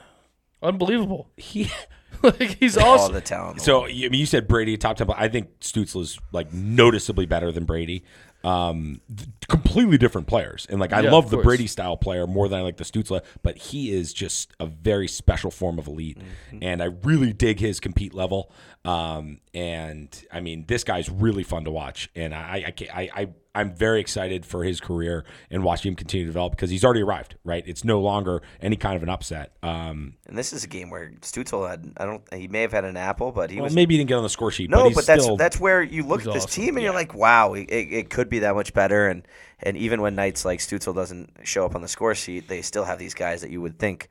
Unbelievable. 0.61 1.29
He 1.37 1.69
like 2.21 2.57
he's 2.59 2.77
all 2.77 2.95
awesome. 2.99 3.13
the 3.13 3.21
talent. 3.21 3.61
So 3.61 3.85
you- 3.87 4.05
I 4.05 4.09
mean, 4.09 4.19
you 4.19 4.25
said 4.25 4.47
Brady 4.47 4.77
top 4.77 4.97
ten. 4.97 5.07
but 5.07 5.17
I 5.19 5.27
think 5.29 5.59
Stützle's 5.61 6.19
like 6.31 6.53
noticeably 6.53 7.25
better 7.25 7.51
than 7.51 7.65
Brady. 7.65 8.03
Um, 8.45 8.99
th- 9.15 9.29
completely 9.47 9.97
different 9.97 10.27
players, 10.27 10.67
and 10.69 10.77
like 10.79 10.91
I 10.91 10.99
Yeah, 11.01 11.11
love 11.11 11.29
the 11.29 11.37
course. 11.37 11.45
Brady 11.45 11.67
style 11.67 11.95
player 11.95 12.27
more 12.27 12.49
than 12.49 12.59
I 12.59 12.61
like 12.61 12.75
the 12.75 12.83
Stützle, 12.83 13.21
but 13.41 13.57
he 13.57 13.91
is 13.93 14.11
just 14.13 14.51
a 14.59 14.65
very 14.65 15.07
special 15.07 15.49
form 15.49 15.79
of 15.79 15.87
elite, 15.87 16.17
Mm-hmm. 16.17 16.57
and 16.61 16.83
I 16.83 16.87
really 17.03 17.31
dig 17.31 17.59
his 17.61 17.79
compete 17.79 18.13
level. 18.13 18.51
Um, 18.83 19.39
and 19.53 20.09
I 20.31 20.41
mean, 20.41 20.65
this 20.67 20.83
guy's 20.83 21.09
really 21.09 21.43
fun 21.43 21.63
to 21.63 21.71
watch, 21.71 22.09
and 22.15 22.33
I 22.35 22.73
I, 22.77 22.87
I, 22.93 23.09
I 23.21 23.27
I'm 23.55 23.75
very 23.75 23.99
excited 23.99 24.45
for 24.45 24.63
his 24.63 24.81
career 24.81 25.25
and 25.51 25.63
watching 25.63 25.91
him 25.91 25.95
continue 25.95 26.25
to 26.25 26.29
develop 26.29 26.53
because 26.53 26.69
he's 26.69 26.83
already 26.83 27.03
arrived. 27.03 27.35
Right, 27.43 27.63
it's 27.67 27.83
no 27.83 28.01
longer 28.01 28.41
any 28.61 28.75
kind 28.75 28.95
of 28.95 29.03
an 29.03 29.09
upset. 29.09 29.55
Um, 29.61 30.15
And 30.25 30.37
this 30.37 30.53
is 30.53 30.63
a 30.63 30.67
game 30.67 30.89
where 30.89 31.11
Stützle 31.21 31.69
had 31.69 31.93
I 31.97 32.05
don't 32.05 32.23
he 32.33 32.47
may 32.47 32.61
have 32.61 32.71
had 32.71 32.85
an 32.85 32.97
apple, 32.97 33.31
but 33.31 33.51
he 33.51 33.57
well, 33.57 33.65
was 33.65 33.75
maybe 33.75 33.93
he 33.93 33.99
didn't 33.99 34.09
get 34.09 34.17
on 34.17 34.23
the 34.23 34.29
score 34.29 34.51
sheet. 34.51 34.69
no, 34.69 34.83
but, 34.83 34.95
but, 34.95 35.05
that's 35.05 35.23
still, 35.23 35.37
that's 35.37 35.59
where 35.59 35.81
you 35.81 36.03
look 36.03 36.25
at 36.25 36.33
this 36.33 36.45
awesome. 36.45 36.63
team 36.63 36.77
and 36.77 36.83
you're 36.83 36.93
like, 36.93 37.13
wow, 37.13 37.53
it, 37.53 37.69
it, 37.69 37.93
it 37.93 38.09
could 38.09 38.29
be 38.29 38.39
that 38.39 38.55
much 38.55 38.73
better. 38.73 39.07
And 39.07 39.27
and 39.59 39.77
even 39.77 40.01
when 40.01 40.15
nights 40.15 40.45
like 40.45 40.59
Stützle 40.59 40.95
doesn't 40.95 41.31
show 41.43 41.65
up 41.65 41.75
on 41.75 41.81
the 41.81 41.87
score 41.87 42.15
sheet, 42.15 42.47
they 42.47 42.61
still 42.61 42.85
have 42.85 42.99
these 42.99 43.13
guys 43.13 43.41
that 43.41 43.51
you 43.51 43.61
would 43.61 43.77
think 43.77 44.09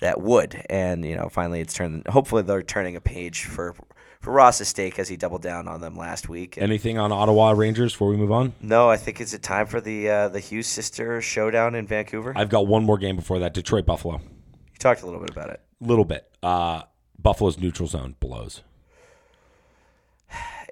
that 0.00 0.20
would. 0.20 0.64
And 0.68 1.04
you 1.04 1.16
know, 1.16 1.28
finally, 1.28 1.60
it's 1.60 1.74
turned. 1.74 2.06
Hopefully, 2.08 2.42
they're 2.42 2.62
turning 2.62 2.96
a 2.96 3.00
page 3.00 3.44
for 3.44 3.74
for 4.20 4.32
Ross's 4.32 4.68
stake 4.68 4.98
as 4.98 5.08
he 5.08 5.16
doubled 5.16 5.42
down 5.42 5.66
on 5.66 5.80
them 5.80 5.96
last 5.96 6.28
week. 6.28 6.56
And 6.56 6.64
Anything 6.64 6.98
on 6.98 7.10
Ottawa 7.12 7.52
Rangers 7.52 7.92
before 7.92 8.08
we 8.08 8.16
move 8.16 8.30
on? 8.32 8.52
no, 8.60 8.88
I 8.90 8.96
think 8.96 9.20
it's 9.20 9.32
a 9.32 9.38
time 9.38 9.66
for 9.66 9.80
the 9.80 10.08
uh, 10.08 10.28
the 10.28 10.40
Hughes 10.40 10.66
sister 10.66 11.20
showdown 11.22 11.74
in 11.74 11.86
Vancouver. 11.86 12.32
I've 12.36 12.50
got 12.50 12.66
one 12.66 12.84
more 12.84 12.98
game 12.98 13.16
before 13.16 13.38
that. 13.40 13.54
Detroit 13.54 13.86
Buffalo. 13.86 14.14
you 14.20 14.78
talked 14.78 15.02
a 15.02 15.06
little 15.06 15.20
bit 15.20 15.30
about 15.30 15.50
it. 15.50 15.60
A 15.82 15.86
little 15.86 16.04
bit. 16.04 16.28
Uh, 16.42 16.82
Buffalo's 17.18 17.58
neutral 17.58 17.86
zone 17.88 18.14
blows. 18.20 18.62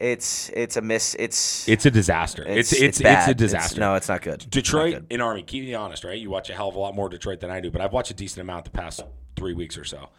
It's 0.01 0.49
it's 0.51 0.77
a 0.77 0.81
miss. 0.81 1.17
It's 1.19 1.69
It's 1.69 1.85
a 1.85 1.91
disaster. 1.91 2.45
It's 2.47 2.73
it's 2.73 2.83
it's, 2.83 3.03
bad. 3.03 3.31
a 3.31 3.35
disaster. 3.35 3.81
no, 3.81 3.97
it's 3.97 4.09
not 4.09 4.23
good. 4.23 4.35
It's 4.35 4.45
not 4.45 4.51
Detroit 4.53 4.95
good. 4.95 5.07
and 5.11 5.21
Army. 5.23 5.43
Keep 5.43 5.65
me 5.65 5.75
honest, 5.75 6.05
right? 6.05 6.17
You 6.17 6.31
watch 6.31 6.51
a 6.51 6.55
hell 6.55 6.69
of 6.69 6.77
a 6.77 6.79
lot 6.79 6.95
more 6.95 7.09
Detroit 7.09 7.41
than 7.41 7.51
I 7.51 7.59
do, 7.59 7.71
but 7.73 7.81
I've 7.81 7.93
watched 7.93 8.13
a 8.13 8.15
decent 8.15 8.41
amount 8.43 8.65
the 8.67 8.71
past 8.71 9.01
three 9.35 9.55
weeks 9.55 9.77
or 9.77 9.85
so. 9.85 10.11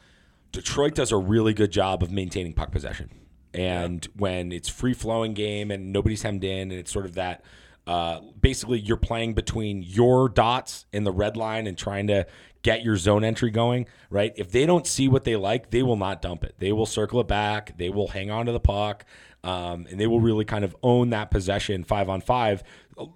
Detroit 0.51 0.95
does 0.95 1.11
a 1.11 1.17
really 1.17 1.53
good 1.53 1.71
job 1.71 2.01
of 2.03 2.11
maintaining 2.11 2.53
puck 2.53 2.71
possession, 2.71 3.09
and 3.53 4.07
when 4.15 4.51
it's 4.51 4.69
free 4.69 4.93
flowing 4.93 5.33
game 5.33 5.71
and 5.71 5.93
nobody's 5.93 6.21
hemmed 6.21 6.43
in, 6.43 6.71
and 6.71 6.73
it's 6.73 6.91
sort 6.91 7.05
of 7.05 7.15
that. 7.15 7.43
Uh, 7.87 8.21
basically, 8.39 8.79
you're 8.79 8.97
playing 8.97 9.33
between 9.33 9.81
your 9.81 10.29
dots 10.29 10.85
and 10.93 11.07
the 11.07 11.11
red 11.11 11.35
line 11.35 11.65
and 11.65 11.75
trying 11.75 12.05
to 12.05 12.23
get 12.61 12.83
your 12.83 12.95
zone 12.97 13.23
entry 13.23 13.49
going, 13.49 13.87
right? 14.11 14.31
If 14.35 14.51
they 14.51 14.67
don't 14.67 14.85
see 14.85 15.07
what 15.07 15.23
they 15.23 15.35
like, 15.35 15.71
they 15.71 15.81
will 15.81 15.95
not 15.95 16.21
dump 16.21 16.43
it. 16.43 16.55
They 16.59 16.71
will 16.71 16.85
circle 16.85 17.19
it 17.19 17.27
back. 17.27 17.77
They 17.77 17.89
will 17.89 18.09
hang 18.09 18.29
on 18.29 18.45
to 18.45 18.51
the 18.51 18.59
puck, 18.59 19.05
um, 19.43 19.87
and 19.89 19.99
they 19.99 20.05
will 20.05 20.19
really 20.19 20.45
kind 20.45 20.63
of 20.63 20.75
own 20.83 21.09
that 21.11 21.31
possession 21.31 21.83
five 21.83 22.09
on 22.09 22.21
five. 22.21 22.63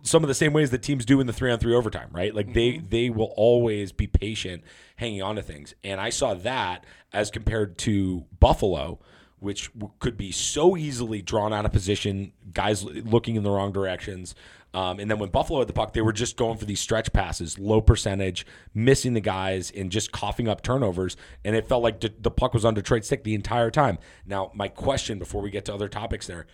Some 0.04 0.24
of 0.24 0.28
the 0.28 0.34
same 0.34 0.54
ways 0.54 0.72
that 0.72 0.82
teams 0.82 1.06
do 1.06 1.20
in 1.20 1.28
the 1.28 1.34
three 1.34 1.52
on 1.52 1.60
three 1.60 1.76
overtime, 1.76 2.10
right? 2.12 2.34
Like 2.34 2.54
they 2.54 2.78
they 2.78 3.10
will 3.10 3.34
always 3.36 3.92
be 3.92 4.08
patient, 4.08 4.64
hanging 4.96 5.22
on 5.22 5.36
to 5.36 5.42
things. 5.42 5.74
And 5.84 6.00
I 6.00 6.10
saw 6.10 6.34
that 6.36 6.86
as 7.12 7.30
compared 7.30 7.78
to 7.80 8.26
Buffalo, 8.40 9.00
which 9.40 9.74
w- 9.74 9.92
could 10.00 10.18
be 10.18 10.32
so 10.32 10.78
easily 10.78 11.22
drawn 11.22 11.54
out 11.54 11.66
of 11.66 11.72
position, 11.72 12.32
guys 12.54 12.84
l- 12.84 12.92
looking 13.04 13.36
in 13.36 13.44
the 13.44 13.52
wrong 13.52 13.72
directions. 13.72 14.36
Um, 14.74 15.00
and 15.00 15.12
then 15.12 15.20
when 15.20 15.30
Buffalo 15.30 15.60
had 15.60 15.68
the 15.68 15.74
puck, 15.74 15.94
they 15.94 16.02
were 16.02 16.14
just 16.14 16.36
going 16.36 16.58
for 16.58 16.66
these 16.66 16.80
stretch 16.80 17.14
passes, 17.14 17.60
low 17.60 17.80
percentage, 17.80 18.46
missing 18.74 19.14
the 19.14 19.22
guys, 19.22 19.70
and 19.70 19.92
just 19.92 20.12
coughing 20.12 20.48
up 20.48 20.64
turnovers. 20.64 21.16
And 21.46 21.56
it 21.56 21.68
felt 21.68 21.84
like 21.84 22.00
De- 22.00 22.10
the 22.20 22.32
puck 22.32 22.54
was 22.56 22.66
on 22.66 22.74
Detroit's 22.74 23.06
stick 23.08 23.24
the 23.24 23.36
entire 23.36 23.70
time. 23.70 24.00
Now, 24.26 24.50
my 24.56 24.70
question 24.70 25.20
before 25.20 25.42
we 25.42 25.52
get 25.52 25.66
to 25.66 25.74
other 25.74 25.90
topics 25.90 26.26
there 26.26 26.48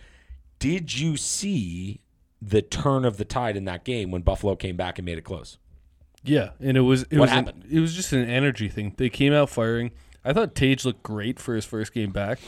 did 0.58 0.98
you 0.98 1.16
see 1.16 2.02
the 2.42 2.62
turn 2.62 3.04
of 3.04 3.16
the 3.16 3.24
tide 3.24 3.56
in 3.56 3.64
that 3.66 3.84
game 3.84 4.10
when 4.10 4.22
Buffalo 4.22 4.56
came 4.56 4.76
back 4.76 4.98
and 4.98 5.04
made 5.06 5.18
it 5.18 5.24
close? 5.24 5.58
Yeah, 6.22 6.50
and 6.60 6.76
it 6.76 6.80
was 6.82 7.02
it 7.04 7.18
What 7.18 7.30
was 7.30 7.38
an- 7.38 7.64
it 7.70 7.80
was 7.80 7.94
just 7.94 8.12
an 8.12 8.28
energy 8.28 8.68
thing. 8.68 8.94
They 8.96 9.08
came 9.08 9.32
out 9.32 9.48
firing. 9.50 9.90
I 10.24 10.32
thought 10.34 10.54
Tage 10.54 10.84
looked 10.84 11.02
great 11.02 11.38
for 11.40 11.54
his 11.54 11.64
first 11.64 11.94
game 11.94 12.10
back. 12.10 12.38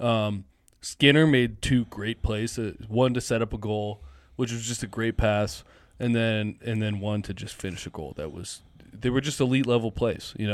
Um, 0.00 0.44
Skinner 0.80 1.26
made 1.26 1.60
two 1.60 1.84
great 1.86 2.22
plays. 2.22 2.58
Uh, 2.58 2.72
one 2.88 3.12
to 3.14 3.20
set 3.20 3.42
up 3.42 3.52
a 3.52 3.58
goal, 3.58 4.02
which 4.36 4.50
was 4.52 4.66
just 4.66 4.82
a 4.82 4.86
great 4.86 5.16
pass, 5.18 5.62
and 6.00 6.14
then 6.14 6.58
and 6.64 6.80
then 6.80 7.00
one 7.00 7.20
to 7.22 7.34
just 7.34 7.54
finish 7.54 7.86
a 7.86 7.90
goal. 7.90 8.14
That 8.16 8.32
was 8.32 8.62
they 8.98 9.10
were 9.10 9.20
just 9.20 9.40
elite 9.40 9.66
level 9.66 9.90
plays. 9.92 10.32
You 10.38 10.46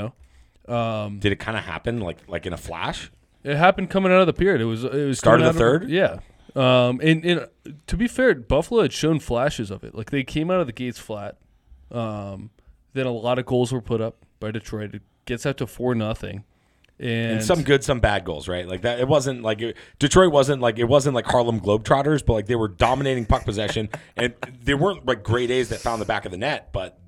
know, 0.69 0.75
um, 0.75 1.19
Did 1.21 1.31
it 1.31 1.39
kind 1.39 1.57
of 1.57 1.63
happen 1.65 2.01
like 2.01 2.19
like 2.29 2.45
in 2.47 2.53
a 2.53 2.57
flash? 2.59 3.11
it 3.45 3.57
happened 3.57 3.91
coming 3.91 4.11
out 4.11 4.21
of 4.21 4.27
the 4.27 4.33
period. 4.33 4.61
It 4.61 4.65
was 4.65 4.83
it 4.85 4.93
was 5.07 5.19
Start 5.19 5.43
of 5.43 5.53
the 5.53 5.59
third? 5.59 5.89
yeah. 5.91 6.19
Um, 6.55 7.01
and, 7.03 7.25
and 7.25 7.49
to 7.87 7.97
be 7.97 8.07
fair, 8.07 8.35
Buffalo 8.35 8.83
had 8.83 8.93
shown 8.93 9.19
flashes 9.19 9.71
of 9.71 9.83
it. 9.85 9.95
Like 9.95 10.11
they 10.11 10.23
came 10.23 10.51
out 10.51 10.61
of 10.61 10.67
the 10.67 10.73
gates 10.73 10.99
flat. 10.99 11.37
Um, 11.91 12.51
Then 12.93 13.07
a 13.07 13.13
lot 13.13 13.39
of 13.39 13.47
goals 13.47 13.73
were 13.73 13.81
put 13.81 14.01
up 14.01 14.25
by 14.41 14.51
Detroit. 14.51 14.95
It 14.95 15.03
gets 15.27 15.47
out 15.47 15.57
to 15.59 15.67
four 15.67 15.95
nothing, 15.95 16.45
and, 16.99 17.33
And 17.33 17.45
some 17.45 17.63
good, 17.63 17.83
some 17.83 17.99
bad 18.01 18.25
goals, 18.25 18.47
right? 18.47 18.69
Like 18.69 18.83
that. 18.83 19.01
It 19.01 19.09
wasn't 19.09 19.43
like 19.43 19.61
it, 19.61 19.77
Detroit 19.99 20.33
wasn't 20.33 20.61
like 20.63 20.79
it 20.79 20.85
wasn't 20.85 21.15
like 21.15 21.27
Harlem 21.27 21.61
Globetrotters, 21.61 22.25
but 22.25 22.35
like 22.35 22.47
they 22.47 22.55
were 22.57 22.69
dominating 22.69 23.27
puck 23.27 23.45
possession, 23.45 23.89
and 24.17 24.35
they 24.63 24.75
weren't 24.75 25.05
like 25.07 25.23
great 25.25 25.51
A's 25.51 25.71
that 25.71 25.81
found 25.81 26.01
the 26.01 26.07
back 26.07 26.25
of 26.25 26.31
the 26.31 26.39
net, 26.39 26.73
but 26.73 27.01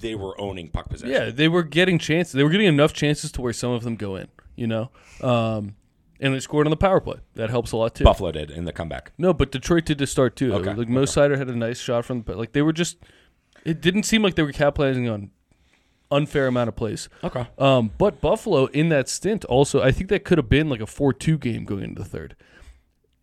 they 0.00 0.14
were 0.14 0.38
owning 0.40 0.68
puck 0.68 0.88
possession. 0.90 1.12
Yeah, 1.14 1.30
they 1.30 1.48
were 1.48 1.62
getting 1.62 1.98
chances. 1.98 2.32
They 2.34 2.42
were 2.44 2.50
getting 2.50 2.66
enough 2.66 2.92
chances 2.92 3.32
to 3.32 3.40
where 3.40 3.52
some 3.52 3.72
of 3.72 3.82
them 3.82 3.96
go 3.96 4.16
in. 4.16 4.28
You 4.56 4.66
know, 4.66 4.90
um, 5.22 5.74
and 6.20 6.34
they 6.34 6.40
scored 6.40 6.66
on 6.66 6.70
the 6.70 6.76
power 6.76 7.00
play. 7.00 7.16
That 7.34 7.50
helps 7.50 7.72
a 7.72 7.76
lot 7.76 7.94
too. 7.94 8.04
Buffalo 8.04 8.30
did 8.32 8.50
in 8.50 8.64
the 8.66 8.72
comeback. 8.72 9.12
No, 9.18 9.32
but 9.32 9.50
Detroit 9.50 9.84
did 9.86 9.98
to 9.98 10.06
start 10.06 10.36
too. 10.36 10.54
Okay, 10.54 10.74
Like 10.74 10.88
Mo 10.88 11.02
Seider 11.04 11.36
had 11.38 11.48
a 11.48 11.56
nice 11.56 11.80
shot 11.80 12.04
from 12.04 12.22
the 12.22 12.36
like 12.36 12.52
they 12.52 12.62
were 12.62 12.72
just. 12.72 12.98
It 13.64 13.80
didn't 13.80 14.04
seem 14.04 14.22
like 14.22 14.36
they 14.36 14.42
were 14.42 14.52
capitalizing 14.52 15.08
on 15.08 15.30
unfair 16.10 16.46
amount 16.46 16.68
of 16.68 16.76
plays. 16.76 17.08
Okay. 17.22 17.46
Um, 17.58 17.90
but 17.98 18.20
Buffalo 18.20 18.66
in 18.66 18.88
that 18.88 19.08
stint 19.08 19.44
also, 19.44 19.82
I 19.82 19.92
think 19.92 20.08
that 20.10 20.24
could 20.24 20.38
have 20.38 20.48
been 20.48 20.68
like 20.68 20.80
a 20.80 20.86
four-two 20.86 21.38
game 21.38 21.64
going 21.64 21.84
into 21.84 22.02
the 22.02 22.08
third. 22.08 22.36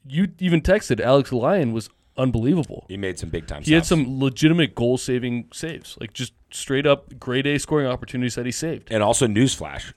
You 0.08 0.30
even 0.40 0.62
texted 0.62 1.00
Alex 1.02 1.34
Lyon 1.34 1.74
was 1.74 1.90
unbelievable. 2.18 2.86
He 2.88 2.96
made 2.98 3.20
some 3.20 3.30
big 3.30 3.46
time. 3.48 3.60
Saves. 3.62 3.68
He 3.68 3.74
had 3.74 3.86
some 3.86 4.20
legitimate 4.20 4.74
goal-saving 4.74 5.50
saves, 5.54 5.98
like 6.00 6.14
just 6.14 6.34
straight 6.52 6.88
up 6.88 7.20
grade 7.20 7.46
A 7.46 7.60
scoring 7.60 7.88
opportunities 7.88 8.36
that 8.36 8.46
he 8.46 8.52
saved. 8.52 8.88
and 8.92 9.04
also 9.04 9.28
newsflash. 9.28 9.94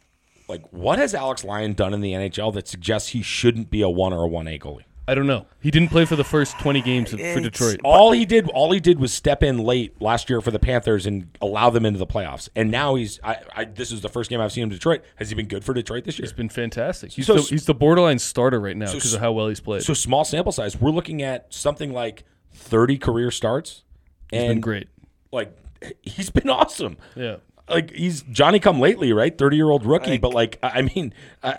Like, 0.50 0.72
what 0.72 0.98
has 0.98 1.14
Alex 1.14 1.44
Lyon 1.44 1.72
done 1.74 1.94
in 1.94 2.00
the 2.00 2.12
NHL 2.12 2.52
that 2.54 2.66
suggests 2.68 3.10
he 3.10 3.22
shouldn't 3.22 3.70
be 3.70 3.82
a 3.82 3.88
one 3.88 4.12
or 4.12 4.24
a 4.24 4.28
one 4.28 4.46
A 4.48 4.58
goalie? 4.58 4.84
I 5.08 5.14
don't 5.14 5.26
know. 5.26 5.46
He 5.60 5.72
didn't 5.72 5.88
play 5.88 6.04
for 6.04 6.14
the 6.14 6.22
first 6.24 6.56
twenty 6.60 6.80
games 6.80 7.12
of- 7.12 7.18
for 7.20 7.40
Detroit. 7.40 7.80
All 7.82 8.12
he 8.12 8.24
did, 8.24 8.48
all 8.50 8.70
he 8.70 8.78
did 8.78 9.00
was 9.00 9.12
step 9.12 9.42
in 9.42 9.58
late 9.58 10.00
last 10.00 10.30
year 10.30 10.40
for 10.40 10.52
the 10.52 10.60
Panthers 10.60 11.04
and 11.04 11.26
allow 11.40 11.68
them 11.70 11.84
into 11.84 11.98
the 11.98 12.06
playoffs. 12.06 12.48
And 12.54 12.70
now 12.70 12.94
he's, 12.94 13.18
I, 13.24 13.38
I 13.56 13.64
this 13.64 13.90
is 13.90 14.02
the 14.02 14.08
first 14.08 14.30
game 14.30 14.40
I've 14.40 14.52
seen 14.52 14.62
him 14.64 14.68
Detroit. 14.68 15.02
Has 15.16 15.28
he 15.28 15.34
been 15.34 15.48
good 15.48 15.64
for 15.64 15.74
Detroit 15.74 16.04
this 16.04 16.16
year? 16.18 16.26
He's 16.26 16.32
been 16.32 16.48
fantastic. 16.48 17.10
He's, 17.10 17.26
So 17.26 17.36
the, 17.36 17.42
he's 17.42 17.66
the 17.66 17.74
borderline 17.74 18.20
starter 18.20 18.60
right 18.60 18.76
now 18.76 18.86
because 18.86 19.06
s- 19.06 19.14
of 19.14 19.20
how 19.20 19.32
well 19.32 19.48
he's 19.48 19.58
played. 19.60 19.82
So 19.82 19.94
small 19.94 20.24
sample 20.24 20.52
size. 20.52 20.80
We're 20.80 20.90
looking 20.92 21.22
at 21.22 21.52
something 21.52 21.92
like 21.92 22.22
thirty 22.52 22.96
career 22.96 23.32
starts, 23.32 23.82
he's 24.30 24.40
and 24.42 24.48
been 24.48 24.60
great. 24.60 24.88
like 25.32 25.56
he's 26.02 26.30
been 26.30 26.50
awesome. 26.50 26.96
Yeah. 27.16 27.36
Like 27.70 27.90
he's 27.92 28.22
Johnny 28.22 28.58
come 28.60 28.80
lately, 28.80 29.12
right? 29.12 29.36
Thirty 29.36 29.56
year 29.56 29.70
old 29.70 29.84
rookie, 29.86 30.12
Like- 30.12 30.20
but 30.20 30.34
like 30.34 30.58
I 30.62 30.68
I 30.78 30.82
mean, 30.82 31.12
I, 31.42 31.58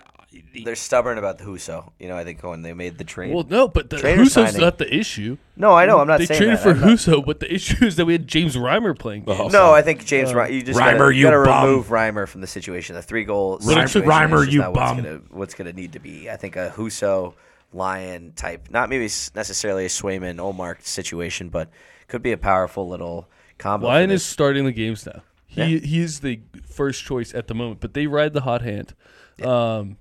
They're 0.65 0.75
stubborn 0.75 1.17
about 1.17 1.37
the 1.37 1.45
Husso. 1.45 1.91
You 1.99 2.07
know, 2.09 2.17
I 2.17 2.23
think 2.23 2.43
when 2.43 2.61
they 2.61 2.73
made 2.73 2.97
the 2.97 3.03
trade. 3.03 3.33
Well, 3.33 3.45
no, 3.49 3.67
but 3.67 3.89
the 3.89 3.97
Trader 3.97 4.21
Husso's 4.23 4.33
signing. 4.51 4.61
not 4.61 4.77
the 4.77 4.93
issue. 4.93 5.37
no, 5.55 5.73
I 5.73 5.85
know. 5.85 5.99
I'm 5.99 6.07
not 6.07 6.19
they 6.19 6.25
saying 6.25 6.39
traded 6.39 6.57
that. 6.57 6.63
for 6.63 6.69
I'm 6.71 6.79
not- 6.81 6.89
Husso, 6.89 7.25
but 7.25 7.39
the 7.39 7.53
issue 7.53 7.85
is 7.85 7.95
that 7.95 8.05
we 8.05 8.13
had 8.13 8.27
James 8.27 8.55
Reimer 8.55 8.97
playing. 8.97 9.23
Oh, 9.27 9.47
No, 9.47 9.71
I 9.73 9.81
think 9.81 10.05
James 10.05 10.31
uh, 10.31 10.35
Reimer. 10.35 10.51
You 10.53 10.61
just 10.63 10.79
Reimer, 10.79 10.97
gotta, 10.97 11.15
you 11.15 11.23
gotta 11.23 11.43
bum. 11.43 11.65
remove 11.67 11.87
Reimer 11.87 12.27
from 12.27 12.41
the 12.41 12.47
situation. 12.47 12.95
The 12.95 13.01
three 13.01 13.23
goal 13.23 13.59
Reimer- 13.59 13.87
situation 13.89 14.09
Reimer, 14.11 14.51
you 14.51 14.59
not 14.59 14.73
what's 14.73 14.91
bum. 14.91 14.97
gonna 15.03 15.21
what's 15.31 15.53
gonna 15.53 15.73
need 15.73 15.93
to 15.93 15.99
be. 15.99 16.29
I 16.29 16.35
think 16.37 16.55
a 16.57 16.73
Husso 16.75 17.33
Lyon 17.73 18.33
type, 18.35 18.67
not 18.69 18.89
maybe 18.89 19.05
necessarily 19.35 19.85
a 19.85 19.89
Swayman 19.89 20.35
Ullmark 20.37 20.81
situation, 20.83 21.47
but 21.49 21.69
could 22.09 22.21
be 22.21 22.33
a 22.33 22.37
powerful 22.37 22.89
little 22.89 23.29
combo. 23.57 23.85
for 23.87 23.93
Lyon 23.93 24.11
is 24.11 24.25
starting 24.25 24.65
the 24.65 24.73
games 24.73 25.05
now. 25.05 25.21
He 25.51 25.79
he 25.79 25.99
is 25.99 26.21
the 26.21 26.39
first 26.65 27.03
choice 27.03 27.33
at 27.33 27.47
the 27.47 27.53
moment, 27.53 27.81
but 27.81 27.93
they 27.93 28.07
ride 28.07 28.33
the 28.33 28.41
hot 28.41 28.61
hand. 28.61 28.93
Yeah, 29.37 29.77
um, 29.77 29.97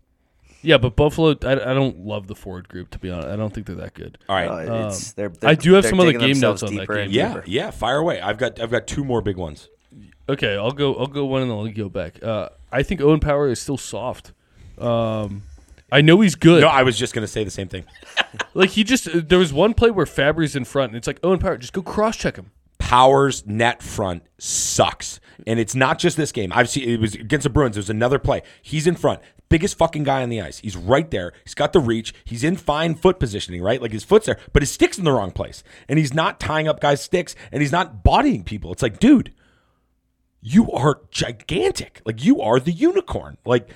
yeah 0.63 0.79
but 0.79 0.95
Buffalo, 0.95 1.37
I, 1.43 1.53
I 1.53 1.75
don't 1.75 2.05
love 2.07 2.29
the 2.29 2.37
forward 2.37 2.69
group 2.69 2.91
to 2.91 2.99
be 2.99 3.11
honest. 3.11 3.29
I 3.29 3.37
don't 3.37 3.53
think 3.53 3.67
they're 3.67 3.77
that 3.77 3.95
good. 3.95 4.19
all 4.29 4.37
right. 4.37 4.67
No, 4.67 4.87
it's, 4.87 5.13
they're, 5.13 5.33
I 5.43 5.57
do 5.57 5.73
have 5.73 5.85
some 5.85 5.99
other 5.99 6.13
game 6.13 6.39
notes 6.39 6.63
on 6.63 6.75
that 6.77 6.89
game. 6.89 7.11
yeah, 7.11 7.29
deeper. 7.35 7.45
yeah. 7.47 7.71
Fire 7.73 7.99
away. 7.99 8.21
I've 8.21 8.39
got 8.39 8.61
I've 8.61 8.71
got 8.71 8.87
two 8.87 9.05
more 9.05 9.21
big 9.21 9.37
ones. 9.37 9.69
Okay, 10.29 10.57
I'll 10.57 10.71
go. 10.71 10.95
I'll 10.95 11.09
go 11.09 11.25
one 11.25 11.43
and 11.43 11.51
then 11.51 11.59
I'll 11.59 11.69
go 11.69 11.89
back. 11.89 12.23
Uh, 12.23 12.51
I 12.71 12.85
think 12.85 13.01
Owen 13.01 13.19
Power 13.19 13.49
is 13.49 13.61
still 13.61 13.77
soft. 13.77 14.33
Um, 14.79 15.43
I 15.91 16.01
know 16.01 16.21
he's 16.21 16.37
good. 16.37 16.61
No, 16.61 16.69
I 16.69 16.85
was 16.85 16.97
just 16.97 17.13
gonna 17.13 17.27
say 17.27 17.43
the 17.43 17.51
same 17.51 17.69
thing. 17.69 17.85
like 18.55 18.71
he 18.71 18.85
just 18.85 19.09
there 19.29 19.39
was 19.39 19.53
one 19.53 19.75
play 19.75 19.91
where 19.91 20.07
Fabbri's 20.07 20.55
in 20.55 20.65
front, 20.65 20.91
and 20.91 20.97
it's 20.97 21.09
like 21.09 21.19
Owen 21.25 21.41
Power, 21.41 21.57
just 21.57 21.73
go 21.73 21.83
cross 21.83 22.17
check 22.17 22.37
him. 22.37 22.53
Powers 22.79 23.47
net 23.47 23.83
front 23.83 24.23
sucks, 24.39 25.21
and 25.47 25.59
it's 25.61 25.75
not 25.75 25.99
just 25.99 26.17
this 26.17 26.33
game. 26.33 26.53
I've 26.55 26.69
seen 26.69 26.89
it 26.89 27.01
was 27.01 27.15
against 27.15 27.45
the 27.45 27.51
Bruins. 27.51 27.77
There's 27.77 27.91
another 27.91 28.19
play. 28.19 28.43
He's 28.63 28.87
in 28.87 28.97
front, 28.97 29.21
biggest 29.49 29.77
fucking 29.79 30.05
guy 30.05 30.23
on 30.23 30.29
the 30.29 30.41
ice. 30.41 30.59
He's 30.59 30.77
right 30.77 31.11
there. 31.11 31.33
He's 31.45 31.55
got 31.55 31.73
the 31.73 31.81
reach. 31.81 32.15
He's 32.25 32.45
in 32.45 32.57
fine 32.57 32.95
foot 32.95 33.19
positioning, 33.19 33.63
right? 33.63 33.81
Like 33.83 33.93
his 33.93 34.05
foot's 34.05 34.27
there, 34.27 34.39
but 34.53 34.63
his 34.63 34.71
stick's 34.71 34.99
in 34.99 35.05
the 35.05 35.13
wrong 35.13 35.31
place, 35.33 35.63
and 35.89 35.99
he's 35.99 36.15
not 36.15 36.41
tying 36.41 36.69
up 36.69 36.81
guys' 36.81 37.03
sticks, 37.03 37.35
and 37.53 37.61
he's 37.63 37.73
not 37.73 38.03
bodying 38.05 38.45
people. 38.45 38.73
It's 38.73 38.83
like, 38.83 38.99
dude, 38.99 39.33
you 40.41 40.71
are 40.73 41.01
gigantic. 41.11 42.01
Like 42.05 42.25
you 42.25 42.41
are 42.41 42.59
the 42.61 42.73
unicorn. 42.73 43.37
Like. 43.45 43.69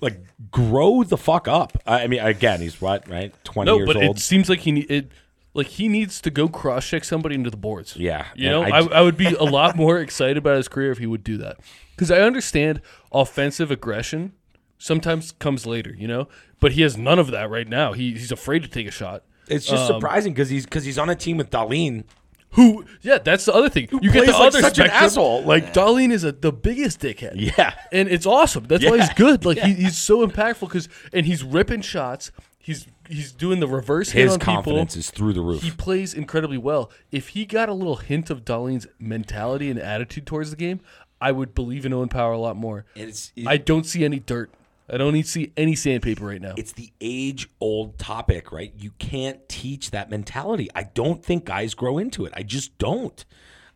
Like 0.00 0.18
grow 0.50 1.02
the 1.02 1.18
fuck 1.18 1.46
up. 1.46 1.76
I 1.86 2.06
mean, 2.06 2.20
again, 2.20 2.62
he's 2.62 2.80
what, 2.80 3.06
right? 3.10 3.34
Twenty 3.44 3.70
No, 3.70 3.76
years 3.76 3.86
but 3.86 3.96
old. 3.96 4.16
it 4.16 4.20
seems 4.20 4.48
like 4.48 4.60
he 4.60 4.80
it 4.80 5.12
like 5.54 5.66
he 5.66 5.88
needs 5.88 6.20
to 6.20 6.30
go 6.30 6.48
cross 6.48 6.88
check 6.88 7.04
somebody 7.04 7.34
into 7.34 7.50
the 7.50 7.56
boards. 7.56 7.96
Yeah, 7.96 8.26
you 8.34 8.48
know, 8.48 8.62
I 8.62 8.68
I, 8.78 8.82
j- 8.82 8.92
I, 8.92 9.00
would 9.02 9.16
be 9.16 9.26
a 9.26 9.42
lot 9.44 9.76
more 9.76 9.98
excited 9.98 10.36
about 10.36 10.56
his 10.56 10.68
career 10.68 10.92
if 10.92 10.98
he 10.98 11.06
would 11.06 11.24
do 11.24 11.36
that 11.38 11.58
because 11.96 12.10
I 12.10 12.20
understand 12.20 12.80
offensive 13.12 13.70
aggression 13.70 14.32
sometimes 14.78 15.32
comes 15.32 15.66
later, 15.66 15.94
you 15.98 16.08
know, 16.08 16.28
but 16.60 16.72
he 16.72 16.82
has 16.82 16.96
none 16.96 17.18
of 17.18 17.30
that 17.32 17.50
right 17.50 17.68
now. 17.68 17.92
He 17.92 18.12
he's 18.12 18.32
afraid 18.32 18.62
to 18.62 18.68
take 18.68 18.86
a 18.86 18.90
shot. 18.90 19.24
It's 19.48 19.68
Um, 19.70 19.76
just 19.76 19.86
surprising 19.88 20.32
because 20.32 20.48
he's 20.50 20.64
because 20.64 20.84
he's 20.84 20.98
on 20.98 21.10
a 21.10 21.16
team 21.16 21.36
with 21.36 21.50
Dahlin, 21.50 22.04
Who? 22.52 22.84
Yeah, 23.02 23.18
that's 23.18 23.44
the 23.44 23.52
other 23.52 23.68
thing. 23.68 23.88
you 24.00 24.10
get 24.12 24.26
the 24.26 24.32
like 24.32 24.40
other 24.48 24.60
such 24.60 24.78
an 24.78 24.88
asshole, 24.90 25.42
like- 25.42 25.72
Dahlin 25.74 26.10
is 26.12 26.22
a, 26.24 26.32
the 26.32 26.52
biggest 26.52 27.00
dickhead. 27.00 27.32
Yeah. 27.36 27.74
and 27.92 28.08
it's 28.08 28.26
awesome. 28.26 28.64
That's 28.64 28.84
why 28.84 28.98
he's 28.98 29.12
good. 29.14 29.44
Like 29.44 29.58
he, 29.58 29.74
he's 29.84 29.98
so 29.98 30.26
impactful 30.26 30.60
because 30.68 30.88
and 31.12 31.26
he's 31.26 31.42
ripping 31.42 31.80
shots. 31.82 32.30
He's 32.58 32.86
he's 33.10 33.32
doing 33.32 33.60
the 33.60 33.66
reverse 33.66 34.10
hit 34.10 34.24
his 34.24 34.34
on 34.34 34.38
people. 34.38 34.54
confidence 34.54 34.96
is 34.96 35.10
through 35.10 35.32
the 35.32 35.40
roof. 35.40 35.62
He 35.62 35.70
plays 35.70 36.14
incredibly 36.14 36.58
well. 36.58 36.90
If 37.10 37.28
he 37.28 37.44
got 37.44 37.68
a 37.68 37.72
little 37.74 37.96
hint 37.96 38.30
of 38.30 38.44
Dahlin's 38.44 38.86
mentality 38.98 39.70
and 39.70 39.78
attitude 39.78 40.26
towards 40.26 40.50
the 40.50 40.56
game, 40.56 40.80
I 41.20 41.32
would 41.32 41.54
believe 41.54 41.84
in 41.84 41.92
Owen 41.92 42.08
Power 42.08 42.32
a 42.32 42.38
lot 42.38 42.56
more. 42.56 42.86
it's 42.94 43.32
I 43.46 43.56
don't 43.56 43.84
see 43.84 44.04
any 44.04 44.20
dirt. 44.20 44.50
I 44.92 44.96
don't 44.96 45.12
need 45.12 45.26
see 45.26 45.52
any 45.56 45.76
sandpaper 45.76 46.24
right 46.26 46.40
now. 46.40 46.54
it's 46.56 46.72
the 46.72 46.90
age 47.00 47.48
old 47.60 47.98
topic, 47.98 48.50
right? 48.50 48.72
You 48.76 48.90
can't 48.98 49.48
teach 49.48 49.92
that 49.92 50.10
mentality. 50.10 50.68
I 50.74 50.84
don't 50.84 51.24
think 51.24 51.44
guys 51.44 51.74
grow 51.74 51.98
into 51.98 52.24
it. 52.24 52.32
I 52.34 52.42
just 52.42 52.76
don't. 52.78 53.24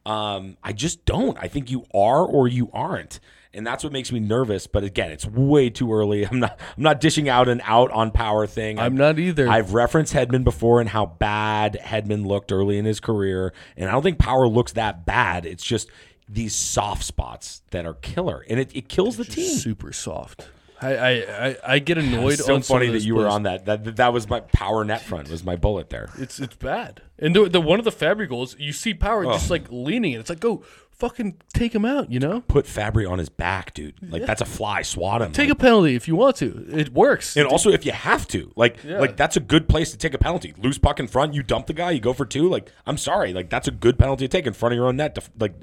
Um, 0.06 0.56
I 0.62 0.72
just 0.72 1.04
don't. 1.04 1.38
I 1.40 1.48
think 1.48 1.70
you 1.70 1.84
are 1.94 2.24
or 2.24 2.48
you 2.48 2.68
aren't. 2.72 3.20
And 3.54 3.66
that's 3.66 3.84
what 3.84 3.92
makes 3.92 4.10
me 4.12 4.20
nervous. 4.20 4.66
But 4.66 4.84
again, 4.84 5.10
it's 5.10 5.26
way 5.26 5.70
too 5.70 5.92
early. 5.92 6.26
I'm 6.26 6.40
not 6.40 6.58
I'm 6.76 6.82
not 6.82 7.00
dishing 7.00 7.28
out 7.28 7.48
an 7.48 7.60
out 7.64 7.90
on 7.90 8.10
power 8.10 8.46
thing. 8.46 8.78
I'm 8.78 8.96
not 8.96 9.18
either. 9.18 9.48
I've 9.48 9.74
referenced 9.74 10.12
Hedman 10.12 10.44
before 10.44 10.80
and 10.80 10.88
how 10.88 11.06
bad 11.06 11.78
Hedman 11.80 12.26
looked 12.26 12.52
early 12.52 12.78
in 12.78 12.84
his 12.84 13.00
career. 13.00 13.52
And 13.76 13.88
I 13.88 13.92
don't 13.92 14.02
think 14.02 14.18
power 14.18 14.48
looks 14.48 14.72
that 14.72 15.06
bad. 15.06 15.46
It's 15.46 15.64
just 15.64 15.88
these 16.28 16.54
soft 16.54 17.04
spots 17.04 17.62
that 17.70 17.86
are 17.86 17.94
killer. 17.94 18.44
And 18.48 18.58
it, 18.58 18.74
it 18.74 18.88
kills 18.88 19.16
the 19.16 19.24
team. 19.24 19.56
super 19.56 19.92
soft. 19.92 20.48
I 20.80 20.96
I, 20.96 21.10
I, 21.48 21.56
I 21.66 21.78
get 21.78 21.98
annoyed. 21.98 22.34
It's 22.34 22.44
so 22.44 22.60
funny 22.60 22.88
that 22.88 23.02
you 23.02 23.14
were 23.14 23.28
on 23.28 23.44
that. 23.44 23.66
That 23.66 23.96
that 23.96 24.12
was 24.12 24.28
my 24.28 24.40
power 24.40 24.84
net 24.84 25.02
front 25.02 25.28
was 25.30 25.44
my 25.44 25.56
bullet 25.56 25.90
there. 25.90 26.10
It's 26.18 26.38
it's 26.40 26.56
bad. 26.56 27.02
And 27.18 27.34
the, 27.34 27.48
the 27.48 27.60
one 27.60 27.78
of 27.78 27.84
the 27.84 27.92
Fabbri 27.92 28.28
goals, 28.28 28.56
you 28.58 28.72
see 28.72 28.92
Power 28.92 29.24
oh. 29.24 29.32
just 29.32 29.48
like 29.50 29.66
leaning, 29.70 30.14
and 30.14 30.20
it's 30.20 30.30
like 30.30 30.40
go 30.40 30.64
fucking 30.96 31.40
take 31.52 31.74
him 31.74 31.84
out. 31.84 32.10
You 32.10 32.20
know, 32.20 32.40
Put 32.42 32.66
Fabbri 32.66 33.08
on 33.08 33.18
his 33.18 33.28
back, 33.28 33.74
dude. 33.74 33.94
Like 34.02 34.26
that's 34.26 34.40
a 34.40 34.44
fly. 34.44 34.82
Swat 34.82 35.22
him. 35.22 35.32
take 35.32 35.48
Like, 35.48 35.58
a 35.58 35.60
penalty 35.60 35.94
if 35.94 36.08
you 36.08 36.16
want 36.16 36.36
to. 36.36 36.66
It 36.68 36.92
works. 36.92 37.36
and 37.36 37.46
also 37.46 37.70
if 37.70 37.84
you 37.84 37.92
have 37.92 38.26
to, 38.28 38.52
like 38.56 38.82
like 38.84 39.16
that's 39.16 39.36
a 39.36 39.40
good 39.40 39.68
place 39.68 39.90
to 39.92 39.98
take 39.98 40.14
a 40.14 40.18
penalty. 40.18 40.54
Loose 40.58 40.78
puck 40.78 41.00
in 41.00 41.06
front, 41.08 41.34
you 41.34 41.42
dump 41.42 41.66
the 41.66 41.72
guy, 41.74 41.90
you 41.90 42.00
go 42.00 42.12
for 42.12 42.24
two. 42.26 42.48
Like 42.48 42.70
I'm 42.86 42.96
sorry, 42.96 43.32
like 43.32 43.50
that's 43.50 43.68
a 43.68 43.72
good 43.72 43.98
penalty 43.98 44.26
to 44.26 44.28
take 44.28 44.46
in 44.46 44.52
front 44.52 44.72
of 44.72 44.76
your 44.76 44.86
own 44.86 44.96
net, 44.96 45.14
to, 45.16 45.22
like 45.38 45.54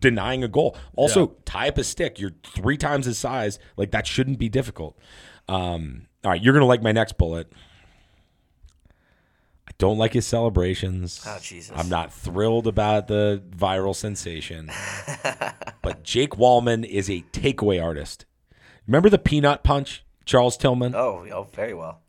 denying 0.00 0.44
a 0.44 0.48
goal. 0.48 0.76
Also 0.96 1.36
tie 1.44 1.68
up 1.68 1.78
a 1.78 1.84
stick. 1.84 2.18
You're 2.18 2.32
three 2.44 2.76
times 2.76 3.06
his 3.06 3.18
size. 3.18 3.58
Like 3.76 3.90
that 3.92 4.06
shouldn't 4.06 4.38
be 4.38 4.48
difficult. 4.48 4.98
Um, 5.48 6.06
all 6.24 6.30
right, 6.30 6.42
you're 6.42 6.54
gonna 6.54 6.66
like 6.66 6.82
my 6.82 6.92
next 6.92 7.18
bullet. 7.18 7.52
Don't 9.78 9.98
like 9.98 10.12
his 10.12 10.26
celebrations. 10.26 11.22
Oh, 11.26 11.38
Jesus. 11.42 11.76
I'm 11.76 11.88
not 11.88 12.12
thrilled 12.12 12.66
about 12.66 13.08
the 13.08 13.42
viral 13.50 13.94
sensation. 13.94 14.70
but 15.82 16.02
Jake 16.04 16.30
Walman 16.32 16.84
is 16.84 17.10
a 17.10 17.24
takeaway 17.32 17.82
artist. 17.82 18.24
Remember 18.86 19.08
the 19.10 19.18
peanut 19.18 19.64
punch, 19.64 20.04
Charles 20.24 20.56
Tillman? 20.56 20.94
Oh, 20.94 21.26
oh, 21.32 21.44
very 21.54 21.74
well. 21.74 22.00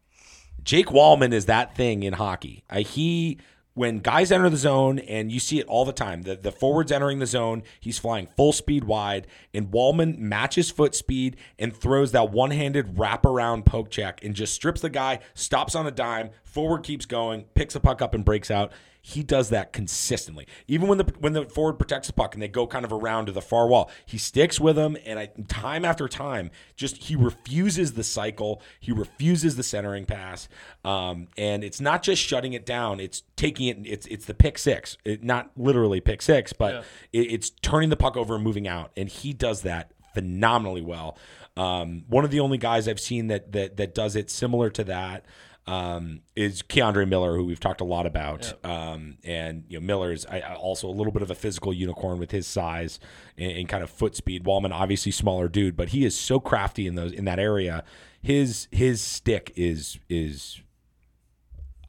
Jake 0.63 0.87
Walman 0.87 1.31
is 1.33 1.45
that 1.45 1.75
thing 1.75 2.03
in 2.03 2.13
hockey. 2.13 2.63
Uh, 2.69 2.79
he 2.79 3.37
when 3.75 3.99
guys 3.99 4.31
enter 4.31 4.49
the 4.49 4.57
zone 4.57 4.99
and 4.99 5.31
you 5.31 5.39
see 5.39 5.59
it 5.59 5.67
all 5.67 5.85
the 5.85 5.93
time, 5.93 6.23
the 6.23 6.35
the 6.35 6.51
forwards 6.51 6.91
entering 6.91 7.19
the 7.19 7.25
zone, 7.25 7.61
he's 7.79 7.99
flying 7.99 8.27
full 8.35 8.53
speed 8.53 8.85
wide, 8.85 9.27
and 9.53 9.69
Walman 9.69 10.17
matches 10.17 10.71
foot 10.71 10.95
speed 10.95 11.35
and 11.59 11.75
throws 11.75 12.13
that 12.13 12.31
one 12.31 12.51
handed 12.51 12.95
wraparound 12.95 13.65
poke 13.65 13.91
check 13.91 14.23
and 14.23 14.33
just 14.33 14.53
strips 14.53 14.81
the 14.81 14.89
guy, 14.89 15.19
stops 15.33 15.75
on 15.75 15.85
a 15.85 15.91
dime, 15.91 16.29
forward 16.43 16.83
keeps 16.83 17.05
going, 17.05 17.43
picks 17.53 17.73
the 17.73 17.79
puck 17.79 18.01
up 18.01 18.15
and 18.15 18.25
breaks 18.25 18.49
out. 18.49 18.71
He 19.07 19.21
does 19.21 19.49
that 19.49 19.71
consistently. 19.71 20.47
Even 20.67 20.87
when 20.87 20.97
the 20.97 21.03
when 21.19 21.33
the 21.33 21.45
forward 21.45 21.73
protects 21.73 22.07
the 22.07 22.13
puck 22.13 22.33
and 22.33 22.41
they 22.41 22.47
go 22.47 22.65
kind 22.65 22.83
of 22.83 22.91
around 22.91 23.27
to 23.27 23.31
the 23.31 23.41
far 23.41 23.67
wall, 23.67 23.91
he 24.03 24.17
sticks 24.17 24.59
with 24.59 24.77
them. 24.77 24.97
And 25.05 25.19
I, 25.19 25.27
time 25.47 25.85
after 25.85 26.07
time, 26.07 26.49
just 26.75 26.97
he 26.97 27.15
refuses 27.15 27.93
the 27.93 28.03
cycle. 28.03 28.63
He 28.79 28.91
refuses 28.91 29.57
the 29.57 29.61
centering 29.61 30.05
pass. 30.05 30.49
Um, 30.83 31.27
and 31.37 31.63
it's 31.63 31.79
not 31.79 32.01
just 32.01 32.19
shutting 32.19 32.53
it 32.53 32.65
down; 32.65 32.99
it's 32.99 33.21
taking 33.35 33.67
it. 33.67 33.77
It's 33.85 34.07
it's 34.07 34.25
the 34.25 34.33
pick 34.33 34.57
six, 34.57 34.97
it, 35.05 35.23
not 35.23 35.51
literally 35.55 36.01
pick 36.01 36.23
six, 36.23 36.51
but 36.51 36.73
it, 37.13 37.31
it's 37.31 37.51
turning 37.61 37.89
the 37.89 37.97
puck 37.97 38.17
over 38.17 38.33
and 38.33 38.43
moving 38.43 38.67
out. 38.67 38.89
And 38.97 39.07
he 39.07 39.33
does 39.33 39.61
that 39.61 39.91
phenomenally 40.15 40.81
well. 40.81 41.15
Um, 41.55 42.05
one 42.07 42.25
of 42.25 42.31
the 42.31 42.39
only 42.39 42.57
guys 42.57 42.87
I've 42.87 42.99
seen 42.99 43.27
that 43.27 43.51
that 43.51 43.77
that 43.77 43.93
does 43.93 44.15
it 44.15 44.31
similar 44.31 44.71
to 44.71 44.83
that 44.85 45.25
um, 45.67 46.21
is 46.35 46.61
K'Andre 46.61 47.07
Miller, 47.07 47.35
who 47.35 47.45
we've 47.45 47.59
talked 47.59 47.81
a 47.81 47.85
lot 47.85 48.05
about. 48.05 48.53
Um, 48.63 49.17
and 49.23 49.63
you 49.67 49.79
know, 49.79 49.85
Miller's 49.85 50.25
also 50.25 50.87
a 50.87 50.91
little 50.91 51.11
bit 51.11 51.21
of 51.21 51.31
a 51.31 51.35
physical 51.35 51.73
unicorn 51.73 52.19
with 52.19 52.31
his 52.31 52.45
size 52.45 52.99
and, 53.37 53.51
and 53.51 53.69
kind 53.69 53.83
of 53.83 53.89
foot 53.89 54.15
speed. 54.15 54.43
Walman, 54.43 54.71
obviously 54.71 55.11
smaller 55.11 55.47
dude, 55.47 55.75
but 55.75 55.89
he 55.89 56.05
is 56.05 56.17
so 56.17 56.39
crafty 56.39 56.87
in 56.87 56.95
those 56.95 57.11
in 57.11 57.25
that 57.25 57.39
area. 57.39 57.83
His 58.21 58.67
his 58.71 59.01
stick 59.01 59.51
is 59.55 59.99
is 60.09 60.61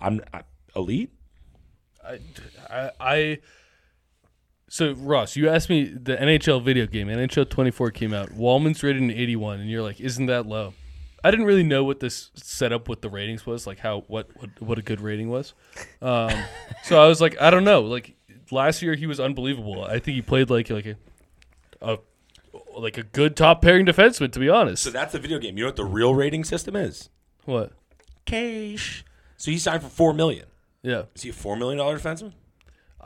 I'm 0.00 0.22
I, 0.32 0.42
elite. 0.74 1.12
I, 2.04 2.20
I, 2.70 2.90
I 3.00 3.38
so 4.68 4.92
Ross, 4.94 5.36
you 5.36 5.48
asked 5.48 5.70
me 5.70 5.84
the 5.84 6.16
NHL 6.16 6.62
video 6.62 6.86
game, 6.86 7.08
NHL 7.08 7.48
24 7.48 7.90
came 7.90 8.12
out. 8.12 8.30
Walman's 8.30 8.82
rated 8.82 9.02
an 9.02 9.10
81, 9.10 9.60
and 9.60 9.70
you're 9.70 9.82
like, 9.82 10.00
isn't 10.00 10.26
that 10.26 10.46
low? 10.46 10.74
I 11.26 11.30
didn't 11.32 11.46
really 11.46 11.64
know 11.64 11.82
what 11.82 11.98
this 11.98 12.30
setup 12.34 12.88
with 12.88 13.00
the 13.00 13.10
ratings 13.10 13.44
was, 13.44 13.66
like 13.66 13.80
how 13.80 14.04
what 14.06 14.28
what, 14.36 14.62
what 14.62 14.78
a 14.78 14.82
good 14.82 15.00
rating 15.00 15.28
was. 15.28 15.54
Um, 16.00 16.30
so 16.84 17.02
I 17.02 17.08
was 17.08 17.20
like, 17.20 17.36
I 17.40 17.50
don't 17.50 17.64
know. 17.64 17.80
Like 17.80 18.14
last 18.52 18.80
year, 18.80 18.94
he 18.94 19.08
was 19.08 19.18
unbelievable. 19.18 19.82
I 19.82 19.98
think 19.98 20.14
he 20.14 20.22
played 20.22 20.50
like 20.50 20.70
like 20.70 20.86
a, 20.86 20.96
a 21.82 21.98
like 22.78 22.96
a 22.96 23.02
good 23.02 23.36
top 23.36 23.60
pairing 23.60 23.86
defenseman, 23.86 24.30
to 24.30 24.38
be 24.38 24.48
honest. 24.48 24.84
So 24.84 24.90
that's 24.90 25.12
the 25.14 25.18
video 25.18 25.40
game. 25.40 25.56
You 25.56 25.64
know 25.64 25.68
what 25.68 25.76
the 25.76 25.84
real 25.84 26.14
rating 26.14 26.44
system 26.44 26.76
is? 26.76 27.10
what? 27.44 27.72
Cash. 28.24 29.04
So 29.36 29.50
he 29.50 29.58
signed 29.58 29.82
for 29.82 29.88
four 29.88 30.14
million. 30.14 30.46
Yeah, 30.82 31.04
Is 31.16 31.22
he 31.22 31.30
a 31.30 31.32
four 31.32 31.56
million 31.56 31.78
dollar 31.78 31.98
defenseman? 31.98 32.34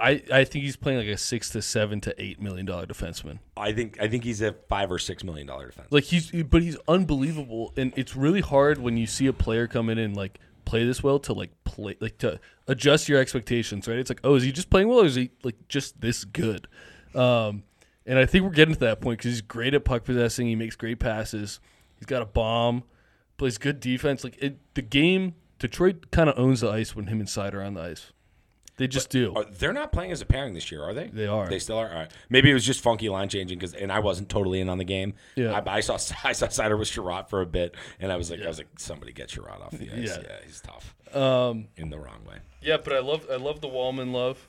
I 0.01 0.23
I 0.33 0.45
think 0.45 0.65
he's 0.65 0.77
playing 0.77 0.99
like 0.99 1.09
a 1.09 1.17
six 1.17 1.51
to 1.51 1.63
seven 1.63 2.01
to 2.03 2.23
eight 2.23 2.41
million 2.41 2.67
dollar 2.67 2.87
defenseman. 2.87 3.39
I 3.57 3.73
think 3.73 4.01
I 4.01 4.09
think 4.09 4.25
he's 4.25 4.41
a 4.41 4.53
five 4.69 4.91
or 4.91 4.99
six 4.99 5.23
million 5.23 5.47
dollar 5.47 5.67
defense. 5.67 5.89
Like 5.91 6.05
he's, 6.05 6.31
but 6.31 6.63
he's 6.63 6.77
unbelievable, 6.89 7.73
and 7.77 7.93
it's 7.97 8.17
really 8.17 8.41
hard 8.41 8.79
when 8.79 8.97
you 8.97 9.07
see 9.07 9.27
a 9.27 9.33
player 9.33 9.67
come 9.67 9.89
in 9.91 9.99
and 9.99 10.17
like 10.17 10.39
play 10.65 10.85
this 10.85 11.03
well 11.03 11.19
to 11.19 11.33
like 11.33 11.51
play 11.65 11.97
like 12.01 12.19
to 12.19 12.41
adjust 12.67 13.09
your 13.09 13.21
expectations, 13.21 13.87
right? 13.89 13.99
It's 13.99 14.11
like, 14.11 14.21
oh, 14.25 14.37
is 14.37 14.43
he 14.43 14.53
just 14.53 14.71
playing 14.71 14.89
well, 14.89 15.01
or 15.01 15.07
is 15.07 15.17
he 15.17 15.31
like 15.43 15.57
just 15.69 16.01
this 16.01 16.25
good? 16.25 16.67
Um, 17.15 17.65
and 18.07 18.19
I 18.19 18.27
think 18.27 18.45
we're 18.45 18.51
getting 18.51 18.75
to 18.75 18.81
that 18.81 19.01
point 19.01 19.19
because 19.19 19.33
he's 19.33 19.41
great 19.41 19.75
at 19.75 19.85
puck 19.85 20.05
possessing. 20.05 20.47
He 20.47 20.57
makes 20.57 20.77
great 20.77 20.99
passes. 20.99 21.61
He's 21.99 22.07
got 22.07 22.23
a 22.23 22.27
bomb, 22.27 22.85
plays 23.37 23.59
good 23.59 23.81
defense. 23.81 24.25
Like 24.25 24.39
it, 24.43 24.59
the 24.75 24.83
game, 24.83 25.35
Detroit 25.59 26.11
kind 26.11 26.31
of 26.31 26.39
owns 26.39 26.61
the 26.61 26.71
ice 26.71 26.97
when 26.97 27.09
him 27.09 27.21
and 27.21 27.29
Side 27.29 27.55
are 27.55 27.63
on 27.63 27.75
the 27.75 27.83
ice. 27.83 28.13
They 28.81 28.89
just 28.89 29.11
do. 29.11 29.35
Are- 29.37 29.45
they're 29.45 29.75
not 29.75 29.93
playing 29.93 30.11
as 30.11 30.23
a 30.23 30.25
pairing 30.25 30.55
this 30.55 30.73
year, 30.73 30.83
are 30.83 30.95
they? 30.95 31.09
They 31.09 31.27
are. 31.27 31.47
They 31.51 31.59
still 31.59 31.77
are. 31.77 31.87
All 31.91 31.95
right. 31.95 32.11
Maybe 32.31 32.51
it 32.51 32.55
was 32.55 32.65
just 32.65 32.81
funky 32.81 33.11
line 33.11 33.29
changing 33.29 33.59
because, 33.59 33.75
and 33.75 33.93
I 33.93 33.99
wasn't 33.99 34.31
totally 34.31 34.59
in 34.59 34.71
on 34.71 34.79
the 34.79 34.85
game. 34.85 35.13
Yeah. 35.37 35.53
I, 35.53 35.77
I 35.77 35.81
saw 35.81 35.95
I 36.25 36.33
saw 36.33 36.47
Seider 36.47 36.79
with 36.79 36.89
Chiarot 36.89 37.29
for 37.29 37.43
a 37.43 37.47
bit, 37.47 37.75
and 38.01 38.11
I 38.11 38.17
was 38.17 38.31
like, 38.31 38.41
I 38.41 38.47
was 38.49 38.57
like, 38.57 38.69
somebody 38.79 39.13
get 39.13 39.29
Chiarot 39.29 39.61
off 39.61 39.73
the 39.73 39.91
ice. 39.95 40.09
Yeah. 40.09 40.17
Yeah, 40.23 40.37
he's 40.47 40.63
tough 40.63 40.95
Um, 41.15 41.69
in 41.77 41.91
the 41.91 41.99
wrong 41.99 42.25
way. 42.27 42.37
yeah, 42.63 42.79
but 42.83 42.95
I 42.95 43.01
love 43.01 43.27
I 43.31 43.37
love 43.37 43.61
the 43.61 43.69
Walman 43.69 44.13
love. 44.13 44.49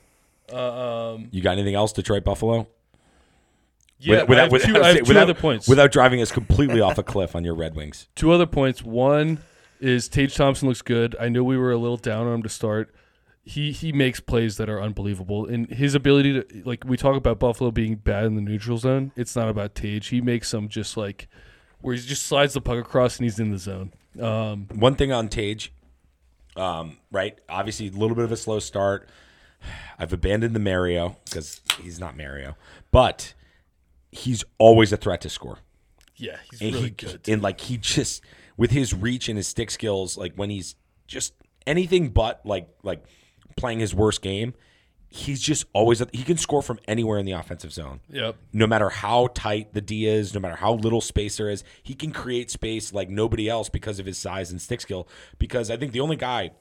Uh, 0.50 1.12
um, 1.16 1.28
You 1.30 1.42
got 1.42 1.52
anything 1.52 1.74
else, 1.74 1.92
Detroit 1.92 2.24
Buffalo? 2.24 2.66
yeah, 3.98 4.24
I 4.28 4.34
have 4.34 4.50
two, 4.50 4.82
I 4.82 4.86
have 4.88 4.96
two 4.96 5.02
without- 5.04 5.22
other 5.24 5.34
points. 5.34 5.68
Without 5.68 5.92
driving 5.92 6.20
us 6.20 6.32
completely 6.32 6.80
off 6.80 6.98
a 6.98 7.02
cliff 7.02 7.36
on 7.36 7.44
your 7.44 7.54
Red 7.54 7.74
Wings. 7.76 8.08
Two 8.16 8.32
other 8.32 8.46
points. 8.46 8.82
One 8.82 9.38
is 9.80 10.08
Tage 10.08 10.34
Thompson 10.34 10.68
looks 10.68 10.82
good. 10.82 11.14
I 11.20 11.28
know 11.28 11.44
we 11.44 11.56
were 11.56 11.70
a 11.72 11.76
little 11.76 11.96
down 11.96 12.26
on 12.26 12.34
him 12.36 12.42
to 12.42 12.48
start. 12.48 12.92
He 13.44 13.72
he 13.72 13.92
makes 13.92 14.20
plays 14.20 14.56
that 14.58 14.68
are 14.68 14.80
unbelievable, 14.80 15.46
and 15.46 15.68
his 15.68 15.94
ability 15.94 16.42
to 16.42 16.62
like 16.64 16.84
we 16.84 16.96
talk 16.96 17.16
about 17.16 17.40
Buffalo 17.40 17.70
being 17.72 17.96
bad 17.96 18.24
in 18.24 18.36
the 18.36 18.40
neutral 18.40 18.78
zone. 18.78 19.10
It's 19.16 19.34
not 19.34 19.48
about 19.48 19.74
Tage. 19.74 20.08
He 20.08 20.20
makes 20.20 20.48
some 20.48 20.68
just 20.68 20.96
like 20.96 21.28
where 21.80 21.94
he 21.94 22.00
just 22.00 22.26
slides 22.26 22.54
the 22.54 22.60
puck 22.60 22.78
across 22.78 23.16
and 23.16 23.24
he's 23.24 23.40
in 23.40 23.50
the 23.50 23.58
zone. 23.58 23.92
Um, 24.20 24.68
One 24.74 24.94
thing 24.94 25.10
on 25.10 25.28
Tage, 25.28 25.72
um, 26.54 26.98
right? 27.10 27.36
Obviously, 27.48 27.88
a 27.88 27.90
little 27.90 28.14
bit 28.14 28.24
of 28.24 28.30
a 28.30 28.36
slow 28.36 28.60
start. 28.60 29.08
I've 29.98 30.12
abandoned 30.12 30.54
the 30.54 30.60
Mario 30.60 31.16
because 31.24 31.60
he's 31.80 31.98
not 31.98 32.16
Mario, 32.16 32.56
but 32.92 33.34
he's 34.12 34.44
always 34.58 34.92
a 34.92 34.96
threat 34.96 35.20
to 35.22 35.28
score. 35.28 35.58
yeah, 36.16 36.36
he's 36.50 36.60
and 36.60 36.74
really 36.74 36.84
he, 36.84 36.90
good. 36.90 37.28
And 37.28 37.42
like 37.42 37.60
he 37.60 37.76
just 37.76 38.22
with 38.56 38.70
his 38.70 38.94
reach 38.94 39.28
and 39.28 39.36
his 39.36 39.48
stick 39.48 39.70
skills, 39.72 40.16
like 40.16 40.34
when 40.36 40.50
he's 40.50 40.76
just 41.08 41.34
anything 41.66 42.10
but 42.10 42.44
like 42.44 42.68
like 42.84 43.02
playing 43.56 43.80
his 43.80 43.94
worst 43.94 44.22
game, 44.22 44.54
he's 45.08 45.40
just 45.40 45.66
always 45.72 46.02
he 46.12 46.22
can 46.22 46.38
score 46.38 46.62
from 46.62 46.78
anywhere 46.88 47.18
in 47.18 47.26
the 47.26 47.32
offensive 47.32 47.72
zone. 47.72 48.00
Yep. 48.10 48.36
No 48.52 48.66
matter 48.66 48.88
how 48.88 49.28
tight 49.34 49.74
the 49.74 49.80
D 49.80 50.06
is, 50.06 50.34
no 50.34 50.40
matter 50.40 50.56
how 50.56 50.74
little 50.74 51.00
space 51.00 51.36
there 51.36 51.50
is, 51.50 51.64
he 51.82 51.94
can 51.94 52.12
create 52.12 52.50
space 52.50 52.92
like 52.92 53.08
nobody 53.10 53.48
else 53.48 53.68
because 53.68 53.98
of 53.98 54.06
his 54.06 54.18
size 54.18 54.50
and 54.50 54.60
stick 54.60 54.80
skill. 54.80 55.06
Because 55.38 55.70
I 55.70 55.76
think 55.76 55.92
the 55.92 56.00
only 56.00 56.16
guy 56.16 56.52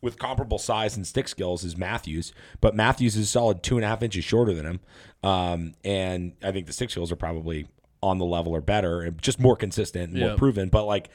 with 0.00 0.18
comparable 0.18 0.58
size 0.58 0.96
and 0.96 1.06
stick 1.06 1.26
skills 1.26 1.64
is 1.64 1.76
Matthews, 1.76 2.32
but 2.60 2.74
Matthews 2.74 3.16
is 3.16 3.24
a 3.24 3.28
solid 3.28 3.62
two 3.62 3.76
and 3.76 3.84
a 3.84 3.88
half 3.88 4.02
inches 4.02 4.24
shorter 4.24 4.54
than 4.54 4.64
him. 4.64 4.80
Um, 5.22 5.74
and 5.84 6.34
I 6.42 6.52
think 6.52 6.66
the 6.66 6.72
stick 6.72 6.90
skills 6.90 7.10
are 7.10 7.16
probably 7.16 7.66
on 8.00 8.18
the 8.18 8.24
level 8.24 8.54
or 8.54 8.60
better, 8.60 9.02
and 9.02 9.20
just 9.20 9.40
more 9.40 9.56
consistent, 9.56 10.12
and 10.12 10.20
more 10.20 10.36
proven. 10.36 10.68
But 10.68 10.84
like, 10.84 11.10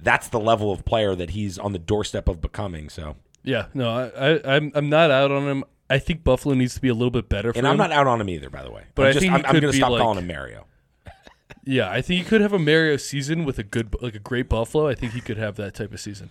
that's 0.00 0.28
the 0.28 0.38
level 0.38 0.70
of 0.70 0.84
player 0.84 1.16
that 1.16 1.30
he's 1.30 1.58
on 1.58 1.72
the 1.72 1.78
doorstep 1.78 2.28
of 2.28 2.40
becoming. 2.40 2.88
So, 2.88 3.16
Yeah, 3.42 3.66
no, 3.74 3.88
I, 3.90 4.34
I 4.36 4.56
I'm 4.56 4.72
I'm 4.74 4.88
not 4.88 5.10
out 5.10 5.30
on 5.30 5.48
him. 5.48 5.64
I 5.88 5.98
think 5.98 6.22
Buffalo 6.22 6.54
needs 6.54 6.74
to 6.74 6.80
be 6.80 6.88
a 6.88 6.94
little 6.94 7.10
bit 7.10 7.28
better. 7.28 7.52
For 7.52 7.58
and 7.58 7.66
I'm 7.66 7.72
him. 7.72 7.78
not 7.78 7.92
out 7.92 8.06
on 8.06 8.20
him 8.20 8.28
either, 8.28 8.48
by 8.50 8.62
the 8.62 8.70
way. 8.70 8.84
But 8.94 9.02
I'm 9.02 9.08
I 9.08 9.12
just, 9.12 9.20
think 9.22 9.32
I'm, 9.34 9.44
I'm 9.46 9.52
going 9.60 9.72
to 9.72 9.72
stop 9.72 9.90
like- 9.90 10.00
calling 10.00 10.18
him 10.18 10.26
Mario. 10.26 10.66
Yeah, 11.64 11.90
I 11.90 12.00
think 12.00 12.22
he 12.22 12.28
could 12.28 12.40
have 12.40 12.54
a 12.54 12.58
Mario 12.58 12.96
season 12.96 13.44
with 13.44 13.58
a 13.58 13.62
good, 13.62 13.94
like 14.00 14.14
a 14.14 14.18
great 14.18 14.48
Buffalo. 14.48 14.88
I 14.88 14.94
think 14.94 15.12
he 15.12 15.20
could 15.20 15.36
have 15.36 15.56
that 15.56 15.74
type 15.74 15.92
of 15.92 16.00
season. 16.00 16.30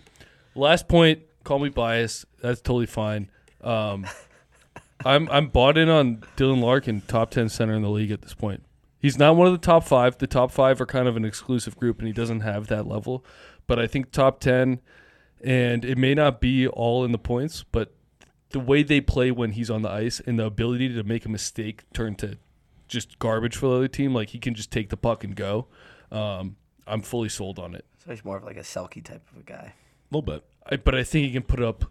Last 0.56 0.88
point, 0.88 1.20
call 1.44 1.60
me 1.60 1.68
biased. 1.68 2.24
That's 2.42 2.60
totally 2.60 2.86
fine. 2.86 3.30
Um, 3.62 4.06
I'm 5.04 5.28
I'm 5.30 5.46
bought 5.48 5.78
in 5.78 5.88
on 5.88 6.24
Dylan 6.36 6.60
Larkin, 6.60 7.02
top 7.02 7.30
ten 7.30 7.48
center 7.48 7.74
in 7.74 7.82
the 7.82 7.90
league 7.90 8.10
at 8.10 8.22
this 8.22 8.34
point. 8.34 8.64
He's 8.98 9.18
not 9.18 9.36
one 9.36 9.46
of 9.46 9.52
the 9.52 9.64
top 9.64 9.84
five. 9.84 10.18
The 10.18 10.26
top 10.26 10.50
five 10.50 10.80
are 10.80 10.86
kind 10.86 11.06
of 11.06 11.16
an 11.16 11.24
exclusive 11.24 11.76
group, 11.76 12.00
and 12.00 12.08
he 12.08 12.12
doesn't 12.12 12.40
have 12.40 12.66
that 12.66 12.86
level. 12.86 13.24
But 13.66 13.78
I 13.78 13.86
think 13.86 14.10
top 14.10 14.40
ten, 14.40 14.80
and 15.42 15.84
it 15.84 15.98
may 15.98 16.14
not 16.14 16.40
be 16.40 16.66
all 16.66 17.04
in 17.04 17.12
the 17.12 17.18
points, 17.18 17.64
but 17.70 17.92
the 18.50 18.60
way 18.60 18.82
they 18.82 19.00
play 19.00 19.30
when 19.30 19.52
he's 19.52 19.70
on 19.70 19.82
the 19.82 19.90
ice 19.90 20.20
and 20.20 20.38
the 20.38 20.44
ability 20.44 20.92
to 20.94 21.02
make 21.02 21.24
a 21.24 21.28
mistake 21.28 21.84
turn 21.92 22.14
to 22.16 22.36
just 22.88 23.18
garbage 23.18 23.56
for 23.56 23.68
the 23.68 23.76
other 23.76 23.88
team, 23.88 24.14
like 24.14 24.30
he 24.30 24.38
can 24.38 24.54
just 24.54 24.70
take 24.70 24.90
the 24.90 24.96
puck 24.96 25.24
and 25.24 25.36
go. 25.36 25.68
Um, 26.10 26.56
I'm 26.86 27.02
fully 27.02 27.28
sold 27.28 27.58
on 27.58 27.74
it. 27.74 27.84
So 28.04 28.10
he's 28.10 28.24
more 28.24 28.36
of 28.36 28.44
like 28.44 28.56
a 28.56 28.60
Selke 28.60 29.02
type 29.04 29.22
of 29.32 29.40
a 29.40 29.44
guy. 29.44 29.74
A 30.10 30.16
little 30.16 30.22
bit. 30.22 30.44
I, 30.66 30.76
but 30.76 30.94
I 30.94 31.04
think 31.04 31.26
he 31.26 31.32
can 31.32 31.42
put 31.42 31.62
up 31.62 31.84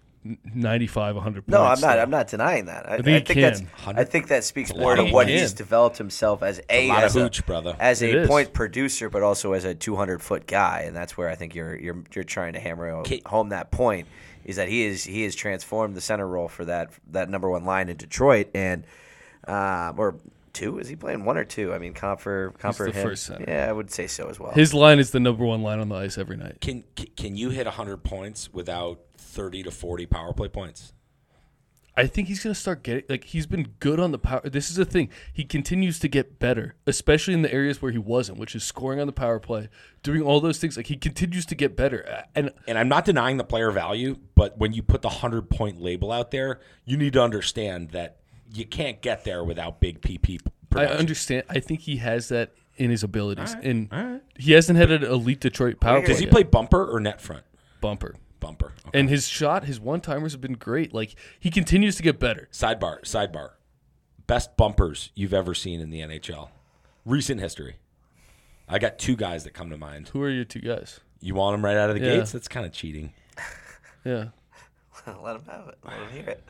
95, 0.53 1.15
100 1.15 1.41
points. 1.41 1.49
No, 1.51 1.59
I'm 1.61 1.67
not. 1.69 1.77
still. 1.77 1.89
I'm 1.89 2.09
not 2.09 2.27
denying 2.27 2.65
that. 2.65 2.89
I, 2.89 2.97
think 3.01 3.07
I 3.07 3.33
think 3.33 3.39
that's. 3.41 3.59
can. 3.83 3.97
I 3.97 4.03
think 4.03 4.27
that 4.27 4.43
speaks 4.43 4.73
more 4.75 4.95
to 4.95 5.05
what 5.05 5.27
he's 5.27 5.53
developed 5.53 5.97
himself 5.97 6.43
as 6.43 6.59
a, 6.69 6.85
A 6.85 6.87
lot 6.89 7.03
as 7.03 7.15
of 7.15 7.21
a 7.21 7.25
hooch, 7.25 7.45
brother. 7.45 7.75
as 7.79 8.01
It 8.01 8.13
a 8.15 8.21
is. 8.21 8.27
point 8.27 8.53
producer, 8.53 9.09
but 9.09 9.23
also 9.23 9.53
as 9.53 9.65
a 9.65 9.73
200 9.75 10.21
foot 10.21 10.47
guy, 10.47 10.83
and 10.85 10.95
that's 10.95 11.17
where 11.17 11.29
I 11.29 11.35
think 11.35 11.55
you're 11.55 11.75
you're 11.75 12.03
you're 12.13 12.23
trying 12.23 12.53
to 12.53 12.59
hammer 12.59 13.03
home 13.25 13.49
that 13.49 13.71
point 13.71 14.07
is 14.45 14.55
that 14.55 14.67
he 14.69 14.85
is 14.85 15.03
he 15.03 15.23
has 15.23 15.35
transformed 15.35 15.95
the 15.95 16.01
center 16.01 16.27
role 16.27 16.47
for 16.47 16.65
that 16.65 16.89
that 17.11 17.29
number 17.29 17.49
one 17.49 17.65
line 17.65 17.89
in 17.89 17.97
Detroit, 17.97 18.49
and 18.53 18.85
uh, 19.47 19.93
or 19.97 20.15
two 20.53 20.79
is 20.79 20.87
he 20.87 20.95
playing 20.95 21.25
one 21.25 21.37
or 21.37 21.43
two? 21.45 21.73
I 21.73 21.77
mean, 21.79 21.93
comp 21.93 22.19
for 22.21 22.53
He's 22.63 22.77
the 22.77 22.85
him. 22.91 23.03
first 23.03 23.23
center. 23.25 23.45
Yeah, 23.47 23.67
I 23.69 23.71
would 23.71 23.91
say 23.91 24.07
so 24.07 24.27
as 24.29 24.39
well. 24.39 24.51
His 24.51 24.73
line 24.73 24.99
is 24.99 25.11
the 25.11 25.19
number 25.19 25.45
one 25.45 25.61
line 25.61 25.79
on 25.79 25.89
the 25.89 25.95
ice 25.95 26.17
every 26.17 26.37
night. 26.37 26.57
Can 26.61 26.83
can- 26.95 27.07
can 27.15 27.35
you 27.37 27.49
hit 27.51 27.65
100 27.65 28.03
points 28.03 28.51
without 28.53 28.99
30 29.29 29.63
to 29.63 29.71
40 29.71 30.05
power 30.07 30.33
play 30.33 30.47
points? 30.47 30.93
I 31.95 32.07
think 32.07 32.29
he's 32.29 32.41
going 32.41 32.53
to 32.53 32.59
start 32.59 32.83
getting 32.83 33.03
like 33.09 33.25
he's 33.25 33.45
been 33.45 33.73
good 33.81 33.99
on 33.99 34.11
the 34.11 34.19
power. 34.19 34.41
This 34.43 34.69
is 34.69 34.77
the 34.77 34.85
thing. 34.85 35.09
He 35.33 35.43
continues 35.43 35.99
to 35.99 36.07
get 36.07 36.39
better, 36.39 36.75
especially 36.87 37.33
in 37.33 37.41
the 37.41 37.53
areas 37.53 37.81
where 37.81 37.91
he 37.91 37.97
wasn't, 37.97 38.37
which 38.37 38.55
is 38.55 38.63
scoring 38.63 39.01
on 39.01 39.07
the 39.07 39.13
power 39.13 39.37
play, 39.37 39.67
doing 40.01 40.21
all 40.21 40.39
those 40.39 40.59
things. 40.59 40.77
Like 40.77 40.87
he 40.87 40.95
continues 40.95 41.45
to 41.47 41.55
get 41.55 41.75
better. 41.75 42.25
And 42.35 42.53
And 42.67 42.77
I'm 42.77 42.87
not 42.87 43.03
denying 43.03 43.35
the 43.35 43.43
player 43.43 43.69
value, 43.71 44.17
but 44.33 44.57
when 44.57 44.71
you 44.71 44.81
put 44.81 45.01
the 45.01 45.09
100 45.09 45.49
point 45.49 45.81
label 45.81 46.11
out 46.11 46.31
there, 46.31 46.61
you 46.85 46.95
need 46.95 47.13
to 47.13 47.21
understand 47.21 47.89
that 47.89 48.19
you 48.53 48.65
can't 48.65 49.01
get 49.01 49.25
there 49.25 49.43
without 49.43 49.81
big 49.81 50.01
PP 50.01 50.39
I 50.73 50.85
understand. 50.85 51.43
I 51.49 51.59
think 51.59 51.81
he 51.81 51.97
has 51.97 52.29
that 52.29 52.51
in 52.77 52.91
his 52.91 53.03
abilities, 53.03 53.55
right, 53.55 53.63
and 53.63 53.91
right. 53.91 54.21
he 54.37 54.53
hasn't 54.53 54.77
had 54.79 54.91
an 54.91 55.03
elite 55.03 55.41
Detroit 55.41 55.81
power 55.81 55.99
play. 55.99 56.07
Does 56.07 56.19
he 56.19 56.25
yet. 56.25 56.31
play 56.31 56.43
bumper 56.43 56.85
or 56.85 56.99
net 56.99 57.19
front? 57.19 57.43
bumper? 57.81 58.15
Bumper. 58.39 58.73
Okay. 58.87 58.99
And 58.99 59.09
his 59.09 59.27
shot, 59.27 59.65
his 59.65 59.79
one 59.79 60.01
timers 60.01 60.31
have 60.33 60.41
been 60.41 60.53
great. 60.53 60.93
Like 60.93 61.15
he 61.39 61.49
continues 61.51 61.95
to 61.97 62.03
get 62.03 62.19
better. 62.19 62.47
Sidebar, 62.51 63.01
sidebar. 63.01 63.51
Best 64.27 64.55
bumpers 64.57 65.11
you've 65.15 65.33
ever 65.33 65.53
seen 65.53 65.79
in 65.81 65.89
the 65.89 66.01
NHL. 66.01 66.49
Recent 67.05 67.41
history. 67.41 67.77
I 68.67 68.77
got 68.77 68.99
two 68.99 69.15
guys 69.15 69.43
that 69.45 69.53
come 69.53 69.69
to 69.71 69.77
mind. 69.77 70.09
Who 70.09 70.21
are 70.21 70.29
your 70.29 70.43
two 70.45 70.59
guys? 70.61 70.99
You 71.19 71.33
want 71.35 71.55
them 71.55 71.65
right 71.65 71.75
out 71.75 71.89
of 71.89 71.95
the 71.99 72.05
Yeah. 72.05 72.17
gates? 72.17 72.31
That's 72.31 72.47
kind 72.47 72.65
of 72.65 72.71
cheating. 72.71 73.13
Yeah. 74.05 74.27
Let 75.07 75.37
him 75.37 75.43
have 75.49 75.67
it. 75.69 75.77
Let 75.83 75.97
him 75.99 76.09
hear 76.11 76.29
it. 76.29 76.43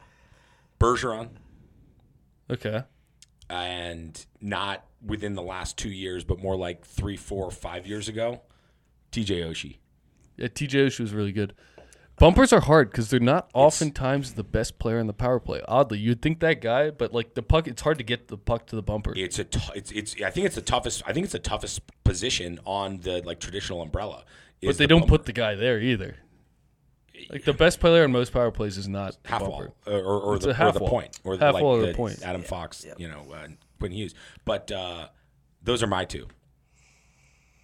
Bergeron, 0.80 1.30
Okay. 2.50 2.84
and 3.50 4.26
not 4.42 4.86
within 5.06 5.36
the 5.36 5.42
last 5.42 5.78
two 5.78 5.90
years, 5.90 6.24
but 6.24 6.40
more 6.40 6.56
like 6.56 6.86
three, 6.86 7.18
four, 7.18 7.52
five 7.52 7.88
years 7.88 8.08
ago, 8.08 8.42
TJ 9.12 9.42
Oshie. 9.46 9.78
Yeah, 10.38 10.48
TJ 10.48 10.86
Oshie 10.88 11.00
was 11.02 11.14
really 11.14 11.32
good. 11.32 11.54
Bumpers 12.20 12.52
are 12.54 12.60
hard 12.60 12.92
because 12.92 13.10
they're 13.10 13.20
not 13.20 13.50
oftentimes 13.54 14.34
the 14.34 14.44
best 14.44 14.78
player 14.78 15.00
in 15.00 15.08
the 15.08 15.14
power 15.14 15.40
play. 15.40 15.62
Oddly, 15.68 15.98
you'd 16.00 16.22
think 16.22 16.40
that 16.42 16.62
guy, 16.62 16.92
but 16.92 17.14
like 17.14 17.34
the 17.34 17.42
puck, 17.42 17.68
it's 17.68 17.82
hard 17.82 17.98
to 17.98 18.04
get 18.04 18.28
the 18.28 18.38
puck 18.38 18.68
to 18.68 18.76
the 18.76 18.82
bumper. 18.82 19.14
It's 19.16 19.40
a 19.40 19.46
t- 19.46 19.60
it's 19.74 19.92
it's 19.92 20.22
I 20.22 20.30
think 20.30 20.46
it's 20.46 20.56
the 20.56 20.62
toughest 20.62 21.02
I 21.08 21.14
think 21.14 21.24
it's 21.24 21.34
the 21.34 21.40
toughest 21.40 21.82
position 22.04 22.60
on 22.66 23.00
the 23.00 23.22
like 23.26 23.40
traditional 23.40 23.82
umbrella. 23.82 24.26
but 24.62 24.78
they 24.78 24.88
don't 24.88 25.08
put 25.08 25.26
the 25.26 25.34
guy 25.34 25.56
there 25.56 25.80
either. 25.80 26.18
Like 27.30 27.44
the 27.44 27.54
best 27.54 27.80
player 27.80 28.04
in 28.06 28.12
most 28.12 28.32
power 28.32 28.52
plays 28.52 28.78
is 28.78 28.88
not 28.88 29.18
half 29.26 29.42
bumper. 29.42 29.52
wall 29.56 29.76
or, 29.86 30.00
or, 30.00 30.20
or 30.22 30.36
It's 30.36 30.46
the, 30.46 30.52
a 30.52 30.54
half 30.54 30.76
or 30.76 30.80
the 30.80 30.86
point 30.86 31.20
or 31.24 31.38
the, 31.38 31.46
Half 31.46 31.54
like 31.56 31.64
wall 31.64 31.76
or 31.76 31.82
the 31.82 31.88
the 31.88 31.94
point. 31.94 32.22
Adam 32.24 32.44
Fox, 32.44 32.86
you 32.98 33.08
know, 33.08 33.26
uh, 33.34 33.48
Quinn 33.78 33.92
Hughes. 33.92 34.14
But 34.46 34.72
uh, 34.72 35.08
those 35.64 35.84
are 35.84 35.88
my 35.88 36.06
two. 36.06 36.28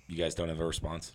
You 0.08 0.18
guys 0.18 0.36
don't 0.36 0.50
have 0.50 0.60
a 0.60 0.66
response. 0.66 1.14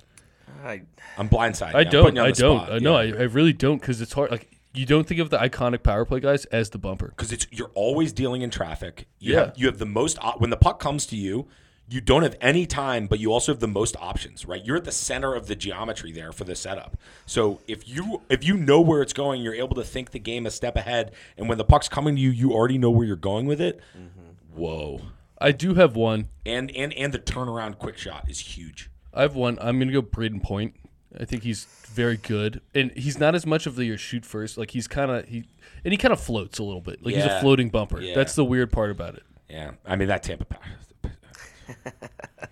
I, 0.65 0.83
I'm 1.19 1.29
blindsided. 1.29 1.75
I 1.75 1.85
don't. 1.85 2.03
Putting 2.05 2.17
you 2.17 2.23
on 2.23 2.29
I 2.29 2.33
don't. 2.33 2.59
spot, 2.59 2.73
uh, 2.73 2.75
I 2.77 2.79
know. 2.79 2.97
I. 2.97 3.05
I 3.05 3.23
really 3.25 3.53
don't 3.53 3.81
because 3.81 4.01
it's 4.01 4.13
hard. 4.13 4.31
Like 4.31 4.49
you 4.75 4.87
don't 4.87 5.07
think 5.07 5.21
of 5.21 5.31
the 5.31 5.39
iconic 5.39 5.83
power 5.83 6.05
play 6.05 6.21
guys 6.21 6.45
as 6.47 6.71
the 6.71 6.79
bumper. 6.79 7.09
because 7.09 7.33
it's 7.33 7.47
you're 7.51 7.71
always 7.75 8.13
dealing 8.13 8.43
in 8.43 8.51
traffic. 8.51 9.07
You 9.19 9.33
Yeah. 9.35 9.39
have, 9.47 9.55
you 9.57 9.67
have 9.67 9.79
the 9.79 9.87
most 9.87 10.19
when 10.39 10.51
the 10.51 10.57
puck 10.57 10.79
comes 10.81 11.07
to 11.07 11.17
you. 11.17 11.49
You 11.93 12.01
don't 12.01 12.23
have 12.23 12.37
any 12.41 12.67
time, 12.67 13.09
but 13.09 13.19
you 13.19 13.33
also 13.33 13.51
have 13.51 13.59
the 13.59 13.67
most 13.67 13.97
options, 13.99 14.47
right? 14.47 14.65
You're 14.65 14.77
at 14.77 14.85
the 14.85 14.93
center 14.93 15.35
of 15.35 15.49
the 15.49 15.57
geometry 15.57 16.13
there 16.13 16.31
for 16.31 16.45
the 16.45 16.55
setup. 16.55 16.97
So 17.27 17.61
if 17.67 17.89
you 17.89 18.23
if 18.29 18.45
you 18.45 18.55
know 18.57 18.81
where 18.81 19.03
it's 19.03 19.13
going, 19.13 19.43
you're 19.43 19.55
able 19.57 19.75
to 19.75 19.83
think 19.83 20.13
the 20.13 20.21
game 20.21 20.47
a 20.47 20.51
step 20.53 20.77
ahead. 20.77 21.11
And 21.37 21.49
when 21.49 21.59
the 21.59 21.65
puck's 21.65 21.89
coming 21.89 22.15
to 22.15 22.21
you, 22.21 22.31
you 22.31 22.53
already 22.53 22.79
know 22.79 22.91
where 22.91 23.07
you're 23.07 23.17
going 23.17 23.47
with 23.47 23.61
it. 23.61 23.81
Mm-hmm. 23.99 24.61
Whoa! 24.61 25.01
I 25.39 25.51
do 25.53 25.75
have 25.75 25.97
one. 25.97 26.29
And 26.47 26.71
and 26.77 26.93
and 26.93 27.13
the 27.13 27.19
turnaround 27.19 27.79
quick 27.79 27.99
shot 27.99 28.27
is 28.29 28.39
huge. 28.39 28.90
I 29.15 29.23
have 29.23 29.35
one. 29.35 29.59
I'm 29.61 29.79
gonna 29.79 29.93
go 29.93 30.03
Brayden 30.03 30.43
Point. 30.43 30.75
I 31.19 31.25
think 31.25 31.43
he's 31.43 31.65
very 31.89 32.17
good, 32.17 32.61
and 32.75 32.93
he's 32.93 33.19
not 33.19 33.35
as 33.35 33.45
much 33.45 33.67
of 33.67 33.75
the 33.77 33.97
shoot 33.97 34.25
first. 34.25 34.57
Like 34.57 34.71
he's 34.71 34.87
kind 34.87 35.11
of 35.11 35.27
he, 35.29 35.45
and 35.85 35.93
he 35.93 35.97
kind 35.97 36.13
of 36.13 36.21
floats 36.21 36.59
a 36.59 36.63
little 36.63 36.81
bit. 36.81 37.05
Like 37.05 37.15
he's 37.17 37.25
Yeah. 37.25 37.39
a 37.39 37.41
floating 37.41 37.69
bumper. 37.69 38.01
Yeah. 38.01 38.15
That's 38.15 38.35
the 38.37 38.45
weird 38.45 38.71
part 38.73 38.91
about 38.91 39.15
it. 39.15 39.25
Yeah, 39.49 39.73
I 39.85 39.97
mean 39.97 40.09
that 40.09 40.23
Tampa 40.23 40.45
Power. 40.45 40.63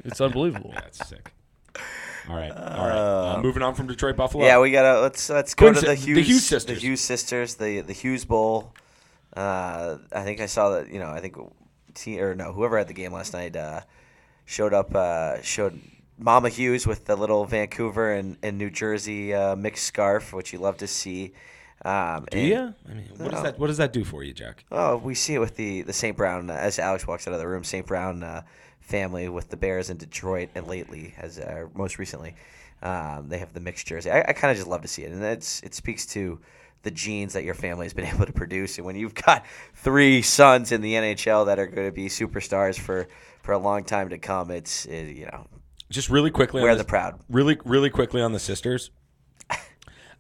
It's 0.04 0.20
unbelievable. 0.20 0.70
That's 0.74 1.06
sick. 1.08 1.32
All 2.28 2.36
right, 2.36 2.50
all 2.50 2.88
right. 2.88 3.36
Uh, 3.36 3.40
moving 3.42 3.62
on 3.62 3.74
from 3.74 3.86
Detroit 3.86 4.16
Buffalo. 4.16 4.44
yeah, 4.44 4.60
we 4.60 4.70
gotta 4.70 5.00
let's 5.00 5.28
let's 5.30 5.54
go 5.54 5.66
Quinn 5.66 5.74
to 5.74 5.80
si- 5.80 5.86
the 5.86 5.94
the 5.94 5.96
Hughes, 5.96 6.26
Hughes 6.28 6.46
sisters. 6.46 6.76
the 6.80 6.86
Hughes 6.86 7.00
sisters, 7.00 7.54
the 7.54 7.80
the 7.80 7.92
Hughes 7.92 8.24
Bowl. 8.24 8.74
Uh, 9.36 9.98
I 10.12 10.22
think 10.24 10.40
I 10.40 10.46
saw 10.46 10.70
that. 10.70 10.88
You 10.92 10.98
know, 10.98 11.08
I 11.10 11.20
think 11.20 11.36
te- 11.94 12.20
or 12.20 12.34
no, 12.34 12.52
whoever 12.52 12.76
had 12.78 12.88
the 12.88 12.94
game 12.94 13.12
last 13.12 13.32
night 13.32 13.56
uh, 13.56 13.80
showed 14.44 14.74
up. 14.74 14.94
Uh, 14.94 15.40
showed 15.42 15.78
Mama 16.18 16.48
Hughes 16.48 16.86
with 16.86 17.04
the 17.04 17.14
little 17.14 17.44
Vancouver 17.44 18.12
and, 18.12 18.36
and 18.42 18.58
New 18.58 18.70
Jersey 18.70 19.32
uh, 19.32 19.54
mixed 19.54 19.84
scarf, 19.84 20.32
which 20.32 20.52
you 20.52 20.58
love 20.58 20.76
to 20.78 20.86
see. 20.86 21.32
Um, 21.84 22.26
do 22.30 22.38
and- 22.38 22.48
you? 22.48 22.74
I 22.90 22.94
mean, 22.94 23.08
what 23.16 23.30
does 23.30 23.42
that 23.42 23.58
what 23.58 23.68
does 23.68 23.76
that 23.76 23.92
do 23.92 24.04
for 24.04 24.24
you, 24.24 24.32
Jack? 24.32 24.64
Oh, 24.72 24.96
we 24.96 25.14
see 25.14 25.34
it 25.34 25.38
with 25.38 25.54
the 25.54 25.82
the 25.82 25.92
St. 25.92 26.16
Brown 26.16 26.50
uh, 26.50 26.54
as 26.54 26.78
Alex 26.80 27.06
walks 27.06 27.28
out 27.28 27.34
of 27.34 27.40
the 27.40 27.46
room. 27.46 27.62
St. 27.62 27.86
Brown 27.86 28.24
uh, 28.24 28.42
family 28.80 29.28
with 29.28 29.48
the 29.48 29.56
Bears 29.56 29.90
in 29.90 29.96
Detroit, 29.96 30.48
and 30.56 30.66
lately, 30.66 31.14
as 31.18 31.38
uh, 31.38 31.66
most 31.74 31.98
recently, 31.98 32.34
um, 32.82 33.28
they 33.28 33.38
have 33.38 33.52
the 33.52 33.60
mixed 33.60 33.86
jersey. 33.86 34.10
I, 34.10 34.22
I 34.22 34.32
kind 34.32 34.50
of 34.50 34.56
just 34.56 34.68
love 34.68 34.82
to 34.82 34.88
see 34.88 35.04
it, 35.04 35.12
and 35.12 35.22
it's 35.22 35.62
it 35.62 35.72
speaks 35.72 36.04
to 36.06 36.40
the 36.82 36.90
genes 36.90 37.34
that 37.34 37.44
your 37.44 37.54
family 37.54 37.86
has 37.86 37.94
been 37.94 38.06
able 38.06 38.26
to 38.26 38.32
produce. 38.32 38.76
And 38.78 38.84
when 38.84 38.96
you've 38.96 39.14
got 39.14 39.46
three 39.74 40.20
sons 40.20 40.72
in 40.72 40.80
the 40.80 40.94
NHL 40.94 41.46
that 41.46 41.60
are 41.60 41.66
going 41.68 41.86
to 41.86 41.94
be 41.94 42.08
superstars 42.08 42.76
for 42.76 43.06
for 43.42 43.52
a 43.52 43.58
long 43.58 43.84
time 43.84 44.08
to 44.08 44.18
come, 44.18 44.50
it's 44.50 44.84
it, 44.86 45.16
you 45.16 45.26
know 45.26 45.46
Just 45.90 46.10
really 46.10 46.30
quickly, 46.30 46.62
on 46.62 46.68
the 46.68 46.74
this- 46.76 46.86
proud. 46.86 47.20
really 47.28 47.58
really 47.64 47.90
quickly 47.90 48.20
on 48.20 48.32
the 48.32 48.38
sisters. 48.38 48.90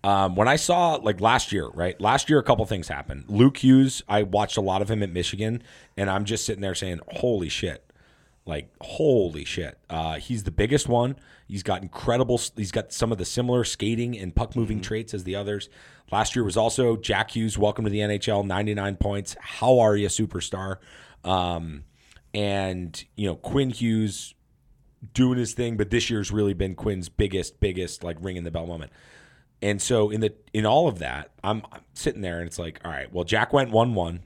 Um, 0.04 0.36
when 0.36 0.46
i 0.46 0.54
saw 0.54 0.94
like 0.94 1.20
last 1.20 1.50
year 1.50 1.66
right? 1.74 2.00
Last 2.00 2.30
year 2.30 2.38
a 2.38 2.42
couple 2.44 2.64
things 2.66 2.86
happened. 2.86 3.24
Luke 3.28 3.56
hughes 3.58 4.00
i 4.08 4.22
watched 4.22 4.56
a 4.56 4.60
lot 4.60 4.80
of 4.80 4.88
him 4.88 5.02
at 5.02 5.10
michigan 5.10 5.60
and 5.96 6.08
i'm 6.08 6.24
just 6.24 6.46
sitting 6.46 6.62
there 6.62 6.76
saying 6.76 7.00
holy 7.08 7.48
shit. 7.48 7.84
Like 8.46 8.70
holy 8.80 9.44
shit. 9.44 9.76
Uh, 9.90 10.14
he's 10.14 10.44
the 10.44 10.52
biggest 10.52 10.88
one. 10.88 11.16
He's 11.48 11.64
got 11.64 11.82
incredible 11.82 12.40
he's 12.56 12.70
got 12.70 12.92
some 12.92 13.10
of 13.10 13.18
the 13.18 13.24
similar 13.24 13.64
skating 13.64 14.16
and 14.16 14.32
puck 14.34 14.54
moving 14.54 14.80
traits 14.80 15.14
as 15.14 15.24
the 15.24 15.34
others. 15.34 15.68
Last 16.12 16.36
year 16.36 16.44
was 16.44 16.56
also 16.56 16.96
jack 16.96 17.32
hughes 17.32 17.58
welcome 17.58 17.84
to 17.84 17.90
the 17.90 17.98
nhl 17.98 18.46
99 18.46 18.96
points. 18.98 19.36
How 19.40 19.80
are 19.80 19.96
you 19.96 20.06
a 20.06 20.10
superstar? 20.10 20.76
Um, 21.24 21.82
and 22.32 23.04
you 23.16 23.26
know 23.26 23.34
quinn 23.34 23.70
hughes 23.70 24.34
doing 25.14 25.38
his 25.38 25.52
thing, 25.52 25.76
but 25.76 25.90
this 25.90 26.10
year's 26.10 26.30
really 26.30 26.54
been 26.54 26.74
Quinn's 26.74 27.08
biggest, 27.08 27.60
biggest 27.60 28.02
like 28.02 28.16
ringing 28.20 28.44
the 28.44 28.50
bell 28.50 28.66
moment. 28.66 28.92
And 29.60 29.82
so 29.82 30.10
in 30.10 30.20
the 30.20 30.34
in 30.52 30.66
all 30.66 30.88
of 30.88 30.98
that, 31.00 31.30
I'm, 31.42 31.62
I'm 31.72 31.82
sitting 31.94 32.20
there 32.20 32.38
and 32.38 32.46
it's 32.46 32.58
like, 32.58 32.80
all 32.84 32.90
right, 32.90 33.12
well, 33.12 33.24
Jack 33.24 33.52
went 33.52 33.70
one 33.70 33.94
one, 33.94 34.22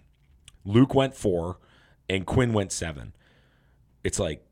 Luke 0.65 0.95
went 0.95 1.15
four, 1.15 1.59
and 2.09 2.27
Quinn 2.27 2.53
went 2.53 2.73
seven. 2.73 3.15
It's 4.05 4.19
like, 4.19 4.45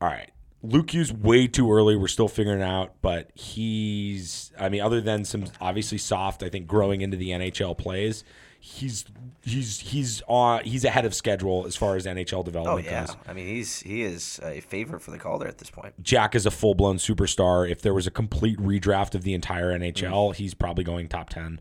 all 0.00 0.08
right, 0.08 0.30
Luke 0.62 0.92
Hughes 0.92 1.12
way 1.12 1.46
too 1.46 1.72
early. 1.72 1.94
We're 1.94 2.08
still 2.08 2.28
figuring 2.28 2.62
out, 2.62 2.94
but 3.00 3.30
he's 3.34 4.52
I 4.58 4.68
mean, 4.68 4.80
other 4.80 5.00
than 5.00 5.24
some 5.24 5.44
obviously 5.60 5.98
soft, 5.98 6.42
I 6.42 6.48
think 6.48 6.66
growing 6.66 7.00
into 7.00 7.16
the 7.16 7.30
NHL 7.30 7.78
plays, 7.78 8.24
he's 8.60 9.04
he's 9.42 9.80
he's 9.80 10.22
on 10.26 10.64
he's 10.64 10.84
ahead 10.84 11.04
of 11.04 11.14
schedule 11.14 11.64
as 11.66 11.76
far 11.76 11.96
as 11.96 12.06
NHL 12.06 12.40
Oh 12.40 12.42
development 12.42 12.86
yeah, 12.86 13.06
goes. 13.06 13.16
I 13.26 13.32
mean 13.32 13.46
he's 13.46 13.80
he 13.80 14.02
is 14.02 14.40
a 14.42 14.60
favorite 14.60 15.00
for 15.00 15.10
the 15.10 15.18
Calder 15.18 15.46
at 15.46 15.58
this 15.58 15.70
point. 15.70 15.94
Jack 16.02 16.34
is 16.34 16.44
a 16.46 16.50
full 16.50 16.74
blown 16.74 16.96
superstar. 16.96 17.68
If 17.70 17.82
there 17.82 17.94
was 17.94 18.06
a 18.06 18.10
complete 18.10 18.58
redraft 18.58 19.14
of 19.14 19.22
the 19.22 19.34
entire 19.34 19.76
NHL, 19.78 20.34
he's 20.34 20.54
probably 20.54 20.84
going 20.84 21.08
top 21.08 21.30
ten. 21.30 21.60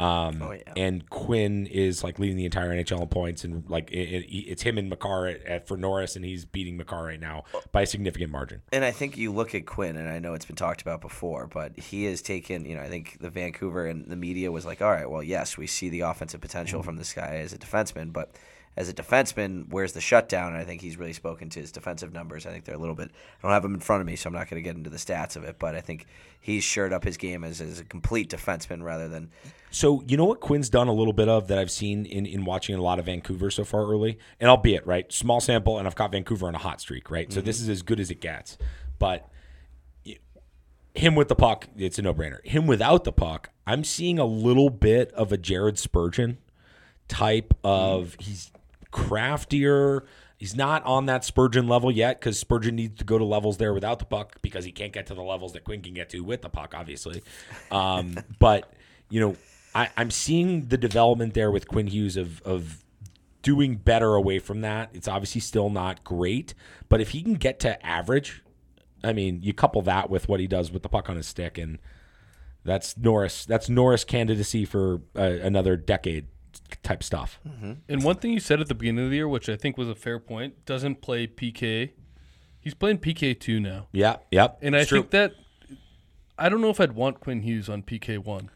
Um, 0.00 0.42
Oh, 0.42 0.52
yeah. 0.52 0.72
And 0.76 1.08
Quinn 1.10 1.66
is 1.66 2.04
like 2.04 2.18
leading 2.18 2.36
the 2.36 2.44
entire 2.44 2.70
NHL 2.70 3.00
in 3.02 3.08
points, 3.08 3.44
and 3.44 3.68
like 3.68 3.90
it, 3.90 3.96
it, 3.96 4.32
it's 4.32 4.62
him 4.62 4.78
and 4.78 4.88
Makar 4.88 5.26
at, 5.26 5.42
at, 5.44 5.68
for 5.68 5.76
Norris, 5.76 6.14
and 6.14 6.24
he's 6.24 6.44
beating 6.44 6.76
Makar 6.76 7.04
right 7.04 7.20
now 7.20 7.44
by 7.72 7.82
a 7.82 7.86
significant 7.86 8.30
margin. 8.30 8.62
And 8.72 8.84
I 8.84 8.92
think 8.92 9.16
you 9.16 9.32
look 9.32 9.54
at 9.54 9.66
Quinn, 9.66 9.96
and 9.96 10.08
I 10.08 10.18
know 10.20 10.34
it's 10.34 10.44
been 10.44 10.56
talked 10.56 10.82
about 10.82 11.00
before, 11.00 11.46
but 11.46 11.78
he 11.78 12.04
has 12.04 12.22
taken, 12.22 12.64
you 12.64 12.76
know, 12.76 12.82
I 12.82 12.88
think 12.88 13.18
the 13.20 13.30
Vancouver 13.30 13.86
and 13.86 14.06
the 14.08 14.16
media 14.16 14.52
was 14.52 14.64
like, 14.64 14.80
all 14.80 14.90
right, 14.90 15.10
well, 15.10 15.22
yes, 15.22 15.56
we 15.56 15.66
see 15.66 15.88
the 15.88 16.00
offensive 16.00 16.40
potential 16.40 16.82
from 16.82 16.96
this 16.96 17.12
guy 17.12 17.36
as 17.36 17.52
a 17.52 17.58
defenseman, 17.58 18.12
but 18.12 18.32
as 18.76 18.88
a 18.88 18.94
defenseman, 18.94 19.66
where's 19.70 19.92
the 19.92 20.00
shutdown? 20.00 20.52
And 20.52 20.56
I 20.56 20.64
think 20.64 20.80
he's 20.80 20.96
really 20.96 21.12
spoken 21.12 21.50
to 21.50 21.60
his 21.60 21.72
defensive 21.72 22.12
numbers. 22.12 22.46
I 22.46 22.50
think 22.50 22.64
they're 22.64 22.76
a 22.76 22.78
little 22.78 22.94
bit, 22.94 23.10
I 23.10 23.42
don't 23.42 23.52
have 23.52 23.62
them 23.62 23.74
in 23.74 23.80
front 23.80 24.00
of 24.00 24.06
me, 24.06 24.16
so 24.16 24.28
I'm 24.28 24.34
not 24.34 24.48
going 24.48 24.62
to 24.62 24.68
get 24.68 24.76
into 24.76 24.90
the 24.90 24.96
stats 24.96 25.36
of 25.36 25.44
it, 25.44 25.58
but 25.58 25.74
I 25.74 25.80
think 25.80 26.06
he's 26.40 26.62
shored 26.62 26.92
up 26.92 27.04
his 27.04 27.16
game 27.16 27.44
as, 27.44 27.60
as 27.60 27.80
a 27.80 27.84
complete 27.84 28.30
defenseman 28.30 28.82
rather 28.82 29.08
than, 29.08 29.30
So 29.70 30.02
you 30.06 30.16
know 30.16 30.24
what 30.24 30.40
Quinn's 30.40 30.70
done 30.70 30.88
a 30.88 30.92
little 30.92 31.12
bit 31.12 31.28
of 31.28 31.48
that 31.48 31.58
I've 31.58 31.70
seen 31.70 32.06
in, 32.06 32.26
in 32.26 32.44
watching 32.44 32.74
a 32.74 32.82
lot 32.82 32.98
of 32.98 33.06
Vancouver 33.06 33.50
so 33.50 33.64
far 33.64 33.82
early, 33.82 34.18
and 34.40 34.48
albeit 34.48 34.86
right 34.86 35.12
small 35.12 35.40
sample, 35.40 35.78
and 35.78 35.86
I've 35.86 35.94
caught 35.94 36.12
Vancouver 36.12 36.46
on 36.46 36.54
a 36.54 36.58
hot 36.58 36.80
streak, 36.80 37.10
right? 37.10 37.32
So 37.32 37.40
mm-hmm. 37.40 37.46
this 37.46 37.60
is 37.60 37.68
as 37.68 37.82
good 37.82 38.00
as 38.00 38.10
it 38.10 38.20
gets. 38.20 38.58
But 38.98 39.28
him 40.94 41.14
with 41.14 41.28
the 41.28 41.34
puck, 41.34 41.68
it's 41.76 41.98
a 41.98 42.02
no 42.02 42.14
brainer. 42.14 42.44
Him 42.46 42.66
without 42.66 43.04
the 43.04 43.12
puck, 43.12 43.50
I'm 43.66 43.84
seeing 43.84 44.18
a 44.18 44.24
little 44.24 44.70
bit 44.70 45.12
of 45.12 45.32
a 45.32 45.36
Jared 45.36 45.78
Spurgeon 45.78 46.38
type 47.06 47.54
of 47.64 48.10
mm-hmm. 48.10 48.22
he's 48.22 48.50
craftier. 48.90 50.04
He's 50.36 50.54
not 50.54 50.84
on 50.84 51.06
that 51.06 51.24
Spurgeon 51.24 51.66
level 51.66 51.90
yet 51.90 52.20
because 52.20 52.38
Spurgeon 52.38 52.76
needs 52.76 52.98
to 52.98 53.04
go 53.04 53.18
to 53.18 53.24
levels 53.24 53.56
there 53.56 53.74
without 53.74 53.98
the 53.98 54.04
puck 54.04 54.40
because 54.40 54.64
he 54.64 54.70
can't 54.70 54.92
get 54.92 55.06
to 55.08 55.14
the 55.14 55.22
levels 55.22 55.52
that 55.54 55.64
Quinn 55.64 55.82
can 55.82 55.94
get 55.94 56.10
to 56.10 56.20
with 56.20 56.42
the 56.42 56.48
puck, 56.48 56.74
obviously. 56.76 57.22
Um, 57.72 58.16
but 58.38 58.72
you 59.10 59.20
know, 59.20 59.36
I, 59.74 59.90
I'm 59.96 60.10
seeing 60.10 60.66
the 60.66 60.76
development 60.76 61.34
there 61.34 61.50
with 61.50 61.66
Quinn 61.66 61.88
Hughes 61.88 62.16
of 62.16 62.40
of 62.42 62.84
doing 63.42 63.76
better 63.76 64.14
away 64.14 64.38
from 64.38 64.60
that. 64.60 64.90
It's 64.92 65.08
obviously 65.08 65.40
still 65.40 65.70
not 65.70 66.04
great, 66.04 66.54
but 66.88 67.00
if 67.00 67.10
he 67.10 67.22
can 67.22 67.34
get 67.34 67.58
to 67.60 67.84
average, 67.84 68.42
I 69.02 69.12
mean, 69.12 69.40
you 69.42 69.52
couple 69.52 69.82
that 69.82 70.10
with 70.10 70.28
what 70.28 70.38
he 70.38 70.46
does 70.46 70.70
with 70.70 70.82
the 70.82 70.88
puck 70.88 71.08
on 71.08 71.16
his 71.16 71.26
stick, 71.26 71.58
and 71.58 71.78
that's 72.64 72.96
Norris. 72.96 73.44
That's 73.44 73.68
Norris 73.68 74.04
candidacy 74.04 74.64
for 74.64 75.02
uh, 75.16 75.22
another 75.22 75.76
decade 75.76 76.26
type 76.82 77.02
stuff. 77.02 77.38
Mm-hmm. 77.48 77.72
And 77.88 78.02
one 78.04 78.16
thing 78.16 78.32
you 78.32 78.40
said 78.40 78.60
at 78.60 78.68
the 78.68 78.74
beginning 78.74 79.04
of 79.04 79.10
the 79.10 79.16
year, 79.16 79.28
which 79.28 79.48
I 79.48 79.56
think 79.56 79.76
was 79.76 79.88
a 79.88 79.94
fair 79.94 80.18
point, 80.18 80.64
doesn't 80.66 81.00
play 81.00 81.26
PK. 81.26 81.90
He's 82.60 82.74
playing 82.74 82.98
PK 82.98 83.38
two 83.38 83.60
now, 83.60 83.86
Yeah, 83.92 84.16
yep. 84.30 84.58
and 84.62 84.76
I 84.76 84.84
true. 84.84 85.00
think 85.00 85.10
that 85.12 85.32
I 86.38 86.48
don't 86.48 86.60
know 86.60 86.70
if 86.70 86.80
I'd 86.80 86.92
want 86.92 87.20
Quinn 87.20 87.42
Hughes 87.42 87.68
on 87.68 87.82
PK 87.82 88.18
one. 88.18 88.50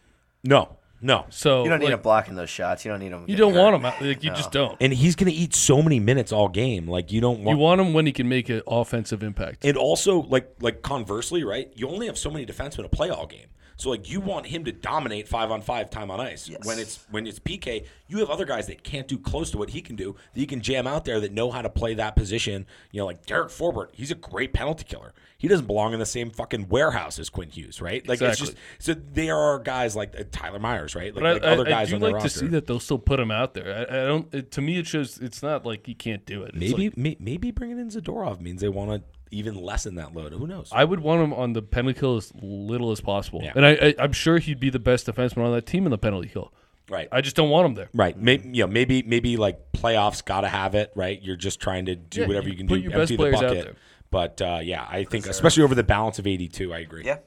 No, 0.44 0.77
no. 1.01 1.27
So 1.31 1.62
You 1.64 1.70
don't 1.70 1.78
need 1.81 1.86
like, 1.86 1.94
him 1.94 2.01
blocking 2.02 2.35
those 2.35 2.51
shots. 2.51 2.85
You 2.85 2.90
don't 2.90 3.01
need 3.01 3.12
him. 3.12 3.24
You 3.27 3.36
don't 3.36 3.55
want 3.55 3.74
him. 3.77 3.85
out- 3.85 4.01
Like, 4.01 4.23
you 4.23 4.31
just 4.31 4.52
don't. 4.52 4.77
And 4.81 4.93
he's 4.93 5.16
going 5.16 5.31
to 5.32 5.36
eat 5.36 5.55
so 5.55 5.82
many 5.82 5.98
minutes 6.01 6.32
all 6.32 6.48
game. 6.48 6.86
Like 6.89 7.10
you 7.12 7.20
don't 7.20 7.43
want. 7.43 7.56
You 7.59 7.62
want 7.62 7.81
him 7.81 7.93
when 7.93 8.06
he 8.06 8.12
can 8.12 8.28
make 8.28 8.48
an 8.48 8.62
offensive 8.66 9.23
impact. 9.23 9.64
and 9.64 9.77
also, 9.77 10.23
like 10.23 10.55
like 10.60 10.82
conversely, 10.82 11.43
right? 11.44 11.73
You 11.74 11.89
only 11.89 12.06
have 12.06 12.19
so 12.19 12.31
many 12.31 12.44
defensemen 12.47 12.82
to 12.82 12.89
play 12.89 13.09
all 13.10 13.27
game. 13.27 13.47
So 13.83 13.91
like 13.91 14.09
you 14.09 14.21
want 14.21 14.47
him 14.47 14.65
to 14.67 14.71
dominate 14.71 15.27
five 15.27 15.51
on 15.51 15.61
five 15.61 15.91
time 15.91 16.09
on 16.09 16.21
ice. 16.21 16.49
Yes. 16.49 16.65
When 16.65 16.79
it's 16.79 17.05
when 17.11 17.27
it's 17.27 17.41
PK, 17.41 17.85
you 18.07 18.19
have 18.19 18.31
other 18.31 18.45
guys 18.45 18.69
that 18.69 18.85
can't 18.85 19.09
do 19.09 19.19
close 19.19 19.51
to 19.51 19.59
what 19.59 19.71
he 19.71 19.81
can 19.83 19.97
do. 19.97 20.15
That 20.35 20.41
you 20.41 20.47
can 20.47 20.61
jam 20.61 20.87
out 20.87 21.05
there 21.05 21.19
that 21.19 21.33
know 21.33 21.51
how 21.51 21.63
to 21.63 21.69
play 21.69 21.95
that 21.95 22.15
position. 22.15 22.65
You 22.93 23.01
know, 23.01 23.07
like 23.07 23.27
Derek 23.27 23.49
Forbort, 23.49 23.89
he's 23.93 24.13
a 24.13 24.15
great 24.15 24.53
penalty 24.53 24.85
killer. 24.85 25.13
He 25.37 25.49
doesn't 25.49 25.67
belong 25.67 25.95
in 25.95 25.99
the 25.99 26.07
same 26.07 26.31
fucking 26.31 26.69
warehouse 26.69 27.19
as 27.19 27.29
Quinn 27.29 27.51
Hughes, 27.51 27.83
right? 27.83 28.07
Like 28.07 28.21
Exactly. 28.23 28.51
it's 28.51 28.55
just 28.79 28.87
so 28.87 28.95
there 29.15 29.37
are 29.37 29.59
guys 29.59 29.97
like 29.97 30.15
uh, 30.17 30.23
Tyler 30.31 30.61
Myers, 30.61 30.95
right? 30.95 31.13
Like, 31.13 31.25
But 31.25 31.35
like 31.35 31.43
I, 31.43 31.47
other 31.55 31.67
I, 31.67 31.71
guys 31.71 31.89
I 31.89 31.91
do 31.91 31.95
on 31.97 32.01
their 32.03 32.11
like 32.13 32.23
to 32.23 32.29
see 32.31 32.47
that 32.47 32.69
they'll 32.69 32.79
still 32.79 33.01
put 33.01 33.19
him 33.19 33.33
out 33.33 33.55
there. 33.55 33.75
I, 33.91 34.03
I 34.03 34.07
don't. 34.07 34.33
It, 34.33 34.53
to 34.53 34.61
me, 34.61 34.79
it 34.79 34.87
shows 34.87 35.19
it's 35.19 35.43
not 35.43 35.67
like 35.67 35.85
he 35.89 35.95
can't 35.95 36.25
do 36.25 36.45
it. 36.45 36.51
It's 36.55 36.59
Maybe 36.71 36.91
like- 36.91 36.97
may, 36.97 37.17
maybe 37.19 37.51
bringing 37.51 37.81
in 37.81 37.89
Zadorov 37.91 38.41
means 38.41 38.61
they 38.61 38.69
want 38.69 38.93
to 38.93 39.03
even 39.33 39.55
lessen 39.55 39.97
that 39.97 40.15
load. 40.15 40.33
Who 40.33 40.47
knows? 40.47 40.69
I 40.73 40.85
would 40.85 41.01
want 41.01 41.23
him 41.23 41.33
on 41.33 41.53
the 41.55 41.63
penalty 41.63 41.99
kill 41.99 42.17
as 42.17 42.33
little 42.41 42.91
as 42.93 43.01
possible, 43.01 43.41
Yeah. 43.43 43.53
and 43.57 43.67
I, 43.67 43.71
I, 43.73 43.95
I'm 43.99 44.13
sure 44.13 44.39
he'd 44.39 44.61
be 44.61 44.71
the 44.71 44.79
best 44.79 45.07
defenseman 45.07 45.45
on 45.45 45.53
that 45.53 45.67
team 45.67 45.85
in 45.87 45.91
the 45.91 45.99
penalty 45.99 46.29
kill. 46.29 46.53
right. 46.89 47.09
I 47.11 47.21
just 47.23 47.35
don't 47.37 47.51
want 47.51 47.67
him 47.67 47.75
there. 47.75 47.89
Right. 47.95 48.17
Maybe 48.17 48.49
you 48.57 48.65
know, 48.65 48.67
maybe 48.73 49.03
maybe 49.03 49.37
like 49.37 49.73
playoffs 49.73 50.25
got 50.25 50.43
to 50.43 50.49
have 50.49 50.75
it. 50.75 50.93
Right. 50.95 51.21
You're 51.23 51.37
just 51.37 51.59
trying 51.61 51.87
to 51.87 51.97
do 51.97 52.21
Yeah, 52.23 52.27
whatever 52.29 52.47
you 52.47 52.53
you 52.53 52.59
can 52.59 52.69
put 52.69 52.75
do. 52.77 52.81
your 52.83 52.91
best 52.93 53.11
empty 53.11 53.17
the 53.17 53.23
players 53.23 53.37
out 53.37 53.43
bucket. 53.49 53.65
there. 53.65 53.75
But 54.11 54.43
uh, 54.43 54.61
yeah, 54.63 54.87
I 54.89 55.05
think 55.05 55.27
especially 55.27 55.63
over 55.63 55.75
the 55.75 55.83
balance 55.83 56.19
of 56.19 56.27
82, 56.27 56.73
I 56.75 56.79
agree. 56.81 57.05
Yeah. 57.07 57.19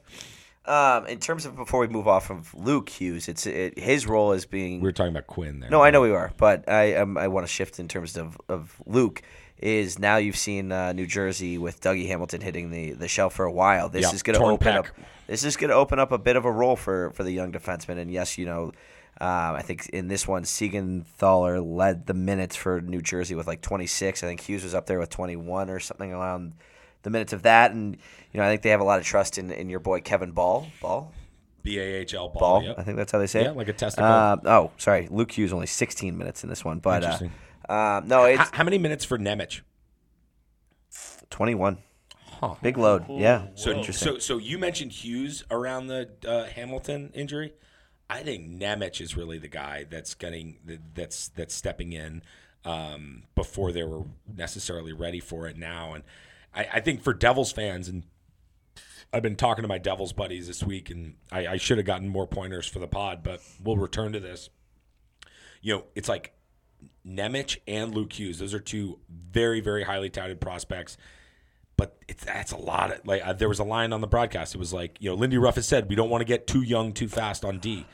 Um, 0.66 1.06
in 1.06 1.20
terms 1.20 1.46
of 1.46 1.54
before 1.54 1.78
we 1.80 1.86
move 1.86 2.08
off 2.08 2.28
of 2.30 2.52
Luke 2.54 2.88
Hughes, 2.88 3.28
it's 3.28 3.46
it, 3.46 3.78
his 3.78 4.04
role 4.06 4.32
as 4.32 4.46
being 4.46 4.80
We 4.80 4.88
are 4.88 4.92
talking 4.92 5.10
about 5.12 5.28
Quinn 5.28 5.60
there. 5.60 5.70
No, 5.70 5.80
I 5.80 5.90
know 5.92 6.00
we 6.00 6.10
are, 6.10 6.32
but 6.36 6.68
I 6.68 6.94
um, 6.96 7.16
I 7.16 7.28
want 7.28 7.46
to 7.46 7.52
shift 7.52 7.78
in 7.78 7.86
terms 7.86 8.16
of, 8.16 8.36
of 8.48 8.80
Luke. 8.84 9.22
Is 9.58 9.98
now 9.98 10.16
you've 10.18 10.36
seen 10.36 10.70
uh, 10.70 10.92
New 10.92 11.06
Jersey 11.06 11.56
with 11.56 11.80
Dougie 11.80 12.06
Hamilton 12.08 12.42
hitting 12.42 12.70
the, 12.70 12.92
the 12.92 13.08
shelf 13.08 13.34
for 13.34 13.46
a 13.46 13.52
while. 13.52 13.88
This 13.88 14.02
Yeah, 14.02 14.12
is 14.12 14.22
going 14.22 14.38
to 14.38 14.44
open 14.44 14.66
pec. 14.74 14.76
up. 14.78 14.86
This 15.26 15.44
is 15.44 15.56
going 15.56 15.70
to 15.70 15.76
open 15.76 15.98
up 15.98 16.12
a 16.12 16.18
bit 16.18 16.36
of 16.36 16.44
a 16.44 16.50
role 16.52 16.76
for, 16.76 17.10
for 17.12 17.24
the 17.24 17.30
young 17.32 17.52
defenseman. 17.52 17.98
And 17.98 18.10
yes, 18.10 18.36
you 18.36 18.44
know, 18.44 18.64
um, 19.18 19.54
I 19.56 19.62
think 19.62 19.88
in 19.88 20.08
this 20.08 20.28
one, 20.28 20.42
Siegenthaler 20.42 21.60
led 21.64 22.06
the 22.06 22.12
minutes 22.14 22.54
for 22.54 22.80
New 22.80 23.00
Jersey 23.00 23.34
with 23.34 23.46
like 23.46 23.62
26. 23.62 24.22
I 24.22 24.26
think 24.26 24.40
Hughes 24.40 24.62
was 24.62 24.74
up 24.74 24.86
there 24.86 24.98
with 24.98 25.10
21 25.10 25.70
or 25.70 25.80
something 25.80 26.12
around 26.12 26.52
the 27.02 27.10
minutes 27.10 27.32
of 27.32 27.42
that. 27.44 27.70
And 27.72 27.96
you 28.32 28.40
know, 28.40 28.46
I 28.46 28.50
think 28.50 28.62
they 28.62 28.70
have 28.70 28.80
a 28.80 28.84
lot 28.84 28.98
of 28.98 29.06
trust 29.06 29.38
in, 29.38 29.50
in 29.50 29.68
your 29.70 29.80
boy 29.80 30.00
Kevin 30.00 30.32
Bahl. 30.32 30.66
Ball. 30.82 31.12
B 31.62 31.78
A 31.78 31.82
H 32.00 32.14
L 32.14 32.28
ball. 32.28 32.40
Ball. 32.60 32.62
yep. 32.64 32.78
I 32.78 32.82
think 32.82 32.96
that's 32.96 33.10
how 33.10 33.18
they 33.18 33.26
say 33.26 33.42
Yeah, 33.42 33.50
it. 33.52 33.56
like 33.56 33.68
a 33.68 33.72
testicle. 33.72 34.06
Um, 34.06 34.40
oh, 34.44 34.70
sorry. 34.76 35.08
Luke 35.10 35.32
Hughes 35.32 35.52
only 35.52 35.66
16 35.66 36.16
minutes 36.16 36.44
in 36.44 36.50
this 36.50 36.64
one, 36.64 36.78
but 36.78 37.02
uh, 37.02 37.06
Interesting. 37.06 37.32
Um, 37.68 38.08
no, 38.08 38.24
it's 38.24 38.38
How, 38.38 38.58
how 38.58 38.64
many 38.64 38.78
minutes 38.78 39.04
for 39.04 39.18
Nemec? 39.18 39.60
21. 41.30 41.78
Huh. 42.40 42.54
Big 42.62 42.76
load. 42.76 43.06
Yeah. 43.08 43.46
So, 43.54 43.70
interesting. 43.70 44.14
so, 44.14 44.18
so 44.18 44.38
you 44.38 44.58
mentioned 44.58 44.92
Hughes 44.92 45.44
around 45.50 45.86
the 45.86 46.10
uh, 46.26 46.44
Hamilton 46.44 47.10
injury. 47.14 47.54
I 48.08 48.22
think 48.22 48.48
Nemec 48.48 49.00
is 49.00 49.16
really 49.16 49.38
the 49.38 49.48
guy 49.48 49.86
that's 49.90 50.14
getting 50.14 50.58
that's 50.94 51.28
that's 51.28 51.54
stepping 51.54 51.92
in 51.92 52.22
um, 52.64 53.24
before 53.34 53.72
they 53.72 53.82
were 53.82 54.04
necessarily 54.32 54.92
ready 54.92 55.18
for 55.18 55.46
it 55.46 55.56
now. 55.56 55.94
And 55.94 56.04
I, 56.54 56.68
I 56.74 56.80
think 56.80 57.02
for 57.02 57.14
Devils 57.14 57.52
fans, 57.52 57.88
and 57.88 58.04
I've 59.12 59.22
been 59.22 59.36
talking 59.36 59.62
to 59.62 59.68
my 59.68 59.78
Devils 59.78 60.12
buddies 60.12 60.46
this 60.46 60.62
week, 60.62 60.90
and 60.90 61.14
I, 61.32 61.46
I 61.46 61.56
should 61.56 61.78
have 61.78 61.86
gotten 61.86 62.08
more 62.08 62.26
pointers 62.26 62.66
for 62.66 62.78
the 62.78 62.86
pod, 62.86 63.22
but 63.22 63.40
we'll 63.62 63.76
return 63.76 64.12
to 64.12 64.20
this. 64.20 64.50
You 65.62 65.74
know, 65.74 65.84
it's 65.94 66.08
like 66.08 66.32
Nemec 67.06 67.58
and 67.66 67.94
Luke 67.94 68.12
Hughes; 68.12 68.38
those 68.38 68.54
are 68.54 68.60
two 68.60 68.98
very, 69.08 69.60
very 69.60 69.84
highly 69.84 70.10
touted 70.10 70.40
prospects 70.40 70.96
but 71.76 71.98
it's 72.08 72.24
that's 72.24 72.52
a 72.52 72.56
lot 72.56 72.90
of 72.90 73.06
like 73.06 73.22
uh, 73.24 73.32
there 73.32 73.48
was 73.48 73.58
a 73.58 73.64
line 73.64 73.92
on 73.92 74.00
the 74.00 74.06
broadcast. 74.06 74.54
It 74.54 74.58
was 74.58 74.72
like 74.72 74.96
you 75.00 75.10
know 75.10 75.16
Lindy 75.16 75.38
Ruff 75.38 75.56
has 75.56 75.68
said 75.68 75.88
we 75.88 75.94
don't 75.94 76.10
want 76.10 76.22
to 76.22 76.24
get 76.24 76.46
too 76.46 76.62
young 76.62 76.92
too 76.92 77.08
fast 77.08 77.44
on 77.44 77.58
D, 77.58 77.86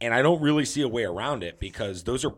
and 0.00 0.12
I 0.12 0.22
don't 0.22 0.40
really 0.40 0.64
see 0.64 0.82
a 0.82 0.88
way 0.88 1.04
around 1.04 1.42
it 1.42 1.60
because 1.60 2.04
those 2.04 2.24
are 2.24 2.34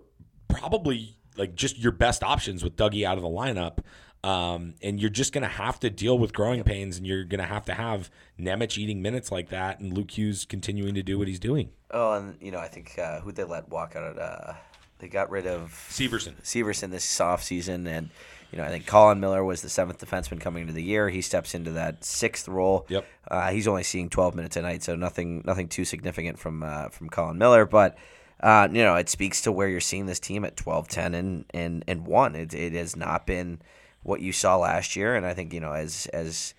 probably 0.48 1.16
like 1.36 1.54
just 1.54 1.78
your 1.78 1.92
best 1.92 2.22
options 2.22 2.62
with 2.62 2.76
Dougie 2.76 3.04
out 3.04 3.16
of 3.16 3.22
the 3.22 3.28
lineup. 3.28 3.78
Um, 4.24 4.74
and 4.80 5.00
you're 5.00 5.10
just 5.10 5.32
going 5.32 5.42
to 5.42 5.48
have 5.48 5.80
to 5.80 5.90
deal 5.90 6.16
with 6.16 6.32
growing 6.32 6.62
pains, 6.62 6.96
and 6.96 7.04
you're 7.04 7.24
going 7.24 7.40
to 7.40 7.46
have 7.46 7.64
to 7.64 7.74
have 7.74 8.08
Nemec 8.38 8.78
eating 8.78 9.02
minutes 9.02 9.32
like 9.32 9.48
that, 9.48 9.80
and 9.80 9.92
Luke 9.92 10.16
Hughes 10.16 10.44
continuing 10.44 10.94
to 10.94 11.02
do 11.02 11.18
what 11.18 11.26
he's 11.26 11.40
doing. 11.40 11.70
oh, 11.90 12.12
and, 12.12 12.36
you 12.40 12.52
know, 12.52 12.60
I 12.60 12.68
think 12.68 12.96
uh, 13.00 13.18
who'd 13.18 13.34
they 13.34 13.42
let 13.42 13.68
walk 13.68 13.96
out? 13.96 14.04
Of, 14.04 14.18
uh, 14.18 14.52
they 15.02 15.08
got 15.08 15.30
rid 15.30 15.48
of 15.48 15.72
Severson, 15.90 16.40
Severson 16.42 16.90
this 16.90 17.18
offseason, 17.18 17.88
and, 17.88 18.08
you 18.52 18.58
know, 18.58 18.64
I 18.64 18.68
think 18.68 18.86
Colin 18.86 19.18
Miller 19.18 19.42
was 19.42 19.60
the 19.60 19.68
seventh 19.68 19.98
defenseman 19.98 20.40
coming 20.40 20.60
into 20.62 20.72
the 20.72 20.82
year. 20.82 21.08
He 21.08 21.22
steps 21.22 21.56
into 21.56 21.72
that 21.72 22.04
sixth 22.04 22.46
role. 22.46 22.86
Yep. 22.88 23.04
Uh, 23.28 23.50
he's 23.50 23.66
only 23.66 23.82
seeing 23.82 24.08
12 24.08 24.36
minutes 24.36 24.56
a 24.56 24.62
night, 24.62 24.84
so 24.84 24.94
nothing 24.94 25.42
nothing 25.44 25.68
too 25.68 25.84
significant 25.84 26.38
from 26.38 26.62
uh, 26.62 26.88
from 26.90 27.08
Colin 27.08 27.36
Miller. 27.36 27.66
But, 27.66 27.98
uh, 28.38 28.68
you 28.70 28.84
know, 28.84 28.94
it 28.94 29.08
speaks 29.08 29.40
to 29.42 29.50
where 29.50 29.68
you're 29.68 29.80
seeing 29.80 30.06
this 30.06 30.20
team 30.20 30.44
at 30.44 30.56
12, 30.56 30.86
10, 30.86 31.14
and, 31.14 31.44
and, 31.50 31.84
and 31.88 32.06
1. 32.06 32.36
It, 32.36 32.54
it 32.54 32.72
has 32.74 32.94
not 32.94 33.26
been 33.26 33.60
what 34.04 34.20
you 34.20 34.32
saw 34.32 34.56
last 34.56 34.94
year, 34.94 35.16
and 35.16 35.26
I 35.26 35.34
think, 35.34 35.52
you 35.52 35.58
know, 35.58 35.72
as 35.72 36.06
as 36.12 36.54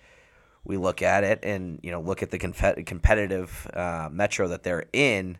we 0.64 0.76
look 0.76 1.00
at 1.00 1.24
it 1.24 1.40
and 1.42 1.78
you 1.82 1.90
know 1.90 2.00
look 2.00 2.22
at 2.22 2.30
the 2.30 2.38
competitive 2.38 3.70
uh, 3.72 4.10
metro 4.12 4.48
that 4.48 4.64
they're 4.64 4.84
in, 4.92 5.38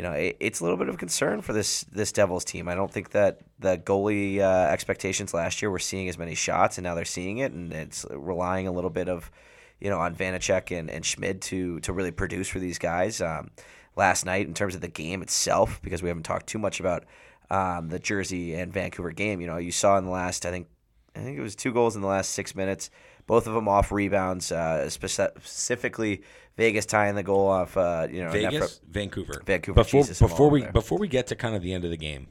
you 0.00 0.02
know 0.02 0.12
it, 0.12 0.38
it's 0.40 0.60
a 0.60 0.62
little 0.62 0.78
bit 0.78 0.88
of 0.88 0.96
concern 0.96 1.42
for 1.42 1.52
this 1.52 1.84
this 1.92 2.10
Devils 2.10 2.42
team. 2.42 2.68
I 2.68 2.74
don't 2.74 2.90
think 2.90 3.10
that 3.10 3.40
the 3.58 3.76
goalie 3.76 4.38
uh, 4.38 4.72
expectations 4.72 5.34
last 5.34 5.60
year 5.60 5.70
were 5.70 5.78
seeing 5.78 6.08
as 6.08 6.16
many 6.16 6.34
shots, 6.34 6.78
and 6.78 6.84
now 6.84 6.94
they're 6.94 7.04
seeing 7.04 7.36
it, 7.36 7.52
and 7.52 7.70
it's 7.70 8.06
relying 8.10 8.66
a 8.66 8.72
little 8.72 8.88
bit 8.88 9.10
of 9.10 9.30
you 9.78 9.90
know 9.90 9.98
on 9.98 10.14
Vanecek 10.14 10.74
and, 10.74 10.88
and 10.88 11.04
Schmid 11.04 11.42
to 11.42 11.80
to 11.80 11.92
really 11.92 12.12
produce 12.12 12.48
for 12.48 12.60
these 12.60 12.78
guys. 12.78 13.20
Um, 13.20 13.50
last 13.94 14.24
night, 14.24 14.46
in 14.46 14.54
terms 14.54 14.74
of 14.74 14.80
the 14.80 14.88
game 14.88 15.20
itself, 15.20 15.82
because 15.82 16.02
we 16.02 16.08
haven't 16.08 16.22
talked 16.22 16.46
too 16.46 16.58
much 16.58 16.80
about 16.80 17.04
um, 17.50 17.90
the 17.90 17.98
Jersey 17.98 18.54
and 18.54 18.72
Vancouver 18.72 19.10
game, 19.10 19.42
you 19.42 19.48
know 19.48 19.58
you 19.58 19.70
saw 19.70 19.98
in 19.98 20.06
the 20.06 20.10
last 20.10 20.46
I 20.46 20.50
think 20.50 20.66
I 21.14 21.20
think 21.20 21.38
it 21.38 21.42
was 21.42 21.56
two 21.56 21.72
goals 21.72 21.96
in 21.96 22.02
the 22.02 22.08
last 22.08 22.30
six 22.30 22.54
minutes. 22.54 22.90
Both 23.26 23.46
of 23.46 23.54
them 23.54 23.68
off 23.68 23.92
rebounds. 23.92 24.50
Uh, 24.50 24.88
specifically, 24.90 26.22
Vegas 26.56 26.86
tying 26.86 27.14
the 27.14 27.22
goal 27.22 27.46
off. 27.46 27.76
Uh, 27.76 28.08
you 28.10 28.22
know, 28.24 28.30
Vegas, 28.30 28.80
Vancouver, 28.88 29.42
Vancouver, 29.44 29.80
Before 29.82 30.02
Jesus, 30.02 30.18
before 30.18 30.50
we 30.50 30.66
before 30.66 30.98
we 30.98 31.08
get 31.08 31.28
to 31.28 31.36
kind 31.36 31.54
of 31.54 31.62
the 31.62 31.72
end 31.72 31.84
of 31.84 31.90
the 31.90 31.96
game, 31.96 32.28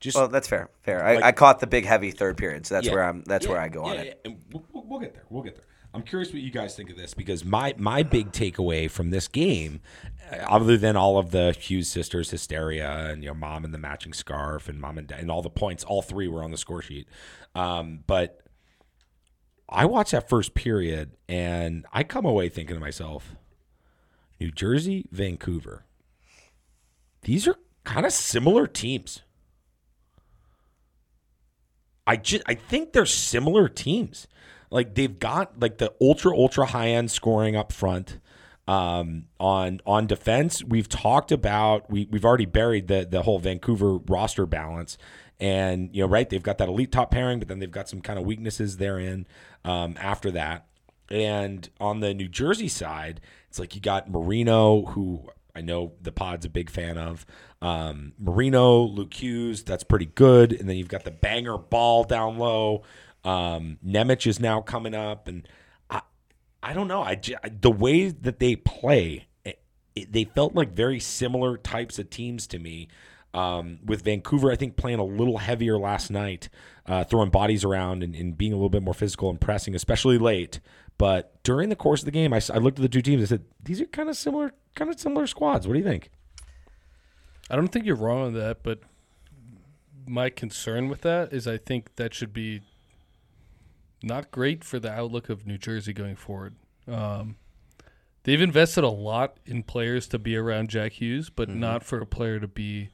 just 0.00 0.16
Well, 0.16 0.28
that's 0.28 0.48
fair. 0.48 0.70
Fair. 0.82 1.04
I, 1.04 1.14
Like- 1.16 1.24
I 1.24 1.32
caught 1.32 1.60
the 1.60 1.66
big 1.66 1.84
heavy 1.84 2.10
third 2.10 2.36
period, 2.36 2.66
so 2.66 2.74
that's 2.74 2.86
Yeah. 2.86 2.94
where 2.94 3.04
I'm. 3.04 3.22
That's 3.26 3.44
Yeah, 3.46 3.52
where 3.52 3.60
I 3.60 3.68
go 3.68 3.84
on 3.84 3.94
yeah, 3.96 4.00
it. 4.02 4.20
And 4.24 4.36
we'll, 4.52 4.64
we'll- 4.72 5.00
get 5.00 5.14
there. 5.14 5.24
We'll 5.28 5.42
get 5.42 5.56
there. 5.56 5.64
I'm 5.92 6.02
curious 6.02 6.32
what 6.32 6.40
you 6.40 6.52
guys 6.52 6.76
think 6.76 6.88
of 6.90 6.96
this 6.96 7.14
because 7.14 7.44
my 7.44 7.74
my 7.76 8.04
big 8.04 8.30
takeaway 8.30 8.88
from 8.88 9.10
this 9.10 9.26
game, 9.26 9.80
uh, 10.32 10.36
other 10.48 10.76
than 10.76 10.96
all 10.96 11.18
of 11.18 11.32
the 11.32 11.50
Hughes 11.58 11.88
sisters 11.88 12.30
hysteria 12.30 12.88
and 13.10 13.24
your 13.24 13.34
mom 13.34 13.64
and 13.64 13.74
the 13.74 13.78
matching 13.78 14.12
scarf 14.12 14.68
and 14.68 14.80
mom 14.80 14.98
and 14.98 15.08
dad 15.08 15.18
and 15.18 15.32
all 15.32 15.42
the 15.42 15.50
points, 15.50 15.82
all 15.82 16.00
three 16.00 16.28
were 16.28 16.44
on 16.44 16.52
the 16.52 16.56
score 16.56 16.80
sheet. 16.80 17.08
Um, 17.54 18.04
but 18.06 18.40
I 19.68 19.86
watched 19.86 20.12
that 20.12 20.28
first 20.28 20.54
period 20.54 21.16
and 21.28 21.86
I 21.92 22.02
come 22.02 22.24
away 22.24 22.48
thinking 22.48 22.76
to 22.76 22.80
myself, 22.80 23.36
New 24.40 24.50
Jersey, 24.50 25.06
Vancouver. 25.10 25.84
These 27.22 27.46
are 27.46 27.56
kind 27.84 28.06
of 28.06 28.12
similar 28.12 28.66
teams. 28.66 29.22
I 32.06 32.16
just 32.16 32.42
I 32.46 32.54
think 32.54 32.92
they're 32.92 33.06
similar 33.06 33.68
teams. 33.68 34.26
Like 34.70 34.94
they've 34.94 35.18
got 35.18 35.60
like 35.60 35.78
the 35.78 35.92
ultra 36.00 36.32
ultra 36.36 36.66
high 36.66 36.88
end 36.88 37.10
scoring 37.10 37.56
up 37.56 37.72
front. 37.72 38.18
Um, 38.66 39.26
on 39.40 39.80
on 39.84 40.06
defense, 40.06 40.62
we've 40.62 40.88
talked 40.88 41.32
about 41.32 41.90
we 41.90 42.06
we've 42.10 42.24
already 42.24 42.46
buried 42.46 42.88
the 42.88 43.06
the 43.08 43.22
whole 43.22 43.38
Vancouver 43.38 43.98
roster 43.98 44.46
balance, 44.46 44.96
and 45.40 45.88
you 45.94 46.02
know 46.02 46.08
right 46.08 46.28
they've 46.28 46.42
got 46.42 46.58
that 46.58 46.68
elite 46.68 46.92
top 46.92 47.10
pairing, 47.10 47.38
but 47.38 47.48
then 47.48 47.58
they've 47.58 47.70
got 47.70 47.88
some 47.88 48.00
kind 48.00 48.18
of 48.18 48.24
weaknesses 48.24 48.76
therein. 48.76 49.26
Um, 49.64 49.96
after 50.00 50.30
that, 50.32 50.66
and 51.10 51.68
on 51.80 52.00
the 52.00 52.14
New 52.14 52.28
Jersey 52.28 52.68
side, 52.68 53.20
it's 53.48 53.58
like 53.58 53.74
you 53.74 53.80
got 53.80 54.10
Marino, 54.10 54.84
who 54.86 55.28
I 55.54 55.60
know 55.60 55.92
the 56.00 56.12
pod's 56.12 56.46
a 56.46 56.48
big 56.50 56.70
fan 56.70 56.96
of. 56.96 57.26
Um, 57.60 58.12
Marino, 58.18 58.82
Luke 58.82 59.12
Hughes, 59.12 59.62
that's 59.64 59.84
pretty 59.84 60.06
good. 60.06 60.52
And 60.52 60.68
then 60.68 60.76
you've 60.76 60.88
got 60.88 61.04
the 61.04 61.10
banger 61.10 61.58
Bahl 61.58 62.04
down 62.04 62.38
low. 62.38 62.84
Um, 63.24 63.78
Nemec 63.84 64.26
is 64.26 64.40
now 64.40 64.60
coming 64.62 64.94
up, 64.94 65.28
and 65.28 65.46
I, 65.90 66.00
I 66.62 66.72
don't 66.72 66.88
know. 66.88 67.02
I, 67.02 67.20
the 67.60 67.70
way 67.70 68.08
that 68.08 68.38
they 68.38 68.56
play, 68.56 69.26
it, 69.44 69.60
it- 69.94 70.12
they 70.12 70.24
felt 70.24 70.54
like 70.54 70.72
very 70.72 71.00
similar 71.00 71.58
types 71.58 71.98
of 71.98 72.08
teams 72.08 72.46
to 72.46 72.58
me. 72.58 72.88
Um, 73.32 73.78
with 73.84 74.02
Vancouver, 74.02 74.50
I 74.50 74.56
think 74.56 74.76
playing 74.76 74.98
a 74.98 75.04
little 75.04 75.38
heavier 75.38 75.78
last 75.78 76.10
night, 76.10 76.48
uh, 76.86 77.04
throwing 77.04 77.30
bodies 77.30 77.64
around 77.64 78.02
and, 78.02 78.14
and 78.16 78.36
being 78.36 78.52
a 78.52 78.56
little 78.56 78.70
bit 78.70 78.82
more 78.82 78.94
physical 78.94 79.30
and 79.30 79.40
pressing, 79.40 79.74
especially 79.74 80.18
late. 80.18 80.58
But 80.98 81.42
during 81.44 81.68
the 81.68 81.76
course 81.76 82.00
of 82.00 82.06
the 82.06 82.10
game, 82.10 82.32
I 82.34 82.38
looked 82.58 82.78
at 82.78 82.82
the 82.82 82.88
two 82.88 83.02
teams. 83.02 83.22
I 83.22 83.26
said, 83.26 83.44
"These 83.62 83.80
are 83.80 83.86
kind 83.86 84.08
of 84.08 84.16
similar, 84.16 84.52
kind 84.74 84.90
of 84.90 84.98
similar 84.98 85.26
squads." 85.26 85.66
What 85.66 85.74
do 85.74 85.78
you 85.78 85.84
think? 85.84 86.10
I 87.48 87.56
don't 87.56 87.68
think 87.68 87.86
you're 87.86 87.96
wrong 87.96 88.26
on 88.26 88.34
that, 88.34 88.62
but 88.62 88.80
my 90.06 90.28
concern 90.28 90.88
with 90.88 91.02
that 91.02 91.32
is 91.32 91.46
I 91.46 91.56
think 91.56 91.96
that 91.96 92.12
should 92.12 92.32
be 92.32 92.62
not 94.02 94.30
great 94.30 94.64
for 94.64 94.78
the 94.78 94.90
outlook 94.90 95.28
of 95.28 95.46
New 95.46 95.58
Jersey 95.58 95.92
going 95.92 96.16
forward. 96.16 96.54
Um, 96.88 97.36
they've 98.24 98.40
invested 98.40 98.84
a 98.84 98.88
lot 98.88 99.38
in 99.46 99.62
players 99.62 100.06
to 100.08 100.18
be 100.18 100.36
around 100.36 100.70
Jack 100.70 100.92
Hughes, 100.92 101.30
but 101.30 101.48
not 101.48 101.84
for 101.84 102.00
a 102.00 102.06
player 102.06 102.40
to 102.40 102.48
be 102.48 102.90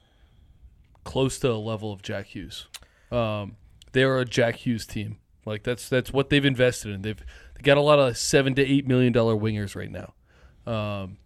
close 1.07 1.39
to 1.39 1.51
a 1.51 1.55
level 1.57 1.93
of 1.93 2.03
Jack 2.03 2.27
Hughes. 2.27 2.67
Um, 3.11 3.57
they 3.93 4.03
are 4.03 4.19
a 4.19 4.25
Jack 4.27 4.57
Hughes 4.57 4.85
team. 4.85 5.17
Like 5.47 5.63
that's 5.63 5.89
that's 5.89 6.13
what 6.13 6.29
they've 6.29 6.45
invested 6.45 6.91
in. 6.93 7.01
They've 7.03 7.17
they 7.55 7.63
got 7.63 7.79
a 7.79 7.81
lot 7.81 7.99
of 7.99 8.19
seven 8.19 8.55
to 8.57 8.63
eight 8.63 8.87
million 8.87 9.13
dollar 9.13 9.35
wingers 9.35 9.75
right 9.75 9.91
now. 9.91 10.13
Um, 10.71 11.19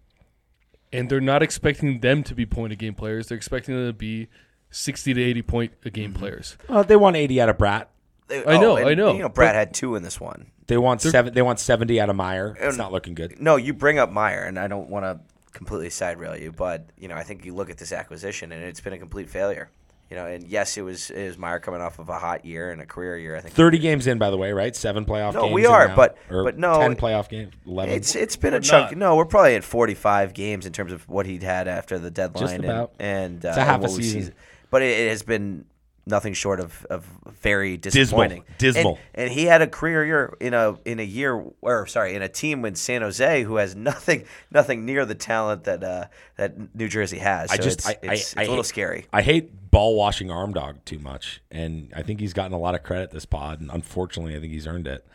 and 0.92 1.08
they're 1.08 1.20
not 1.20 1.42
expecting 1.42 2.00
them 2.00 2.22
to 2.24 2.34
be 2.34 2.44
point 2.46 2.72
a 2.72 2.76
game 2.76 2.94
players. 2.94 3.28
They're 3.28 3.36
expecting 3.36 3.74
them 3.74 3.86
to 3.86 3.92
be 3.92 4.28
sixty 4.70 5.14
to 5.14 5.22
eighty 5.22 5.42
point 5.42 5.72
a 5.84 5.90
game 5.90 6.12
players. 6.12 6.56
Uh, 6.68 6.82
they 6.82 6.96
want 6.96 7.16
eighty 7.16 7.40
out 7.40 7.48
of 7.48 7.56
Bratt. 7.58 7.86
They- 8.28 8.44
I 8.46 8.58
know, 8.58 8.76
and, 8.76 8.88
I 8.88 8.94
know, 8.94 9.12
You 9.14 9.20
know, 9.22 9.28
Bratt 9.28 9.54
had 9.54 9.74
two 9.74 9.96
in 9.96 10.02
this 10.04 10.20
one. 10.20 10.52
They 10.68 10.78
want 10.78 11.00
seven. 11.02 11.32
They 11.34 11.42
want 11.42 11.58
seventy 11.58 12.00
out 12.00 12.10
of 12.10 12.16
Meier. 12.16 12.56
It's 12.60 12.76
not 12.76 12.92
looking 12.92 13.14
good. 13.14 13.40
No, 13.40 13.56
you 13.56 13.72
bring 13.74 13.98
up 13.98 14.12
Meier, 14.12 14.44
and 14.44 14.56
I 14.58 14.68
don't 14.68 14.88
want 14.88 15.04
to 15.04 15.18
completely 15.52 15.90
side 15.90 16.18
rail 16.18 16.36
you, 16.36 16.52
but 16.52 16.86
you 16.98 17.08
know, 17.08 17.14
I 17.16 17.22
think 17.22 17.44
you 17.44 17.54
look 17.54 17.70
at 17.70 17.78
this 17.78 17.92
acquisition, 17.92 18.52
and 18.52 18.62
it's 18.64 18.80
been 18.80 18.92
a 18.92 18.98
complete 18.98 19.28
failure. 19.28 19.70
You 20.08 20.16
know, 20.16 20.26
and 20.26 20.44
yes, 20.48 20.76
it 20.76 20.82
was 20.82 21.10
it 21.10 21.24
was 21.24 21.38
Meier 21.38 21.60
coming 21.60 21.80
off 21.80 22.00
of 22.00 22.08
a 22.08 22.18
hot 22.18 22.44
year 22.44 22.72
and 22.72 22.82
a 22.82 22.86
career 22.86 23.16
year. 23.16 23.36
I 23.36 23.40
think 23.40 23.54
Thirty 23.54 23.78
games 23.78 24.08
in, 24.08 24.18
by 24.18 24.30
the 24.30 24.36
way, 24.36 24.52
right? 24.52 24.74
Seven 24.74 25.04
playoff 25.04 25.34
No, 25.34 25.42
games. 25.42 25.54
we 25.54 25.66
are, 25.66 25.86
now, 25.86 25.94
but- 25.94 26.18
or 26.28 26.42
but 26.42 26.58
no, 26.58 26.80
ten 26.80 26.96
playoff 26.96 27.28
games. 27.28 27.52
Eleven. 27.64 27.94
It's 27.94 28.16
it's 28.16 28.34
been 28.34 28.52
a 28.52 28.56
We're 28.56 28.60
chunk. 28.62 28.90
not. 28.90 28.98
No, 28.98 29.14
we're 29.16 29.24
probably 29.24 29.54
at 29.54 29.62
45 29.62 30.34
games 30.34 30.66
in 30.66 30.72
terms 30.72 30.90
of 30.92 31.08
what 31.08 31.26
he'd 31.26 31.44
had 31.44 31.68
after 31.68 31.96
the 32.00 32.10
deadline. 32.10 32.54
and- 32.56 32.64
about. 32.64 32.92
And, 32.98 33.44
uh, 33.46 33.50
It's 33.50 33.58
a 33.58 33.64
half 33.64 33.76
and 33.76 33.84
a 33.84 33.88
what 33.88 33.96
we've 33.98 34.04
season. 34.04 34.34
But 34.68 34.82
it, 34.82 34.98
it 34.98 35.08
has 35.10 35.22
been 35.22 35.64
nothing 36.06 36.32
short 36.32 36.60
of, 36.60 36.84
of 36.90 37.06
very 37.40 37.76
disappointing. 37.76 38.44
Dismal. 38.58 38.98
And, 39.14 39.26
and 39.26 39.32
he 39.32 39.44
had 39.44 39.62
a 39.62 39.66
career 39.66 40.04
year 40.04 40.36
in 40.40 40.54
a 40.54 40.76
in 40.84 41.00
a 41.00 41.04
year 41.04 41.44
or 41.60 41.86
sorry 41.86 42.14
in 42.14 42.22
a 42.22 42.28
team 42.28 42.64
in 42.64 42.74
San 42.74 43.02
Jose 43.02 43.42
who 43.42 43.56
has 43.56 43.76
nothing 43.76 44.24
nothing 44.50 44.84
near 44.84 45.04
the 45.04 45.14
talent 45.14 45.64
that 45.64 45.84
uh, 45.84 46.06
that 46.36 46.74
New 46.74 46.88
Jersey 46.88 47.18
has. 47.18 47.50
So 47.50 47.54
I 47.54 47.56
just 47.58 47.78
it's, 47.80 47.88
I, 47.88 47.90
it's, 47.90 48.02
I, 48.02 48.12
it's 48.12 48.36
I 48.36 48.42
a 48.42 48.44
little 48.44 48.56
hate- 48.56 48.66
scary. 48.66 49.06
I 49.12 49.22
hate 49.22 49.70
ball 49.70 49.94
washing 49.96 50.30
arm 50.30 50.52
dog 50.52 50.84
too 50.84 50.98
much, 50.98 51.40
and 51.50 51.92
I 51.94 52.02
think 52.02 52.20
he's 52.20 52.32
gotten 52.32 52.52
a 52.52 52.58
lot 52.58 52.74
of 52.74 52.82
credit 52.82 53.10
this 53.10 53.26
pod, 53.26 53.60
and 53.60 53.70
unfortunately, 53.70 54.36
I 54.36 54.40
think 54.40 54.52
he's 54.52 54.66
earned 54.66 54.86
it. 54.86 55.06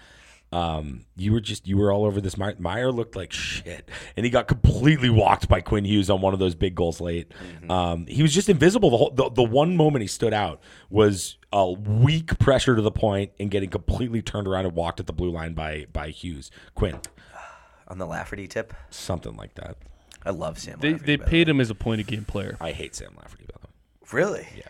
Um, 0.56 1.04
you 1.18 1.34
were 1.34 1.42
just 1.42 1.68
you 1.68 1.78
were 1.78 1.92
all 1.92 2.06
over 2.06 2.22
this. 2.22 2.38
Meier, 2.38 2.56
Meier 2.58 2.90
looked 2.90 3.14
like 3.18 3.34
shit, 3.34 3.90
and 4.16 4.26
he 4.26 4.30
got 4.30 4.48
completely 4.48 5.10
walked 5.10 5.50
by 5.50 5.60
Quinn 5.60 5.84
Hughes 5.84 6.10
on 6.10 6.22
one 6.22 6.34
of 6.34 6.40
those 6.40 6.56
big 6.56 6.76
goals 6.76 7.02
late. 7.02 7.30
Um, 7.70 8.08
he 8.08 8.22
was 8.22 8.34
just 8.34 8.48
invisible. 8.48 8.90
The 8.90 8.98
whole 8.98 9.12
the, 9.12 9.30
the 9.30 9.44
one 9.44 9.76
moment 9.76 10.04
he 10.04 10.08
stood 10.08 10.34
out 10.34 10.62
was 10.90 11.36
a 11.52 11.70
weak 11.70 12.40
pressure 12.40 12.74
to 12.74 12.82
the 12.82 12.92
point 12.92 13.34
and 13.38 13.52
getting 13.52 13.70
completely 13.70 14.22
turned 14.22 14.48
around 14.48 14.66
and 14.66 14.74
walked 14.76 15.02
at 15.02 15.08
the 15.08 15.14
blue 15.14 15.30
line 15.30 15.56
by 15.56 15.88
by 15.92 16.10
Hughes 16.10 16.52
Quinn, 16.74 17.00
On 17.90 17.98
the 17.98 18.08
Lafferty 18.08 18.48
tip, 18.48 18.74
something 18.90 19.36
like 19.36 19.56
that. 19.56 19.76
I 20.24 20.30
love 20.30 20.58
Sam. 20.58 20.80
They 20.80 20.94
Lafferty, 20.94 21.06
they 21.06 21.16
by 21.18 21.26
the 21.26 21.32
paid 21.32 21.50
him 21.50 21.60
as 21.60 21.70
a 21.70 21.76
point 21.76 22.00
of 22.00 22.08
game 22.08 22.24
player. 22.24 22.56
I 22.62 22.72
hate 22.72 22.96
Sam 22.96 23.14
Lafferty. 23.18 23.44
By 23.44 23.60
the 23.62 23.68
way. 23.68 23.74
really. 24.14 24.48
Yeah. 24.56 24.70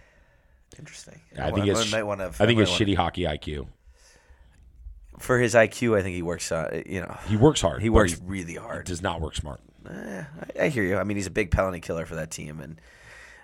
Interesting. 0.80 1.22
I 1.40 1.52
think 1.52 1.68
it's 1.68 1.92
might 1.92 2.04
wanna, 2.04 2.26
I 2.26 2.46
think 2.46 2.60
it's 2.60 2.72
shitty 2.72 2.96
hockey 2.96 3.22
IQ. 3.24 3.68
For 5.20 5.40
his 5.40 5.54
IQ. 5.56 5.98
I 5.98 6.02
think 6.02 6.16
he 6.16 6.22
works. 6.22 6.52
Uh, 6.52 6.82
you 6.86 7.02
know, 7.02 7.18
He 7.28 7.36
works 7.38 7.62
hard. 7.62 7.82
he 7.82 7.90
works 7.90 8.20
really 8.24 8.56
hard. 8.56 8.86
Does 8.86 9.02
not 9.02 9.22
work 9.22 9.36
smart. 9.36 9.60
Eh, 9.90 10.24
I, 10.60 10.64
I 10.66 10.70
hear 10.70 10.84
you. 10.84 10.98
I 10.98 11.04
mean, 11.04 11.18
he's 11.18 11.28
a 11.28 11.32
big 11.32 11.52
penalty 11.52 11.80
killer 11.80 12.06
for 12.06 12.16
that 12.16 12.32
team, 12.32 12.60
and 12.60 12.80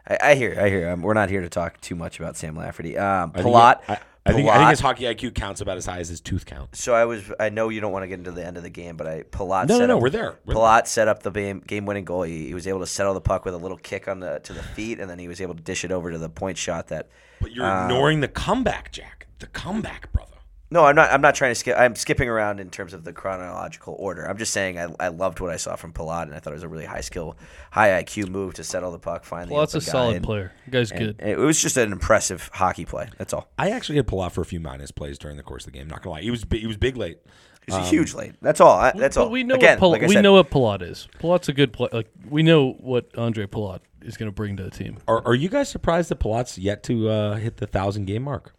I, 0.07 0.18
I 0.31 0.35
hear. 0.35 0.57
I 0.60 0.69
hear. 0.69 0.89
Um, 0.89 1.02
we're 1.02 1.14
not 1.14 1.30
here 1.30 1.41
to 1.41 1.49
talk 1.49 1.80
too 1.81 1.95
much 1.95 2.19
about 2.19 2.35
Sam 2.35 2.56
Lafferty. 2.56 2.98
Um, 2.98 3.31
I 3.35 3.41
think 3.43 3.56
Palat. 3.56 3.80
I, 3.88 3.99
I 4.23 4.34
think 4.34 4.49
I 4.49 4.57
think 4.60 4.69
his 4.69 4.80
hockey 4.80 5.06
IQ 5.06 5.34
counts 5.34 5.61
about 5.61 5.77
as 5.77 5.85
high 5.88 5.98
as 5.98 6.07
his 6.07 6.22
tooth 6.22 6.45
count. 6.45 6.76
So 6.76 6.93
I 6.93 7.06
was. 7.06 7.31
I 7.39 7.49
know 7.49 7.69
you 7.69 7.81
don't 7.81 7.91
want 7.91 8.03
to 8.03 8.07
get 8.07 8.19
into 8.19 8.30
the 8.31 8.45
end 8.45 8.56
of 8.56 8.61
the 8.61 8.69
game, 8.69 8.95
but 8.95 9.07
I 9.07 9.23
Palat. 9.23 9.68
No, 9.68 9.76
no, 9.76 9.80
set 9.80 9.85
no, 9.88 9.98
up, 9.98 10.03
we're 10.03 10.10
there. 10.11 10.35
We're 10.45 10.53
Palat 10.56 10.85
set 10.88 11.07
up 11.07 11.23
the 11.23 11.31
game 11.31 11.60
game 11.65 11.85
winning 11.88 12.06
goal. 12.06 12.22
He, 12.23 12.48
he 12.48 12.53
was 12.53 12.68
able 12.68 12.81
to 12.81 12.85
settle 12.88 13.15
the 13.15 13.22
puck 13.22 13.45
with 13.45 13.56
a 13.56 13.57
little 13.57 13.77
kick 13.77 14.07
on 14.07 14.19
the 14.19 14.39
to 14.43 14.53
the 14.53 14.61
feet, 14.61 14.99
and 14.99 15.10
then 15.10 15.18
he 15.18 15.27
was 15.27 15.41
able 15.41 15.56
to 15.56 15.61
dish 15.61 15.84
it 15.84 15.91
over 15.91 16.11
to 16.11 16.19
the 16.19 16.30
point 16.30 16.57
shot. 16.60 16.88
That 16.89 17.10
But 17.39 17.52
you're 17.52 17.65
Uh, 17.65 17.84
ignoring 17.85 18.19
the 18.22 18.27
comeback, 18.27 18.91
Jack. 18.91 19.26
The 19.39 19.48
comeback, 19.48 20.11
brother. 20.14 20.30
No, 20.72 20.85
I'm 20.85 20.95
not. 20.95 21.11
I'm 21.11 21.22
not 21.22 21.35
trying 21.35 21.52
to 21.52 21.56
skip. 21.56 21.76
I'm 21.77 21.95
skipping 21.95 22.30
around 22.30 22.60
in 22.60 22.69
terms 22.69 22.93
of 22.93 23.03
the 23.03 23.14
chronological 23.14 23.95
order. 23.99 24.26
I'm 24.26 24.38
just 24.38 24.53
saying 24.53 24.80
I, 24.80 24.88
I 24.99 25.07
loved 25.10 25.39
what 25.39 25.52
I 25.52 25.57
saw 25.57 25.76
from 25.76 25.91
Palat, 25.93 26.23
and 26.23 26.34
I 26.34 26.39
thought 26.39 26.52
it 26.52 26.56
was 26.56 26.64
a 26.64 26.69
really 26.69 26.85
high 26.85 27.02
skill, 27.02 27.38
high 27.72 28.02
IQ 28.03 28.30
move 28.30 28.53
to 28.56 28.64
settle 28.64 28.91
the 28.91 28.99
puck. 28.99 29.26
Finally, 29.26 29.49
the 29.49 29.53
Well, 29.56 29.61
that's 29.64 29.76
a 29.76 29.80
guy, 29.80 29.91
solid 29.91 30.15
and- 30.18 30.26
player. 30.26 30.52
The 30.65 30.72
guy's 30.72 30.91
and 30.91 30.99
good. 30.99 31.19
It 31.27 31.38
was 31.38 31.61
just 31.61 31.77
an 31.77 31.91
impressive 31.91 32.49
hockey 32.53 32.85
play. 32.85 33.10
That's 33.18 33.34
all. 33.34 33.49
I 33.60 33.72
actually 33.72 33.98
had 33.98 34.07
Palat 34.07 34.31
for 34.31 34.41
a 34.41 34.45
few 34.45 34.60
minus 34.60 34.91
plays 34.91 35.18
during 35.19 35.38
the 35.38 35.43
course 35.43 35.65
of 35.68 35.73
the 35.73 35.77
game. 35.77 35.88
Not 35.88 36.02
gonna 36.02 36.15
lie, 36.15 36.22
he 36.22 36.31
was 36.31 36.45
he 36.52 36.65
was 36.68 36.77
big 36.77 36.95
late. 36.98 37.19
He's 37.68 37.76
a 37.76 37.84
huge 37.84 38.15
late. 38.15 38.34
That's 38.41 38.60
all. 38.60 38.76
I, 38.80 38.91
that's 38.95 39.15
but 39.18 39.26
all. 39.26 39.30
we 39.30 39.43
know 39.43 39.53
Again, 39.56 39.73
what 39.73 39.80
Pal- 39.80 39.91
like 39.91 40.03
I 40.03 40.07
we 40.07 40.15
said, 40.15 40.22
know 40.22 40.34
what 40.34 40.49
Palat 40.49 40.81
is. 40.81 41.07
Palat's 41.19 41.48
a 41.48 41.53
good 41.53 41.72
play. 41.72 41.89
Like 41.93 42.10
we 42.27 42.41
know 42.41 42.72
what 42.80 43.15
Andre 43.15 43.45
Palat 43.45 43.81
is 44.02 44.18
going 44.18 44.31
to 44.31 44.34
bring 44.35 44.57
to 44.57 44.64
the 44.64 44.72
team. 44.72 44.98
Are, 45.07 45.22
are 45.27 45.35
you 45.35 45.48
guys 45.48 45.69
surprised 45.69 46.10
that 46.10 46.19
Palat's 46.19 46.57
yet 46.57 46.81
to 46.85 47.07
uh, 47.10 47.35
hit 47.35 47.57
the 47.57 47.68
thousand 47.68 48.06
game 48.06 48.23
mark? 48.23 48.56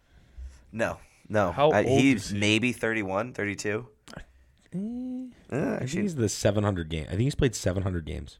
No, 0.71 0.99
no. 1.29 1.51
How 1.51 1.71
I- 1.71 1.83
old 1.83 1.99
he's 2.01 2.25
is 2.25 2.29
he? 2.31 2.37
maybe 2.39 2.71
31, 2.73 3.33
32. 3.33 3.87
Uh, 4.75 4.77
I 4.77 4.79
think 4.79 5.81
actually, 5.81 6.01
he's 6.03 6.15
the 6.15 6.29
seven 6.29 6.63
hundred 6.63 6.89
game. 6.89 7.05
I 7.07 7.11
think 7.11 7.21
he's 7.21 7.35
played 7.35 7.53
seven 7.55 7.83
hundred 7.83 8.05
games 8.05 8.39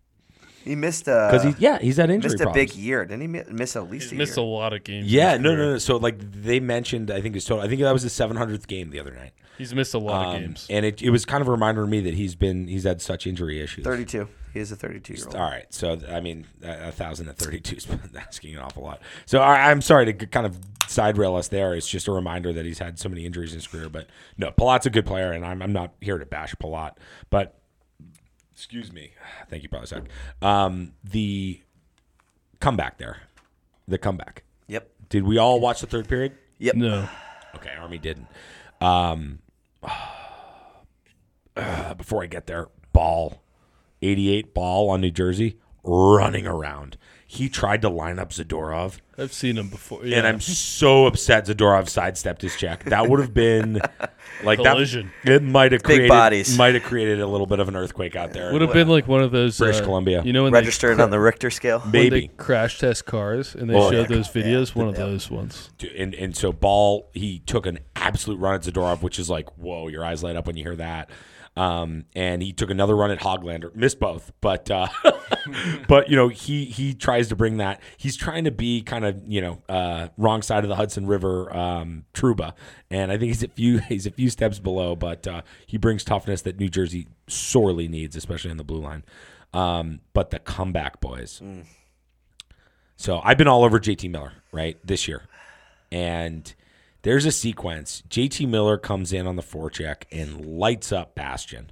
he 0.65 0.75
missed 0.75 1.07
a 1.09 1.27
because 1.29 1.43
he 1.43 1.53
yeah 1.63 1.77
he's 1.79 1.97
had 1.97 2.09
injury 2.09 2.29
missed 2.31 2.41
a 2.41 2.45
problems. 2.45 2.71
big 2.73 2.79
year. 2.79 3.03
Didn't 3.05 3.21
he 3.21 3.27
miss 3.27 3.75
at 3.75 3.89
least 3.91 4.05
He's 4.05 4.11
a 4.13 4.15
missed 4.15 4.37
a 4.37 4.41
lot 4.41 4.71
of 4.73 4.83
games. 4.85 5.11
Yeah, 5.11 5.35
no, 5.37 5.55
no, 5.55 5.73
no. 5.73 5.77
So 5.77 5.97
like 5.97 6.15
they 6.19 6.59
mentioned, 6.61 7.11
I 7.11 7.19
think 7.21 7.35
his 7.35 7.43
total. 7.45 7.63
I 7.63 7.67
think 7.67 7.81
that 7.81 7.91
was 7.91 8.01
his 8.03 8.13
seven 8.13 8.37
hundredth 8.37 8.65
game 8.67 8.89
the 8.89 8.99
other 8.99 9.11
night. 9.11 9.33
He's 9.57 9.75
missed 9.75 9.93
a 9.93 9.99
lot 9.99 10.25
of 10.29 10.35
Um, 10.35 10.41
games. 10.41 10.65
and 10.69 10.85
it, 10.85 11.01
it 11.01 11.09
was 11.11 11.25
kind 11.25 11.41
of 11.41 11.47
a 11.47 11.51
reminder 11.51 11.81
to 11.81 11.87
me 11.87 11.99
that 12.01 12.13
he's 12.15 12.33
been 12.33 12.67
he's 12.67 12.85
had 12.85 13.01
such 13.01 13.27
injury 13.27 13.61
issues. 13.61 13.83
32. 13.83 14.27
He 14.53 14.59
is 14.59 14.71
a 14.71 14.75
32 14.75 15.13
year 15.15 15.25
old. 15.27 15.35
All 15.35 15.41
right, 15.41 15.65
so 15.71 15.99
I 16.09 16.21
mean, 16.21 16.47
a 16.63 16.87
a 16.87 16.91
thousand 16.91 17.27
and 17.27 17.37
thirty-two 17.37 17.75
is 17.75 17.87
asking 18.17 18.55
an 18.55 18.61
awful 18.61 18.83
lot. 18.83 19.01
So 19.25 19.39
I, 19.39 19.69
I'm 19.69 19.81
sorry 19.81 20.05
to 20.13 20.13
kind 20.27 20.45
of 20.45 20.57
side 20.87 21.17
rail 21.17 21.35
us 21.35 21.47
there. 21.47 21.73
It's 21.73 21.87
just 21.87 22.07
a 22.07 22.11
reminder 22.11 22.53
that 22.53 22.65
he's 22.65 22.79
had 22.79 22.99
so 22.99 23.09
many 23.09 23.25
injuries 23.25 23.51
in 23.51 23.57
his 23.57 23.67
career. 23.67 23.89
But 23.89 24.07
no, 24.37 24.51
Palat's 24.51 24.85
a 24.85 24.89
good 24.89 25.05
player, 25.05 25.31
and 25.31 25.45
I'm, 25.45 25.61
I'm 25.61 25.73
not 25.73 25.93
here 26.01 26.17
to 26.17 26.25
bash 26.25 26.55
Palat. 26.55 26.93
But 27.29 27.59
excuse 28.53 28.91
me, 28.91 29.11
thank 29.49 29.63
you, 29.63 29.69
Prazak. 29.69 30.05
Um, 30.41 30.93
the 31.03 31.61
comeback 32.59 32.97
there, 32.97 33.21
the 33.87 33.97
comeback. 33.97 34.43
Yep. 34.67 34.89
Did 35.09 35.23
we 35.23 35.37
all 35.37 35.59
watch 35.59 35.81
the 35.81 35.87
third 35.87 36.07
period? 36.07 36.33
Yep. 36.59 36.75
no, 36.75 37.09
Okay, 37.55 37.71
Army 37.79 37.97
didn't. 37.97 38.27
Um, 38.81 39.39
uh, 41.55 41.93
before 41.95 42.23
I 42.23 42.27
get 42.27 42.47
there, 42.47 42.69
Bahl, 42.91 43.43
88 44.01 44.53
Bahl 44.53 44.89
on 44.89 45.01
New 45.01 45.11
Jersey, 45.11 45.57
running 45.83 46.47
around. 46.47 46.97
He 47.33 47.49
tried 47.49 47.81
to 47.81 47.89
line 47.89 48.19
up 48.19 48.29
Zadorov, 48.29 48.99
I've 49.17 49.33
seen 49.33 49.57
him 49.57 49.69
before. 49.69 50.05
Yeah. 50.05 50.17
and 50.19 50.27
I'm 50.27 50.39
so 50.39 51.07
upset 51.07 51.47
Zadorov 51.47 51.89
sidestepped 51.89 52.43
his 52.43 52.55
check. 52.55 52.83
That 52.85 53.09
would 53.09 53.19
have 53.19 53.33
been 53.33 53.81
like 54.43 54.59
Collision. 54.59 55.11
that. 55.25 55.33
It 55.33 55.41
might 55.43 55.71
have 55.71 55.81
Big 55.81 55.85
created 55.85 56.09
bodies. 56.09 56.55
might 56.57 56.75
have 56.75 56.83
created 56.83 57.21
a 57.21 57.25
little 57.27 57.47
bit 57.47 57.59
of 57.59 57.67
an 57.67 57.75
earthquake 57.75 58.15
out 58.15 58.33
there. 58.33 58.53
would 58.53 58.61
have 58.61 58.71
been 58.73 58.87
like 58.87 59.07
one 59.07 59.23
of 59.23 59.31
those 59.31 59.57
British 59.57 59.81
uh, 59.81 59.83
Columbia. 59.83 60.21
You 60.23 60.31
know 60.31 60.43
when 60.43 60.53
Registered 60.53 60.99
on 61.01 61.09
the 61.09 61.19
Richter 61.19 61.49
scale. 61.49 61.79
they, 61.79 62.01
when 62.01 62.09
they 62.11 62.15
Maybe. 62.21 62.27
crash 62.37 62.77
test 62.77 63.05
cars 63.05 63.55
and 63.55 63.67
they 63.67 63.73
Oh, 63.75 63.89
showed 63.89 64.09
yeah. 64.11 64.15
those 64.15 64.27
videos. 64.29 64.75
one 64.75 64.87
of 64.87 64.95
those 64.95 65.31
ones. 65.31 65.71
Dude, 65.79 65.91
and 65.93 66.13
and 66.13 66.37
so 66.37 66.51
Bahl 66.51 67.09
he 67.13 67.39
took 67.39 67.65
an 67.65 67.79
absolute 67.95 68.37
run 68.37 68.53
at 68.55 68.61
Zadorov, 68.61 69.01
which 69.01 69.17
is 69.17 69.27
like 69.27 69.49
whoa, 69.57 69.87
your 69.87 70.05
eyes 70.05 70.21
light 70.23 70.35
up 70.35 70.45
when 70.45 70.55
you 70.55 70.63
hear 70.63 70.75
that. 70.75 71.09
Um, 71.55 72.05
and 72.15 72.41
he 72.41 72.51
took 72.51 72.71
another 72.71 72.95
run 72.95 73.11
at 73.11 73.19
Hoglander, 73.19 73.75
missed 73.75 73.99
both, 73.99 74.31
but 74.41 74.71
uh, 74.71 74.87
but 75.87 76.09
you 76.09 76.15
know 76.15 76.29
he 76.29 76.65
he 76.65 76.95
tries 76.95 77.27
to 77.29 77.35
bring 77.35 77.57
that. 77.57 77.79
He's 77.97 78.17
trying 78.17 78.45
to 78.45 78.51
be 78.51 78.81
kind 78.81 79.05
of 79.05 79.21
you 79.27 79.39
know 79.41 79.61
uh, 79.69 80.07
wrong 80.17 80.41
side 80.41 80.63
of 80.63 80.69
the 80.69 80.75
Hudson 80.75 81.05
River 81.05 81.55
um, 81.55 82.05
Trouba, 82.13 82.53
and 82.89 83.11
I 83.11 83.17
think 83.17 83.27
he's 83.27 83.43
a 83.43 83.47
few 83.49 83.77
he's 83.89 84.07
a 84.07 84.11
few 84.11 84.31
steps 84.31 84.57
below, 84.57 84.95
but 84.95 85.27
uh, 85.27 85.41
he 85.67 85.77
brings 85.77 86.03
toughness 86.03 86.41
that 86.41 86.59
New 86.59 86.69
Jersey 86.69 87.07
sorely 87.27 87.87
needs, 87.87 88.15
especially 88.15 88.49
on 88.49 88.57
the 88.57 88.63
blue 88.63 88.81
line. 88.81 89.03
Um, 89.53 89.99
but 90.13 90.31
the 90.31 90.39
comeback 90.39 90.99
boys. 90.99 91.39
So 92.95 93.21
I've 93.23 93.37
been 93.37 93.47
all 93.47 93.63
over 93.63 93.79
JT 93.79 94.09
Miller, 94.09 94.33
right, 94.51 94.77
this 94.83 95.07
year. 95.07 95.23
And 95.91 96.51
there's 97.03 97.25
a 97.25 97.31
sequence. 97.31 98.01
JT 98.09 98.47
Miller 98.47 98.77
comes 98.77 99.13
in 99.13 99.27
on 99.27 99.35
the 99.35 99.43
forecheck 99.43 100.03
and 100.11 100.43
lights 100.45 100.91
up 100.91 101.15
Bastian, 101.15 101.71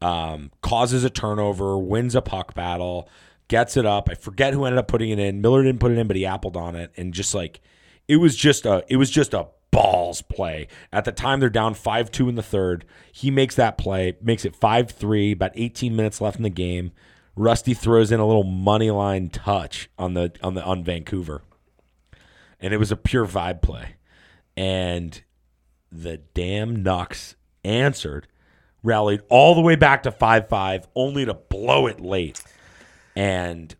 um, 0.00 0.50
causes 0.62 1.04
a 1.04 1.10
turnover, 1.10 1.76
wins 1.78 2.14
a 2.14 2.22
puck 2.22 2.54
battle, 2.54 3.08
gets 3.48 3.76
it 3.76 3.84
up. 3.84 4.08
I 4.10 4.14
forget 4.14 4.54
who 4.54 4.64
ended 4.64 4.78
up 4.78 4.88
putting 4.88 5.10
it 5.10 5.18
in. 5.18 5.40
Miller 5.40 5.62
didn't 5.62 5.80
put 5.80 5.92
it 5.92 5.98
in, 5.98 6.06
but 6.06 6.16
he 6.16 6.22
appled 6.22 6.56
on 6.56 6.74
it, 6.76 6.92
and 6.96 7.12
just 7.12 7.34
like 7.34 7.60
it 8.06 8.16
was 8.16 8.34
just 8.36 8.64
a 8.66 8.84
it 8.88 8.96
was 8.96 9.10
just 9.10 9.34
a 9.34 9.48
balls 9.70 10.22
play. 10.22 10.68
At 10.92 11.04
the 11.04 11.12
time, 11.12 11.40
they're 11.40 11.50
down 11.50 11.74
five 11.74 12.10
two 12.10 12.28
in 12.28 12.34
the 12.36 12.42
third. 12.42 12.84
He 13.12 13.30
makes 13.30 13.54
that 13.56 13.78
play, 13.78 14.16
makes 14.22 14.44
it 14.44 14.56
five 14.56 14.90
three. 14.90 15.32
About 15.32 15.52
eighteen 15.54 15.96
minutes 15.96 16.20
left 16.20 16.36
in 16.36 16.42
the 16.42 16.50
game. 16.50 16.92
Rusty 17.36 17.74
throws 17.74 18.10
in 18.10 18.18
a 18.18 18.26
little 18.26 18.44
money 18.44 18.90
line 18.90 19.28
touch 19.28 19.88
on 19.98 20.14
the 20.14 20.32
on 20.42 20.54
the 20.54 20.62
on 20.64 20.82
Vancouver, 20.82 21.42
and 22.60 22.74
it 22.74 22.78
was 22.78 22.90
a 22.90 22.96
pure 22.96 23.26
vibe 23.26 23.62
play, 23.62 23.94
and 24.58 25.22
the 25.92 26.16
damn 26.34 26.82
Nucks 26.82 27.36
answered, 27.62 28.26
rallied 28.82 29.20
all 29.28 29.54
the 29.54 29.60
way 29.60 29.76
back 29.76 30.02
to 30.02 30.10
five 30.10 30.48
five, 30.48 30.88
only 30.96 31.24
to 31.24 31.32
blow 31.32 31.86
it 31.86 32.00
late, 32.00 32.42
and 33.14 33.76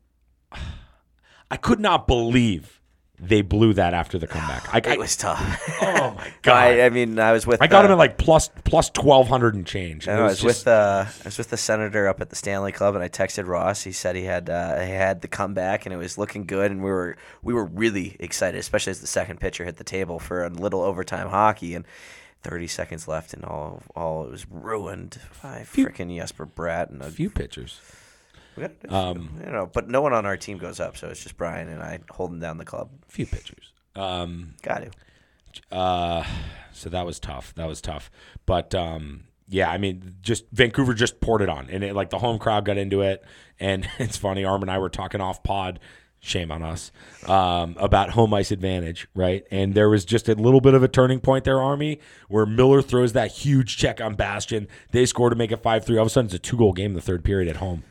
I 1.51 1.57
could 1.57 1.81
not 1.81 2.07
believe 2.07 2.78
they 3.21 3.43
blew 3.43 3.73
that 3.75 3.95
after 3.95 4.19
the 4.19 4.27
comeback. 4.27 4.73
I, 4.87 4.93
It 4.93 4.99
was 4.99 5.17
tough. 5.17 5.63
oh 5.83 6.15
my 6.17 6.33
god! 6.43 6.55
I, 6.57 6.87
I 6.87 6.89
mean, 6.91 7.19
I 7.19 7.33
was 7.33 7.47
with. 7.47 7.61
I 7.61 7.67
got 7.67 7.85
uh, 7.85 7.89
him 7.89 7.93
at 7.93 7.99
like 7.99 8.19
plus 8.19 8.49
plus 8.65 8.91
twelve 8.91 9.29
hundred 9.29 9.55
and 9.55 9.67
change. 9.67 10.07
I, 10.09 10.15
know, 10.17 10.21
I 10.21 10.25
was 10.25 10.43
was 10.43 10.55
just- 10.55 10.67
with 10.67 10.69
uh, 10.73 11.05
I 11.07 11.25
was 11.25 11.39
with 11.39 11.51
the 11.51 11.57
senator 11.57 12.09
up 12.09 12.21
at 12.21 12.31
the 12.31 12.37
Stanley 12.37 12.73
Club, 12.73 12.95
and 12.95 13.03
I 13.03 13.09
texted 13.09 13.47
Ross. 13.47 13.83
He 13.83 13.93
said 13.93 14.15
he 14.17 14.25
had 14.25 14.49
uh, 14.49 14.81
he 14.81 14.93
had 14.93 15.21
the 15.21 15.29
comeback, 15.29 15.87
and 15.87 15.93
it 15.93 15.99
was 15.99 16.17
looking 16.19 16.45
good, 16.45 16.71
and 16.71 16.83
we 16.83 16.91
were 16.91 17.17
we 17.43 17.55
were 17.55 17.65
really 17.65 18.17
excited, 18.21 18.59
especially 18.59 18.93
as 18.93 19.01
the 19.01 19.07
second 19.07 19.41
pitcher 19.41 19.65
hit 19.65 19.77
the 19.77 19.85
table 19.85 20.19
for 20.19 20.45
a 20.45 20.49
little 20.51 20.81
overtime 20.83 21.29
hockey, 21.29 21.75
and 21.75 21.85
30 22.45 22.69
seconds 22.69 23.09
left, 23.09 23.35
and 23.35 23.45
all 23.45 23.83
all 23.97 24.25
it 24.27 24.31
was 24.31 24.47
ruined 24.49 25.19
by 25.43 25.67
freaking 25.71 26.15
Jesper 26.17 26.47
Bratt 26.47 26.91
and 26.91 27.03
a 27.03 27.11
few 27.11 27.31
pitchers. 27.31 27.81
Um, 28.89 29.41
you 29.45 29.51
know, 29.51 29.71
but 29.73 29.89
no 29.89 30.01
one 30.01 30.13
on 30.13 30.27
our 30.27 30.37
team 30.37 30.59
goes 30.59 30.81
up, 30.81 30.97
so 30.97 31.09
it's 31.09 31.23
just 31.23 31.37
Brian 31.37 31.69
and 31.69 31.83
I 31.83 32.01
holding 32.11 32.41
down 32.41 32.59
the 32.59 32.65
club. 32.65 32.91
A 33.09 33.13
few 33.13 33.27
pitchers. 33.27 33.73
Um, 33.97 34.55
Got 34.63 34.85
to. 34.85 35.77
Uh, 35.77 36.25
so 36.73 36.89
that 36.91 37.05
was 37.05 37.19
tough. 37.19 37.55
That 37.57 37.67
was 37.67 37.81
tough. 37.81 38.11
But 38.47 38.75
um, 38.75 39.25
yeah, 39.49 39.71
I 39.71 39.79
mean, 39.79 40.17
just 40.21 40.45
Vancouver 40.53 40.95
just 40.95 41.21
poured 41.21 41.43
it 41.43 41.49
on, 41.49 41.69
and 41.71 41.83
it, 41.83 41.95
like 41.95 42.11
the 42.11 42.19
home 42.19 42.39
crowd 42.39 42.65
got 42.65 42.79
into 42.79 43.03
it. 43.03 43.25
And 43.59 43.89
it's 43.99 44.17
funny, 44.17 44.45
Arm 44.45 44.63
and 44.63 44.71
I 44.71 44.79
were 44.79 44.91
talking 44.91 45.21
off 45.21 45.43
pod. 45.43 45.81
Shame 46.21 46.51
on 46.51 46.65
us 46.65 46.91
um, 47.29 47.77
about 47.79 48.11
home 48.11 48.35
ice 48.35 48.51
advantage, 48.51 49.07
right? 49.15 49.45
And 49.53 49.75
there 49.75 49.89
was 49.89 50.05
just 50.05 50.29
a 50.29 50.35
little 50.35 50.61
bit 50.61 50.75
of 50.75 50.83
a 50.83 50.89
turning 50.89 51.21
point 51.21 51.45
there, 51.45 51.61
Army, 51.61 52.01
where 52.27 52.45
Miller 52.45 52.83
throws 52.83 53.13
that 53.13 53.31
huge 53.31 53.77
check 53.77 54.01
on 54.01 54.17
Bastian. 54.17 54.67
They 54.91 55.07
score 55.07 55.31
to 55.31 55.37
make 55.37 55.53
it 55.53 55.63
five 55.63 55.85
three. 55.85 55.97
All 55.97 56.03
of 56.03 56.09
a 56.09 56.11
sudden, 56.11 56.27
it's 56.27 56.35
a 56.35 56.41
two 56.41 56.57
goal 56.57 56.73
game 56.73 56.91
in 56.91 56.95
the 56.95 57.01
third 57.01 57.25
period 57.25 57.49
at 57.49 57.59
home. 57.59 57.85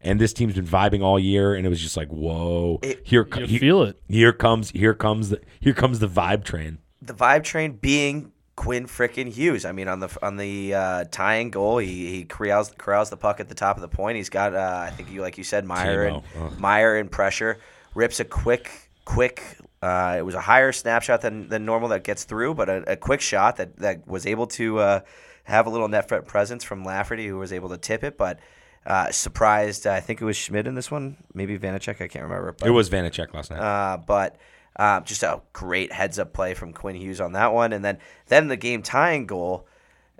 And 0.00 0.20
this 0.20 0.32
team's 0.32 0.54
been 0.54 0.66
vibing 0.66 1.02
all 1.02 1.18
year, 1.18 1.54
and 1.54 1.66
it 1.66 1.68
was 1.68 1.80
just 1.80 1.96
like, 1.96 2.08
whoa! 2.08 2.80
here, 3.02 3.24
co- 3.24 3.40
You 3.40 3.46
he- 3.46 3.58
feel 3.58 3.82
it. 3.82 4.00
here 4.08 4.32
comes, 4.32 4.70
here 4.70 4.94
comes 4.94 5.30
the, 5.30 5.40
here 5.60 5.72
comes 5.74 5.98
the 5.98 6.08
vibe 6.08 6.44
train. 6.44 6.78
the 7.02 7.14
vibe 7.14 7.42
train 7.42 7.72
being 7.72 8.30
Quinn 8.54 8.86
frickin' 8.86 9.28
Hughes. 9.32 9.64
I 9.64 9.72
mean, 9.72 9.88
on 9.88 9.98
the 10.00 10.16
on 10.22 10.36
the 10.36 10.74
uh, 10.74 11.04
tying 11.10 11.50
goal, 11.50 11.78
he 11.78 12.10
he 12.10 12.24
corrals, 12.24 12.72
corrals 12.78 13.10
the 13.10 13.16
puck 13.16 13.40
at 13.40 13.48
the 13.48 13.54
top 13.56 13.76
of 13.76 13.82
the 13.82 13.88
point. 13.88 14.16
He's 14.16 14.28
got, 14.30 14.54
uh, 14.54 14.82
I 14.86 14.90
think 14.90 15.10
you 15.10 15.20
like 15.20 15.36
you 15.38 15.44
said, 15.44 15.64
Meier 15.64 16.04
and 16.04 16.22
Meier 16.60 16.96
in 16.96 17.08
pressure, 17.08 17.58
rips 17.94 18.20
a 18.20 18.24
quick 18.24 18.70
quick. 19.04 19.42
Uh, 19.82 20.16
it 20.18 20.22
was 20.22 20.34
a 20.34 20.40
higher 20.40 20.72
snapshot 20.72 21.20
than, 21.20 21.48
than 21.48 21.64
normal 21.64 21.88
that 21.90 22.02
gets 22.02 22.24
through, 22.24 22.52
but 22.54 22.68
a, 22.68 22.92
a 22.92 22.96
quick 22.96 23.20
shot 23.20 23.56
that, 23.58 23.76
that 23.76 24.06
was 24.08 24.26
able 24.26 24.48
to 24.48 24.80
uh, 24.80 25.00
have 25.44 25.68
a 25.68 25.70
little 25.70 25.86
net 25.86 26.08
front 26.08 26.26
presence 26.26 26.64
from 26.64 26.84
Lafferty, 26.84 27.28
who 27.28 27.38
was 27.38 27.52
able 27.52 27.68
to 27.68 27.78
tip 27.78 28.02
it. 28.02 28.18
But 28.18 28.40
uh, 28.88 29.10
surprised, 29.12 29.86
I 29.86 30.00
think 30.00 30.20
it 30.20 30.24
was 30.24 30.36
Schmid 30.36 30.66
in 30.66 30.74
this 30.74 30.90
one, 30.90 31.16
maybe 31.34 31.56
Vanecek, 31.58 32.00
I 32.00 32.08
can't 32.08 32.24
remember. 32.24 32.56
But 32.58 32.66
It 32.66 32.72
was 32.72 32.90
Vanecek 32.90 33.32
last 33.34 33.50
night. 33.50 33.60
uh, 33.60 33.98
but 33.98 34.36
uh, 34.76 35.00
just 35.02 35.22
a 35.22 35.40
great 35.52 35.92
heads 35.92 36.18
up 36.18 36.32
play 36.32 36.54
from 36.54 36.72
Quinn 36.72 36.96
Hughes 36.96 37.20
on 37.20 37.32
that 37.32 37.52
one, 37.52 37.72
and 37.72 37.84
then 37.84 37.98
then 38.26 38.48
the 38.48 38.56
game 38.56 38.82
tying 38.82 39.26
goal. 39.26 39.68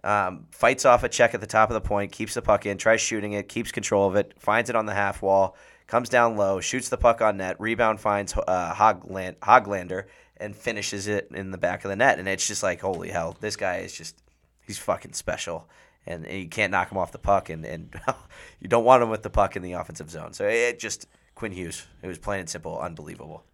Um, 0.05 0.47
fights 0.53 0.85
off 0.85 1.03
a 1.03 1.09
check 1.09 1.35
at 1.35 1.41
the 1.41 1.47
top 1.47 1.71
of 1.71 1.75
the 1.75 1.81
point, 1.81 2.13
keeps 2.13 2.35
the 2.35 2.41
puck 2.43 2.67
in, 2.67 2.79
tries 2.79 3.01
shooting 3.01 3.33
it, 3.33 3.49
keeps 3.49 3.73
control 3.73 4.07
of 4.07 4.15
it, 4.15 4.33
finds 4.39 4.71
it 4.71 4.77
on 4.77 4.87
the 4.87 4.95
half 4.95 5.23
wall, 5.23 5.57
comes 5.89 6.09
down 6.09 6.37
low, 6.37 6.61
shoots 6.61 6.89
the 6.89 6.97
puck 6.97 7.21
on 7.21 7.39
net, 7.39 7.57
rebound 7.59 8.01
finds 8.01 8.33
uh, 8.37 8.73
Hogland, 8.75 9.37
Hoglander, 9.39 10.05
and 10.37 10.55
finishes 10.55 11.09
it 11.09 11.29
in 11.35 11.51
the 11.51 11.59
back 11.59 11.85
of 11.85 11.89
the 11.89 11.97
net. 11.97 12.21
And 12.21 12.29
it's 12.29 12.47
just 12.47 12.63
like, 12.63 12.81
holy 12.81 13.09
hell, 13.09 13.37
this 13.41 13.57
guy 13.57 13.79
is 13.79 13.93
just, 13.93 14.23
he's 14.65 14.79
fucking 14.79 15.15
special. 15.15 15.69
And, 16.09 16.27
and 16.27 16.41
you 16.41 16.49
can't 16.49 16.73
knock 16.73 16.91
him 16.91 16.99
off 16.99 17.13
the 17.13 17.19
puck, 17.19 17.51
and, 17.51 17.65
and 17.65 17.95
you 18.61 18.69
don't 18.69 18.85
want 18.85 19.03
him 19.03 19.11
with 19.11 19.23
the 19.23 19.31
puck 19.31 19.57
in 19.57 19.63
the 19.63 19.73
offensive 19.73 20.11
zone. 20.11 20.33
So 20.33 20.49
it 20.49 20.79
just, 20.79 21.07
Quinn 21.35 21.53
Hughes, 21.53 21.87
it 22.03 22.07
was 22.07 22.19
plain 22.19 22.41
and 22.41 22.49
simple, 22.49 22.81
unbelievable. 22.81 23.45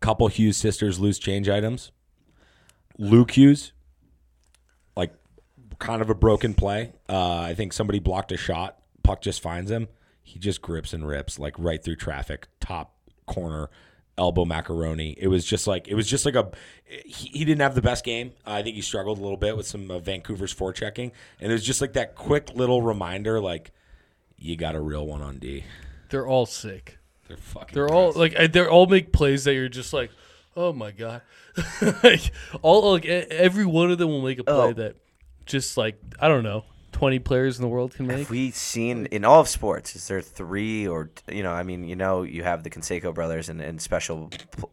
Couple 0.00 0.28
Hughes 0.28 0.56
sisters 0.56 1.00
loose 1.00 1.18
change 1.18 1.48
items. 1.48 1.90
Luke 2.98 3.30
Hughes, 3.30 3.72
like 4.96 5.12
kind 5.78 6.02
of 6.02 6.10
a 6.10 6.14
broken 6.14 6.54
play. 6.54 6.92
Uh, 7.08 7.40
I 7.40 7.54
think 7.54 7.72
somebody 7.72 7.98
blocked 7.98 8.32
a 8.32 8.36
shot. 8.36 8.78
Puck 9.02 9.22
just 9.22 9.40
finds 9.40 9.70
him. 9.70 9.88
He 10.22 10.38
just 10.38 10.60
grips 10.60 10.92
and 10.92 11.08
rips 11.08 11.38
like 11.38 11.54
right 11.58 11.82
through 11.82 11.96
traffic, 11.96 12.48
top 12.60 12.94
corner, 13.26 13.70
elbow 14.18 14.44
macaroni. 14.44 15.14
It 15.18 15.28
was 15.28 15.44
just 15.46 15.66
like 15.66 15.88
it 15.88 15.94
was 15.94 16.06
just 16.06 16.26
like 16.26 16.34
a. 16.34 16.50
He, 16.84 17.28
he 17.28 17.44
didn't 17.44 17.60
have 17.62 17.74
the 17.74 17.82
best 17.82 18.04
game. 18.04 18.32
I 18.44 18.62
think 18.62 18.76
he 18.76 18.82
struggled 18.82 19.18
a 19.18 19.22
little 19.22 19.36
bit 19.38 19.56
with 19.56 19.66
some 19.66 19.90
of 19.90 20.04
Vancouver's 20.04 20.54
forechecking, 20.54 21.12
and 21.40 21.50
it 21.50 21.54
was 21.54 21.64
just 21.64 21.80
like 21.80 21.94
that 21.94 22.14
quick 22.14 22.50
little 22.54 22.82
reminder, 22.82 23.40
like 23.40 23.70
you 24.36 24.56
got 24.56 24.74
a 24.74 24.80
real 24.80 25.06
one 25.06 25.22
on 25.22 25.38
D. 25.38 25.64
They're 26.10 26.26
all 26.26 26.46
sick. 26.46 26.98
They're 27.28 27.36
fucking. 27.36 27.74
They're 27.74 27.88
all 27.90 28.12
like 28.12 28.52
they're 28.52 28.70
all 28.70 28.86
make 28.86 29.12
plays 29.12 29.44
that 29.44 29.54
you're 29.54 29.68
just 29.68 29.92
like, 29.92 30.10
oh 30.56 30.72
my 30.72 30.90
god, 30.90 31.22
like 32.02 32.32
all 32.62 32.92
like 32.92 33.04
every 33.06 33.66
one 33.66 33.90
of 33.90 33.98
them 33.98 34.08
will 34.08 34.22
make 34.22 34.38
a 34.38 34.44
play 34.44 34.54
Oh. 34.54 34.72
that 34.72 34.96
just 35.46 35.76
like 35.76 35.98
I 36.18 36.28
don't 36.28 36.42
know, 36.42 36.64
twenty 36.98 37.18
players 37.20 37.58
in 37.58 37.62
the 37.62 37.68
world 37.68 37.94
can 37.94 38.06
make. 38.08 38.18
Have 38.18 38.30
we 38.30 38.50
seen 38.50 39.06
in 39.06 39.24
all 39.24 39.40
of 39.40 39.48
sports? 39.48 39.94
Is 39.94 40.08
there 40.08 40.20
three 40.20 40.86
or 40.88 41.10
you 41.30 41.42
know? 41.44 41.52
I 41.52 41.62
mean, 41.62 41.84
you 41.84 41.94
know, 41.96 42.22
you 42.22 42.42
have 42.42 42.64
the 42.64 42.70
Canseco 42.70 43.14
brothers 43.14 43.48
and, 43.48 43.60
and 43.60 43.80
special. 43.80 44.30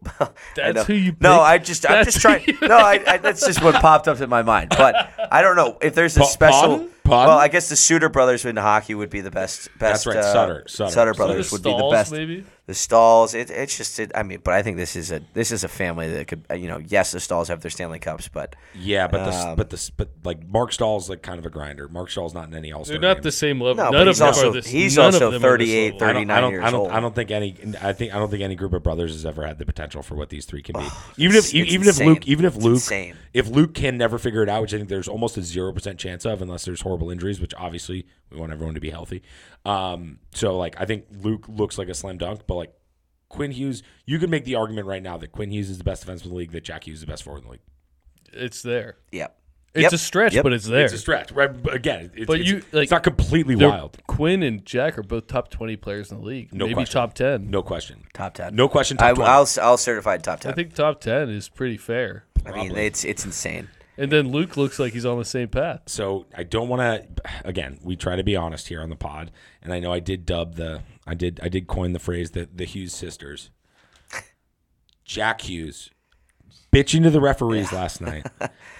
That's 0.56 0.85
who 0.88 0.93
you 0.93 1.15
No, 1.19 1.34
pick? 1.35 1.41
I 1.41 1.57
just 1.60 1.89
I'm 1.89 2.03
just 2.03 2.19
trying. 2.22 2.45
No, 2.61 2.77
I, 2.77 3.03
I, 3.07 3.18
that's 3.18 3.45
just 3.45 3.61
what 3.64 3.76
popped 3.76 4.07
up 4.07 4.19
in 4.22 4.30
my 4.30 4.41
mind. 4.41 4.69
But 4.76 4.95
I 5.31 5.41
don't 5.41 5.56
know 5.56 5.77
if 5.81 5.93
there's 5.93 6.18
a 6.18 6.22
Pa- 6.22 6.26
special. 6.26 6.60
pardon? 6.77 6.89
Pardon? 7.06 7.30
Well, 7.30 7.38
I 7.38 7.48
guess 7.48 7.69
the 7.69 7.76
Sutter 7.76 8.10
brothers 8.10 8.44
in 8.45 8.57
hockey 8.57 8.95
would 8.95 9.10
be 9.10 9.22
the 9.22 9.32
best. 9.32 9.69
best 9.80 10.06
That's 10.06 10.07
right, 10.07 10.18
uh, 10.18 10.34
Sutter, 10.34 10.64
Sutter. 10.68 11.14
brothers 11.14 11.49
the 11.49 11.56
would 11.56 11.64
be 11.64 11.72
the 11.77 11.90
best. 11.91 12.11
maybe? 12.11 12.44
The 12.68 12.73
Staals. 12.73 13.36
It, 13.36 13.52
it's 13.52 13.77
just. 13.77 13.99
It, 13.99 14.11
I 14.15 14.23
mean, 14.23 14.40
but 14.44 14.56
I 14.56 14.64
think 14.64 14.77
this 14.77 14.95
is 14.95 15.11
a 15.11 15.22
this 15.36 15.52
is 15.52 15.64
a 15.64 15.68
family 15.68 16.10
that 16.14 16.27
could. 16.27 16.48
You 16.56 16.68
know, 16.68 16.80
yes, 16.80 17.11
the 17.11 17.19
Staals 17.19 17.48
have 17.49 17.61
their 17.61 17.69
Stanley 17.69 17.99
Cups, 17.99 18.27
but 18.27 18.56
Yeah, 18.73 19.07
but 19.07 19.23
the 19.26 19.49
Um, 19.49 19.56
but 19.56 19.69
the 19.69 19.91
but 19.98 20.10
like 20.23 20.48
Marc 20.48 20.72
Staal's 20.73 21.07
like 21.07 21.22
kind 21.22 21.38
of 21.38 21.45
a 21.45 21.52
grinder. 21.52 21.88
Marc 21.88 22.10
Staal's 22.10 22.34
not 22.34 22.48
in 22.48 22.56
any 22.56 22.73
All 22.73 22.84
Star. 22.84 22.98
They're 22.98 23.14
not 23.14 23.22
the 23.22 23.32
same 23.32 23.61
level. 23.61 23.76
No, 23.84 23.91
None 23.91 24.02
but 24.02 24.07
of 24.07 24.18
them 24.18 24.27
also- 24.30 24.49
are 24.49 24.53
this. 24.53 24.65
he's 24.65 24.98
also 24.98 25.27
of 25.27 25.34
them 25.34 25.45
are 25.45 25.60
this 25.60 25.68
38, 25.68 25.94
level. 25.94 26.07
I 26.07 26.14
don't, 26.14 26.32
I 26.32 26.41
don't, 26.41 26.52
years 26.53 26.64
I 26.65 26.72
don't, 26.72 26.80
old. 26.80 26.90
I 26.91 26.99
don't 27.02 27.14
think 27.14 27.30
any. 27.30 27.56
I 27.84 27.94
think 27.94 28.15
I 28.15 28.18
don't 28.18 28.32
think 28.32 28.41
any 28.41 28.56
group 28.56 28.73
of 28.73 28.82
brothers 28.82 29.11
has 29.11 29.27
ever 29.27 29.45
had 29.45 29.60
the 29.60 29.65
potential 29.68 30.02
for 30.02 30.15
what 30.15 30.30
these 30.30 30.48
tee 30.48 30.64
can 30.64 30.73
be. 30.82 30.88
even 31.18 31.36
if 31.36 31.45
it's 31.45 31.53
even 31.53 31.88
insane. 31.88 32.07
if 32.10 32.15
Luke 32.15 32.27
even 32.27 32.45
if 32.45 32.56
It's 32.56 32.64
Luke 32.65 32.73
insane. 32.77 33.15
if 33.36 33.48
Luke 33.48 33.76
can 33.76 33.95
never 33.99 34.18
figure 34.18 34.41
it 34.41 34.49
out, 34.49 34.64
which 34.64 34.73
I 34.73 34.77
think 34.77 34.90
there's 34.90 35.07
almost 35.07 35.38
a 35.38 35.44
zero 35.44 35.72
percent 35.72 35.99
chance 35.99 36.26
of, 36.26 36.41
unless 36.41 36.65
there's 36.65 36.82
horrible 36.82 36.94
injuries, 37.11 37.39
which 37.39 37.53
obviously 37.55 38.05
we 38.31 38.38
want 38.38 38.51
everyone 38.51 38.76
to 38.76 38.81
be 38.81 38.89
healthy. 38.89 39.22
Um, 39.65 40.19
so 40.34 40.57
like 40.57 40.80
I 40.80 40.85
think 40.85 41.05
Luke 41.22 41.45
looks 41.47 41.77
like 41.77 41.88
a 41.89 41.93
slam 41.93 42.17
dunk, 42.17 42.41
but 42.47 42.55
like 42.55 42.73
Quinn 43.30 43.51
Hughes, 43.51 43.84
you 44.05 44.19
could 44.19 44.30
make 44.30 44.45
the 44.45 44.55
argument 44.55 44.88
right 44.88 45.01
now 45.03 45.17
that 45.17 45.31
Quinn 45.31 45.51
Hughes 45.51 45.69
is 45.69 45.77
the 45.77 45.84
best 45.84 46.05
defenseman 46.05 46.26
in 46.26 46.30
the 46.30 46.35
league, 46.35 46.51
that 46.51 46.63
Jack 46.63 46.85
Hughes 46.88 46.97
is 46.97 47.01
the 47.01 47.07
best 47.07 47.23
forward 47.23 47.39
in 47.39 47.45
the 47.45 47.51
league. 47.51 47.61
It's 48.34 48.61
there. 48.61 48.97
yep. 49.11 49.38
It's 49.73 49.84
Yep. 49.84 49.91
a 49.91 49.97
stretch, 49.97 50.34
Yep. 50.35 50.43
but 50.43 50.53
it's 50.53 50.65
there. 50.67 50.85
It's 50.85 50.93
a 50.93 50.97
stretch, 50.97 51.34
right? 51.34 51.49
Again, 51.69 52.09
it's, 52.15 52.27
But 52.27 52.39
it's, 52.39 52.49
you, 52.49 52.55
like, 52.72 52.84
it's 52.84 52.91
not 52.91 53.03
completely 53.03 53.57
wild. 53.57 53.97
Quinn 54.07 54.41
and 54.41 54.65
Jack 54.65 54.97
are 54.97 55.03
both 55.03 55.27
top 55.27 55.49
twenty 55.49 55.76
players 55.76 56.13
in 56.13 56.19
the 56.19 56.23
league. 56.26 56.53
No 56.53 56.63
maybe 56.63 56.76
question. 56.76 56.93
top 56.93 57.13
ten. 57.13 57.49
No 57.49 57.61
question. 57.61 58.03
Top 58.13 58.35
ten. 58.35 58.55
No 58.55 58.69
question. 58.69 58.95
I, 58.99 59.09
Top 59.09 59.15
20. 59.17 59.30
I'll 59.30 59.47
I'll 59.61 59.77
certify 59.77 60.15
top 60.17 60.39
ten. 60.39 60.53
I 60.53 60.55
think 60.55 60.73
top 60.76 61.01
ten 61.01 61.27
is 61.30 61.49
pretty 61.49 61.76
fair. 61.76 62.23
I 62.45 62.51
mean, 62.53 62.73
it's 62.77 63.03
it's 63.03 63.26
insane. 63.26 63.67
And 63.97 64.11
then 64.11 64.30
Luke 64.31 64.57
looks 64.57 64.77
like 64.80 64.93
he's 64.93 65.05
on 65.05 65.17
the 65.17 65.26
same 65.26 65.47
path. 65.47 65.81
So 65.85 66.26
I 66.35 66.43
don't 66.43 66.67
want 66.67 66.81
to. 66.81 67.23
Again, 67.47 67.80
we 67.81 67.95
try 67.95 68.15
to 68.15 68.23
be 68.23 68.35
honest 68.35 68.67
here 68.67 68.81
on 68.81 68.89
the 68.89 68.95
pod, 68.95 69.31
and 69.61 69.72
I 69.72 69.80
know 69.80 69.93
I 69.93 69.99
did 69.99 70.26
dub 70.26 70.55
the. 70.55 70.81
I 71.07 71.13
did. 71.13 71.39
I 71.41 71.47
did 71.49 71.67
coin 71.67 71.93
the 71.93 71.99
phrase 71.99 72.31
the 72.31 72.49
the 72.53 72.65
Hughes 72.65 72.93
sisters. 72.93 73.51
Jack 75.03 75.41
Hughes, 75.41 75.91
bitching 76.73 77.03
to 77.03 77.09
the 77.09 77.22
referees 77.22 77.72
last 77.72 78.01
night. 78.01 78.26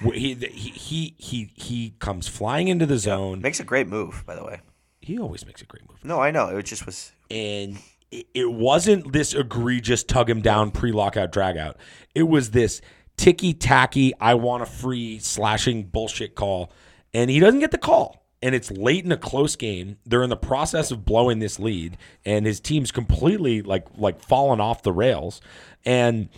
He, 0.02 0.34
he 0.34 0.70
he 0.72 1.16
he 1.18 1.52
he 1.56 1.94
comes 2.00 2.28
flying 2.28 2.68
into 2.68 2.86
the 2.86 2.98
zone. 2.98 3.42
Makes 3.42 3.60
a 3.60 3.64
great 3.64 3.88
move, 3.88 4.24
by 4.26 4.36
the 4.36 4.44
way. 4.44 4.60
He 5.02 5.20
always 5.20 5.46
makes 5.46 5.62
a 5.62 5.66
great 5.66 5.88
move, 5.88 6.04
No, 6.04 6.20
I 6.20 6.32
know. 6.32 6.48
It 6.58 6.64
just 6.64 6.86
was. 6.88 7.12
and 7.30 7.78
it, 8.12 8.26
it 8.34 8.52
wasn't 8.52 9.14
this 9.14 9.34
egregious 9.36 10.04
tug 10.04 10.30
him 10.30 10.42
down 10.42 10.72
pre 10.72 10.92
lockout 10.92 11.32
drag 11.32 11.58
out. 11.58 11.78
It 12.16 12.24
was 12.24 12.52
this 12.52 12.82
ticky 13.18 13.54
tacky. 13.54 14.14
I 14.20 14.34
want 14.36 14.64
a 14.64 14.66
free 14.66 15.20
slashing 15.20 15.84
bullshit 15.84 16.36
call, 16.36 16.72
and 17.14 17.30
he 17.30 17.40
doesn't 17.40 17.60
get 17.60 17.72
the 17.72 17.78
call. 17.78 18.22
and 18.42 18.54
it's 18.54 18.70
late 18.70 19.04
in 19.06 19.12
a 19.12 19.18
close 19.18 19.56
game. 19.56 19.98
They're 20.06 20.22
in 20.22 20.30
the 20.30 20.36
process 20.38 20.92
of 20.92 21.04
blowing 21.06 21.40
this 21.40 21.58
lead, 21.60 21.98
and 22.26 22.46
his 22.46 22.60
team's 22.60 22.92
completely 22.92 23.62
like 23.62 23.88
like 23.98 24.22
fallen 24.22 24.60
off 24.62 24.84
the 24.84 24.92
rails. 24.92 25.42
And 25.86 26.30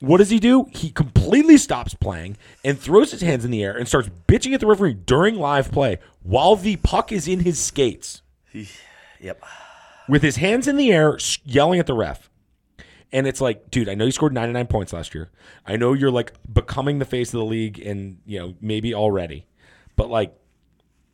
what 0.00 0.18
does 0.18 0.30
he 0.30 0.38
do? 0.38 0.66
He 0.74 0.90
completely 0.90 1.56
stops 1.58 1.94
playing 1.94 2.36
and 2.64 2.78
throws 2.78 3.10
his 3.12 3.20
hands 3.20 3.44
in 3.44 3.50
the 3.50 3.62
air 3.62 3.76
and 3.76 3.86
starts 3.86 4.08
bitching 4.26 4.52
at 4.54 4.60
the 4.60 4.66
referee 4.66 4.94
during 4.94 5.36
live 5.36 5.70
play 5.70 5.98
while 6.22 6.56
the 6.56 6.76
puck 6.76 7.12
is 7.12 7.28
in 7.28 7.40
his 7.40 7.58
skates 7.58 8.22
Yep. 9.20 9.42
with 10.08 10.22
his 10.22 10.36
hands 10.36 10.66
in 10.66 10.76
the 10.76 10.90
air, 10.90 11.18
yelling 11.44 11.78
at 11.78 11.86
the 11.86 11.92
ref. 11.94 12.29
And 13.12 13.26
it's 13.26 13.40
like, 13.40 13.70
dude, 13.70 13.88
I 13.88 13.94
know 13.94 14.04
you 14.04 14.12
scored 14.12 14.32
99 14.32 14.66
points 14.68 14.92
last 14.92 15.14
year. 15.14 15.30
I 15.66 15.76
know 15.76 15.94
you're 15.94 16.12
like 16.12 16.32
becoming 16.52 17.00
the 17.00 17.04
face 17.04 17.34
of 17.34 17.40
the 17.40 17.44
league 17.44 17.78
and, 17.80 18.18
you 18.24 18.38
know, 18.38 18.54
maybe 18.60 18.94
already. 18.94 19.46
But 19.96 20.10
like 20.10 20.34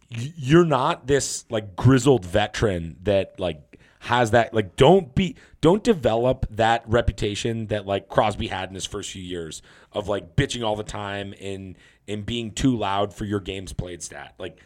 you're 0.08 0.64
not 0.64 1.06
this 1.06 1.44
like 1.50 1.74
grizzled 1.74 2.24
veteran 2.24 2.96
that 3.02 3.38
like 3.40 3.80
has 4.00 4.30
that 4.30 4.54
like 4.54 4.76
don't 4.76 5.14
be 5.14 5.34
don't 5.60 5.82
develop 5.82 6.46
that 6.50 6.84
reputation 6.86 7.66
that 7.68 7.86
like 7.86 8.08
Crosby 8.08 8.46
had 8.46 8.68
in 8.68 8.74
his 8.74 8.86
first 8.86 9.10
few 9.10 9.22
years 9.22 9.62
of 9.92 10.06
like 10.06 10.36
bitching 10.36 10.64
all 10.64 10.76
the 10.76 10.84
time 10.84 11.34
and 11.40 11.76
and 12.06 12.24
being 12.24 12.52
too 12.52 12.76
loud 12.76 13.12
for 13.12 13.24
your 13.24 13.40
games 13.40 13.72
played 13.72 14.02
stat. 14.02 14.34
Like 14.38 14.60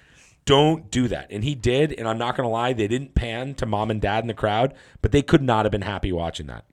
don't 0.45 0.91
do 0.91 1.09
that. 1.09 1.29
And 1.31 1.45
he 1.45 1.55
did, 1.55 1.93
and 1.93 2.09
I'm 2.09 2.19
not 2.19 2.37
gonna 2.37 2.51
lie, 2.51 2.73
they 2.73 2.89
didn't 2.89 3.15
pan 3.15 3.55
to 3.55 3.67
mom 3.67 3.91
and 3.91 4.01
dad 4.01 4.25
in 4.25 4.29
the 4.29 4.35
crowd, 4.35 4.75
but 5.01 5.13
they 5.13 5.23
could 5.23 5.43
not 5.43 5.65
have 5.65 5.73
been 5.73 5.83
happy 5.83 6.13
watching 6.13 6.47
that. 6.49 6.65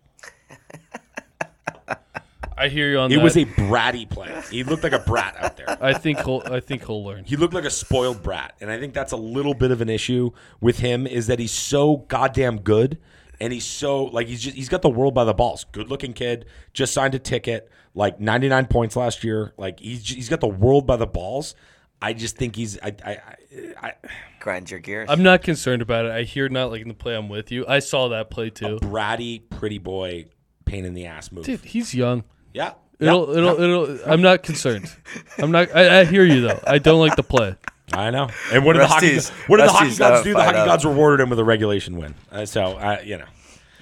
I 2.60 2.70
hear 2.70 2.90
you 2.90 2.98
on 2.98 3.12
It 3.12 3.18
that. 3.18 3.24
was 3.24 3.38
a 3.38 3.46
bratty 3.46 4.10
play. 4.10 4.42
He 4.50 4.64
looked 4.64 4.82
like 4.82 4.92
a 4.94 5.00
brat 5.00 5.36
out 5.40 5.58
there. 5.58 5.78
I 5.80 5.94
think 5.94 6.20
he'll. 6.22 6.42
I 6.46 6.60
think 6.60 6.86
he'll 6.88 7.04
learn. 7.06 7.24
He 7.24 7.36
looked 7.36 7.54
like 7.54 7.66
a 7.66 7.70
spoiled 7.70 8.24
brat, 8.24 8.56
and 8.60 8.72
I 8.72 8.80
think 8.80 8.96
that's 8.96 9.12
a 9.12 9.18
little 9.18 9.54
bit 9.54 9.70
of 9.70 9.80
an 9.80 9.90
issue 9.90 10.32
with 10.60 10.80
him. 10.80 11.06
Is 11.06 11.28
that 11.28 11.38
he's 11.38 11.52
so 11.52 11.98
goddamn 12.08 12.62
good, 12.62 12.98
and 13.40 13.54
he's 13.54 13.66
so 13.66 14.06
like 14.06 14.26
he's 14.26 14.42
just 14.42 14.56
he's 14.56 14.70
got 14.70 14.82
the 14.82 14.90
world 14.90 15.14
by 15.14 15.24
the 15.24 15.36
balls. 15.36 15.66
Good 15.72 15.88
looking 15.90 16.14
kid, 16.14 16.46
just 16.74 16.94
signed 16.94 17.14
a 17.14 17.20
ticket, 17.20 17.70
like 17.94 18.20
99 18.20 18.66
points 18.66 18.96
last 18.96 19.24
year. 19.24 19.54
Like 19.58 19.80
he's 19.80 20.02
j- 20.02 20.16
he's 20.16 20.30
got 20.30 20.40
the 20.42 20.48
world 20.48 20.88
by 20.88 20.96
the 20.96 21.08
balls. 21.08 21.54
I 22.02 22.14
just 22.14 22.38
think 22.38 22.56
he's 22.56 22.80
I 22.82 22.96
I, 23.06 23.12
I, 23.12 23.74
I 23.88 23.94
Grind 24.40 24.72
your 24.72 24.80
gears. 24.80 25.10
I'm 25.12 25.22
not 25.22 25.44
concerned 25.44 25.84
about 25.84 26.06
it. 26.06 26.12
I 26.12 26.24
hear 26.24 26.50
not 26.50 26.72
liking 26.72 26.88
the 26.88 26.94
play. 26.96 27.16
I'm 27.16 27.30
with 27.30 27.52
you. 27.52 27.66
I 27.68 27.80
saw 27.80 28.08
that 28.10 28.32
play 28.32 28.50
too. 28.50 28.80
bratty 28.82 29.42
pretty 29.48 29.78
boy 29.78 30.26
pain 30.68 30.86
in 30.86 30.94
the 30.94 31.06
ass 31.08 31.32
move. 31.32 31.46
Dude, 31.46 31.62
he's 31.62 31.94
young. 31.96 32.24
Yeah. 32.54 32.74
It'll, 33.00 33.32
yeah, 33.32 33.38
it'll, 33.38 33.62
it'll. 33.62 34.00
I'm 34.12 34.22
not 34.22 34.44
concerned. 34.44 34.92
I'm 35.38 35.52
not. 35.52 35.76
I, 35.76 36.00
I 36.02 36.06
hear 36.06 36.24
you 36.26 36.42
though. 36.42 36.60
I 36.66 36.80
don't 36.80 37.00
like 37.00 37.16
the 37.16 37.24
play. 37.24 37.56
I 37.94 38.10
know. 38.10 38.28
And 38.52 38.66
what 38.66 38.74
did 38.74 38.82
the 38.82 38.88
hockey 38.88 39.18
what 39.48 39.58
did 39.58 39.70
the 39.70 39.72
hockey 39.74 39.96
gods 39.96 40.24
do? 40.24 40.32
The 40.34 40.36
fired 40.40 40.46
hockey 40.48 40.58
up. 40.60 40.66
gods 40.66 40.86
rewarded 40.86 41.24
him 41.24 41.30
with 41.30 41.40
a 41.40 41.44
regulation 41.46 41.98
win. 41.98 42.16
Uh, 42.32 42.46
so 42.46 42.74
I 42.74 43.02
you 43.02 43.18
know. 43.18 43.26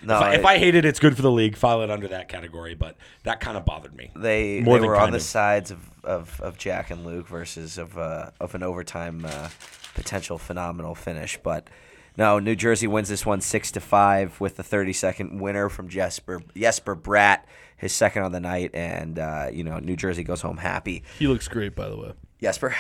no, 0.04 0.18
if, 0.18 0.22
I, 0.22 0.32
I- 0.32 0.36
if 0.36 0.46
I 0.46 0.58
hate 0.58 0.76
it, 0.76 0.84
it's 0.86 1.00
good 1.00 1.16
for 1.16 1.22
the 1.22 1.32
league. 1.32 1.56
File 1.56 1.82
it 1.82 1.90
under 1.90 2.08
that 2.10 2.28
category, 2.28 2.76
but 2.76 2.98
that 3.24 3.40
kind 3.40 3.56
of 3.58 3.64
bothered 3.66 3.96
me. 3.96 4.12
they 4.16 4.60
More 4.62 4.80
they 4.80 4.86
were 4.88 4.96
on 4.96 5.04
kind 5.04 5.14
the 5.14 5.18
of. 5.18 5.24
sides 5.24 5.72
of, 5.72 5.80
of, 6.04 6.40
of 6.42 6.58
Jack 6.58 6.92
and 6.92 7.06
Luke 7.06 7.28
versus 7.28 7.78
of 7.78 7.98
uh, 7.98 8.32
of 8.42 8.54
an 8.54 8.64
overtime 8.64 9.26
uh, 9.26 9.50
potential 9.96 10.38
phenomenal 10.38 10.94
finish, 10.94 11.40
but 11.42 11.70
no, 12.18 12.40
New 12.40 12.56
Jersey 12.56 12.88
wins 12.88 13.10
this 13.10 13.26
one 13.26 13.42
six 13.42 13.72
to 13.72 13.80
five 13.80 14.40
with 14.40 14.58
the 14.58 14.64
thirty 14.64 14.94
second 14.94 15.40
winner 15.40 15.70
from 15.70 15.90
Jesper 15.90 16.42
Jesper 16.56 16.96
Bratt, 16.96 17.42
his 17.78 17.94
second 17.94 18.24
on 18.24 18.32
the 18.32 18.40
night, 18.40 18.72
and 18.74 19.20
uh, 19.20 19.48
you 19.52 19.64
know 19.64 19.80
New 19.80 19.96
Jersey 19.96 20.24
goes 20.24 20.42
home 20.42 20.58
happy. 20.58 21.04
He 21.20 21.28
looks 21.28 21.48
great, 21.48 21.76
by 21.76 21.90
the 21.90 21.98
way. 21.98 22.14
Jesper, 22.42 22.76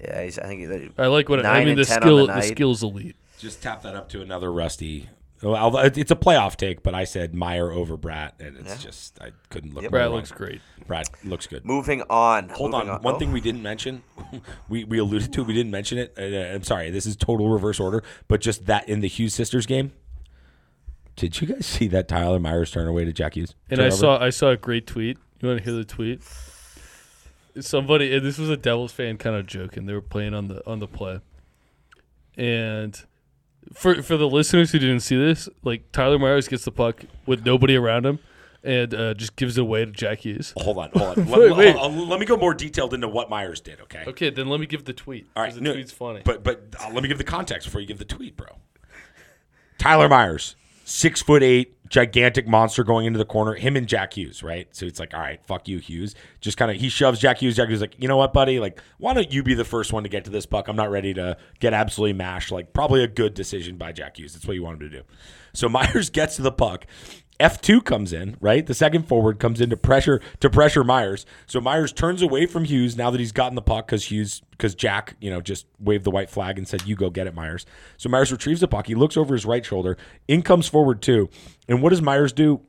yeah, 0.00 0.22
he's, 0.22 0.38
I 0.38 0.46
think 0.46 0.60
he- 0.60 0.90
I 0.98 1.06
like 1.08 1.28
what 1.28 1.44
I 1.44 1.64
mean. 1.64 1.76
The 1.76 1.84
skill, 1.84 2.18
the 2.18 2.26
the, 2.26 2.34
night. 2.34 2.44
skill's 2.44 2.82
elite. 2.82 3.16
Just 3.38 3.62
tap 3.62 3.82
that 3.82 3.94
up 3.94 4.08
to 4.10 4.22
another 4.22 4.52
rusty. 4.52 5.08
Well, 5.42 5.56
although 5.56 5.80
it's 5.80 6.10
a 6.10 6.16
playoff 6.16 6.56
take, 6.56 6.82
but 6.82 6.94
I 6.94 7.04
said 7.04 7.34
Meier 7.34 7.70
over 7.70 7.98
Bratt, 7.98 8.40
and 8.40 8.56
it's 8.56 8.82
just 8.82 9.20
I 9.20 9.32
couldn't 9.50 9.74
look. 9.74 9.82
more 9.82 9.90
Bratt 9.90 10.04
wrong. 10.06 10.14
looks 10.14 10.30
great. 10.32 10.60
Bratt 10.88 11.04
looks 11.24 11.46
good. 11.46 11.64
moving 11.66 12.02
on. 12.08 12.48
Hold 12.50 12.70
moving 12.70 12.88
on. 12.88 13.02
One 13.02 13.16
Oh, 13.16 13.18
thing 13.18 13.30
we 13.32 13.40
didn't 13.42 13.62
mention, 13.62 14.02
we, 14.68 14.84
we 14.84 14.98
alluded 14.98 15.32
to, 15.34 15.44
we 15.44 15.52
didn't 15.52 15.70
mention 15.72 15.98
it. 15.98 16.14
Uh, 16.18 16.54
I'm 16.54 16.62
sorry, 16.62 16.90
this 16.90 17.04
is 17.04 17.16
total 17.16 17.48
reverse 17.50 17.78
order, 17.80 18.02
but 18.28 18.40
just 18.40 18.66
that 18.66 18.88
in 18.88 19.00
the 19.00 19.08
Hughes 19.08 19.34
sisters 19.34 19.66
game. 19.66 19.92
Did 21.16 21.40
you 21.40 21.46
guys 21.46 21.66
see 21.66 21.88
that 21.88 22.08
Tyler 22.08 22.40
Myers 22.40 22.70
turn 22.70 22.88
away 22.88 23.04
to 23.04 23.12
Jack 23.12 23.34
Hughes? 23.36 23.54
And 23.70 23.80
I 23.80 23.84
turnover? 23.90 23.96
saw 24.00 24.18
I 24.24 24.30
saw 24.30 24.48
a 24.50 24.56
great 24.56 24.86
tweet. 24.86 25.18
You 25.40 25.48
want 25.48 25.58
to 25.58 25.64
hear 25.64 25.74
the 25.74 25.84
tweet? 25.84 26.22
Somebody, 27.60 28.16
and 28.16 28.24
this 28.26 28.36
was 28.38 28.48
a 28.50 28.56
Devils 28.56 28.90
fan, 28.92 29.16
kind 29.16 29.36
of 29.36 29.46
joking. 29.46 29.86
They 29.86 29.92
were 29.92 30.00
playing 30.00 30.34
on 30.34 30.48
the 30.48 30.66
on 30.66 30.80
the 30.80 30.88
play, 30.88 31.20
and 32.36 33.00
for 33.72 34.02
for 34.02 34.16
the 34.16 34.28
listeners 34.28 34.72
who 34.72 34.78
didn't 34.78 35.00
see 35.00 35.16
this, 35.16 35.48
like 35.62 35.90
Tyler 35.92 36.18
Myers 36.18 36.48
gets 36.48 36.64
the 36.64 36.72
puck 36.72 37.04
with 37.26 37.44
nobody 37.44 37.76
around 37.76 38.06
him, 38.06 38.18
and 38.62 38.94
uh, 38.94 39.14
just 39.14 39.36
gives 39.36 39.58
it 39.58 39.62
away 39.62 39.84
to 39.84 39.90
Jack 39.90 40.20
Hughes. 40.20 40.52
Hold 40.56 40.78
on, 40.78 40.90
hold 40.94 41.18
on. 41.18 41.26
Wait, 41.30 41.50
let, 41.52 41.56
wait. 41.56 41.76
Let 41.76 42.20
me 42.20 42.26
go 42.26 42.36
more 42.36 42.54
detailed 42.54 42.94
into 42.94 43.08
what 43.08 43.30
Myers 43.30 43.60
did. 43.60 43.80
Okay. 43.82 44.04
Okay, 44.06 44.30
then 44.30 44.48
let 44.48 44.60
me 44.60 44.66
give 44.66 44.84
the 44.84 44.92
tweet. 44.92 45.26
All 45.36 45.42
right, 45.42 45.48
right. 45.48 45.54
the 45.54 45.60
no, 45.60 45.72
tweet's 45.72 45.92
funny. 45.92 46.22
But 46.24 46.42
but 46.42 46.74
uh, 46.80 46.90
let 46.92 47.02
me 47.02 47.08
give 47.08 47.18
the 47.18 47.24
context 47.24 47.66
before 47.68 47.80
you 47.80 47.86
give 47.86 47.98
the 47.98 48.04
tweet, 48.04 48.36
bro. 48.36 48.48
Tyler 49.78 50.08
Myers, 50.08 50.56
six 50.84 51.20
foot 51.22 51.42
eight, 51.42 51.73
gigantic 51.88 52.48
monster 52.48 52.82
going 52.82 53.06
into 53.06 53.18
the 53.18 53.24
corner. 53.24 53.54
Him 53.54 53.76
and 53.76 53.86
Jack 53.86 54.14
Hughes, 54.14 54.42
right? 54.42 54.66
So 54.74 54.86
it's 54.86 54.98
like, 54.98 55.14
all 55.14 55.20
right, 55.20 55.44
fuck 55.46 55.68
you, 55.68 55.78
Hughes. 55.78 56.14
Just 56.40 56.56
kind 56.56 56.70
of 56.70 56.78
he 56.78 56.88
shoves 56.88 57.18
Jack 57.18 57.38
Hughes. 57.38 57.56
Jack 57.56 57.68
Hughes 57.68 57.80
like, 57.80 57.94
you 57.98 58.08
know 58.08 58.16
what, 58.16 58.32
buddy? 58.32 58.58
Like, 58.58 58.80
why 58.98 59.14
don't 59.14 59.32
you 59.32 59.42
be 59.42 59.54
the 59.54 59.64
first 59.64 59.92
one 59.92 60.02
to 60.02 60.08
get 60.08 60.24
to 60.24 60.30
this 60.30 60.46
puck? 60.46 60.68
I'm 60.68 60.76
not 60.76 60.90
ready 60.90 61.12
to 61.14 61.36
get 61.60 61.74
absolutely 61.74 62.14
mashed. 62.14 62.50
Like, 62.50 62.72
probably 62.72 63.04
a 63.04 63.08
good 63.08 63.34
decision 63.34 63.76
by 63.76 63.92
Jack 63.92 64.18
Hughes. 64.18 64.32
That's 64.32 64.46
what 64.46 64.54
you 64.54 64.62
want 64.62 64.80
him 64.80 64.90
to 64.90 64.96
do. 64.98 65.04
So 65.52 65.68
Myers 65.70 66.10
gets 66.10 66.36
to 66.36 66.42
the 66.42 66.52
puck. 66.52 66.86
F2 67.40 67.84
comes 67.84 68.12
in, 68.12 68.36
right? 68.40 68.64
The 68.64 68.74
second 68.74 69.08
forward 69.08 69.40
comes 69.40 69.60
in 69.60 69.70
to 69.70 69.76
pressure 69.76 70.20
to 70.40 70.48
pressure 70.48 70.84
Myers. 70.84 71.26
So 71.46 71.60
Myers 71.60 71.92
turns 71.92 72.22
away 72.22 72.46
from 72.46 72.64
Hughes 72.64 72.96
now 72.96 73.10
that 73.10 73.18
he's 73.18 73.32
gotten 73.32 73.56
the 73.56 73.62
puck 73.62 73.86
because 73.86 74.04
Hughes 74.04 74.42
because 74.52 74.74
Jack, 74.74 75.16
you 75.20 75.30
know, 75.30 75.40
just 75.40 75.66
waved 75.80 76.04
the 76.04 76.10
white 76.10 76.30
flag 76.30 76.58
and 76.58 76.68
said, 76.68 76.86
"You 76.86 76.94
go 76.94 77.10
get 77.10 77.26
it, 77.26 77.34
Myers." 77.34 77.66
So 77.96 78.08
Myers 78.08 78.30
retrieves 78.30 78.60
the 78.60 78.68
puck. 78.68 78.86
He 78.86 78.94
looks 78.94 79.16
over 79.16 79.34
his 79.34 79.44
right 79.44 79.64
shoulder. 79.64 79.96
In 80.28 80.42
comes 80.42 80.68
forward 80.68 81.02
two. 81.02 81.28
And 81.68 81.82
what 81.82 81.90
does 81.90 82.02
Myers 82.02 82.32
do? 82.32 82.60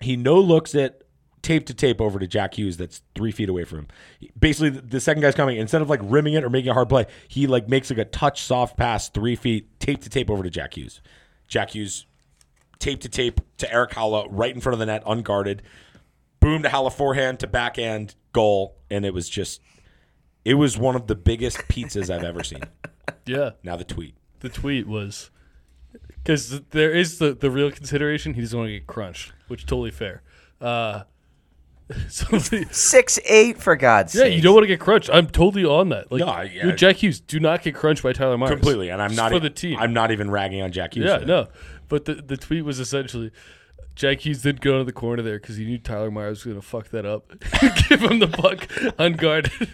He 0.00 0.16
no 0.16 0.40
looks 0.40 0.74
at 0.74 1.02
tape 1.42 1.66
to 1.66 1.74
tape 1.74 2.00
over 2.00 2.18
to 2.18 2.26
Jack 2.26 2.54
Hughes 2.54 2.76
that's 2.76 3.02
three 3.14 3.32
feet 3.32 3.48
away 3.48 3.64
from 3.64 3.80
him. 3.80 3.88
Basically, 4.38 4.70
the 4.70 5.00
second 5.00 5.22
guy's 5.22 5.34
coming. 5.34 5.58
Instead 5.58 5.82
of 5.82 5.90
like 5.90 6.00
rimming 6.02 6.34
it 6.34 6.44
or 6.44 6.50
making 6.50 6.70
a 6.70 6.74
hard 6.74 6.88
play, 6.88 7.06
he 7.28 7.46
like 7.46 7.68
makes 7.68 7.90
like 7.90 7.98
a 7.98 8.04
touch 8.06 8.42
soft 8.42 8.78
pass 8.78 9.10
three 9.10 9.36
feet, 9.36 9.78
tape 9.78 10.02
to 10.02 10.08
tape 10.08 10.30
over 10.30 10.42
to 10.42 10.50
Jack 10.50 10.76
Hughes. 10.76 11.02
Jack 11.48 11.70
Hughes 11.70 12.06
tape 12.80 13.00
to 13.02 13.08
tape 13.08 13.40
to 13.58 13.72
Erik 13.72 13.92
Haula 13.92 14.26
right 14.30 14.52
in 14.52 14.60
front 14.60 14.72
of 14.74 14.80
the 14.80 14.86
net, 14.86 15.02
unguarded. 15.06 15.62
Boom 16.40 16.62
to 16.64 16.68
Haula 16.68 16.92
forehand 16.92 17.38
to 17.40 17.46
backhand 17.46 18.14
goal, 18.32 18.76
and 18.90 19.04
it 19.04 19.14
was 19.14 19.28
just, 19.28 19.60
it 20.44 20.54
was 20.54 20.76
one 20.78 20.96
of 20.96 21.06
the 21.06 21.14
biggest 21.14 21.58
pizzas 21.68 22.08
I've 22.10 22.24
ever 22.24 22.42
seen. 22.42 22.62
yeah, 23.26 23.50
Now 23.62 23.76
the 23.76 23.84
tweet. 23.84 24.14
the 24.40 24.48
tweet 24.48 24.86
was 24.88 25.30
because 26.08 26.60
there 26.70 26.90
is 26.92 27.18
the 27.18 27.34
the 27.34 27.50
real 27.50 27.70
consideration. 27.70 28.34
He 28.34 28.40
doesn't 28.40 28.58
want 28.58 28.68
to 28.68 28.72
get 28.72 28.86
crunched, 28.86 29.32
which 29.48 29.66
totally 29.66 29.90
fair. 29.90 30.22
Uh, 30.60 31.02
somebody, 32.08 32.64
six 32.70 33.18
eight 33.26 33.58
for 33.58 33.74
God's 33.76 34.14
yeah, 34.14 34.22
sake. 34.22 34.36
you 34.36 34.42
don't 34.42 34.54
want 34.54 34.62
to 34.64 34.68
get 34.68 34.80
crunched. 34.80 35.10
I'm 35.12 35.26
totally 35.26 35.64
on 35.64 35.88
that. 35.90 36.10
Like, 36.12 36.20
No, 36.20 36.26
I- 36.26 36.44
yeah. 36.44 36.66
you're 36.66 36.76
Jack 36.76 36.96
Hughes. 36.96 37.20
Do 37.20 37.40
not 37.40 37.62
get 37.62 37.74
crunched 37.74 38.02
by 38.02 38.12
Tyler 38.12 38.38
Myers 38.38 38.50
Completely, 38.52 38.90
and 38.90 39.02
I'm 39.02 39.10
Just 39.10 39.16
not 39.18 39.30
for 39.32 39.38
e- 39.38 39.40
the 39.40 39.50
team. 39.50 39.78
I'm 39.78 39.92
not 39.92 40.10
even 40.12 40.30
ragging 40.30 40.62
on 40.62 40.70
Jack 40.72 40.94
Hughes. 40.94 41.06
yeah, 41.06 41.14
for 41.18 41.20
that. 41.20 41.26
no. 41.26 41.48
But 41.90 42.06
the 42.06 42.14
the 42.14 42.38
tweet 42.38 42.64
was 42.64 42.80
essentially. 42.80 43.30
Jack 43.96 44.20
Hughes 44.24 44.40
didn't 44.40 44.62
go 44.62 44.78
to 44.78 44.84
the 44.84 44.92
corner 44.92 45.20
there 45.20 45.38
because 45.38 45.56
he 45.56 45.64
knew 45.66 45.76
Tyler 45.76 46.10
Myers 46.10 46.38
was 46.38 46.54
going 46.54 46.60
to 46.60 46.66
fuck 46.66 46.88
that 46.90 47.04
up, 47.04 47.28
give 47.88 48.00
him 48.00 48.18
the 48.20 48.28
puck 48.28 48.66
unguarded. 48.98 49.68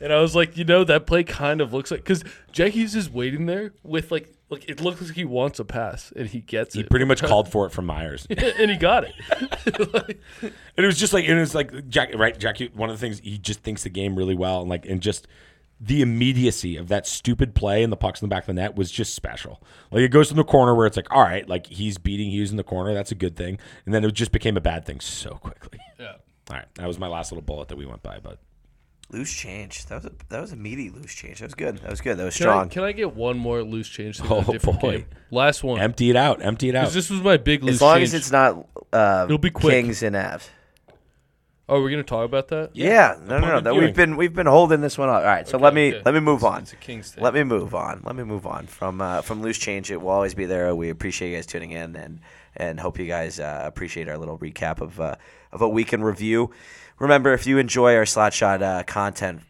And 0.00 0.12
I 0.14 0.20
was 0.20 0.34
like, 0.34 0.56
you 0.56 0.64
know, 0.64 0.82
that 0.84 1.06
play 1.06 1.22
kind 1.24 1.60
of 1.60 1.74
looks 1.74 1.90
like 1.90 2.00
because 2.00 2.24
Jack 2.52 2.72
Hughes 2.72 2.94
is 2.94 3.10
waiting 3.10 3.44
there 3.44 3.74
with 3.82 4.10
like, 4.10 4.32
like 4.48 4.66
it 4.66 4.80
looks 4.80 5.02
like 5.02 5.12
he 5.14 5.26
wants 5.26 5.58
a 5.58 5.64
pass 5.64 6.10
and 6.16 6.26
he 6.28 6.40
gets 6.40 6.72
He 6.74 6.80
it, 6.80 6.84
He 6.84 6.88
pretty 6.88 7.04
much 7.04 7.22
called 7.30 7.50
for 7.52 7.66
it 7.66 7.70
from 7.70 7.84
Myers. 7.84 8.26
and 8.30 8.70
he 8.70 8.78
got 8.78 9.04
it. 9.04 9.92
Like, 9.92 10.20
And 10.42 10.52
it 10.84 10.86
was 10.86 10.98
just 10.98 11.12
like 11.12 11.26
it 11.26 11.34
was 11.38 11.54
like 11.54 11.88
Jack 11.90 12.14
right 12.14 12.38
Jack 12.38 12.58
Hughes- 12.60 12.74
one 12.74 12.88
of 12.88 12.96
the 12.96 13.00
things 13.00 13.18
he 13.20 13.36
just 13.36 13.60
thinks 13.60 13.82
the 13.82 13.90
game 13.90 14.16
really 14.16 14.34
well 14.36 14.62
and 14.62 14.70
like 14.70 14.86
and 14.86 15.02
just 15.02 15.26
the 15.82 16.02
immediacy 16.02 16.76
of 16.76 16.88
that 16.88 17.06
stupid 17.06 17.54
play 17.54 17.82
and 17.82 17.90
the 17.90 17.96
pucks 17.96 18.20
in 18.20 18.28
the 18.28 18.34
back 18.34 18.42
of 18.42 18.46
the 18.48 18.52
net 18.54 18.76
was 18.76 18.90
just 18.90 19.14
special. 19.14 19.62
Like 19.90 20.02
it 20.02 20.08
goes 20.10 20.28
from 20.28 20.36
the 20.36 20.44
corner 20.44 20.74
where 20.74 20.86
it's 20.86 20.96
like, 20.96 21.10
all 21.10 21.22
right, 21.22 21.48
like 21.48 21.66
he's 21.66 21.96
beating 21.96 22.30
Hughes 22.30 22.50
in 22.50 22.56
the 22.58 22.62
corner, 22.64 22.92
that's 22.92 23.10
a 23.12 23.14
good 23.14 23.34
thing. 23.36 23.58
And 23.86 23.94
then 23.94 24.04
it 24.04 24.12
just 24.12 24.30
became 24.32 24.56
a 24.56 24.60
bad 24.60 24.84
thing 24.84 25.00
so 25.00 25.30
quickly. 25.36 25.78
yeah. 25.98 26.16
All 26.50 26.56
right. 26.56 26.66
That 26.74 26.86
was 26.86 26.98
my 26.98 27.06
last 27.08 27.32
little 27.32 27.42
bullet 27.42 27.68
that 27.68 27.76
we 27.78 27.86
went 27.86 28.02
by, 28.02 28.18
but 28.18 28.38
loose 29.10 29.32
change. 29.32 29.86
That 29.86 29.94
was 29.96 30.04
a 30.04 30.12
that 30.28 30.40
was 30.40 30.52
a 30.52 30.56
meaty 30.56 30.90
loose 30.90 31.14
change. 31.14 31.38
That 31.38 31.46
was 31.46 31.54
good. 31.54 31.78
That 31.78 31.90
was 31.90 32.00
good. 32.00 32.18
That 32.18 32.24
was 32.24 32.36
Can 32.36 32.46
I, 32.48 32.50
strong. 32.52 32.68
can 32.68 32.84
I 32.84 32.92
get 32.92 33.14
one 33.16 33.38
more 33.38 33.62
loose 33.62 33.88
change? 33.88 34.18
thing 34.20 34.28
Oh, 34.30 34.40
a 34.40 34.44
different 34.52 34.80
boy. 34.80 34.90
game? 34.98 35.06
Last 35.30 35.64
one. 35.64 35.80
empty 35.80 36.10
it 36.10 36.16
out, 36.16 36.42
empty 36.42 36.68
it 36.68 36.74
out. 36.74 36.84
'Cause 36.84 36.94
this 36.94 37.08
was 37.08 37.22
my 37.22 37.36
big 37.38 37.62
loose 37.64 37.76
as 37.76 37.82
long 37.82 37.96
change. 37.96 38.08
as 38.08 38.14
it's 38.14 38.30
not 38.32 38.66
uh, 38.92 39.22
It'll 39.26 39.38
be 39.38 39.50
quick. 39.50 39.72
Kings 39.84 40.02
and 40.02 40.14
Avs. 40.14 40.48
Oh, 41.70 41.80
we're 41.80 41.90
gonna 41.90 42.02
talk 42.02 42.24
about 42.24 42.48
that. 42.48 42.70
Yeah, 42.74 43.16
no, 43.22 43.38
no, 43.38 43.46
no. 43.46 43.60
That 43.60 43.76
we've 43.76 43.94
been 43.94 44.16
we've 44.16 44.34
been 44.34 44.48
holding 44.48 44.80
this 44.80 44.98
one 44.98 45.08
up. 45.08 45.16
All 45.16 45.22
right, 45.22 45.46
so 45.46 45.56
Okay, 45.56 45.64
let 45.64 45.72
me 45.72 45.94
okay. 45.94 46.02
let 46.04 46.14
me 46.14 46.20
move 46.20 46.42
on. 46.42 46.62
It's 46.62 46.72
a 46.72 46.76
King's 46.76 47.12
thing. 47.12 47.22
Let 47.22 47.32
me 47.32 47.44
move 47.44 47.74
on. 47.76 48.02
Let 48.04 48.16
me 48.16 48.24
move 48.24 48.44
on 48.44 48.66
from 48.66 49.00
uh, 49.00 49.22
from 49.22 49.40
loose 49.40 49.56
change. 49.56 49.90
It 49.92 50.00
will 50.02 50.10
always 50.10 50.34
be 50.34 50.46
there. 50.46 50.74
We 50.74 50.90
appreciate 50.90 51.30
you 51.30 51.36
guys 51.36 51.46
tuning 51.46 51.70
in 51.70 51.94
and 51.94 52.20
and 52.56 52.80
hope 52.80 52.98
you 52.98 53.06
guys 53.06 53.38
uh, 53.38 53.62
appreciate 53.64 54.08
our 54.08 54.18
little 54.18 54.36
recap 54.36 54.80
of 54.80 55.00
uh, 55.00 55.14
of 55.52 55.62
a 55.62 55.68
week 55.68 55.92
in 55.92 56.02
review. 56.02 56.50
Remember, 56.98 57.32
if 57.32 57.46
you 57.46 57.58
enjoy 57.58 57.94
our 57.94 58.04
slot 58.04 58.32
shot 58.34 58.62
uh, 58.62 58.82
content, 58.82 59.42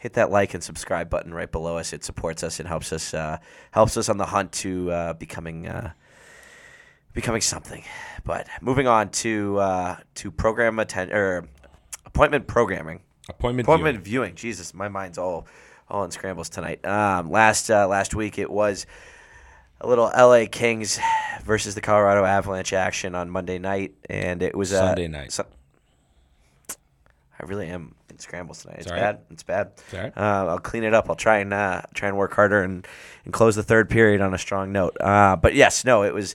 hit 0.00 0.14
that 0.14 0.32
like 0.32 0.54
and 0.54 0.64
subscribe 0.64 1.08
button 1.08 1.32
right 1.32 1.50
below 1.52 1.78
us. 1.78 1.92
It 1.92 2.02
supports 2.02 2.42
us 2.42 2.58
and 2.58 2.68
helps 2.68 2.92
us 2.92 3.14
uh, 3.14 3.38
helps 3.70 3.96
us 3.96 4.08
on 4.08 4.18
the 4.18 4.26
hunt 4.26 4.50
to 4.52 4.90
uh, 4.90 5.12
becoming 5.12 5.68
uh, 5.68 5.92
becoming 7.14 7.40
something. 7.40 7.84
But 8.24 8.48
moving 8.60 8.86
on 8.86 9.10
to 9.10 9.58
uh, 9.58 9.96
to 10.16 10.30
program 10.30 10.78
atten- 10.78 11.12
or 11.12 11.48
appointment 12.14 12.46
programming. 12.46 13.00
Appointment. 13.28 13.66
Appointment 13.66 13.98
viewing. 14.02 14.04
viewing. 14.04 14.34
Jesus, 14.34 14.74
my 14.74 14.88
mind's 14.88 15.18
all 15.18 15.46
all 15.88 16.04
in 16.04 16.10
scrambles 16.10 16.48
tonight. 16.48 16.84
Um, 16.86 17.30
last 17.30 17.70
uh, 17.70 17.86
last 17.88 18.14
week 18.14 18.38
it 18.38 18.50
was 18.50 18.86
a 19.80 19.86
little 19.88 20.10
L.A. 20.14 20.46
Kings 20.46 20.98
versus 21.44 21.74
the 21.74 21.80
Colorado 21.80 22.24
Avalanche 22.24 22.72
action 22.72 23.14
on 23.14 23.30
Monday 23.30 23.58
night, 23.58 23.94
and 24.08 24.42
it 24.42 24.54
was 24.54 24.72
uh, 24.72 24.78
Sunday 24.78 25.08
night. 25.08 25.32
Su- 25.32 25.44
I 26.68 27.46
really 27.46 27.66
am 27.68 27.94
in 28.10 28.18
scrambles 28.18 28.62
tonight. 28.62 28.78
It's 28.78 28.86
all 28.86 28.94
right. 28.96 29.00
bad. 29.00 29.18
It's 29.30 29.42
bad. 29.42 29.72
It's 29.76 29.94
right. 29.94 30.12
Uh, 30.16 30.46
I'll 30.48 30.58
clean 30.58 30.84
it 30.84 30.94
up. 30.94 31.08
I'll 31.08 31.16
try 31.16 31.38
and 31.38 31.52
uh, 31.52 31.82
try 31.94 32.08
and 32.08 32.16
work 32.16 32.34
harder 32.34 32.62
and, 32.62 32.86
and 33.24 33.32
close 33.32 33.56
the 33.56 33.62
third 33.62 33.90
period 33.90 34.20
on 34.20 34.34
a 34.34 34.38
strong 34.38 34.70
note. 34.70 34.96
Uh, 35.00 35.36
but 35.36 35.54
yes, 35.54 35.84
no, 35.84 36.04
it 36.04 36.14
was 36.14 36.34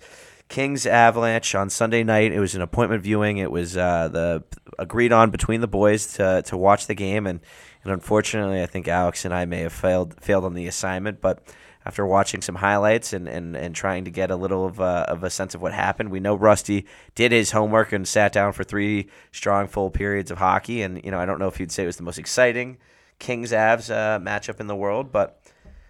Kings 0.49 0.86
Avalanche 0.86 1.56
on 1.56 1.69
Sunday 1.69 2.03
night. 2.03 2.32
It 2.32 2.40
was 2.40 2.56
an 2.56 2.61
appointment 2.61 3.03
viewing. 3.03 3.38
It 3.38 3.52
was 3.52 3.76
uh, 3.76 4.07
the 4.07 4.44
agreed 4.80 5.11
on 5.11 5.30
between 5.30 5.61
the 5.61 5.68
boys 5.68 6.14
to, 6.14 6.41
to 6.44 6.57
watch 6.57 6.88
the 6.88 6.95
game, 6.95 7.28
and, 7.28 7.40
and 7.84 7.91
unfortunately, 7.91 8.61
I 8.61 8.65
think 8.65 8.88
Alex 8.88 9.26
and 9.26 9.34
I 9.34 9.45
may 9.45 9.61
have 9.61 9.74
failed 9.74 10.15
failed 10.22 10.45
on 10.45 10.53
the 10.53 10.68
assignment. 10.68 11.22
But 11.22 11.44
after 11.86 12.06
watching 12.06 12.41
some 12.41 12.56
highlights 12.56 13.14
and, 13.14 13.28
and, 13.30 13.56
and 13.56 13.74
trying 13.74 14.06
to 14.06 14.11
get 14.11 14.30
a 14.30 14.36
little 14.36 14.65
of 14.65 14.80
a, 14.80 15.06
of 15.07 15.24
a 15.24 15.30
sense 15.30 15.56
of 15.56 15.61
what 15.61 15.74
happened, 15.74 16.11
we 16.11 16.19
know 16.19 16.36
Rusty 16.36 16.86
did 17.15 17.32
his 17.32 17.52
homework 17.52 17.94
and 17.94 18.07
sat 18.07 18.34
down 18.34 18.52
for 18.53 18.64
three 18.64 19.07
strong 19.32 19.68
full 19.68 19.90
periods 19.90 20.32
of 20.32 20.38
hockey. 20.38 20.82
And 20.82 21.03
you 21.03 21.11
know, 21.11 21.19
I 21.19 21.26
don't 21.26 21.40
know 21.40 21.48
if 21.48 21.60
you'd 21.60 21.72
say 21.72 21.84
it 21.84 21.88
was 21.88 21.98
the 21.98 22.03
most 22.03 22.19
exciting 22.19 22.78
Kings 23.19 23.52
Avs 23.52 23.90
uh, 23.90 24.19
matchup 24.19 24.60
in 24.60 24.68
the 24.68 24.76
world, 24.76 25.11
but 25.11 25.41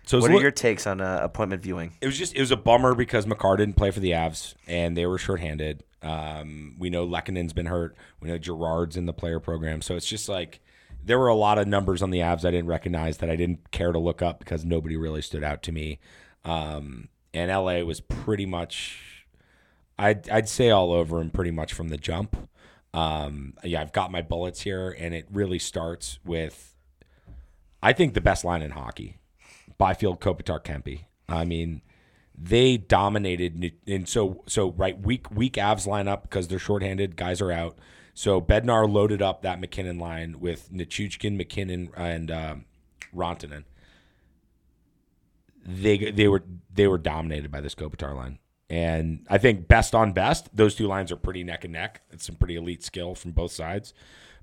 So 0.08 0.20
what 0.20 0.32
are 0.32 0.40
your 0.40 0.52
takes 0.52 0.88
on 0.88 1.02
uh, 1.02 1.20
appointment 1.22 1.62
viewing? 1.62 1.94
it 2.02 2.06
was 2.06 2.18
just 2.18 2.34
it 2.34 2.40
was 2.40 2.52
a 2.52 2.58
bummer 2.58 2.96
because 2.96 3.28
Makar 3.28 3.58
didn't 3.58 3.76
play 3.76 3.92
for 3.92 4.00
the 4.00 4.12
Avs 4.12 4.56
and 4.66 4.96
they 4.96 5.06
were 5.06 5.18
shorthanded. 5.18 5.84
Um, 6.02 6.76
we 6.80 6.90
know 6.90 7.06
Lehkonen's 7.06 7.54
been 7.54 7.66
hurt. 7.66 7.96
We 8.22 8.30
know 8.30 8.38
Girard's 8.38 8.96
in 8.96 9.06
the 9.06 9.14
player 9.14 9.40
program, 9.40 9.82
so 9.82 9.96
it's 9.96 10.06
just 10.06 10.30
like 10.30 10.62
there 11.04 11.20
were 11.20 11.28
a 11.28 11.36
lot 11.36 11.58
of 11.58 11.68
numbers 11.68 12.02
on 12.02 12.10
the 12.10 12.20
Avs 12.20 12.46
I 12.46 12.52
didn't 12.52 12.68
recognize 12.68 13.18
that 13.18 13.30
I 13.30 13.36
didn't 13.36 13.72
care 13.72 13.92
to 13.92 14.00
look 14.00 14.22
up 14.22 14.40
because 14.40 14.64
nobody 14.64 14.96
really 14.96 15.22
stood 15.22 15.44
out 15.44 15.62
to 15.64 15.72
me. 15.72 16.00
Um, 16.46 17.10
and 17.34 17.52
LA 17.52 17.80
was 17.80 18.00
pretty 18.00 18.46
much, 18.46 19.26
I'd 19.98 20.30
I'd 20.30 20.50
say 20.50 20.70
all 20.70 20.92
over 20.92 21.20
him 21.20 21.30
pretty 21.30 21.52
much 21.52 21.74
from 21.74 21.90
the 21.90 21.98
jump. 21.98 22.50
Um, 22.94 23.54
yeah, 23.64 23.82
I've 23.82 23.94
got 23.94 24.12
my 24.12 24.22
bullets 24.22 24.62
here, 24.62 24.96
and 24.98 25.14
it 25.14 25.28
really 25.32 25.60
starts 25.60 26.20
with, 26.26 26.76
I 27.84 27.94
think 27.94 28.14
the 28.14 28.22
best 28.22 28.44
line 28.44 28.62
in 28.62 28.72
hockey, 28.72 29.20
Byfield, 29.78 30.20
Kopitar, 30.20 30.64
Kempe. 30.64 31.06
I 31.30 31.46
mean, 31.46 31.82
they 32.38 32.78
dominated, 32.78 33.74
and 33.88 34.08
so 34.08 34.44
so 34.48 34.72
right 34.72 35.00
weak 35.00 35.32
weak 35.32 35.54
Avs 35.54 35.88
line 35.88 36.08
up 36.08 36.24
because 36.24 36.48
they're 36.48 36.60
shorthanded, 36.60 37.16
guys 37.16 37.42
are 37.42 37.52
out. 37.52 37.78
So 38.14 38.42
Bednar 38.42 38.92
loaded 38.92 39.22
up 39.22 39.42
that 39.42 39.60
MacKinnon 39.60 40.00
line 40.00 40.40
with 40.40 40.72
Nichushkin, 40.72 41.36
MacKinnon, 41.36 41.90
and 41.96 42.32
um, 42.32 42.66
Rantanen. 43.16 43.64
They 45.66 46.12
they 46.12 46.28
were 46.28 46.44
they 46.74 46.88
were 46.88 46.98
dominated 46.98 47.52
by 47.52 47.62
this 47.62 47.76
Kopitar 47.76 48.16
line, 48.16 48.40
and 48.70 49.26
I 49.30 49.38
think 49.38 49.68
best 49.68 49.96
on 49.96 50.14
best, 50.14 50.56
those 50.56 50.76
two 50.76 50.88
lines 50.88 51.12
are 51.12 51.18
pretty 51.18 51.44
neck 51.44 51.64
and 51.64 51.74
neck. 51.74 52.02
It's 52.12 52.26
some 52.26 52.36
pretty 52.36 52.56
elite 52.56 52.84
skill 52.84 53.16
from 53.16 53.32
both 53.32 53.52
sides, 53.52 53.94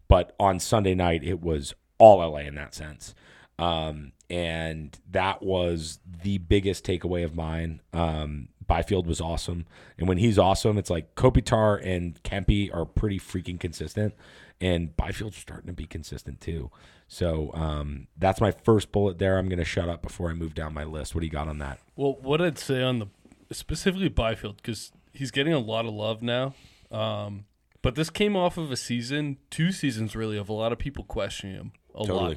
but 0.09 0.35
on 0.39 0.61
Sunday 0.61 0.95
night 0.95 1.23
it 1.25 1.41
was 1.41 1.75
all 1.99 2.19
LA 2.19 2.41
in 2.41 2.57
that 2.57 2.75
sense. 2.75 3.15
Um, 3.59 4.13
and 4.31 4.99
that 5.11 5.43
was 5.43 6.01
the 6.23 6.39
biggest 6.39 6.85
takeaway 6.85 7.25
of 7.25 7.35
mine. 7.35 7.81
Um, 7.93 8.49
Byfield 8.67 9.07
was 9.07 9.21
awesome, 9.21 9.67
and 9.99 10.09
when 10.09 10.19
he's 10.19 10.39
awesome, 10.39 10.79
it's 10.79 10.91
like 10.91 11.15
Kopitar 11.15 11.85
and 11.85 12.21
Kempe 12.23 12.71
are 12.75 12.87
pretty 12.87 13.19
freaking 13.19 13.61
consistent, 13.61 14.15
and 14.61 14.97
Byfield's 14.97 15.37
starting 15.37 15.67
to 15.67 15.75
be 15.75 15.87
consistent 15.87 16.41
too. 16.41 16.71
So 17.07 17.51
um, 17.53 18.07
that's 18.17 18.41
my 18.41 18.51
first 18.51 18.91
bullet 18.91 19.19
there. 19.19 19.39
I'm 19.39 19.49
going 19.49 19.59
to 19.59 19.65
shut 19.65 19.89
up 19.89 20.01
before 20.01 20.31
I 20.31 20.33
move 20.33 20.55
down 20.55 20.73
my 20.73 20.85
list. 20.85 21.15
What 21.15 21.21
do 21.21 21.27
you 21.27 21.33
got 21.33 21.49
on 21.49 21.59
that? 21.59 21.79
Well, 21.95 22.17
what 22.23 22.41
I'd 22.41 22.59
say 22.59 22.83
on 22.83 22.99
the 22.99 23.09
specifically 23.53 24.09
Byfield 24.09 24.57
because 24.57 24.93
he's 25.13 25.31
getting 25.31 25.53
a 25.53 25.59
lot 25.59 25.85
of 25.87 25.93
love 25.93 26.23
now. 26.23 26.55
Um, 26.91 27.45
but 27.83 27.95
this 27.95 28.11
came 28.11 28.37
off 28.37 28.57
of 28.57 28.71
a 28.73 28.77
season, 28.77 29.39
two 29.51 29.71
seasons 29.71 30.17
really, 30.17 30.39
of 30.39 30.49
a 30.49 30.53
lot 30.53 30.73
of 30.73 30.79
people 30.79 31.05
questioning 31.05 31.57
him 31.57 31.73
a 31.95 32.03
lot. 32.03 32.37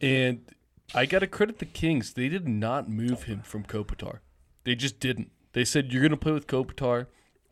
And 0.00 0.44
I 0.94 1.06
got 1.06 1.20
to 1.20 1.26
credit 1.26 1.58
the 1.58 1.66
Kings. 1.66 2.12
They 2.12 2.28
did 2.28 2.48
not 2.48 2.88
move 2.88 3.24
him 3.24 3.40
from 3.40 3.64
Kopitar. 3.64 4.18
They 4.64 4.74
just 4.74 5.00
didn't. 5.00 5.30
They 5.52 5.64
said, 5.64 5.92
You're 5.92 6.02
going 6.02 6.10
to 6.10 6.16
play 6.16 6.32
with 6.32 6.46
Kopitar. 6.46 7.06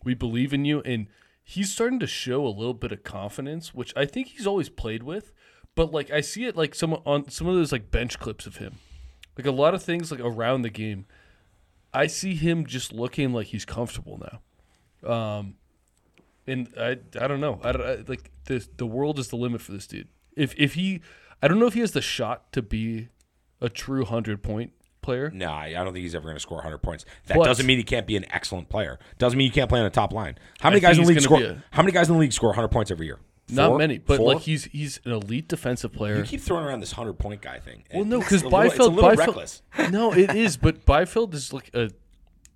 We 0.05 0.15
believe 0.15 0.53
in 0.53 0.65
you. 0.65 0.81
And 0.83 1.07
he's 1.43 1.73
starting 1.73 2.01
to 2.01 2.07
show 2.07 2.47
a 2.47 2.49
little 2.49 2.75
bit 2.75 2.93
of 2.93 3.05
confidence, 3.05 3.75
which 3.75 3.93
I 3.97 4.07
think 4.07 4.29
he's 4.29 4.47
always 4.47 4.69
played 4.69 5.03
with. 5.03 5.33
But 5.75 5.93
like 5.93 6.11
I 6.11 6.21
see 6.21 6.45
it 6.45 6.57
like 6.57 6.75
some 6.75 6.95
on 7.05 7.29
some 7.31 7.47
of 7.47 7.55
those 7.55 7.73
like 7.73 7.91
bench 7.91 8.19
clips 8.19 8.47
of 8.47 8.57
him. 8.57 8.77
Like 9.37 9.47
a 9.47 9.53
lot 9.53 9.75
of 9.75 9.83
things 9.83 10.11
like 10.11 10.21
around 10.21 10.63
the 10.63 10.71
game. 10.71 11.07
I 11.93 12.07
see 12.07 12.35
him 12.35 12.67
just 12.67 12.93
looking 12.93 13.33
like 13.33 13.49
he's 13.49 13.65
comfortable 13.65 14.21
now. 15.03 15.11
Um 15.13 15.55
and 16.47 16.69
I 16.79 16.99
I 17.21 17.27
don't 17.27 17.41
know. 17.41 17.61
I, 17.63 17.71
I 17.71 17.95
like 18.07 18.31
the 18.45 18.67
the 18.77 18.87
world 18.87 19.19
is 19.19 19.29
the 19.29 19.37
limit 19.37 19.61
for 19.61 19.73
this 19.73 19.87
dude. 19.87 20.09
If 20.37 20.55
if 20.57 20.75
he 20.75 21.01
I 21.45 21.49
don't 21.49 21.59
know 21.59 21.67
if 21.67 21.75
he 21.75 21.81
has 21.81 21.93
the 21.93 22.01
shot 22.01 22.51
to 22.53 22.63
be 22.63 23.09
a 23.61 23.69
true 23.69 24.01
100 24.03 24.43
point 24.43 24.73
player. 25.03 25.31
No, 25.35 25.51
I 25.51 25.71
don't 25.73 25.93
think 25.93 25.99
he's 26.03 26.15
ever 26.15 26.25
going 26.25 26.37
to 26.37 26.41
score 26.41 26.57
100 26.59 26.79
points. 26.79 27.05
That 27.27 27.37
But- 27.37 27.45
doesn't 27.45 27.67
mean 27.67 27.77
he 27.77 27.85
can't 27.85 28.07
be 28.07 28.17
an 28.17 28.25
excellent 28.33 28.69
player. 28.71 28.99
Doesn't 29.19 29.37
mean 29.37 29.45
you 29.47 29.53
can't 29.53 29.69
play 29.69 29.79
on 29.81 29.85
the 29.85 29.91
top 29.91 30.13
line. 30.13 30.39
How 30.61 30.71
many 30.71 30.79
I 30.79 30.89
guys 30.89 30.99
in 30.99 31.05
think 31.05 31.07
the 31.07 31.09
league 31.09 31.17
he's 31.19 31.25
score? 31.25 31.41
gonna 31.41 31.53
be 31.55 31.59
a- 31.61 31.65
how 31.73 31.83
many 31.83 31.93
guys 31.93 32.09
in 32.09 32.15
the 32.15 32.21
league 32.21 32.33
score 32.33 32.49
100 32.51 32.69
points 32.69 32.91
every 32.91 33.07
year? 33.07 33.19
Not 33.51 33.69
Four? 33.69 33.79
many, 33.79 33.99
but 33.99 34.17
Four? 34.17 34.33
like 34.35 34.43
he's 34.45 34.65
he's 34.65 35.01
an 35.05 35.13
elite 35.13 35.49
defensive 35.49 35.93
player. 35.93 36.17
you 36.17 36.23
keep 36.25 36.41
throwing 36.41 36.65
around 36.65 36.81
this 36.81 36.93
100 36.97 37.19
point 37.19 37.43
guy 37.43 37.59
thing. 37.59 37.85
Well, 37.93 38.07
no, 38.07 38.21
because 38.21 38.41
a 38.41 38.45
little- 38.49 38.61
it's 38.63 38.75
a 38.75 38.79
Byfield, 38.79 38.97
Byfield, 38.97 39.19
reckless. 39.19 39.63
no, 39.91 40.13
it 40.15 40.35
is. 40.35 40.57
But 40.57 40.87
Byfield 40.87 41.35
is 41.35 41.53
like 41.53 41.71
a 41.75 41.91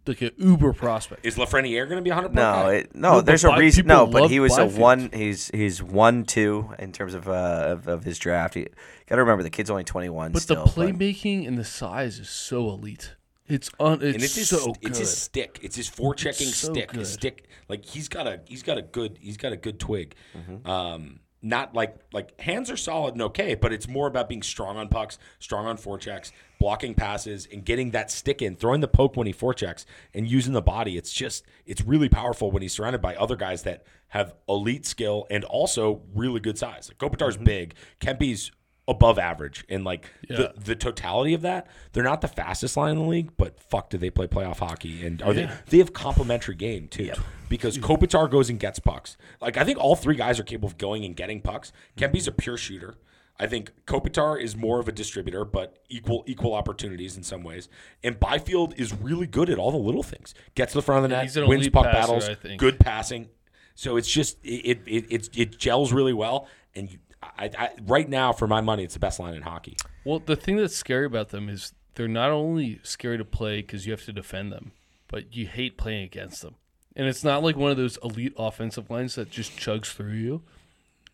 like 0.09 0.23
an 0.23 0.33
uber 0.37 0.73
prospect. 0.73 1.25
Is 1.25 1.37
Lafreniere 1.37 1.89
going 1.89 1.99
to 1.99 2.03
be 2.03 2.11
a 2.11 2.15
100 2.15 2.29
point 2.29 2.35
No, 2.35 2.69
it, 2.69 2.95
no, 2.95 3.13
No, 3.13 3.21
there's 3.21 3.45
a 3.45 3.49
By- 3.49 3.59
reason. 3.59 3.87
No, 3.87 4.07
but 4.07 4.31
he 4.31 4.41
was 4.41 4.59
a 4.59 4.67
one. 4.67 5.11
He's 5.13 5.51
he's 5.53 5.83
one 5.83 6.25
two 6.25 6.71
in 6.79 6.93
terms 6.93 7.15
of 7.15 7.29
uh, 7.29 7.65
of, 7.69 7.87
of 7.87 8.05
his 8.05 8.19
draft. 8.19 8.57
You 8.57 8.69
got 9.07 9.17
to 9.17 9.23
remember 9.23 9.43
the 9.43 9.51
kid's 9.51 9.71
only 9.71 9.85
21. 9.85 10.33
But 10.33 10.43
still, 10.43 10.65
the 10.65 10.71
playmaking 10.71 11.47
and 11.47 11.57
the 11.57 11.65
size 11.65 12.19
is 12.19 12.29
so 12.29 12.69
elite. 12.71 13.15
It's 13.47 13.71
un, 13.81 13.95
it's, 13.95 14.03
and 14.03 14.23
it's 14.23 14.35
his, 14.35 14.49
so 14.51 14.67
good. 14.67 14.77
it's 14.83 14.99
his 14.99 15.17
stick. 15.17 15.59
It's 15.63 15.77
his 15.77 15.89
forechecking 15.89 16.53
so 16.53 16.73
stick. 16.73 16.93
His 16.93 17.11
stick, 17.11 17.49
like 17.69 17.85
he's 17.85 18.09
got 18.09 18.27
a 18.27 18.41
he's 18.47 18.63
got 18.63 18.77
a 18.77 18.83
good 18.83 19.19
he's 19.21 19.39
got 19.39 19.53
a 19.53 19.57
good 19.57 19.81
twig. 19.81 20.15
Mm-hmm. 20.37 20.69
Um, 20.69 21.21
not 21.41 21.75
like 21.75 21.97
like 22.13 22.39
hands 22.41 22.71
are 22.71 22.77
solid 22.77 23.15
and 23.15 23.23
okay, 23.23 23.55
but 23.55 23.73
it's 23.73 23.89
more 23.89 24.07
about 24.07 24.29
being 24.29 24.43
strong 24.43 24.77
on 24.77 24.89
pucks, 24.89 25.19
strong 25.39 25.67
on 25.67 25.79
forechecks, 25.79 26.33
blocking 26.59 26.95
passes, 26.95 27.47
and 27.53 27.65
getting 27.65 27.91
that 27.93 28.11
stick 28.11 28.43
in, 28.43 28.57
throwing 28.57 28.81
the 28.81 28.89
poke 28.89 29.17
when 29.17 29.27
he 29.27 29.33
forechecks, 29.33 29.85
and 30.15 30.29
using 30.29 30.53
the 30.53 30.63
body. 30.63 30.97
It's 30.97 31.13
just 31.13 31.45
it's 31.67 31.83
really 31.83 32.09
powerful 32.09 32.51
when 32.51 32.63
he's 32.63 32.73
surrounded 32.73 33.01
by 33.01 33.15
other 33.17 33.37
guys 33.37 33.63
that 33.63 33.85
have 34.09 34.35
elite 34.49 34.87
skill 34.87 35.27
and 35.31 35.45
also 35.45 36.03
really 36.15 36.41
good 36.41 36.59
size. 36.59 36.91
Like 36.91 36.99
Kopitar's 36.99 37.37
mm-hmm. 37.37 37.45
big, 37.45 37.75
Kempe's 38.01 38.51
above 38.89 39.19
average, 39.19 39.65
and 39.69 39.85
like 39.85 40.11
Yeah. 40.29 40.37
the 40.37 40.55
the 40.57 40.75
totality 40.75 41.35
of 41.35 41.43
that, 41.43 41.67
they're 41.93 42.03
not 42.03 42.23
the 42.23 42.29
fastest 42.29 42.77
line 42.77 42.93
in 42.93 42.99
the 42.99 43.05
league, 43.05 43.31
but 43.37 43.61
fuck, 43.61 43.91
do 43.91 43.99
they 43.99 44.11
play 44.11 44.27
playoff 44.27 44.59
hockey? 44.59 45.07
And 45.07 45.23
are 45.23 45.35
Yeah. 45.35 45.47
they? 45.47 45.71
They 45.71 45.79
have 45.79 45.93
complementary 45.93 46.55
game 46.55 46.89
too, 46.89 47.13
because 47.51 47.77
mm. 47.77 47.83
Kopitar 47.83 48.31
goes 48.31 48.49
and 48.49 48.59
gets 48.59 48.79
pucks. 48.79 49.17
Like 49.41 49.57
I 49.59 49.65
think 49.65 49.79
all 49.79 49.95
three 49.95 50.17
guys 50.17 50.41
are 50.41 50.45
capable 50.45 50.69
of 50.69 50.79
going 50.79 51.05
and 51.05 51.15
getting 51.15 51.41
pucks. 51.43 51.71
Mm-hmm. 51.71 52.17
Kempe's 52.17 52.27
a 52.27 52.33
pure 52.33 52.57
shooter. 52.57 52.97
I 53.41 53.47
think 53.47 53.71
Kopitar 53.87 54.41
is 54.41 54.57
more 54.57 54.81
of 54.81 54.89
a 54.89 54.93
distributor, 54.93 55.45
but 55.45 55.79
equal 55.89 56.25
equal 56.27 56.55
opportunities 56.55 57.17
in 57.17 57.23
some 57.23 57.45
ways. 57.45 57.69
And 58.03 58.19
Byfield 58.19 58.75
is 58.77 58.93
really 58.93 59.27
good 59.27 59.49
at 59.49 59.59
all 59.59 59.71
the 59.71 59.79
little 59.79 60.03
things. 60.03 60.35
Gets 60.55 60.73
to 60.73 60.79
the 60.79 60.83
front 60.83 61.05
of 61.05 61.11
the 61.11 61.17
net, 61.17 61.49
wins 61.49 61.69
puck 61.69 61.87
passer, 61.87 62.35
battles, 62.37 62.57
good 62.59 62.81
passing. 62.81 63.29
So 63.75 63.97
it's 63.97 64.09
just 64.09 64.39
it 64.43 64.81
it 64.87 65.07
it, 65.09 65.39
it 65.39 65.59
gels 65.59 65.93
really 65.93 66.13
well. 66.13 66.49
And 66.75 66.91
you, 66.91 66.99
I, 67.23 67.51
I, 67.57 67.71
right 67.83 68.09
now, 68.09 68.33
for 68.33 68.47
my 68.47 68.61
money, 68.61 68.85
it's 68.85 68.95
the 68.95 69.01
best 69.01 69.21
line 69.21 69.35
in 69.35 69.43
hockey. 69.43 69.77
Well, 70.05 70.19
the 70.19 70.37
thing 70.37 70.57
that's 70.57 70.77
scary 70.77 71.07
about 71.07 71.29
them 71.29 71.49
is 71.49 71.73
they're 71.95 72.09
not 72.09 72.31
only 72.31 72.81
scary 72.83 73.19
to 73.19 73.25
play 73.25 73.61
because 73.61 73.87
you 73.87 73.93
have 73.93 74.05
to 74.05 74.13
defend 74.13 74.53
them, 74.53 74.73
but 75.09 75.35
you 75.35 75.47
hate 75.47 75.77
playing 75.77 76.05
against 76.05 76.43
them. 76.43 76.55
And 76.97 77.07
it's 77.07 77.23
not 77.23 77.43
like 77.45 77.57
one 77.57 77.71
of 77.71 77.77
those 77.77 77.99
elite 78.03 78.35
offensive 78.37 78.91
lines 78.91 79.15
that 79.15 79.31
just 79.31 79.57
chugs 79.57 79.93
through 79.93 80.15
you. 80.15 80.43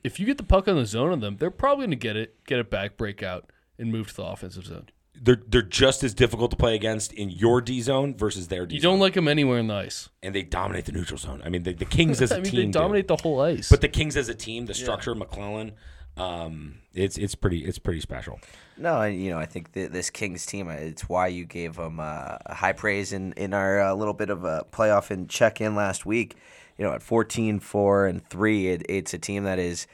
If 0.04 0.20
you 0.20 0.26
get 0.26 0.36
the 0.36 0.44
puck 0.44 0.68
on 0.68 0.76
the 0.76 0.86
zone 0.86 1.10
on 1.10 1.20
them, 1.20 1.36
they're 1.38 1.50
probably 1.50 1.86
going 1.86 1.90
to 1.92 1.96
get 1.96 2.16
it, 2.16 2.44
get 2.46 2.58
it 2.60 2.70
back, 2.70 2.96
break 2.96 3.22
out, 3.22 3.50
and 3.78 3.90
move 3.90 4.08
to 4.08 4.16
the 4.16 4.24
offensive 4.24 4.66
zone. 4.66 4.90
They're 5.20 5.40
they're 5.46 5.62
just 5.62 6.02
as 6.04 6.12
difficult 6.12 6.50
to 6.50 6.56
play 6.56 6.74
against 6.74 7.12
in 7.12 7.30
your 7.30 7.60
D 7.60 7.80
zone 7.80 8.16
versus 8.16 8.48
their 8.48 8.66
D 8.66 8.74
zone. 8.74 8.76
You 8.76 8.82
don't 8.82 8.98
like 9.00 9.14
them 9.14 9.28
anywhere 9.28 9.58
in 9.58 9.68
the 9.68 9.74
ice. 9.74 10.08
and 10.22 10.34
they 10.34 10.42
dominate 10.42 10.86
the 10.86 10.92
neutral 10.92 11.18
zone. 11.18 11.40
I 11.44 11.48
mean, 11.48 11.62
the, 11.62 11.72
the 11.72 11.84
Kings 11.84 12.20
as 12.22 12.32
a 12.32 12.34
I 12.34 12.38
mean, 12.38 12.44
team 12.50 12.60
they 12.60 12.66
do. 12.66 12.72
dominate 12.72 13.08
the 13.08 13.16
whole 13.16 13.40
ice. 13.40 13.70
but 13.70 13.80
the 13.80 13.88
Kings 13.88 14.16
as 14.16 14.28
a 14.28 14.34
team, 14.34 14.66
the 14.66 14.74
structure, 14.74 15.14
McLellan, 15.14 15.72
um, 16.16 16.76
it's 16.92 17.18
it's 17.18 17.34
pretty 17.34 17.64
it's 17.64 17.78
pretty 17.78 18.00
special. 18.00 18.38
No, 18.76 19.00
and 19.00 19.20
you 19.20 19.30
know, 19.30 19.38
I 19.38 19.46
think 19.46 19.72
th- 19.72 19.90
this 19.90 20.10
Kings 20.10 20.46
team, 20.46 20.68
uh, 20.68 20.72
it's 20.72 21.08
why 21.08 21.26
you 21.26 21.44
gave 21.44 21.76
them 21.76 21.98
uh, 21.98 22.38
high 22.48 22.72
praise 22.72 23.12
in, 23.12 23.32
in 23.32 23.52
our 23.52 23.80
uh, 23.80 23.94
little 23.94 24.14
bit 24.14 24.30
of 24.30 24.44
a 24.44 24.64
playoff 24.72 25.10
and 25.10 25.28
check 25.28 25.60
in 25.60 25.74
last 25.74 26.06
week. 26.06 26.36
You 26.78 26.84
know, 26.84 26.92
at 26.92 27.02
14 27.02 27.60
4 27.60 28.06
and 28.06 28.28
3, 28.28 28.68
it, 28.68 28.82
it's 28.88 29.14
a 29.14 29.18
team 29.18 29.44
that 29.44 29.58
is. 29.58 29.86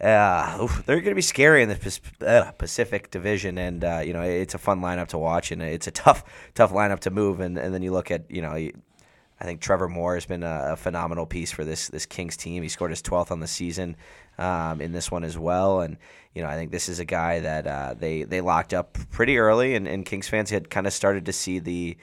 Uh, 0.00 0.58
oof, 0.60 0.82
they're 0.86 0.96
going 0.96 1.12
to 1.12 1.14
be 1.14 1.22
scary 1.22 1.62
in 1.62 1.68
the 1.68 2.00
uh, 2.26 2.50
Pacific 2.52 3.12
Division, 3.12 3.56
and 3.56 3.84
uh, 3.84 4.02
you 4.04 4.12
know 4.12 4.22
it's 4.22 4.54
a 4.54 4.58
fun 4.58 4.80
lineup 4.80 5.06
to 5.08 5.18
watch, 5.18 5.52
and 5.52 5.62
it's 5.62 5.86
a 5.86 5.92
tough, 5.92 6.24
tough 6.54 6.72
lineup 6.72 6.98
to 7.00 7.10
move. 7.10 7.38
And, 7.38 7.56
and 7.56 7.72
then 7.72 7.82
you 7.82 7.92
look 7.92 8.10
at 8.10 8.28
you 8.28 8.42
know, 8.42 8.70
I 9.40 9.44
think 9.44 9.60
Trevor 9.60 9.88
Moore 9.88 10.14
has 10.14 10.26
been 10.26 10.42
a, 10.42 10.70
a 10.72 10.76
phenomenal 10.76 11.26
piece 11.26 11.50
for 11.52 11.64
this 11.64 11.88
this 11.88 12.06
Kings 12.06 12.36
team. 12.36 12.62
He 12.62 12.68
scored 12.68 12.90
his 12.90 13.02
12th 13.02 13.30
on 13.30 13.40
the 13.40 13.46
season 13.48 13.96
um, 14.38 14.80
in 14.80 14.92
this 14.92 15.10
one 15.10 15.24
as 15.24 15.36
well, 15.36 15.80
and 15.80 15.96
you 16.34 16.42
know 16.42 16.48
I 16.48 16.54
think 16.54 16.70
this 16.70 16.88
is 16.88 16.98
a 17.00 17.04
guy 17.04 17.40
that 17.40 17.66
uh, 17.66 17.94
they 17.98 18.22
they 18.22 18.40
locked 18.40 18.72
up 18.72 18.96
pretty 19.10 19.38
early, 19.38 19.74
and, 19.74 19.86
and 19.88 20.04
Kings 20.06 20.28
fans 20.28 20.50
had 20.50 20.70
kind 20.70 20.86
of 20.86 20.92
started 20.92 21.26
to 21.26 21.32
see 21.32 21.58
the 21.58 21.96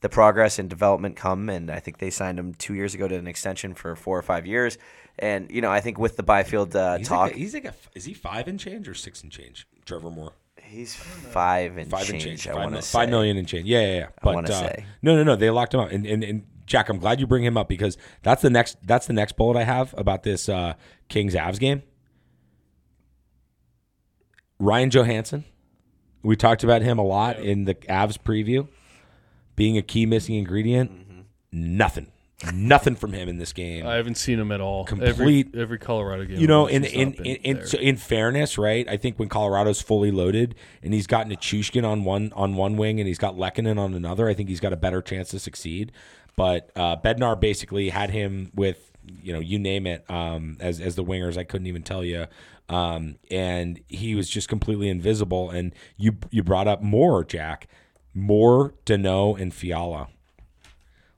the 0.00 0.08
progress 0.08 0.58
and 0.58 0.70
development 0.70 1.16
come, 1.16 1.48
and 1.48 1.70
I 1.70 1.80
think 1.80 1.98
they 1.98 2.10
signed 2.10 2.38
him 2.38 2.54
two 2.54 2.74
years 2.74 2.94
ago 2.94 3.08
to 3.08 3.16
an 3.16 3.26
extension 3.26 3.74
for 3.74 3.94
four 3.96 4.16
or 4.18 4.22
five 4.22 4.46
years. 4.46 4.78
And 5.18 5.50
you 5.50 5.60
know 5.60 5.70
I 5.70 5.80
think 5.80 5.98
with 5.98 6.16
the 6.16 6.22
Byfield 6.22 6.74
uh, 6.76 6.98
He's 6.98 7.08
talk, 7.08 7.26
like 7.28 7.34
a, 7.34 7.38
he's 7.38 7.54
like 7.54 7.64
a 7.64 7.74
is 7.94 8.04
he 8.04 8.14
five 8.14 8.46
and 8.48 8.58
change 8.58 8.88
or 8.88 8.94
six 8.94 9.22
and 9.22 9.30
change? 9.32 9.66
Trevor 9.84 10.10
Moore. 10.10 10.32
he's 10.62 10.94
five 10.94 11.76
and 11.76 11.90
Five 11.90 12.06
change. 12.06 12.24
and 12.24 12.38
change. 12.38 12.46
I 12.46 12.52
Five, 12.52 12.60
want 12.60 12.72
mil- 12.72 12.82
five 12.82 13.08
million 13.10 13.36
and 13.36 13.48
change. 13.48 13.66
Yeah, 13.66 13.80
yeah, 13.80 13.96
yeah. 13.98 14.06
But 14.22 14.34
wanna 14.34 14.48
uh, 14.50 14.60
say. 14.60 14.84
no, 15.02 15.16
no, 15.16 15.22
no. 15.24 15.34
They 15.36 15.50
locked 15.50 15.74
him 15.74 15.80
up. 15.80 15.90
And, 15.90 16.06
and 16.06 16.22
and 16.22 16.44
Jack, 16.68 16.88
I'm 16.88 16.98
glad 16.98 17.18
you 17.18 17.26
bring 17.26 17.42
him 17.42 17.56
up 17.56 17.68
because 17.68 17.96
that's 18.22 18.42
the 18.42 18.50
next 18.50 18.76
that's 18.86 19.06
the 19.06 19.12
next 19.12 19.36
bullet 19.36 19.58
I 19.58 19.64
have 19.64 19.94
about 19.96 20.22
this 20.22 20.48
uh, 20.48 20.74
Kings 21.08 21.34
Avs 21.34 21.58
game. 21.58 21.82
Ryan 24.60 24.90
Johansen. 24.90 25.44
We 26.22 26.36
talked 26.36 26.64
about 26.64 26.82
him 26.82 26.98
a 26.98 27.04
lot 27.04 27.38
in 27.38 27.64
the 27.64 27.74
Avs 27.74 28.18
preview, 28.18 28.68
being 29.56 29.78
a 29.78 29.82
key 29.82 30.04
missing 30.04 30.34
ingredient. 30.34 30.90
Mm-hmm. 30.90 31.20
Nothing, 31.52 32.08
nothing 32.52 32.96
from 32.96 33.12
him 33.12 33.28
in 33.28 33.38
this 33.38 33.52
game. 33.52 33.86
I 33.86 33.94
haven't 33.94 34.16
seen 34.16 34.38
him 34.38 34.52
at 34.52 34.60
all. 34.60 34.84
Complete- 34.84 35.08
every, 35.08 35.48
every 35.54 35.78
Colorado 35.78 36.24
game. 36.24 36.38
you 36.38 36.48
know, 36.48 36.66
in 36.66 36.84
in 36.84 37.14
in, 37.14 37.36
in, 37.36 37.66
so 37.66 37.78
in 37.78 37.96
fairness, 37.96 38.58
right? 38.58 38.86
I 38.88 38.96
think 38.96 39.18
when 39.18 39.28
Colorado's 39.28 39.80
fully 39.80 40.10
loaded 40.10 40.56
and 40.82 40.92
he's 40.92 41.06
got 41.06 41.28
Nichushkin 41.28 41.88
on 41.88 42.04
one 42.04 42.32
on 42.34 42.56
one 42.56 42.76
wing 42.76 43.00
and 43.00 43.06
he's 43.06 43.18
got 43.18 43.36
Lehkonen 43.36 43.78
on 43.78 43.94
another, 43.94 44.28
I 44.28 44.34
think 44.34 44.48
he's 44.48 44.60
got 44.60 44.72
a 44.72 44.76
better 44.76 45.00
chance 45.00 45.30
to 45.30 45.38
succeed. 45.38 45.92
But 46.38 46.70
uh, 46.76 46.96
Bednar 46.96 47.38
basically 47.38 47.88
had 47.88 48.10
him 48.10 48.52
with 48.54 48.92
you 49.04 49.32
know 49.32 49.40
you 49.40 49.58
name 49.58 49.88
it 49.88 50.08
um, 50.08 50.56
as 50.60 50.80
as 50.80 50.94
the 50.94 51.02
wingers. 51.02 51.36
I 51.36 51.42
couldn't 51.42 51.66
even 51.66 51.82
tell 51.82 52.04
you. 52.04 52.26
Um, 52.68 53.16
and 53.28 53.80
he 53.88 54.14
was 54.14 54.30
just 54.30 54.48
completely 54.48 54.88
invisible. 54.88 55.50
And 55.50 55.74
you 55.96 56.16
you 56.30 56.44
brought 56.44 56.68
up 56.68 56.80
Moore, 56.80 57.24
Jack, 57.24 57.66
Moore, 58.14 58.72
Danault, 58.86 59.40
and 59.40 59.52
Fiala. 59.52 60.10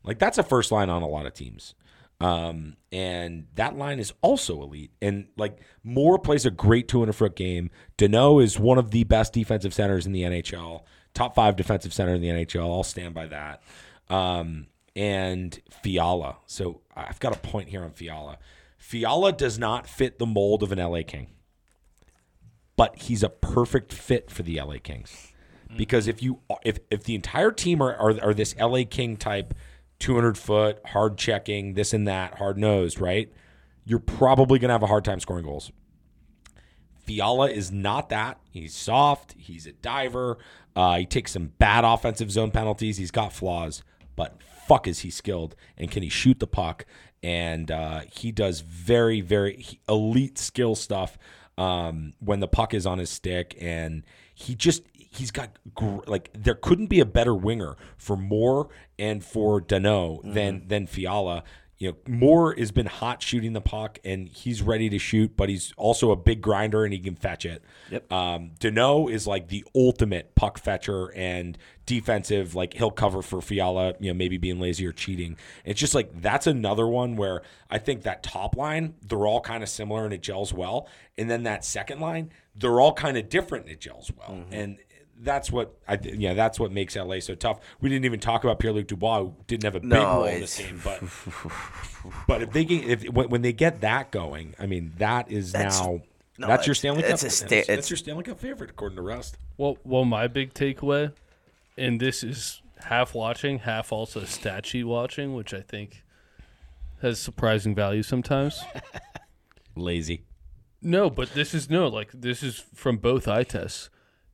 Like 0.04 0.18
that's 0.18 0.38
a 0.38 0.42
first 0.42 0.72
line 0.72 0.88
on 0.88 1.02
a 1.02 1.06
lot 1.08 1.26
of 1.26 1.34
teams. 1.34 1.74
Um, 2.18 2.76
and 2.90 3.46
that 3.56 3.76
line 3.76 3.98
is 3.98 4.14
also 4.22 4.62
elite. 4.62 4.92
And 5.02 5.26
like 5.36 5.58
Moore 5.84 6.18
plays 6.18 6.46
a 6.46 6.50
great 6.50 6.88
200 6.88 7.12
foot 7.12 7.36
game. 7.36 7.70
Danault 7.98 8.42
is 8.42 8.58
one 8.58 8.78
of 8.78 8.90
the 8.90 9.04
best 9.04 9.34
defensive 9.34 9.74
centers 9.74 10.06
in 10.06 10.12
the 10.12 10.22
NHL, 10.22 10.84
top 11.12 11.34
five 11.34 11.56
defensive 11.56 11.92
center 11.92 12.14
in 12.14 12.22
the 12.22 12.28
NHL. 12.28 12.64
I'll 12.64 12.84
stand 12.84 13.12
by 13.12 13.26
that. 13.26 13.62
Um, 14.08 14.66
and 14.94 15.60
Fiala. 15.82 16.38
So 16.46 16.80
I've 16.94 17.20
got 17.20 17.34
a 17.34 17.38
point 17.38 17.68
here 17.68 17.82
on 17.82 17.92
Fiala. 17.92 18.38
Fiala 18.78 19.32
does 19.32 19.58
not 19.58 19.86
fit 19.86 20.18
the 20.18 20.26
mold 20.26 20.62
of 20.62 20.72
an 20.72 20.78
LA 20.78 21.00
King, 21.06 21.28
but 22.76 22.96
he's 22.96 23.22
a 23.22 23.28
perfect 23.28 23.92
fit 23.92 24.30
for 24.30 24.42
the 24.42 24.60
LA 24.60 24.76
Kings. 24.82 25.32
Because 25.76 26.08
if 26.08 26.22
you 26.22 26.40
if 26.64 26.78
if 26.90 27.04
the 27.04 27.14
entire 27.14 27.52
team 27.52 27.80
are 27.80 27.94
are, 27.94 28.20
are 28.22 28.34
this 28.34 28.56
LA 28.58 28.82
King 28.88 29.16
type 29.16 29.54
200 30.00 30.36
foot 30.36 30.80
hard 30.86 31.16
checking 31.16 31.74
this 31.74 31.92
and 31.92 32.08
that 32.08 32.38
hard 32.38 32.58
nosed 32.58 33.00
right? 33.00 33.32
You're 33.84 34.00
probably 34.00 34.58
to 34.58 34.68
have 34.68 34.82
a 34.82 34.86
hard 34.86 35.04
time 35.04 35.20
scoring 35.20 35.44
goals. 35.44 35.70
Fiala 37.04 37.50
is 37.50 37.72
not 37.72 38.08
that. 38.10 38.38
He's 38.50 38.74
soft. 38.74 39.34
He's 39.36 39.66
a 39.66 39.72
diver. 39.72 40.38
Uh, 40.76 40.98
he 40.98 41.06
takes 41.06 41.32
some 41.32 41.52
bad 41.58 41.84
offensive 41.84 42.30
zone 42.30 42.50
penalties. 42.50 42.96
He's 42.98 43.10
got 43.10 43.32
flaws. 43.32 43.82
But 44.16 44.36
fuck 44.70 44.86
is 44.86 45.00
he 45.00 45.10
skilled 45.10 45.56
and 45.76 45.90
can 45.90 46.04
he 46.04 46.08
shoot 46.08 46.38
the 46.38 46.46
puck? 46.46 46.86
And 47.24 47.72
uh, 47.72 48.02
he 48.10 48.30
does 48.30 48.60
very 48.60 49.20
very 49.20 49.80
elite 49.88 50.38
skill 50.38 50.76
stuff 50.76 51.18
um, 51.58 52.12
when 52.20 52.38
the 52.38 52.46
puck 52.46 52.72
is 52.72 52.86
on 52.86 52.98
his 52.98 53.10
stick. 53.10 53.56
And 53.60 54.04
he 54.32 54.54
just 54.54 54.84
he's 54.94 55.32
got 55.32 55.50
gr- 55.74 56.04
like 56.06 56.30
there 56.32 56.54
couldn't 56.54 56.86
be 56.86 57.00
a 57.00 57.04
better 57.04 57.34
winger 57.34 57.76
for 57.98 58.16
Moore 58.16 58.68
and 58.96 59.24
for 59.24 59.60
Danault 59.60 60.32
than 60.34 60.68
than 60.68 60.86
Fiala. 60.86 61.42
You 61.80 61.92
know, 61.92 61.96
Moore 62.06 62.54
has 62.58 62.70
been 62.72 62.84
hot 62.84 63.22
shooting 63.22 63.54
the 63.54 63.60
puck 63.62 63.98
and 64.04 64.28
he's 64.28 64.60
ready 64.60 64.90
to 64.90 64.98
shoot, 64.98 65.34
but 65.34 65.48
he's 65.48 65.72
also 65.78 66.10
a 66.10 66.16
big 66.16 66.42
grinder 66.42 66.84
and 66.84 66.92
he 66.92 66.98
can 66.98 67.16
fetch 67.16 67.46
it. 67.46 67.64
Yep. 67.90 68.12
Um, 68.12 68.50
Danault 68.60 69.10
is 69.10 69.26
like 69.26 69.48
the 69.48 69.64
ultimate 69.74 70.34
puck 70.34 70.58
fetcher 70.58 71.10
and 71.16 71.56
defensive. 71.86 72.54
Like 72.54 72.74
he'll 72.74 72.90
cover 72.90 73.22
for 73.22 73.40
Fiala, 73.40 73.94
you 73.98 74.10
know, 74.10 74.14
maybe 74.14 74.36
being 74.36 74.60
lazy 74.60 74.86
or 74.86 74.92
cheating. 74.92 75.38
It's 75.64 75.80
just 75.80 75.94
like 75.94 76.20
that's 76.20 76.46
another 76.46 76.86
one 76.86 77.16
where 77.16 77.40
I 77.70 77.78
think 77.78 78.02
that 78.02 78.22
top 78.22 78.56
line 78.56 78.94
they're 79.00 79.26
all 79.26 79.40
kind 79.40 79.62
of 79.62 79.70
similar 79.70 80.04
and 80.04 80.12
it 80.12 80.20
gels 80.20 80.52
well, 80.52 80.86
and 81.16 81.30
then 81.30 81.44
that 81.44 81.64
second 81.64 82.00
line 82.00 82.30
they're 82.54 82.78
all 82.78 82.92
kind 82.92 83.16
of 83.16 83.30
different 83.30 83.64
and 83.64 83.72
it 83.72 83.80
gels 83.80 84.12
well, 84.18 84.44
and 84.50 84.78
that's 85.22 85.52
what 85.52 85.74
I 85.86 85.96
th- 85.96 86.14
yeah 86.16 86.34
that's 86.34 86.58
what 86.58 86.72
makes 86.72 86.96
LA 86.96 87.20
so 87.20 87.34
tough. 87.34 87.60
We 87.80 87.88
didn't 87.88 88.04
even 88.06 88.20
talk 88.20 88.42
about 88.44 88.58
Pierre 88.58 88.72
Luc 88.72 88.86
Dubois, 88.86 89.18
who 89.20 89.34
didn't 89.46 89.64
have 89.64 89.74
a 89.76 89.80
big 89.80 89.90
No, 89.90 90.02
role 90.02 90.24
in 90.24 90.40
this 90.40 90.58
game, 90.58 90.80
but 90.82 91.02
but 92.26 92.42
if 92.42 92.52
they 92.52 92.64
get 92.64 92.84
if 92.84 93.04
when, 93.10 93.28
when 93.28 93.42
they 93.42 93.52
get 93.52 93.80
that 93.82 94.10
going, 94.10 94.54
I 94.58 94.66
mean 94.66 94.92
that 94.98 95.30
is 95.30 95.52
That's- 95.52 95.78
now. 95.80 96.00
no, 96.38 96.46
that's 96.46 96.66
your 96.66 96.74
Stanley 96.74 97.02
Cup. 97.02 97.10
it's 97.12 97.22
a 97.22 97.26
that's, 97.26 97.36
sta- 97.36 97.48
that's 97.48 97.68
it's- 97.68 97.90
your 97.90 97.96
Stanley 97.98 98.24
Cup 98.24 98.38
favorite, 98.40 98.70
according 98.70 98.96
to 98.96 99.02
Rust. 99.02 99.36
Well, 99.58 99.76
well, 99.84 100.04
my 100.04 100.26
big 100.26 100.54
takeaway, 100.54 101.12
and 101.76 102.00
this 102.00 102.24
is 102.24 102.62
half 102.84 103.14
watching, 103.14 103.58
half 103.60 103.92
also 103.92 104.24
stat 104.24 104.64
sheet 104.64 104.84
watching, 104.84 105.34
which 105.34 105.52
I 105.52 105.60
think 105.60 106.02
has 107.02 107.18
surprising 107.18 107.74
value 107.74 108.02
sometimes. 108.02 108.62
Lazy. 109.76 110.24
No, 110.82 111.10
but 111.10 111.34
this 111.34 111.52
is 111.54 111.68
no 111.68 111.88
like 111.88 112.10
this 112.12 112.42
is 112.42 112.64
from 112.74 112.96
both 112.96 113.28
eye 113.28 113.42
tests. 113.44 113.90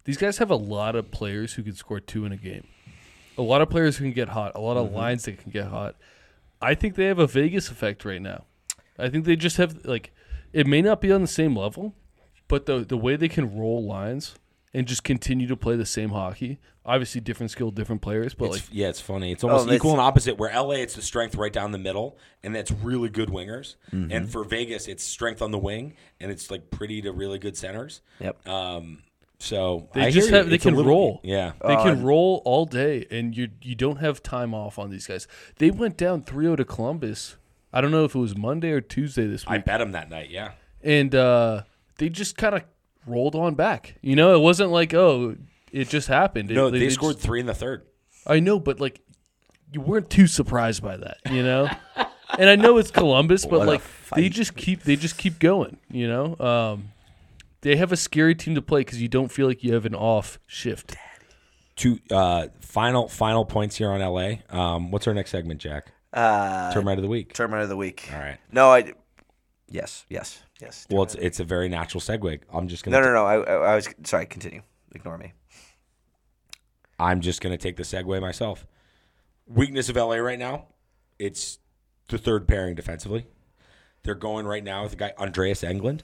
These 0.06 0.16
guys 0.16 0.38
have 0.38 0.50
a 0.50 0.56
lot 0.56 0.96
of 0.96 1.10
players 1.10 1.54
who 1.54 1.62
can 1.62 1.74
score 1.74 2.00
two 2.00 2.24
in 2.24 2.32
a 2.32 2.36
game. 2.36 2.66
A 3.36 3.42
lot 3.42 3.60
of 3.60 3.68
players 3.68 3.96
who 3.98 4.04
can 4.04 4.12
get 4.12 4.30
hot. 4.30 4.52
A 4.54 4.60
lot 4.60 4.76
of 4.76 4.92
lines 4.92 5.24
that 5.24 5.38
can 5.38 5.50
get 5.50 5.66
hot. 5.66 5.96
I 6.62 6.74
think 6.74 6.94
they 6.94 7.04
have 7.04 7.18
a 7.18 7.26
Vegas 7.26 7.70
effect 7.70 8.04
right 8.04 8.22
now. 8.22 8.44
I 8.98 9.10
think 9.10 9.24
they 9.26 9.36
just 9.36 9.58
have 9.58 9.84
like 9.84 10.12
it 10.52 10.66
may 10.66 10.80
not 10.80 11.00
be 11.02 11.12
on 11.12 11.20
the 11.20 11.26
same 11.26 11.54
level, 11.54 11.94
but 12.48 12.64
the 12.66 12.78
the 12.78 12.96
way 12.96 13.16
they 13.16 13.28
can 13.28 13.54
roll 13.58 13.84
lines 13.84 14.36
and 14.72 14.86
just 14.86 15.04
continue 15.04 15.46
to 15.48 15.56
play 15.56 15.76
the 15.76 15.84
same 15.86 16.10
hockey. 16.10 16.58
Obviously, 16.84 17.20
different 17.20 17.50
skill, 17.50 17.72
different 17.72 18.00
players, 18.00 18.32
but 18.32 18.44
It's, 18.46 18.54
like 18.54 18.62
yeah, 18.70 18.88
it's 18.88 19.00
funny. 19.00 19.32
It's 19.32 19.42
almost 19.42 19.64
that's- 19.64 19.76
equal 19.76 19.90
and 19.90 20.00
opposite. 20.00 20.38
Where 20.38 20.50
LA, 20.54 20.74
it's 20.76 20.94
the 20.94 21.02
strength 21.02 21.34
right 21.34 21.52
down 21.52 21.72
the 21.72 21.78
middle, 21.78 22.16
and 22.44 22.54
that's 22.54 22.70
really 22.70 23.08
good 23.08 23.28
wingers. 23.28 23.74
And 23.90 24.30
for 24.30 24.44
Vegas, 24.44 24.86
it's 24.86 25.02
strength 25.02 25.42
on 25.42 25.50
the 25.50 25.58
wing, 25.58 25.94
and 26.20 26.30
it's 26.30 26.48
like 26.50 26.70
pretty 26.70 27.02
to 27.02 27.10
really 27.12 27.38
good 27.40 27.56
centers. 27.56 28.02
Yep. 28.20 28.46
Um, 28.48 29.02
so 29.38 29.88
They 29.94 30.02
I 30.02 30.10
just 30.10 30.28
hear 30.28 30.30
you. 30.30 30.36
have- 30.38 30.48
they 30.48 30.54
It's 30.56 30.64
can 30.64 30.74
little- 30.74 30.90
roll. 30.90 31.20
Yeah, 31.22 31.52
They 31.66 31.74
Uh, 31.74 31.82
can 31.82 32.02
roll 32.02 32.42
all 32.44 32.64
day, 32.66 33.06
and 33.10 33.36
you 33.36 33.48
you 33.62 33.74
don't 33.74 33.96
have 33.98 34.22
time 34.22 34.54
off 34.54 34.78
on 34.78 34.90
these 34.90 35.06
guys. 35.06 35.26
They 35.58 35.70
went 35.70 35.96
down 35.96 36.22
3-0 36.22 36.56
to 36.56 36.64
Columbus. 36.64 37.36
I 37.72 37.80
don't 37.80 37.90
know 37.90 38.04
if 38.04 38.14
it 38.14 38.18
was 38.18 38.36
Monday 38.36 38.70
or 38.70 38.80
Tuesday 38.80 39.26
this 39.26 39.44
week. 39.44 39.52
I 39.52 39.58
bet 39.58 39.80
them 39.80 39.92
that 39.92 40.08
night. 40.08 40.30
Yeah, 40.30 40.52
and 40.82 41.14
uh, 41.14 41.62
they 41.98 42.08
just 42.08 42.36
kind 42.38 42.54
of 42.54 42.62
rolled 43.06 43.34
on 43.34 43.54
back. 43.54 43.96
You 44.00 44.16
know, 44.16 44.34
it 44.34 44.40
wasn't 44.40 44.70
like 44.70 44.94
oh, 44.94 45.36
it 45.72 45.88
just 45.88 46.08
happened. 46.08 46.50
It- 46.50 46.54
no, 46.54 46.70
they, 46.70 46.78
just- 46.80 46.94
scored 46.96 47.18
three 47.18 47.40
in 47.40 47.46
the 47.46 47.54
third. 47.54 47.82
I 48.26 48.40
know, 48.40 48.58
but 48.58 48.80
like 48.80 49.00
you 49.72 49.80
weren't 49.80 50.08
too 50.08 50.26
surprised 50.26 50.82
by 50.82 50.96
that, 50.96 51.18
you 51.30 51.42
know. 51.42 51.68
and 52.38 52.48
I 52.48 52.56
know 52.56 52.78
it's 52.78 52.90
Columbus, 52.90 53.44
but 53.50 53.58
What 53.60 53.68
like 53.68 53.82
they 54.14 54.28
just 54.30 54.56
keep 54.56 54.82
they 54.84 54.96
just 54.96 55.18
keep 55.18 55.38
going, 55.38 55.76
you 55.90 56.08
know. 56.08 56.36
Um, 56.38 56.88
they 57.66 57.74
have 57.74 57.90
a 57.90 57.96
scary 57.96 58.36
team 58.36 58.54
to 58.54 58.62
play 58.62 58.82
because 58.82 59.02
you 59.02 59.08
don't 59.08 59.26
feel 59.26 59.48
like 59.48 59.64
you 59.64 59.74
have 59.74 59.84
an 59.86 59.94
off 59.94 60.38
shift. 60.46 60.94
Two 61.74 61.98
uh, 62.12 62.46
final 62.60 63.08
final 63.08 63.44
points 63.44 63.74
here 63.74 63.90
on 63.90 64.00
LA. 64.00 64.36
Um, 64.50 64.92
what's 64.92 65.08
our 65.08 65.12
next 65.14 65.32
segment, 65.32 65.60
Jack? 65.60 65.92
Uh, 66.12 66.72
Termite 66.72 66.98
of 66.98 67.02
the 67.02 67.08
week. 67.08 67.32
Termite 67.32 67.62
of 67.62 67.68
the 67.68 67.76
week. 67.76 68.08
All 68.12 68.20
right. 68.20 68.38
No, 68.52 68.72
I. 68.72 68.94
Yes, 69.68 70.06
yes, 70.08 70.42
yes. 70.60 70.86
Well, 70.88 71.02
it's 71.02 71.16
it's 71.16 71.40
a 71.40 71.44
very 71.44 71.68
natural 71.68 72.00
segue. 72.00 72.38
I'm 72.52 72.68
just 72.68 72.84
gonna 72.84 73.00
no, 73.00 73.12
no. 73.12 73.26
I, 73.26 73.40
I, 73.40 73.72
I 73.72 73.74
was 73.74 73.88
sorry. 74.04 74.26
Continue. 74.26 74.62
Ignore 74.94 75.18
me. 75.18 75.32
I'm 77.00 77.20
just 77.20 77.40
gonna 77.40 77.58
take 77.58 77.76
the 77.76 77.82
segue 77.82 78.20
myself. 78.20 78.64
Weakness 79.48 79.88
of 79.88 79.96
LA 79.96 80.16
right 80.16 80.38
now, 80.38 80.66
it's 81.18 81.58
the 82.08 82.16
third 82.16 82.46
pairing 82.46 82.76
defensively. 82.76 83.26
They're 84.04 84.14
going 84.14 84.46
right 84.46 84.62
now 84.62 84.84
with 84.84 84.92
the 84.92 84.98
guy 84.98 85.12
Andreas 85.18 85.62
Englund 85.62 86.02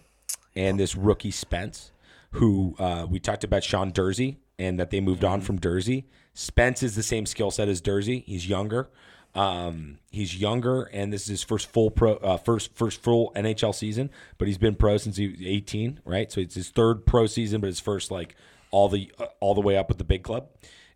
and 0.55 0.79
this 0.79 0.95
rookie 0.97 1.31
Spence, 1.31 1.93
who 2.33 2.75
uh, 2.79 3.07
we 3.09 3.19
talked 3.19 3.45
about 3.45 3.65
Sean 3.65 3.93
Durzi 3.93 4.37
and 4.59 4.79
that 4.79 4.91
they 4.91 5.01
moved 5.01 5.25
on 5.25 5.41
from 5.41 5.59
Durzi. 5.59 6.05
Spence 6.35 6.83
is 6.83 6.95
the 6.95 7.03
same 7.03 7.27
skill 7.27 7.51
set 7.51 7.69
as 7.69 7.81
Durzi. 7.81 8.25
He's 8.25 8.49
younger. 8.49 8.91
Um, 9.35 9.99
he's 10.11 10.39
younger, 10.39 10.83
and 10.93 11.13
this 11.13 11.23
is 11.23 11.29
his 11.29 11.43
first 11.43 11.71
full 11.71 11.91
pro, 11.91 12.15
uh, 12.17 12.37
first 12.37 12.75
first 12.75 13.03
full 13.03 13.33
NHL 13.35 13.75
season. 13.75 14.11
But 14.37 14.49
he's 14.49 14.59
been 14.59 14.75
pro 14.75 14.99
since 14.99 15.17
he 15.17 15.29
was 15.29 15.41
18, 15.43 16.01
right? 16.05 16.31
So 16.31 16.41
it's 16.41 16.55
his 16.55 16.69
third 16.69 17.07
pro 17.07 17.27
season, 17.27 17.61
but 17.61 17.69
his 17.69 17.81
first 17.81 18.11
like 18.11 18.37
all 18.71 18.89
the 18.89 19.11
uh, 19.19 19.27
all 19.41 19.55
the 19.55 19.61
way 19.63 19.77
up 19.77 19.89
with 19.89 19.99
the 19.99 20.05
big 20.05 20.23
club. 20.23 20.49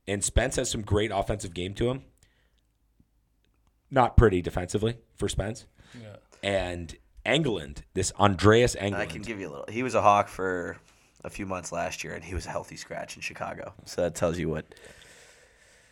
And 0.06 0.22
Spence 0.22 0.56
has 0.56 0.70
some 0.70 0.82
great 0.82 1.10
offensive 1.12 1.54
game 1.54 1.74
to 1.74 1.90
him. 1.90 2.02
Not 3.90 4.16
pretty 4.16 4.42
defensively 4.42 4.98
for 5.16 5.28
Spence. 5.28 5.66
Yeah. 6.00 6.16
And 6.42 6.94
Englund, 7.26 7.78
this 7.94 8.12
Andreas 8.18 8.74
Englund. 8.76 8.94
I 8.96 9.06
can 9.06 9.22
give 9.22 9.40
you 9.40 9.48
a 9.48 9.50
little. 9.50 9.66
He 9.68 9.82
was 9.82 9.94
a 9.94 10.02
hawk 10.02 10.28
for 10.28 10.76
a 11.24 11.30
few 11.30 11.44
months 11.46 11.72
last 11.72 12.04
year, 12.04 12.14
and 12.14 12.24
he 12.24 12.34
was 12.34 12.46
a 12.46 12.50
healthy 12.50 12.76
scratch 12.76 13.16
in 13.16 13.22
Chicago. 13.22 13.74
So 13.84 14.02
that 14.02 14.14
tells 14.14 14.38
you 14.38 14.48
what. 14.48 14.64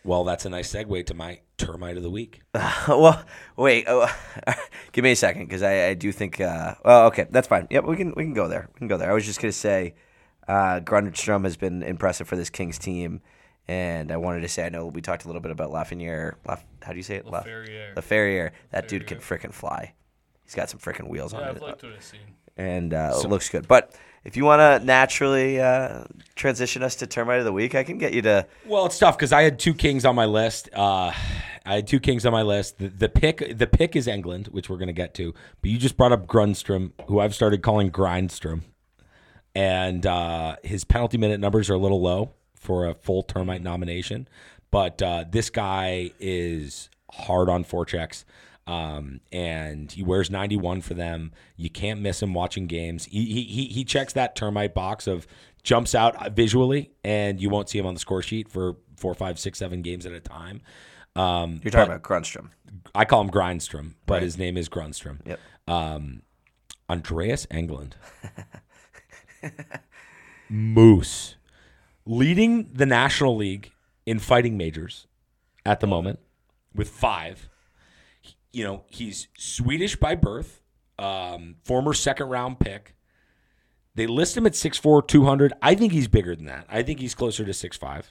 well, 0.05 0.24
that's 0.24 0.44
a 0.44 0.51
nice 0.51 0.73
segue 0.73 1.06
to 1.06 1.15
my 1.15 1.40
termite 1.56 1.97
of 1.97 2.02
the 2.02 2.11
week. 2.11 2.43
well, 2.89 3.24
wait. 3.56 3.85
Oh, 3.89 4.06
give 4.93 5.02
me 5.02 5.12
a 5.12 5.16
second, 5.16 5.47
because 5.47 5.62
I, 5.62 5.89
I 5.89 5.94
do 5.94 6.12
think. 6.12 6.40
Uh, 6.40 6.74
well, 6.85 7.06
okay, 7.06 7.27
that's 7.31 7.48
fine. 7.48 7.66
Yep, 7.70 7.85
we 7.85 7.97
can 7.97 8.12
we 8.16 8.23
can 8.24 8.35
go 8.35 8.48
there. 8.48 8.69
We 8.74 8.78
can 8.78 8.89
go 8.89 8.97
there. 8.97 9.11
I 9.11 9.15
was 9.15 9.24
just 9.27 9.40
gonna 9.40 9.52
say, 9.52 9.94
uh, 10.47 10.81
Grundstrom 10.81 11.44
has 11.44 11.56
been 11.56 11.82
impressive 11.82 12.28
for 12.28 12.36
this 12.36 12.51
Kings 12.51 12.78
team, 12.78 13.20
and 13.66 14.12
I 14.12 14.16
wanted 14.19 14.43
to 14.43 14.48
say 14.48 14.66
I 14.66 14.69
know 14.69 14.86
we 14.86 15.01
talked 15.01 15.24
a 15.24 15.27
little 15.27 15.43
bit 15.43 15.51
about 15.51 15.70
Lafreniere. 15.73 16.35
Laf, 16.47 16.65
how 16.82 16.93
do 16.93 16.97
you 16.97 17.02
say 17.02 17.16
it? 17.16 17.27
Laf- 17.27 17.47
Laferriere. 17.47 17.94
Laferriere. 17.97 18.51
That 18.70 18.86
dude 18.89 19.06
can 19.06 19.19
freaking 19.19 19.52
fly. 19.52 19.94
He's 20.45 20.55
got 20.55 20.71
some 20.71 20.79
freaking 20.81 21.09
wheels 21.09 21.33
Yeah, 21.33 21.41
on 21.41 21.45
I've 21.49 21.57
it. 21.57 21.62
liked 21.62 21.83
what 21.83 21.93
I've 21.93 22.03
seen. 22.05 22.21
and 22.57 22.93
uh, 22.95 23.19
it 23.23 23.29
looks 23.29 23.49
good. 23.49 23.66
But 23.66 23.95
if 24.25 24.37
you 24.37 24.45
want 24.45 24.61
to 24.61 24.85
naturally 24.87 25.61
uh, 25.61 26.05
transition 26.35 26.83
us 26.83 26.97
to 26.97 27.07
termite 27.07 27.39
of 27.41 27.45
the 27.45 27.53
week, 27.53 27.75
I 27.75 27.83
can 27.85 27.99
get 27.99 28.12
you 28.15 28.23
to. 28.23 28.47
Well, 28.66 28.87
it's 28.87 28.99
tough 28.99 29.16
because 29.16 29.33
I 29.33 29.43
had 29.43 29.59
two 29.59 29.75
kings 29.75 30.05
on 30.05 30.15
my 30.15 30.27
list. 30.27 30.69
Uh, 30.73 31.12
I 31.66 31.75
had 31.77 31.87
two 31.87 31.99
kings 32.01 32.25
on 32.27 32.33
my 32.33 32.43
list. 32.43 32.79
The, 32.79 32.89
the 32.89 33.09
pick, 33.09 33.57
the 33.59 33.66
pick 33.66 33.97
is 33.97 34.07
Englund, 34.07 34.49
which 34.49 34.69
we're 34.69 34.77
going 34.77 34.89
to 34.89 34.93
get 34.93 35.15
to. 35.15 35.35
But 35.62 35.71
you 35.71 35.79
just 35.79 35.97
brought 35.97 36.12
up 36.12 36.27
Grundstrom, 36.27 36.93
who 37.07 37.21
I've 37.21 37.35
started 37.35 37.62
calling 37.62 37.89
Grindstrom, 37.91 38.65
and 39.55 40.05
uh, 40.07 40.57
his 40.62 40.85
penalty 40.85 41.16
minute 41.19 41.41
numbers 41.41 41.71
are 41.71 41.75
a 41.75 41.79
little 41.79 42.01
low 42.01 42.33
for 42.55 42.87
a 42.87 42.95
full 42.95 43.23
termite 43.23 43.62
nomination. 43.62 44.29
But 44.71 45.01
uh, 45.03 45.25
this 45.31 45.51
guy 45.51 46.11
is 46.19 46.89
hard 47.12 47.49
on 47.49 47.65
forechecks. 47.65 48.25
Um, 48.66 49.20
and 49.31 49.93
he 49.93 50.03
wears 50.03 50.31
91 50.31 50.81
for 50.81 50.95
them. 50.95 51.32
You 51.57 51.69
can't 51.69 52.01
miss 52.01 52.23
him 52.23 52.32
watching 52.32 52.66
games. 52.66 53.05
He, 53.07 53.27
he, 53.27 53.43
he, 53.43 53.65
he 53.66 53.85
checks 53.85 54.15
that 54.15 54.35
termite 54.35 54.74
box 54.74 55.07
of 55.07 55.27
jumps 55.62 55.95
out 55.95 56.32
visually, 56.32 56.93
and 57.03 57.41
you 57.41 57.51
won't 57.51 57.69
see 57.69 57.78
him 57.78 57.86
on 57.86 57.95
the 57.95 58.01
score 58.01 58.23
sheet 58.23 58.49
for 58.49 58.77
four, 58.97 59.15
five, 59.15 59.39
six, 59.39 59.59
seven 59.59 59.82
games 59.82 60.07
at 60.07 60.12
a 60.12 60.20
time. 60.20 60.62
Um, 61.16 61.61
You're 61.62 61.70
talking 61.70 61.93
about 61.93 62.03
Grundstrom. 62.03 62.51
I 62.95 63.05
call 63.05 63.20
him 63.20 63.28
Grindstrom, 63.28 63.97
but 64.07 64.23
his 64.23 64.39
name 64.39 64.57
is 64.57 64.69
Grundstrom. 64.69 65.20
Yep. 65.27 65.41
Um, 65.69 66.23
Andreas 66.89 67.47
Englund. 67.47 67.93
Moose. 70.49 71.36
Leading 72.07 72.70
the 72.73 72.86
National 72.86 73.36
League 73.36 73.73
in 74.05 74.19
fighting 74.19 74.57
majors 74.57 75.07
at 75.65 75.81
the 75.81 75.86
moment 75.86 76.19
with 76.74 76.89
five. 76.91 77.49
You 78.55 78.64
know, 78.64 78.85
he's 78.86 79.28
Swedish 79.36 79.97
by 79.97 80.14
birth, 80.14 80.60
um, 80.98 81.56
former 81.64 81.93
second 81.93 82.28
round 82.28 82.60
pick. 82.60 82.94
They 83.97 84.06
list 84.06 84.36
him 84.36 84.47
at 84.47 84.52
6'4, 84.52 85.06
200. 85.06 85.52
I 85.62 85.74
think 85.74 85.93
he's 85.93 86.09
bigger 86.09 86.35
than 86.35 86.47
that. 86.47 86.66
I 86.68 86.82
think 86.82 87.01
he's 87.01 87.14
closer 87.14 87.44
to 87.44 87.52
6'5. 87.52 88.05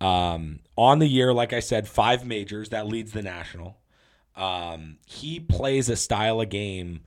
Um, 0.00 0.60
on 0.76 0.98
the 0.98 1.06
year, 1.06 1.32
like 1.32 1.52
I 1.52 1.60
said, 1.60 1.88
five 1.88 2.26
majors. 2.26 2.70
That 2.70 2.86
leads 2.86 3.12
the 3.12 3.22
national. 3.22 3.78
Um, 4.34 4.98
he 5.06 5.40
plays 5.40 5.88
a 5.88 5.96
style 5.96 6.40
of 6.40 6.50
game. 6.50 7.00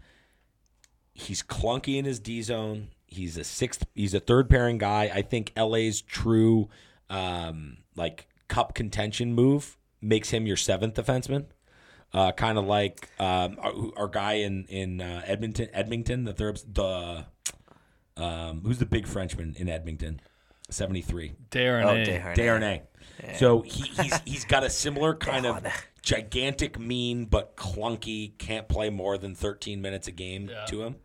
He's 1.14 1.44
clunky 1.44 1.98
in 1.98 2.06
his 2.06 2.20
D 2.20 2.42
zone. 2.42 2.90
He's 3.06 3.38
a 3.38 3.44
sixth. 3.44 3.86
He's 3.94 4.14
a 4.14 4.20
third 4.20 4.50
pairing 4.50 4.78
guy. 4.78 5.12
I 5.14 5.22
think 5.22 5.52
LA's 5.56 6.02
true, 6.02 6.70
um, 7.10 7.78
like 7.96 8.28
cup 8.48 8.74
contention 8.74 9.34
move 9.34 9.78
makes 10.02 10.30
him 10.30 10.48
your 10.48 10.58
seventh 10.58 10.96
defenseman. 10.96 11.46
Uh, 12.14 12.32
kind 12.32 12.58
of 12.58 12.66
like 12.66 13.08
um, 13.20 13.58
our, 13.60 13.74
our 13.98 14.08
guy 14.08 14.34
in 14.34 14.66
in 14.66 15.00
uh, 15.00 15.22
Edmonton, 15.26 15.68
Edmonton, 15.74 16.24
the 16.24 16.34
third, 16.34 16.60
the 16.74 17.26
um, 18.18 18.62
who's 18.66 18.80
the 18.80 18.86
big 18.86 19.06
Frenchman 19.08 19.56
in 19.58 19.70
Edmonton, 19.70 20.20
seventy 20.70 21.02
three. 21.02 21.34
Darren. 21.52 21.86
Oh, 21.86 21.90
A. 21.96 22.06
Desharnais. 22.06 22.36
Darnay. 22.36 22.82
So 23.38 23.62
he, 23.62 23.84
he's 24.02 24.20
he's 24.26 24.46
got 24.46 24.64
a 24.64 24.70
similar 24.70 25.14
kind 25.30 25.46
of 25.46 25.64
gigantic, 26.02 26.80
mean 26.80 27.26
but 27.26 27.56
clunky. 27.56 28.38
Can't 28.38 28.68
play 28.68 28.90
more 28.90 29.18
than 29.18 29.36
thirteen 29.36 29.82
minutes 29.82 30.08
a 30.08 30.12
game 30.12 30.50
Yeah. 30.50 30.66
to 30.66 30.84
him. 30.84 30.96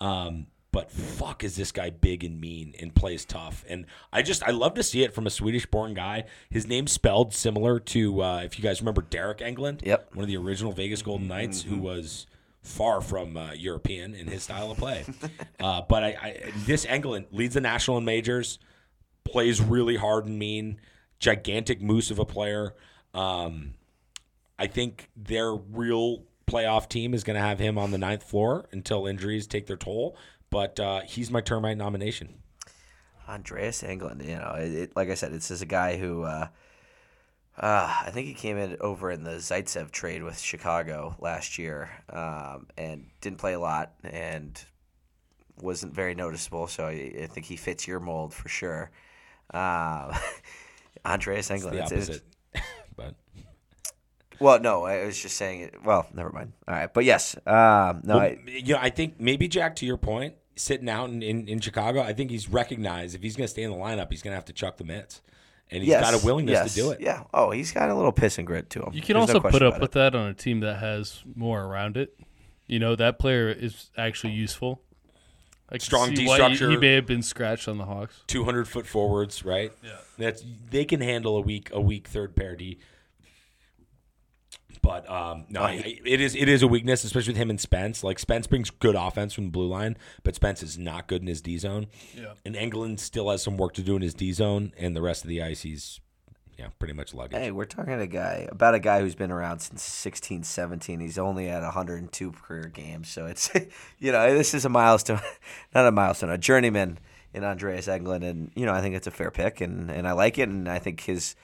Um, 0.00 0.46
but 0.72 0.90
fuck, 0.90 1.42
is 1.42 1.56
this 1.56 1.72
guy 1.72 1.90
big 1.90 2.22
and 2.22 2.40
mean 2.40 2.74
and 2.80 2.94
plays 2.94 3.24
tough? 3.24 3.64
And 3.68 3.86
I 4.12 4.22
just 4.22 4.42
I 4.44 4.50
love 4.50 4.74
to 4.74 4.82
see 4.82 5.02
it 5.02 5.12
from 5.12 5.26
a 5.26 5.30
Swedish-born 5.30 5.94
guy. 5.94 6.24
His 6.48 6.66
name's 6.66 6.92
spelled 6.92 7.34
similar 7.34 7.80
to 7.80 8.22
uh, 8.22 8.42
if 8.44 8.58
you 8.58 8.62
guys 8.62 8.80
remember 8.80 9.02
Deryk 9.02 9.40
Engelland, 9.40 9.84
Yep. 9.84 10.14
one 10.14 10.22
of 10.22 10.28
the 10.28 10.36
original 10.36 10.72
Vegas 10.72 11.02
Golden 11.02 11.28
Knights, 11.28 11.62
who 11.62 11.76
was 11.78 12.26
far 12.62 13.00
from 13.00 13.36
uh, 13.36 13.52
European 13.52 14.14
in 14.14 14.26
his 14.26 14.42
style 14.44 14.70
of 14.70 14.78
play. 14.78 15.04
uh, 15.60 15.82
but 15.88 16.04
I, 16.04 16.08
I 16.08 16.52
this 16.66 16.84
Englund 16.86 17.26
leads 17.32 17.54
the 17.54 17.60
national 17.60 17.98
in 17.98 18.04
majors 18.04 18.58
plays 19.24 19.60
really 19.60 19.96
hard 19.96 20.26
and 20.26 20.38
mean, 20.38 20.80
gigantic 21.18 21.80
moose 21.82 22.10
of 22.10 22.18
a 22.18 22.24
player. 22.24 22.74
Um, 23.14 23.74
I 24.58 24.66
think 24.66 25.10
their 25.16 25.52
real 25.54 26.24
playoff 26.46 26.88
team 26.88 27.14
is 27.14 27.24
going 27.24 27.34
to 27.36 27.40
have 27.40 27.58
him 27.58 27.78
on 27.78 27.92
the 27.92 27.98
ninth 27.98 28.22
floor 28.24 28.66
until 28.72 29.06
injuries 29.06 29.46
take 29.46 29.66
their 29.66 29.76
toll. 29.76 30.16
But 30.50 30.80
uh, 30.80 31.00
he's 31.02 31.30
my 31.30 31.40
termite 31.40 31.76
nomination. 31.76 32.34
Andreas 33.28 33.82
Englund, 33.82 34.26
you 34.26 34.34
know, 34.36 34.56
it, 34.58 34.72
it, 34.74 34.96
like 34.96 35.08
I 35.08 35.14
said, 35.14 35.32
it's 35.32 35.48
just 35.48 35.62
a 35.62 35.66
guy 35.66 35.96
who 35.96 36.24
uh, 36.24 36.48
uh, 37.56 37.94
I 38.06 38.10
think 38.12 38.26
he 38.26 38.34
came 38.34 38.56
in 38.56 38.76
over 38.80 39.10
in 39.12 39.22
the 39.22 39.32
Zaitsev 39.36 39.92
trade 39.92 40.22
with 40.24 40.38
Chicago 40.38 41.14
last 41.20 41.56
year 41.58 41.90
um, 42.12 42.66
and 42.76 43.06
didn't 43.20 43.38
play 43.38 43.52
a 43.52 43.60
lot 43.60 43.92
and 44.02 44.60
wasn't 45.60 45.94
very 45.94 46.14
noticeable. 46.16 46.66
So 46.66 46.86
I, 46.86 47.12
I 47.22 47.26
think 47.26 47.46
he 47.46 47.54
fits 47.56 47.86
your 47.86 48.00
mold 48.00 48.34
for 48.34 48.48
sure. 48.48 48.90
Um, 49.54 50.12
Andreas 51.04 51.50
Englund, 51.50 51.70
The 51.72 51.84
it's- 51.84 51.92
it's- 51.92 52.08
opposite. 52.08 52.24
but 52.96 53.14
well, 54.40 54.58
no, 54.58 54.84
I 54.84 55.04
was 55.04 55.20
just 55.20 55.36
saying 55.36 55.60
it. 55.60 55.74
Well, 55.84 56.06
never 56.14 56.30
mind. 56.30 56.52
All 56.66 56.74
right, 56.74 56.92
but 56.92 57.04
yes, 57.04 57.36
um, 57.46 58.00
no, 58.02 58.16
well, 58.16 58.18
I, 58.20 58.38
you 58.46 58.74
know, 58.74 58.80
I 58.80 58.88
think 58.90 59.20
maybe 59.20 59.46
Jack, 59.48 59.76
to 59.76 59.86
your 59.86 59.98
point, 59.98 60.34
sitting 60.60 60.88
out 60.88 61.10
in, 61.10 61.22
in, 61.22 61.48
in 61.48 61.60
Chicago, 61.60 62.02
I 62.02 62.12
think 62.12 62.30
he's 62.30 62.48
recognized 62.48 63.14
if 63.14 63.22
he's 63.22 63.36
going 63.36 63.46
to 63.46 63.50
stay 63.50 63.62
in 63.62 63.70
the 63.70 63.76
lineup, 63.76 64.10
he's 64.10 64.22
going 64.22 64.32
to 64.32 64.36
have 64.36 64.44
to 64.46 64.52
chuck 64.52 64.76
the 64.76 64.84
mitts, 64.84 65.22
and 65.70 65.82
he's 65.82 65.90
yes, 65.90 66.10
got 66.10 66.22
a 66.22 66.24
willingness 66.24 66.54
yes, 66.54 66.74
to 66.74 66.80
do 66.80 66.90
it. 66.90 67.00
Yeah. 67.00 67.24
Oh, 67.32 67.50
he's 67.50 67.72
got 67.72 67.90
a 67.90 67.94
little 67.94 68.12
piss 68.12 68.38
and 68.38 68.46
grit 68.46 68.70
to 68.70 68.82
him. 68.82 68.92
You 68.92 69.00
can 69.00 69.16
There's 69.16 69.28
no 69.28 69.34
also 69.34 69.40
put 69.40 69.62
up 69.62 69.74
about 69.74 69.80
with 69.80 69.92
that 69.92 70.14
on 70.14 70.28
a 70.28 70.34
team 70.34 70.60
that 70.60 70.78
has 70.78 71.22
more 71.34 71.62
around 71.62 71.96
it. 71.96 72.18
You 72.66 72.78
know, 72.78 72.94
that 72.96 73.18
player 73.18 73.48
is 73.48 73.90
actually 73.96 74.34
useful. 74.34 74.80
I 75.68 75.74
can 75.74 75.80
Strong 75.80 76.08
see 76.10 76.14
D 76.16 76.26
why 76.26 76.36
he- 76.36 76.56
structure. 76.56 76.70
He 76.70 76.76
may 76.76 76.94
have 76.94 77.06
been 77.06 77.22
scratched 77.22 77.68
on 77.68 77.78
the 77.78 77.84
Hawks. 77.84 78.22
Two 78.26 78.44
hundred 78.44 78.68
foot 78.68 78.86
forwards, 78.86 79.44
right? 79.44 79.72
Yeah. 79.82 79.90
That's 80.18 80.44
they 80.70 80.84
can 80.84 81.00
handle 81.00 81.36
a 81.36 81.40
week 81.40 81.70
a 81.72 81.80
week 81.80 82.08
third 82.08 82.34
pair 82.36 82.56
D. 82.56 82.78
But 84.82 85.08
um, 85.10 85.44
no, 85.48 85.62
I, 85.62 85.70
I- 85.72 86.00
it 86.04 86.20
is 86.20 86.34
it 86.34 86.48
is 86.48 86.62
a 86.62 86.68
weakness, 86.68 87.04
especially 87.04 87.32
with 87.32 87.38
him 87.38 87.50
and 87.50 87.60
Spence. 87.60 88.02
Like 88.02 88.18
Spence 88.18 88.46
brings 88.46 88.70
good 88.70 88.94
offense 88.96 89.32
from 89.34 89.44
the 89.44 89.50
blue 89.50 89.68
line, 89.68 89.96
but 90.22 90.34
Spence 90.34 90.62
is 90.62 90.78
not 90.78 91.06
good 91.06 91.20
in 91.22 91.28
his 91.28 91.40
D 91.40 91.58
zone. 91.58 91.86
Yeah. 92.16 92.32
And 92.44 92.54
Englund 92.54 92.98
still 93.00 93.30
has 93.30 93.42
some 93.42 93.56
work 93.56 93.74
to 93.74 93.82
do 93.82 93.96
in 93.96 94.02
his 94.02 94.14
D 94.14 94.32
zone, 94.32 94.72
and 94.78 94.96
the 94.96 95.02
rest 95.02 95.22
of 95.24 95.28
the 95.28 95.42
ice, 95.42 95.62
he's 95.62 96.00
yeah, 96.58 96.68
pretty 96.78 96.92
much 96.92 97.14
luggage. 97.14 97.38
Hey, 97.38 97.50
we're 97.50 97.64
talking 97.64 97.94
a 97.94 98.06
guy 98.06 98.46
about 98.52 98.74
a 98.74 98.78
guy 98.78 99.00
who's 99.00 99.14
been 99.14 99.30
around 99.30 99.60
since 99.60 99.82
16, 99.82 100.42
17. 100.42 101.00
He's 101.00 101.16
only 101.16 101.48
at 101.48 101.62
102 101.62 102.32
career 102.32 102.64
games, 102.64 103.08
so 103.08 103.26
it's 103.26 103.50
you 103.98 104.12
know 104.12 104.34
this 104.36 104.52
is 104.54 104.64
a 104.64 104.68
milestone, 104.68 105.20
not 105.74 105.86
a 105.86 105.90
milestone, 105.92 106.30
a 106.30 106.38
journeyman 106.38 106.98
in 107.32 107.44
Andreas 107.44 107.86
Englund, 107.86 108.24
and 108.28 108.50
you 108.54 108.66
know 108.66 108.72
I 108.74 108.80
think 108.80 108.94
it's 108.94 109.06
a 109.06 109.10
fair 109.10 109.30
pick, 109.30 109.60
and, 109.60 109.90
and 109.90 110.06
I 110.08 110.12
like 110.12 110.38
it, 110.38 110.48
and 110.48 110.68
I 110.68 110.78
think 110.78 111.00
his 111.02 111.34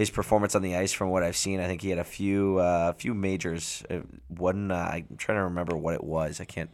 his 0.00 0.08
performance 0.08 0.54
on 0.54 0.62
the 0.62 0.76
ice 0.76 0.92
from 0.92 1.10
what 1.10 1.22
I've 1.22 1.36
seen. 1.36 1.60
I 1.60 1.66
think 1.66 1.82
he 1.82 1.90
had 1.90 1.98
a 1.98 2.04
few 2.04 2.56
uh, 2.56 2.94
few 2.94 3.12
majors. 3.12 3.84
Uh, 3.90 3.98
One 4.28 4.70
uh, 4.70 4.90
I'm 4.94 5.16
trying 5.18 5.36
to 5.36 5.44
remember 5.44 5.76
what 5.76 5.92
it 5.92 6.02
was. 6.02 6.40
I 6.40 6.46
can't 6.46 6.70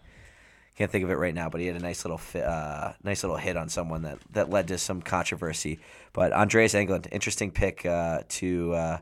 can't 0.76 0.92
think 0.92 1.02
of 1.02 1.10
it 1.10 1.16
right 1.16 1.34
now, 1.34 1.48
but 1.48 1.60
he 1.60 1.66
had 1.66 1.74
a 1.74 1.80
nice 1.80 2.04
little 2.04 2.18
fi- 2.18 2.42
uh, 2.42 2.92
nice 3.02 3.24
little 3.24 3.36
hit 3.36 3.56
on 3.56 3.68
someone 3.68 4.02
that, 4.02 4.18
that 4.30 4.48
led 4.48 4.68
to 4.68 4.78
some 4.78 5.02
controversy. 5.02 5.80
But 6.12 6.32
Andreas 6.32 6.74
Englund, 6.74 7.08
interesting 7.10 7.50
pick 7.50 7.84
uh, 7.84 8.20
to 8.28 8.74
uh, 8.74 8.98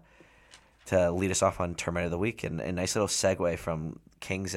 to 0.87 1.11
lead 1.11 1.31
us 1.31 1.43
off 1.43 1.61
on 1.61 1.75
Termite 1.75 2.07
of 2.07 2.11
the 2.11 2.17
Week, 2.17 2.45
and 2.45 2.63
a 2.63 2.73
nice 2.73 2.97
little 2.97 3.09
segue 3.09 3.59
from 3.59 3.99
Kings. 4.21 4.55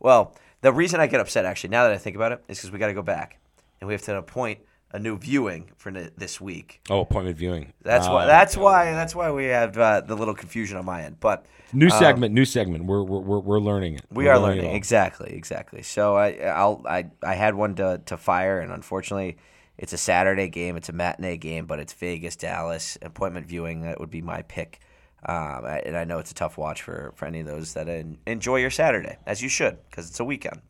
Well, 0.00 0.34
the 0.62 0.72
reason 0.72 0.98
I 0.98 1.08
get 1.08 1.20
upset 1.20 1.44
actually 1.44 1.70
now 1.70 1.84
that 1.84 1.92
I 1.92 1.98
think 1.98 2.16
about 2.16 2.32
it 2.32 2.42
is 2.48 2.56
because 2.56 2.72
we 2.72 2.78
got 2.78 2.86
to 2.86 2.94
go 2.94 3.02
back 3.02 3.38
and 3.80 3.86
we 3.86 3.92
have 3.92 4.02
to 4.02 4.16
appoint 4.16 4.60
a 4.94 4.98
new 4.98 5.18
viewing 5.18 5.70
for 5.76 5.90
n- 5.90 6.10
this 6.16 6.40
week. 6.40 6.80
Oh, 6.88 7.00
appointment 7.00 7.36
viewing. 7.36 7.72
That's 7.82 8.06
why. 8.08 8.24
Uh, 8.24 8.26
That's 8.26 8.56
why. 8.56 8.84
That's 8.92 9.14
why 9.14 9.30
we 9.32 9.46
have 9.46 9.76
uh, 9.76 10.00
the 10.00 10.14
little 10.14 10.34
confusion 10.34 10.76
on 10.78 10.84
my 10.86 11.02
end. 11.02 11.18
But 11.20 11.44
New 11.72 11.90
segment, 11.90 12.32
new 12.32 12.44
segment. 12.44 12.84
We're 12.84 13.02
we're 13.02 13.18
we're, 13.20 13.40
we're 13.40 13.58
learning 13.58 13.94
it. 13.96 14.02
We 14.10 14.24
We're 14.26 14.32
are 14.32 14.38
learning 14.38 14.66
all. 14.66 14.74
exactly, 14.74 15.34
exactly. 15.34 15.82
So 15.82 16.14
I, 16.14 16.34
I'll, 16.36 16.80
I, 16.88 17.06
I 17.22 17.34
had 17.34 17.56
one 17.56 17.74
to, 17.74 18.00
to 18.06 18.16
fire, 18.16 18.60
and 18.60 18.70
unfortunately, 18.70 19.38
it's 19.76 19.92
a 19.92 19.98
Saturday 19.98 20.48
game. 20.48 20.76
It's 20.76 20.88
a 20.88 20.92
matinee 20.92 21.36
game, 21.36 21.66
but 21.66 21.80
it's 21.80 21.92
Vegas, 21.92 22.36
Dallas 22.36 22.96
appointment 23.02 23.46
viewing. 23.46 23.82
That 23.82 23.98
would 23.98 24.10
be 24.10 24.22
my 24.22 24.42
pick. 24.42 24.78
Um, 25.26 25.64
and 25.64 25.96
I 25.96 26.04
know 26.04 26.18
it's 26.20 26.30
a 26.30 26.34
tough 26.34 26.56
watch 26.58 26.82
for, 26.82 27.12
for 27.16 27.24
any 27.24 27.40
of 27.40 27.46
those 27.46 27.72
that 27.74 27.88
en- 27.88 28.18
enjoy 28.26 28.56
your 28.56 28.70
Saturday, 28.70 29.16
as 29.26 29.42
you 29.42 29.48
should, 29.48 29.78
because 29.90 30.08
it's 30.08 30.20
a 30.20 30.24
weekend. 30.24 30.60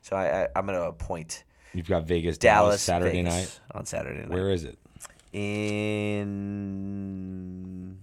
So 0.00 0.16
I, 0.16 0.44
I, 0.44 0.48
I'm 0.56 0.66
going 0.66 0.78
to 0.78 0.86
appoint 0.86 1.44
You've 1.74 1.88
got 1.88 2.04
Vegas, 2.04 2.38
Dallas, 2.38 2.66
Dallas 2.66 2.82
Saturday 2.82 3.22
Vegas 3.22 3.34
night. 3.34 3.60
on 3.76 3.86
Saturday 3.86 4.20
night. 4.20 4.28
Where 4.30 4.50
is 4.50 4.64
it? 4.64 4.78
in 6.32 7.96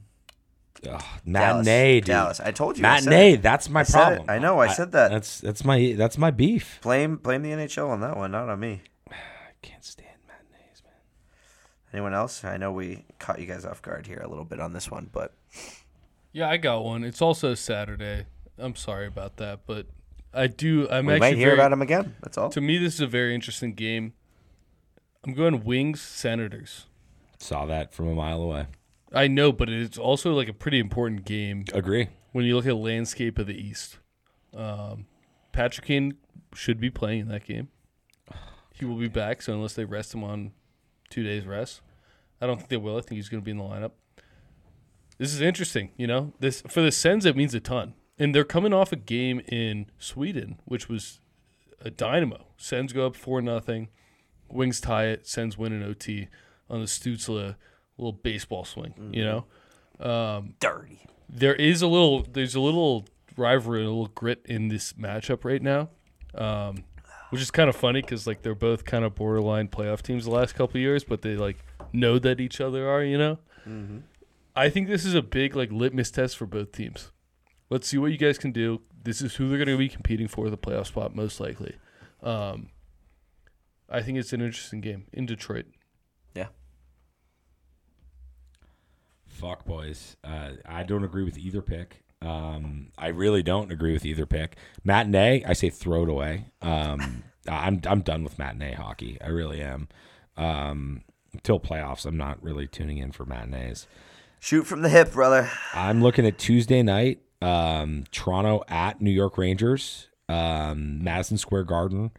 Ugh, 0.87 1.01
Dallas. 1.29 1.65
matinee, 1.65 1.99
dude. 1.99 2.05
Dallas. 2.07 2.39
I 2.39 2.51
told 2.51 2.77
you. 2.77 2.85
I 2.85 2.99
said 2.99 3.09
Matinee. 3.09 3.33
it. 3.33 3.41
That's 3.41 3.69
my 3.69 3.81
I 3.81 3.83
said 3.83 3.99
it. 3.99 4.15
problem. 4.15 4.29
I 4.29 4.39
know, 4.39 4.59
I 4.59 4.67
said 4.69 4.91
that. 4.93 5.11
That's 5.11 5.39
that's 5.39 5.63
my 5.65 5.93
that's 5.97 6.17
my 6.17 6.31
beef. 6.31 6.79
Blame 6.81 7.17
blame 7.17 7.41
the 7.43 7.51
NHL 7.51 7.89
on 7.89 7.99
that 8.01 8.15
one, 8.17 8.31
not 8.31 8.49
on 8.49 8.59
me. 8.59 8.81
I 9.11 9.15
can't 9.61 9.83
stand 9.85 10.07
matinees, 10.25 10.81
man. 10.83 10.93
Anyone 11.93 12.13
else? 12.13 12.43
I 12.43 12.57
know 12.57 12.71
we 12.71 13.05
caught 13.19 13.39
you 13.39 13.45
guys 13.45 13.65
off 13.65 13.81
guard 13.81 14.07
here 14.07 14.21
a 14.23 14.27
little 14.27 14.45
bit 14.45 14.59
on 14.59 14.73
this 14.73 14.89
one, 14.89 15.09
but 15.11 15.33
Yeah, 16.31 16.49
I 16.49 16.57
got 16.57 16.83
one. 16.85 17.03
It's 17.03 17.21
also 17.21 17.53
Saturday. 17.55 18.25
I'm 18.57 18.75
sorry 18.75 19.05
about 19.07 19.37
that, 19.37 19.59
but 19.67 19.85
I 20.33 20.47
do. 20.47 20.87
I'm 20.89 21.05
we 21.05 21.13
actually 21.13 21.31
might 21.31 21.37
hear 21.37 21.47
very, 21.47 21.59
about 21.59 21.73
him 21.73 21.81
again. 21.81 22.15
That's 22.21 22.37
all. 22.37 22.49
To 22.49 22.61
me, 22.61 22.77
this 22.77 22.95
is 22.95 23.01
a 23.01 23.07
very 23.07 23.33
interesting 23.33 23.73
game. 23.73 24.13
I'm 25.25 25.33
going 25.33 25.63
Wings 25.63 26.01
Senators. 26.01 26.85
Saw 27.39 27.65
that 27.65 27.93
from 27.93 28.07
a 28.07 28.13
mile 28.13 28.41
away. 28.41 28.67
I 29.13 29.27
know, 29.27 29.51
but 29.51 29.69
it's 29.69 29.97
also 29.97 30.33
like 30.33 30.47
a 30.47 30.53
pretty 30.53 30.79
important 30.79 31.25
game 31.25 31.65
Agree. 31.73 32.09
when 32.31 32.45
you 32.45 32.55
look 32.55 32.65
at 32.65 32.69
the 32.69 32.75
landscape 32.75 33.39
of 33.39 33.47
the 33.47 33.55
East. 33.55 33.97
Um, 34.55 35.07
Patrick 35.51 35.87
Kane 35.87 36.15
should 36.53 36.79
be 36.79 36.89
playing 36.89 37.21
in 37.21 37.27
that 37.29 37.45
game. 37.45 37.69
He 38.73 38.85
will 38.85 38.95
be 38.95 39.07
back, 39.07 39.41
so 39.41 39.53
unless 39.53 39.73
they 39.73 39.83
rest 39.83 40.13
him 40.13 40.23
on 40.23 40.51
two 41.09 41.23
days 41.23 41.45
rest, 41.45 41.81
I 42.39 42.47
don't 42.47 42.57
think 42.57 42.69
they 42.69 42.77
will. 42.77 42.97
I 42.97 43.01
think 43.01 43.17
he's 43.17 43.29
going 43.29 43.41
to 43.41 43.45
be 43.45 43.51
in 43.51 43.57
the 43.57 43.63
lineup. 43.63 43.91
This 45.17 45.33
is 45.33 45.41
interesting, 45.41 45.91
you 45.97 46.07
know. 46.07 46.33
This 46.39 46.61
for 46.61 46.81
the 46.81 46.91
Sens, 46.91 47.25
it 47.25 47.35
means 47.35 47.53
a 47.53 47.59
ton, 47.59 47.93
and 48.19 48.35
they're 48.35 48.43
coming 48.43 48.73
off 48.73 48.91
a 48.91 48.97
game 48.97 49.39
in 49.47 49.87
Sweden, 49.97 50.59
which 50.65 50.89
was 50.89 51.19
a 51.81 51.89
dynamo. 51.89 52.45
Sens 52.57 52.93
go 52.93 53.07
up 53.07 53.15
four 53.15 53.41
nothing, 53.41 53.87
Wings 54.49 54.81
tie 54.81 55.05
it, 55.05 55.25
Sens 55.27 55.57
win 55.57 55.73
an 55.73 55.83
OT 55.83 56.27
on 56.69 56.81
the 56.81 56.85
Stützle 56.85 57.55
little 57.97 58.11
baseball 58.11 58.65
swing, 58.65 58.93
you 59.11 59.23
mm-hmm. 59.23 59.31
know 59.31 59.45
um, 59.99 60.55
Dirty. 60.59 61.01
there 61.27 61.55
is 61.55 61.81
a 61.81 61.87
little 61.87 62.23
there's 62.23 62.55
a 62.55 62.59
little 62.59 63.05
rivalry, 63.37 63.83
a 63.83 63.85
little 63.85 64.07
grit 64.07 64.41
in 64.45 64.69
this 64.69 64.93
matchup 64.93 65.43
right 65.43 65.61
now, 65.61 65.89
um, 66.35 66.83
which 67.29 67.41
is 67.41 67.51
kind 67.51 67.69
of 67.69 67.75
funny 67.75 68.01
because 68.01 68.25
like 68.25 68.41
they're 68.41 68.55
both 68.55 68.85
kind 68.85 69.03
of 69.03 69.15
borderline 69.15 69.67
playoff 69.67 70.01
teams 70.01 70.25
the 70.25 70.31
last 70.31 70.55
couple 70.55 70.77
of 70.77 70.81
years, 70.81 71.03
but 71.03 71.21
they 71.21 71.35
like 71.35 71.57
know 71.93 72.19
that 72.19 72.39
each 72.39 72.61
other 72.61 72.89
are. 72.89 73.03
You 73.03 73.17
know, 73.17 73.39
mm-hmm. 73.67 73.99
I 74.55 74.69
think 74.69 74.87
this 74.87 75.05
is 75.05 75.15
a 75.15 75.21
big 75.21 75.55
like 75.55 75.71
litmus 75.71 76.11
test 76.11 76.37
for 76.37 76.45
both 76.45 76.71
teams. 76.71 77.11
Let's 77.69 77.87
see 77.87 77.97
what 77.97 78.11
you 78.11 78.17
guys 78.17 78.37
can 78.37 78.51
do. 78.51 78.81
This 79.03 79.21
is 79.21 79.35
who 79.35 79.47
they're 79.47 79.57
going 79.57 79.67
to 79.67 79.77
be 79.77 79.89
competing 79.89 80.27
for 80.27 80.49
the 80.49 80.57
playoff 80.57 80.87
spot 80.87 81.15
most 81.15 81.39
likely. 81.39 81.75
Um, 82.21 82.69
I 83.89 84.01
think 84.01 84.17
it's 84.17 84.33
an 84.33 84.41
interesting 84.41 84.81
game 84.81 85.05
in 85.13 85.25
Detroit. 85.25 85.65
Yeah. 86.35 86.47
Fuck 89.27 89.65
boys. 89.65 90.17
Uh, 90.23 90.51
I 90.65 90.83
don't 90.83 91.03
agree 91.03 91.23
with 91.23 91.37
either 91.37 91.61
pick. 91.61 92.03
Um, 92.21 92.89
I 92.97 93.07
really 93.07 93.43
don't 93.43 93.71
agree 93.71 93.93
with 93.93 94.05
either 94.05 94.25
pick. 94.25 94.57
Matinee, 94.83 95.43
I 95.47 95.53
say 95.53 95.69
throw 95.69 96.03
it 96.03 96.09
away. 96.09 96.45
Um, 96.61 97.23
I'm 97.47 97.81
I'm 97.85 98.01
done 98.01 98.23
with 98.23 98.37
matinee 98.37 98.73
hockey. 98.73 99.17
I 99.21 99.27
really 99.29 99.61
am. 99.61 99.87
Um, 100.35 101.03
until 101.33 101.59
playoffs, 101.59 102.05
I'm 102.05 102.17
not 102.17 102.41
really 102.43 102.67
tuning 102.67 102.97
in 102.97 103.11
for 103.11 103.25
matinees. 103.25 103.87
Shoot 104.39 104.65
from 104.65 104.81
the 104.81 104.89
hip, 104.89 105.13
brother. 105.13 105.49
I'm 105.73 106.01
looking 106.01 106.25
at 106.25 106.37
Tuesday 106.37 106.81
night. 106.81 107.21
Um, 107.41 108.03
Toronto 108.11 108.63
at 108.67 109.01
New 109.01 109.11
York 109.11 109.37
Rangers. 109.37 110.07
Um, 110.27 111.03
Madison 111.03 111.37
Square 111.37 111.63
Garden. 111.65 112.11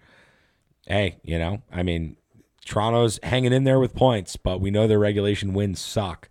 Hey, 0.87 1.19
you 1.23 1.39
know, 1.39 1.63
I 1.71 1.83
mean, 1.83 2.17
Toronto's 2.65 3.21
hanging 3.23 3.53
in 3.53 3.65
there 3.65 3.79
with 3.79 3.95
points, 3.95 4.37
but 4.37 4.61
we 4.61 4.71
know 4.71 4.87
their 4.89 4.99
regulation 4.99 5.53
wins 5.53 5.79
suck. 5.81 6.29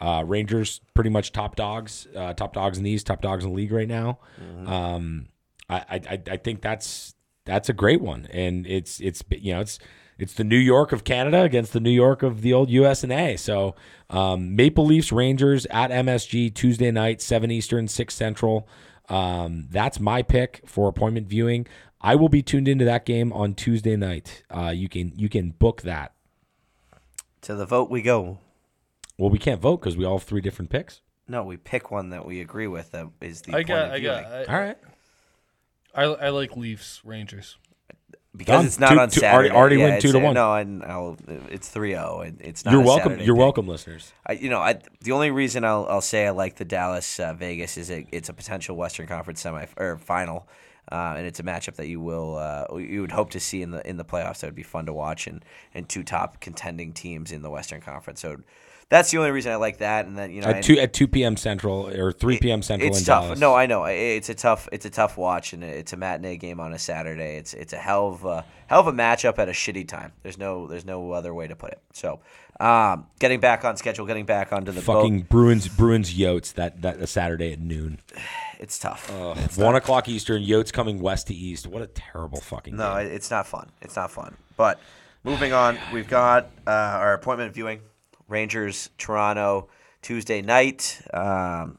Uh, 0.00 0.24
Rangers 0.26 0.80
pretty 0.94 1.10
much 1.10 1.32
top 1.32 1.54
dogs, 1.56 2.08
uh, 2.16 2.34
top 2.34 2.52
dogs 2.52 2.76
in 2.76 2.84
these, 2.84 3.04
top 3.04 3.22
dogs 3.22 3.44
in 3.44 3.50
the 3.50 3.56
league 3.56 3.72
right 3.72 3.88
now. 3.88 4.18
Um, 4.66 5.28
I, 5.70 5.76
I 5.76 6.00
I- 6.10 6.22
I 6.32 6.36
think 6.36 6.60
that's 6.60 7.14
that's 7.44 7.68
a 7.68 7.72
great 7.72 8.00
one, 8.02 8.26
and 8.32 8.66
it's 8.66 9.00
it's 9.00 9.22
you 9.30 9.54
know 9.54 9.60
it's 9.60 9.78
it's 10.18 10.34
the 10.34 10.44
New 10.44 10.58
York 10.58 10.92
of 10.92 11.04
Canada 11.04 11.42
against 11.42 11.72
the 11.72 11.80
New 11.80 11.90
York 11.90 12.22
of 12.22 12.42
the 12.42 12.52
old 12.52 12.70
US 12.70 13.02
and 13.02 13.12
A. 13.12 13.36
So 13.36 13.74
um, 14.10 14.54
Maple 14.54 14.84
Leafs 14.84 15.12
Rangers 15.12 15.66
at 15.66 15.90
MSG 15.90 16.54
Tuesday 16.54 16.90
night, 16.90 17.20
seven 17.20 17.50
Eastern, 17.50 17.88
six 17.88 18.14
Central. 18.14 18.68
Um, 19.08 19.66
that's 19.70 19.98
my 20.00 20.22
pick 20.22 20.62
for 20.66 20.88
appointment 20.88 21.26
viewing. 21.26 21.66
I 22.00 22.16
will 22.16 22.28
be 22.28 22.42
tuned 22.42 22.68
into 22.68 22.84
that 22.84 23.04
game 23.04 23.32
on 23.32 23.54
Tuesday 23.54 23.96
night. 23.96 24.42
Uh, 24.50 24.72
you 24.74 24.88
can 24.88 25.12
you 25.16 25.28
can 25.28 25.50
book 25.50 25.82
that. 25.82 26.12
To 27.42 27.54
the 27.54 27.66
vote 27.66 27.90
we 27.90 28.02
go. 28.02 28.38
Well, 29.18 29.30
we 29.30 29.38
can't 29.38 29.60
vote 29.60 29.80
because 29.80 29.96
we 29.96 30.04
all 30.04 30.18
have 30.18 30.26
three 30.26 30.40
different 30.40 30.70
picks. 30.70 31.00
No, 31.28 31.44
we 31.44 31.56
pick 31.56 31.90
one 31.90 32.10
that 32.10 32.26
we 32.26 32.40
agree 32.40 32.66
with 32.66 32.90
that 32.92 33.06
is 33.20 33.42
the 33.42 33.54
I 33.54 33.62
got, 33.62 33.86
appointed 33.86 33.94
I 33.94 34.00
got. 34.00 34.24
I, 34.24 34.44
All 34.44 34.60
right. 34.60 34.78
I, 35.94 36.02
I 36.02 36.28
like 36.30 36.56
Leafs 36.56 37.00
Rangers. 37.04 37.56
Because 38.36 38.56
Done. 38.58 38.66
it's 38.66 38.78
not 38.78 38.90
Two- 38.92 38.98
on 39.00 39.10
two- 39.10 39.20
Saturday. 39.20 39.50
already- 39.50 39.54
already 39.54 39.76
yeah, 39.76 39.84
win 39.92 40.00
two 40.00 40.12
to 40.12 40.18
one. 40.18 40.34
No, 40.34 40.54
and 40.54 40.82
I'll, 40.84 41.16
it's 41.50 41.68
3-0 41.68 42.26
and 42.26 42.40
it's 42.40 42.64
not 42.64 42.72
You're 42.72 42.80
welcome. 42.82 43.04
Saturday 43.12 43.24
You're 43.26 43.34
pick. 43.36 43.40
welcome, 43.40 43.68
listeners. 43.68 44.12
I, 44.26 44.32
you 44.32 44.48
know, 44.48 44.60
I, 44.60 44.78
the 45.02 45.12
only 45.12 45.30
reason 45.30 45.64
I'll, 45.64 45.86
I'll 45.88 46.00
say 46.00 46.26
I 46.26 46.30
like 46.30 46.56
the 46.56 46.64
Dallas 46.64 47.20
uh, 47.20 47.34
Vegas 47.34 47.76
is 47.76 47.90
it, 47.90 48.06
it's 48.10 48.28
a 48.28 48.32
potential 48.32 48.76
Western 48.76 49.06
Conference 49.06 49.40
semi 49.40 49.66
or 49.76 49.98
final, 49.98 50.48
uh, 50.90 51.14
and 51.16 51.26
it's 51.26 51.40
a 51.40 51.42
matchup 51.42 51.74
that 51.76 51.88
you 51.88 52.00
will 52.00 52.36
uh, 52.36 52.64
you 52.78 53.02
would 53.02 53.12
hope 53.12 53.30
to 53.30 53.40
see 53.40 53.60
in 53.62 53.70
the 53.70 53.86
in 53.88 53.96
the 53.98 54.04
playoffs. 54.04 54.40
That 54.40 54.46
would 54.48 54.54
be 54.54 54.62
fun 54.62 54.86
to 54.86 54.92
watch, 54.92 55.26
and 55.26 55.44
and 55.74 55.88
two 55.88 56.02
top 56.02 56.40
contending 56.40 56.92
teams 56.92 57.32
in 57.32 57.42
the 57.42 57.50
Western 57.50 57.80
Conference. 57.80 58.20
So 58.20 58.38
that's 58.92 59.10
the 59.10 59.16
only 59.16 59.30
reason 59.30 59.50
I 59.50 59.56
like 59.56 59.78
that. 59.78 60.04
And 60.04 60.18
then 60.18 60.30
you 60.30 60.42
know, 60.42 60.48
At 60.48 60.64
two 60.64 60.78
at 60.78 60.92
two 60.92 61.08
p.m. 61.08 61.38
Central 61.38 61.88
or 61.88 62.12
three 62.12 62.38
p.m. 62.38 62.60
Central 62.60 62.90
it's 62.90 62.98
in 62.98 63.04
tough. 63.06 63.24
Dallas. 63.24 63.40
No, 63.40 63.54
I 63.54 63.64
know 63.64 63.84
it's 63.84 64.28
a 64.28 64.34
tough 64.34 64.68
it's 64.70 64.84
a 64.84 64.90
tough 64.90 65.16
watch, 65.16 65.54
and 65.54 65.64
it's 65.64 65.94
a 65.94 65.96
matinee 65.96 66.36
game 66.36 66.60
on 66.60 66.74
a 66.74 66.78
Saturday. 66.78 67.38
It's 67.38 67.54
it's 67.54 67.72
a 67.72 67.78
hell 67.78 68.08
of 68.08 68.24
a 68.26 68.44
hell 68.66 68.80
of 68.80 68.88
a 68.88 68.92
matchup 68.92 69.38
at 69.38 69.48
a 69.48 69.52
shitty 69.52 69.88
time. 69.88 70.12
There's 70.22 70.36
no 70.36 70.66
there's 70.66 70.84
no 70.84 71.12
other 71.12 71.32
way 71.32 71.48
to 71.48 71.56
put 71.56 71.70
it. 71.70 71.80
So, 71.94 72.20
um, 72.60 73.06
getting 73.18 73.40
back 73.40 73.64
on 73.64 73.78
schedule, 73.78 74.04
getting 74.04 74.26
back 74.26 74.52
onto 74.52 74.72
the 74.72 74.82
fucking 74.82 75.20
boat, 75.20 75.28
Bruins 75.30 75.68
Bruins 75.68 76.12
Yotes 76.12 76.52
that 76.54 76.82
that 76.82 76.98
a 76.98 77.06
Saturday 77.06 77.50
at 77.54 77.60
noon. 77.60 77.98
it's 78.60 78.78
tough. 78.78 79.10
One 79.56 79.74
o'clock 79.74 80.06
Eastern. 80.06 80.42
Yotes 80.42 80.70
coming 80.70 81.00
west 81.00 81.28
to 81.28 81.34
east. 81.34 81.66
What 81.66 81.80
a 81.80 81.86
terrible 81.86 82.42
fucking 82.42 82.76
No, 82.76 82.96
game. 82.98 83.06
it's 83.10 83.30
not 83.30 83.46
fun. 83.46 83.70
It's 83.80 83.96
not 83.96 84.10
fun. 84.10 84.36
But 84.58 84.78
moving 85.24 85.54
on, 85.54 85.78
we've 85.94 86.08
got 86.08 86.50
uh, 86.66 86.70
our 86.70 87.14
appointment 87.14 87.54
viewing 87.54 87.80
Rangers 88.32 88.90
Toronto 88.96 89.68
Tuesday 90.00 90.42
night. 90.42 91.00
Um, 91.12 91.78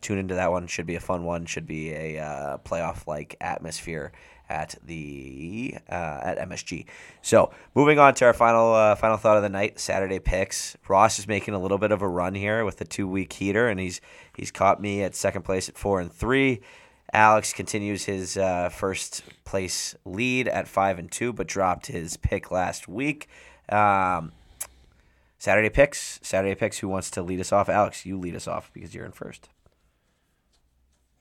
tune 0.00 0.18
into 0.18 0.34
that 0.34 0.50
one. 0.50 0.68
Should 0.68 0.86
be 0.86 0.94
a 0.94 1.00
fun 1.00 1.24
one. 1.24 1.44
Should 1.44 1.66
be 1.66 1.92
a 1.92 2.18
uh, 2.18 2.58
playoff 2.58 3.06
like 3.06 3.36
atmosphere 3.40 4.12
at 4.48 4.76
the 4.86 5.74
uh, 5.90 6.20
at 6.22 6.38
MSG. 6.48 6.86
So 7.20 7.50
moving 7.74 7.98
on 7.98 8.14
to 8.14 8.26
our 8.26 8.32
final 8.32 8.72
uh, 8.72 8.94
final 8.94 9.16
thought 9.16 9.36
of 9.36 9.42
the 9.42 9.48
night. 9.48 9.78
Saturday 9.80 10.20
picks. 10.20 10.76
Ross 10.88 11.18
is 11.18 11.26
making 11.26 11.54
a 11.54 11.58
little 11.58 11.78
bit 11.78 11.92
of 11.92 12.00
a 12.00 12.08
run 12.08 12.34
here 12.34 12.64
with 12.64 12.78
the 12.78 12.84
two 12.84 13.08
week 13.08 13.32
heater, 13.32 13.68
and 13.68 13.80
he's 13.80 14.00
he's 14.36 14.50
caught 14.50 14.80
me 14.80 15.02
at 15.02 15.14
second 15.14 15.42
place 15.42 15.68
at 15.68 15.76
four 15.76 16.00
and 16.00 16.12
three. 16.12 16.60
Alex 17.12 17.52
continues 17.52 18.04
his 18.04 18.36
uh, 18.36 18.68
first 18.68 19.22
place 19.44 19.94
lead 20.04 20.46
at 20.46 20.68
five 20.68 20.98
and 20.98 21.10
two, 21.10 21.32
but 21.32 21.46
dropped 21.46 21.86
his 21.86 22.16
pick 22.18 22.50
last 22.50 22.86
week. 22.86 23.28
Um, 23.70 24.32
Saturday 25.38 25.70
picks. 25.70 26.18
Saturday 26.22 26.54
picks. 26.54 26.78
Who 26.78 26.88
wants 26.88 27.10
to 27.12 27.22
lead 27.22 27.40
us 27.40 27.52
off? 27.52 27.68
Alex, 27.68 28.04
you 28.04 28.18
lead 28.18 28.34
us 28.34 28.48
off 28.48 28.70
because 28.72 28.94
you're 28.94 29.04
in 29.06 29.12
first. 29.12 29.48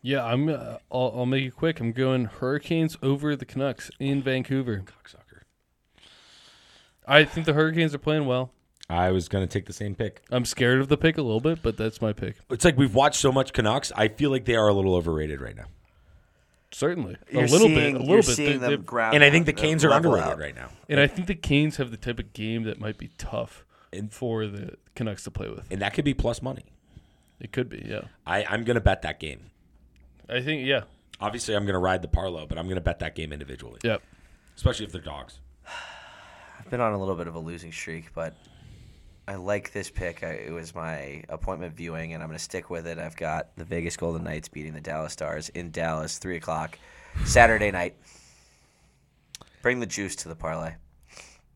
Yeah, 0.02 0.24
I'm. 0.24 0.48
Uh, 0.50 0.78
I'll, 0.92 1.14
I'll 1.16 1.26
make 1.26 1.44
it 1.46 1.56
quick. 1.56 1.80
I'm 1.80 1.92
going 1.92 2.26
Hurricanes 2.26 2.98
over 3.04 3.36
the 3.36 3.46
Canucks 3.46 3.90
in 4.00 4.22
Vancouver. 4.22 4.84
Cocksucker. 4.86 5.42
I 7.08 7.24
think 7.26 7.46
the 7.46 7.54
Hurricanes 7.54 7.94
are 7.96 8.00
playing 8.00 8.26
well. 8.26 8.52
I 8.90 9.12
was 9.12 9.28
going 9.28 9.46
to 9.46 9.52
take 9.52 9.66
the 9.66 9.74
same 9.74 9.96
pick. 9.96 10.22
I'm 10.32 10.46
scared 10.46 10.80
of 10.80 10.88
the 10.88 10.98
pick 10.98 11.18
a 11.18 11.22
little 11.22 11.42
bit, 11.42 11.62
but 11.62 11.76
that's 11.76 12.02
my 12.02 12.14
pick. 12.14 12.38
It's 12.50 12.64
like 12.64 12.78
we've 12.78 12.96
watched 12.96 13.20
so 13.20 13.32
much 13.34 13.52
Canucks. 13.52 13.92
I 13.96 14.08
feel 14.08 14.30
like 14.30 14.46
they 14.46 14.56
are 14.56 14.68
a 14.70 14.74
little 14.74 14.96
overrated 14.96 15.42
right 15.42 15.56
now. 15.56 15.66
Certainly, 16.72 17.18
You're 17.32 17.44
a 17.44 17.48
little 17.48 17.68
seeing, 17.68 17.76
bit, 17.76 17.88
a 17.88 17.90
you're 17.92 18.00
little 18.00 18.16
bit. 18.18 18.24
seeing 18.24 18.60
They- 18.60 18.76
them 18.76 18.86
they- 18.90 19.16
And 19.16 19.24
I 19.24 19.30
think 19.30 19.46
the 19.46 19.54
Canes 19.54 19.84
are 19.86 19.92
underrated 19.92 20.28
out. 20.30 20.40
right 20.40 20.56
now. 20.56 20.70
and 20.90 21.00
I 21.00 21.08
think 21.08 21.28
the 21.28 21.36
Canes 21.36 21.78
have 21.78 21.92
the 21.92 21.98
type 21.98 22.20
of 22.20 22.34
game 22.34 22.64
that 22.64 22.80
might 22.80 22.98
be 22.98 23.10
tough 23.18 23.66
And- 23.98 24.12
for 24.14 24.48
the 24.48 24.76
Canucks 24.96 25.24
to 25.26 25.32
play 25.32 25.50
with. 25.50 25.66
And 25.72 25.82
that 25.82 25.94
could 25.94 26.06
be 26.06 26.14
plus 26.14 26.42
money. 26.42 26.66
It 27.40 27.52
could 27.52 27.70
be, 27.70 27.86
yeah. 27.88 28.02
I, 28.26 28.44
I'm 28.46 28.64
going 28.64 28.76
to 28.76 28.82
bet 28.82 29.04
that 29.04 29.20
game. 29.20 29.52
I 30.30 30.42
think, 30.42 30.66
yeah, 30.66 30.82
Obviously, 31.20 31.56
I'm 31.56 31.64
going 31.64 31.74
to 31.74 31.80
ride 31.80 32.04
the 32.04 32.08
parlay, 32.08 32.46
but 32.46 32.58
I'm 32.60 32.66
going 32.66 32.76
to 32.76 32.82
bet 32.82 33.00
that 33.00 33.16
game 33.16 33.34
individually, 33.34 33.80
Yep. 33.84 34.04
especially 34.56 34.86
if 34.86 34.92
they're 34.92 35.02
dogs. 35.02 35.40
I've 36.60 36.70
been 36.70 36.80
on 36.82 36.94
a 36.94 36.98
little 37.00 37.16
bit 37.16 37.26
of 37.28 37.34
a 37.34 37.40
losing 37.40 37.72
streak, 37.72 38.14
but 38.14 38.36
I 39.28 39.34
like 39.36 39.72
this 39.72 39.90
pick. 39.90 40.24
I, 40.24 40.28
it 40.34 40.52
was 40.52 40.76
my 40.76 41.24
appointment 41.30 41.76
viewing, 41.76 42.14
and 42.14 42.22
I'm 42.22 42.30
going 42.30 42.38
to 42.38 42.44
stick 42.44 42.70
with 42.70 42.86
it. 42.86 43.00
I've 43.00 43.16
got 43.16 43.48
the 43.56 43.66
Vegas 43.66 43.98
Golden 43.98 44.24
Knights 44.26 44.48
beating 44.48 44.74
the 44.74 44.82
Dallas 44.82 45.12
Stars 45.14 45.50
in 45.50 45.72
Dallas, 45.72 46.20
three 46.20 46.38
o'clock, 46.38 46.78
Saturday 47.26 47.72
night. 47.72 47.96
Bring 49.64 49.80
the 49.80 49.86
juice 49.88 50.16
to 50.18 50.30
the 50.30 50.36
parlay. 50.36 50.74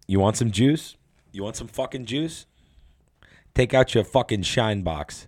You 0.07 0.19
want 0.19 0.37
some 0.37 0.49
juice? 0.51 0.95
You 1.31 1.43
want 1.43 1.55
some 1.55 1.67
fucking 1.67 2.05
juice? 2.05 2.45
Take 3.53 3.73
out 3.73 3.93
your 3.93 4.03
fucking 4.03 4.43
shine 4.43 4.81
box. 4.81 5.27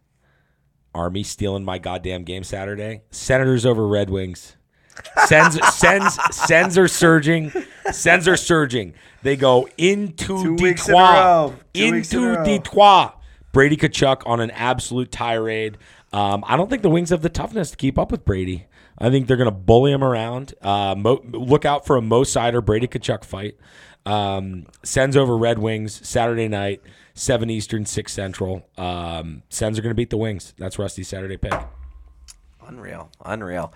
Army 0.96 1.24
stealing 1.24 1.66
my 1.66 1.80
goddamn 1.80 2.24
game 2.24 2.44
Saturday. 2.44 3.02
Senators 3.12 3.66
over 3.66 3.88
Red 3.88 4.10
Wings. 4.10 4.56
Sens 5.26 5.58
Sens 5.76 6.20
Sens 6.36 6.78
are 6.78 6.88
surging. 6.88 7.52
Sens 7.92 8.28
are 8.28 8.38
surging. 8.38 8.94
They 9.24 9.36
go 9.36 9.68
into 9.78 10.44
Two 10.44 10.54
weeks 10.56 10.88
in 10.88 10.94
a 10.96 10.98
Detroit. 10.98 11.14
row. 11.16 11.56
Two 11.74 11.92
weeks 11.92 12.14
in 12.14 12.24
Into. 12.24 12.44
Detroit. 12.44 13.12
Brady 13.52 13.78
Tkachuk 13.78 14.24
on 14.26 14.40
an 14.40 14.52
absolute 14.52 15.12
tirade. 15.12 15.78
Um, 16.12 16.44
I 16.48 16.58
don't 16.58 16.70
think 16.70 16.82
the 16.84 16.90
Wings 16.90 17.10
have 17.10 17.22
the 17.22 17.30
toughness 17.30 17.72
to 17.72 17.78
keep 17.78 17.98
up 17.98 18.12
with 18.12 18.24
Brady. 18.26 18.66
I 19.00 19.10
think 19.10 19.28
they're 19.28 19.38
going 19.38 19.46
to 19.50 19.52
bully 19.52 19.92
him 19.92 20.04
around. 20.04 20.54
Uh, 20.62 20.94
Mo, 20.98 21.22
look 21.32 21.66
out 21.66 21.86
for 21.86 21.96
a 21.98 22.02
Mo 22.02 22.22
Seider 22.24 22.64
Brady 22.64 22.88
Tkachuk 22.88 23.24
fight. 23.24 23.58
Um, 24.06 24.66
over 25.16 25.38
Red 25.38 25.60
Wings 25.60 26.06
Saturday 26.08 26.48
night, 26.48 26.82
seven 27.14 27.50
Eastern, 27.50 27.86
six 27.86 28.14
Central. 28.14 28.68
Um, 28.78 29.44
are 29.62 29.70
going 29.70 29.84
to 29.84 29.94
beat 29.94 30.10
the 30.10 30.18
Wings. 30.18 30.54
That's 30.58 30.78
Rusty's 30.78 31.08
Saturday 31.08 31.38
pick. 31.38 31.54
Unreal, 32.68 33.10
unreal. 33.24 33.74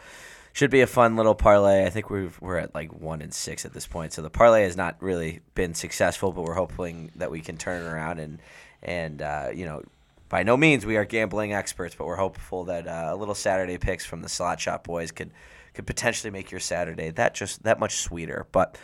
Should 0.54 0.72
be 0.72 0.82
a 0.82 0.88
fun 0.88 1.16
little 1.16 1.36
parlay. 1.36 1.86
I 1.86 1.90
think 1.90 2.10
we've, 2.10 2.40
we're 2.41 2.58
at 2.58 2.74
like 2.74 2.91
one 2.91 3.22
and 3.22 3.34
six 3.34 3.64
at 3.64 3.74
this 3.74 3.86
point, 3.86 4.12
so 4.12 4.22
the 4.22 4.30
parlay 4.30 4.64
has 4.64 4.76
not 4.76 4.98
really 5.02 5.41
been 5.54 5.76
successful. 5.76 6.32
But 6.32 6.44
we're 6.44 6.56
hoping 6.56 7.12
that 7.16 7.30
we 7.30 7.41
can 7.41 7.58
turn 7.58 7.86
around 7.86 8.20
and 8.20 8.40
and 8.82 9.22
uh, 9.22 9.49
you 9.54 9.66
know, 9.66 9.84
by 10.30 10.44
no 10.44 10.58
means 10.58 10.86
we 10.86 10.98
are 10.98 11.06
gambling 11.06 11.54
experts, 11.54 11.95
but 11.95 12.08
we're 12.08 12.16
hopeful 12.16 12.66
that 12.66 12.88
uh, 12.88 13.10
a 13.12 13.16
little 13.16 13.36
Saturday 13.36 13.78
picks 13.78 14.04
from 14.04 14.22
the 14.22 14.30
Slot 14.30 14.60
Shot 14.60 14.84
boys 14.84 15.12
could 15.12 15.32
could 15.74 15.86
potentially 15.86 16.32
make 16.32 16.49
your 16.49 16.60
Saturday 16.60 17.12
that 17.12 17.36
just 17.36 17.62
that 17.64 17.80
much 17.80 17.98
sweeter. 17.98 18.48
But 18.52 18.78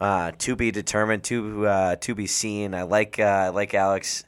uh, 0.00 0.32
to 0.38 0.56
be 0.56 0.70
determined, 0.70 1.24
to 1.24 1.66
uh, 1.66 1.96
to 1.96 2.14
be 2.14 2.26
seen. 2.26 2.74
I 2.74 2.82
like 2.82 3.18
uh, 3.18 3.22
I 3.22 3.48
like 3.50 3.74
Alex. 3.74 4.24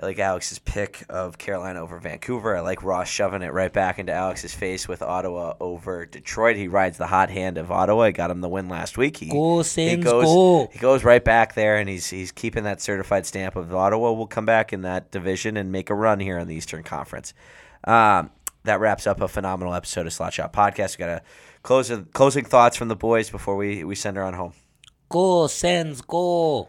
I 0.00 0.06
like 0.06 0.20
Alex's 0.20 0.60
pick 0.60 1.04
of 1.08 1.38
Carolina 1.38 1.82
over 1.82 1.98
Vancouver. 1.98 2.56
I 2.56 2.60
like 2.60 2.84
Ross 2.84 3.08
shoving 3.08 3.42
it 3.42 3.52
right 3.52 3.72
back 3.72 3.98
into 3.98 4.12
Alex's 4.12 4.54
face 4.54 4.86
with 4.86 5.02
Ottawa 5.02 5.54
over 5.58 6.06
Detroit. 6.06 6.54
He 6.54 6.68
rides 6.68 6.98
the 6.98 7.08
hot 7.08 7.30
hand 7.30 7.58
of 7.58 7.72
Ottawa. 7.72 8.06
He 8.06 8.12
got 8.12 8.30
him 8.30 8.40
the 8.40 8.48
win 8.48 8.68
last 8.68 8.96
week. 8.96 9.16
He, 9.16 9.28
Go, 9.28 9.64
he 9.64 9.96
goes, 9.96 10.24
go. 10.24 10.68
He 10.72 10.78
goes 10.78 11.02
right 11.02 11.24
back 11.24 11.54
there, 11.54 11.78
and 11.78 11.88
he's 11.88 12.08
he's 12.08 12.30
keeping 12.30 12.62
that 12.62 12.80
certified 12.80 13.26
stamp 13.26 13.56
of 13.56 13.74
Ottawa. 13.74 14.12
will 14.12 14.28
come 14.28 14.46
back 14.46 14.72
in 14.72 14.82
that 14.82 15.10
division 15.10 15.56
and 15.56 15.72
make 15.72 15.90
a 15.90 15.94
run 15.94 16.20
here 16.20 16.38
in 16.38 16.46
the 16.46 16.54
Eastern 16.54 16.84
Conference. 16.84 17.34
Um, 17.82 18.30
that 18.64 18.78
wraps 18.78 19.06
up 19.06 19.20
a 19.20 19.26
phenomenal 19.26 19.74
episode 19.74 20.06
of 20.06 20.12
Slot 20.12 20.32
Shot 20.32 20.52
Podcast. 20.52 20.96
We 20.96 21.04
got 21.06 21.10
a 21.10 21.22
closing 21.64 22.04
closing 22.12 22.44
thoughts 22.44 22.76
from 22.76 22.86
the 22.86 22.96
boys 22.96 23.30
before 23.30 23.56
we 23.56 23.82
we 23.82 23.96
send 23.96 24.16
her 24.16 24.22
on 24.22 24.34
home. 24.34 24.52
Go, 25.08 25.46
Sens, 25.46 26.00
go. 26.02 26.68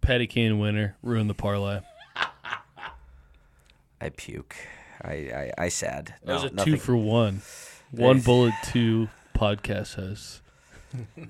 Patty 0.00 0.26
Kane 0.26 0.58
winner, 0.58 0.96
ruin 1.02 1.26
the 1.28 1.34
parlay. 1.34 1.80
I 4.00 4.10
puke. 4.10 4.56
I 5.02 5.12
I, 5.58 5.64
I 5.64 5.68
sad. 5.68 6.14
That 6.24 6.34
was 6.34 6.42
No, 6.44 6.48
a 6.48 6.52
nothing- 6.52 6.72
two 6.74 6.78
for 6.78 6.96
one. 6.96 7.42
One 7.90 8.20
bullet, 8.20 8.54
two 8.64 9.08
podcast 9.34 9.94
has. 9.96 10.40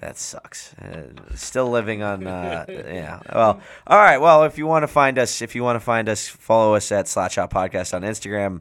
That 0.01 0.17
sucks. 0.17 0.73
Uh, 0.75 1.09
still 1.35 1.69
living 1.69 2.01
on, 2.01 2.25
uh, 2.25 2.65
yeah. 2.69 3.19
Well, 3.35 3.61
all 3.89 3.99
right. 3.99 4.19
Well, 4.19 4.45
if 4.45 4.57
you 4.57 4.69
want 4.69 4.85
to 4.85 4.87
find 4.87 5.19
us, 5.19 5.43
if 5.43 5.57
you 5.57 5.65
want 5.65 5.75
to 5.75 5.81
find 5.81 6.09
us, 6.09 6.29
follow 6.29 6.77
us 6.77 6.93
at 6.93 7.07
Slotshot 7.07 7.51
Podcast 7.51 7.93
on 7.93 8.03
Instagram. 8.03 8.61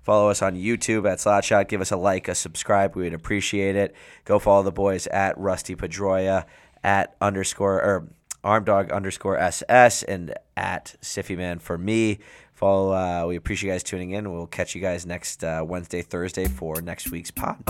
Follow 0.00 0.30
us 0.30 0.40
on 0.40 0.54
YouTube 0.56 1.06
at 1.10 1.18
Slotshot. 1.18 1.68
Give 1.68 1.82
us 1.82 1.90
a 1.90 1.98
like, 1.98 2.28
a 2.28 2.34
subscribe. 2.34 2.96
We 2.96 3.02
would 3.02 3.12
appreciate 3.12 3.76
it. 3.76 3.94
Go 4.24 4.38
follow 4.38 4.62
the 4.62 4.72
boys 4.72 5.06
at 5.08 5.36
Rusty 5.36 5.76
Pedroia, 5.76 6.46
at 6.82 7.16
underscore 7.20 7.82
or 7.82 8.08
armdog 8.44 8.92
underscore 8.92 9.38
ss, 9.38 10.02
and 10.02 10.34
at 10.56 10.96
Siffy 11.02 11.36
Man 11.36 11.58
for 11.58 11.78
me. 11.78 12.18
Follow. 12.54 12.92
Uh, 12.92 13.26
we 13.26 13.36
appreciate 13.36 13.68
you 13.68 13.74
guys 13.74 13.82
tuning 13.82 14.10
in. 14.10 14.32
We'll 14.32 14.46
catch 14.46 14.74
you 14.74 14.80
guys 14.80 15.06
next 15.06 15.44
uh, 15.44 15.64
Wednesday, 15.66 16.02
Thursday 16.02 16.46
for 16.46 16.80
next 16.80 17.10
week's 17.10 17.30
pod. 17.30 17.62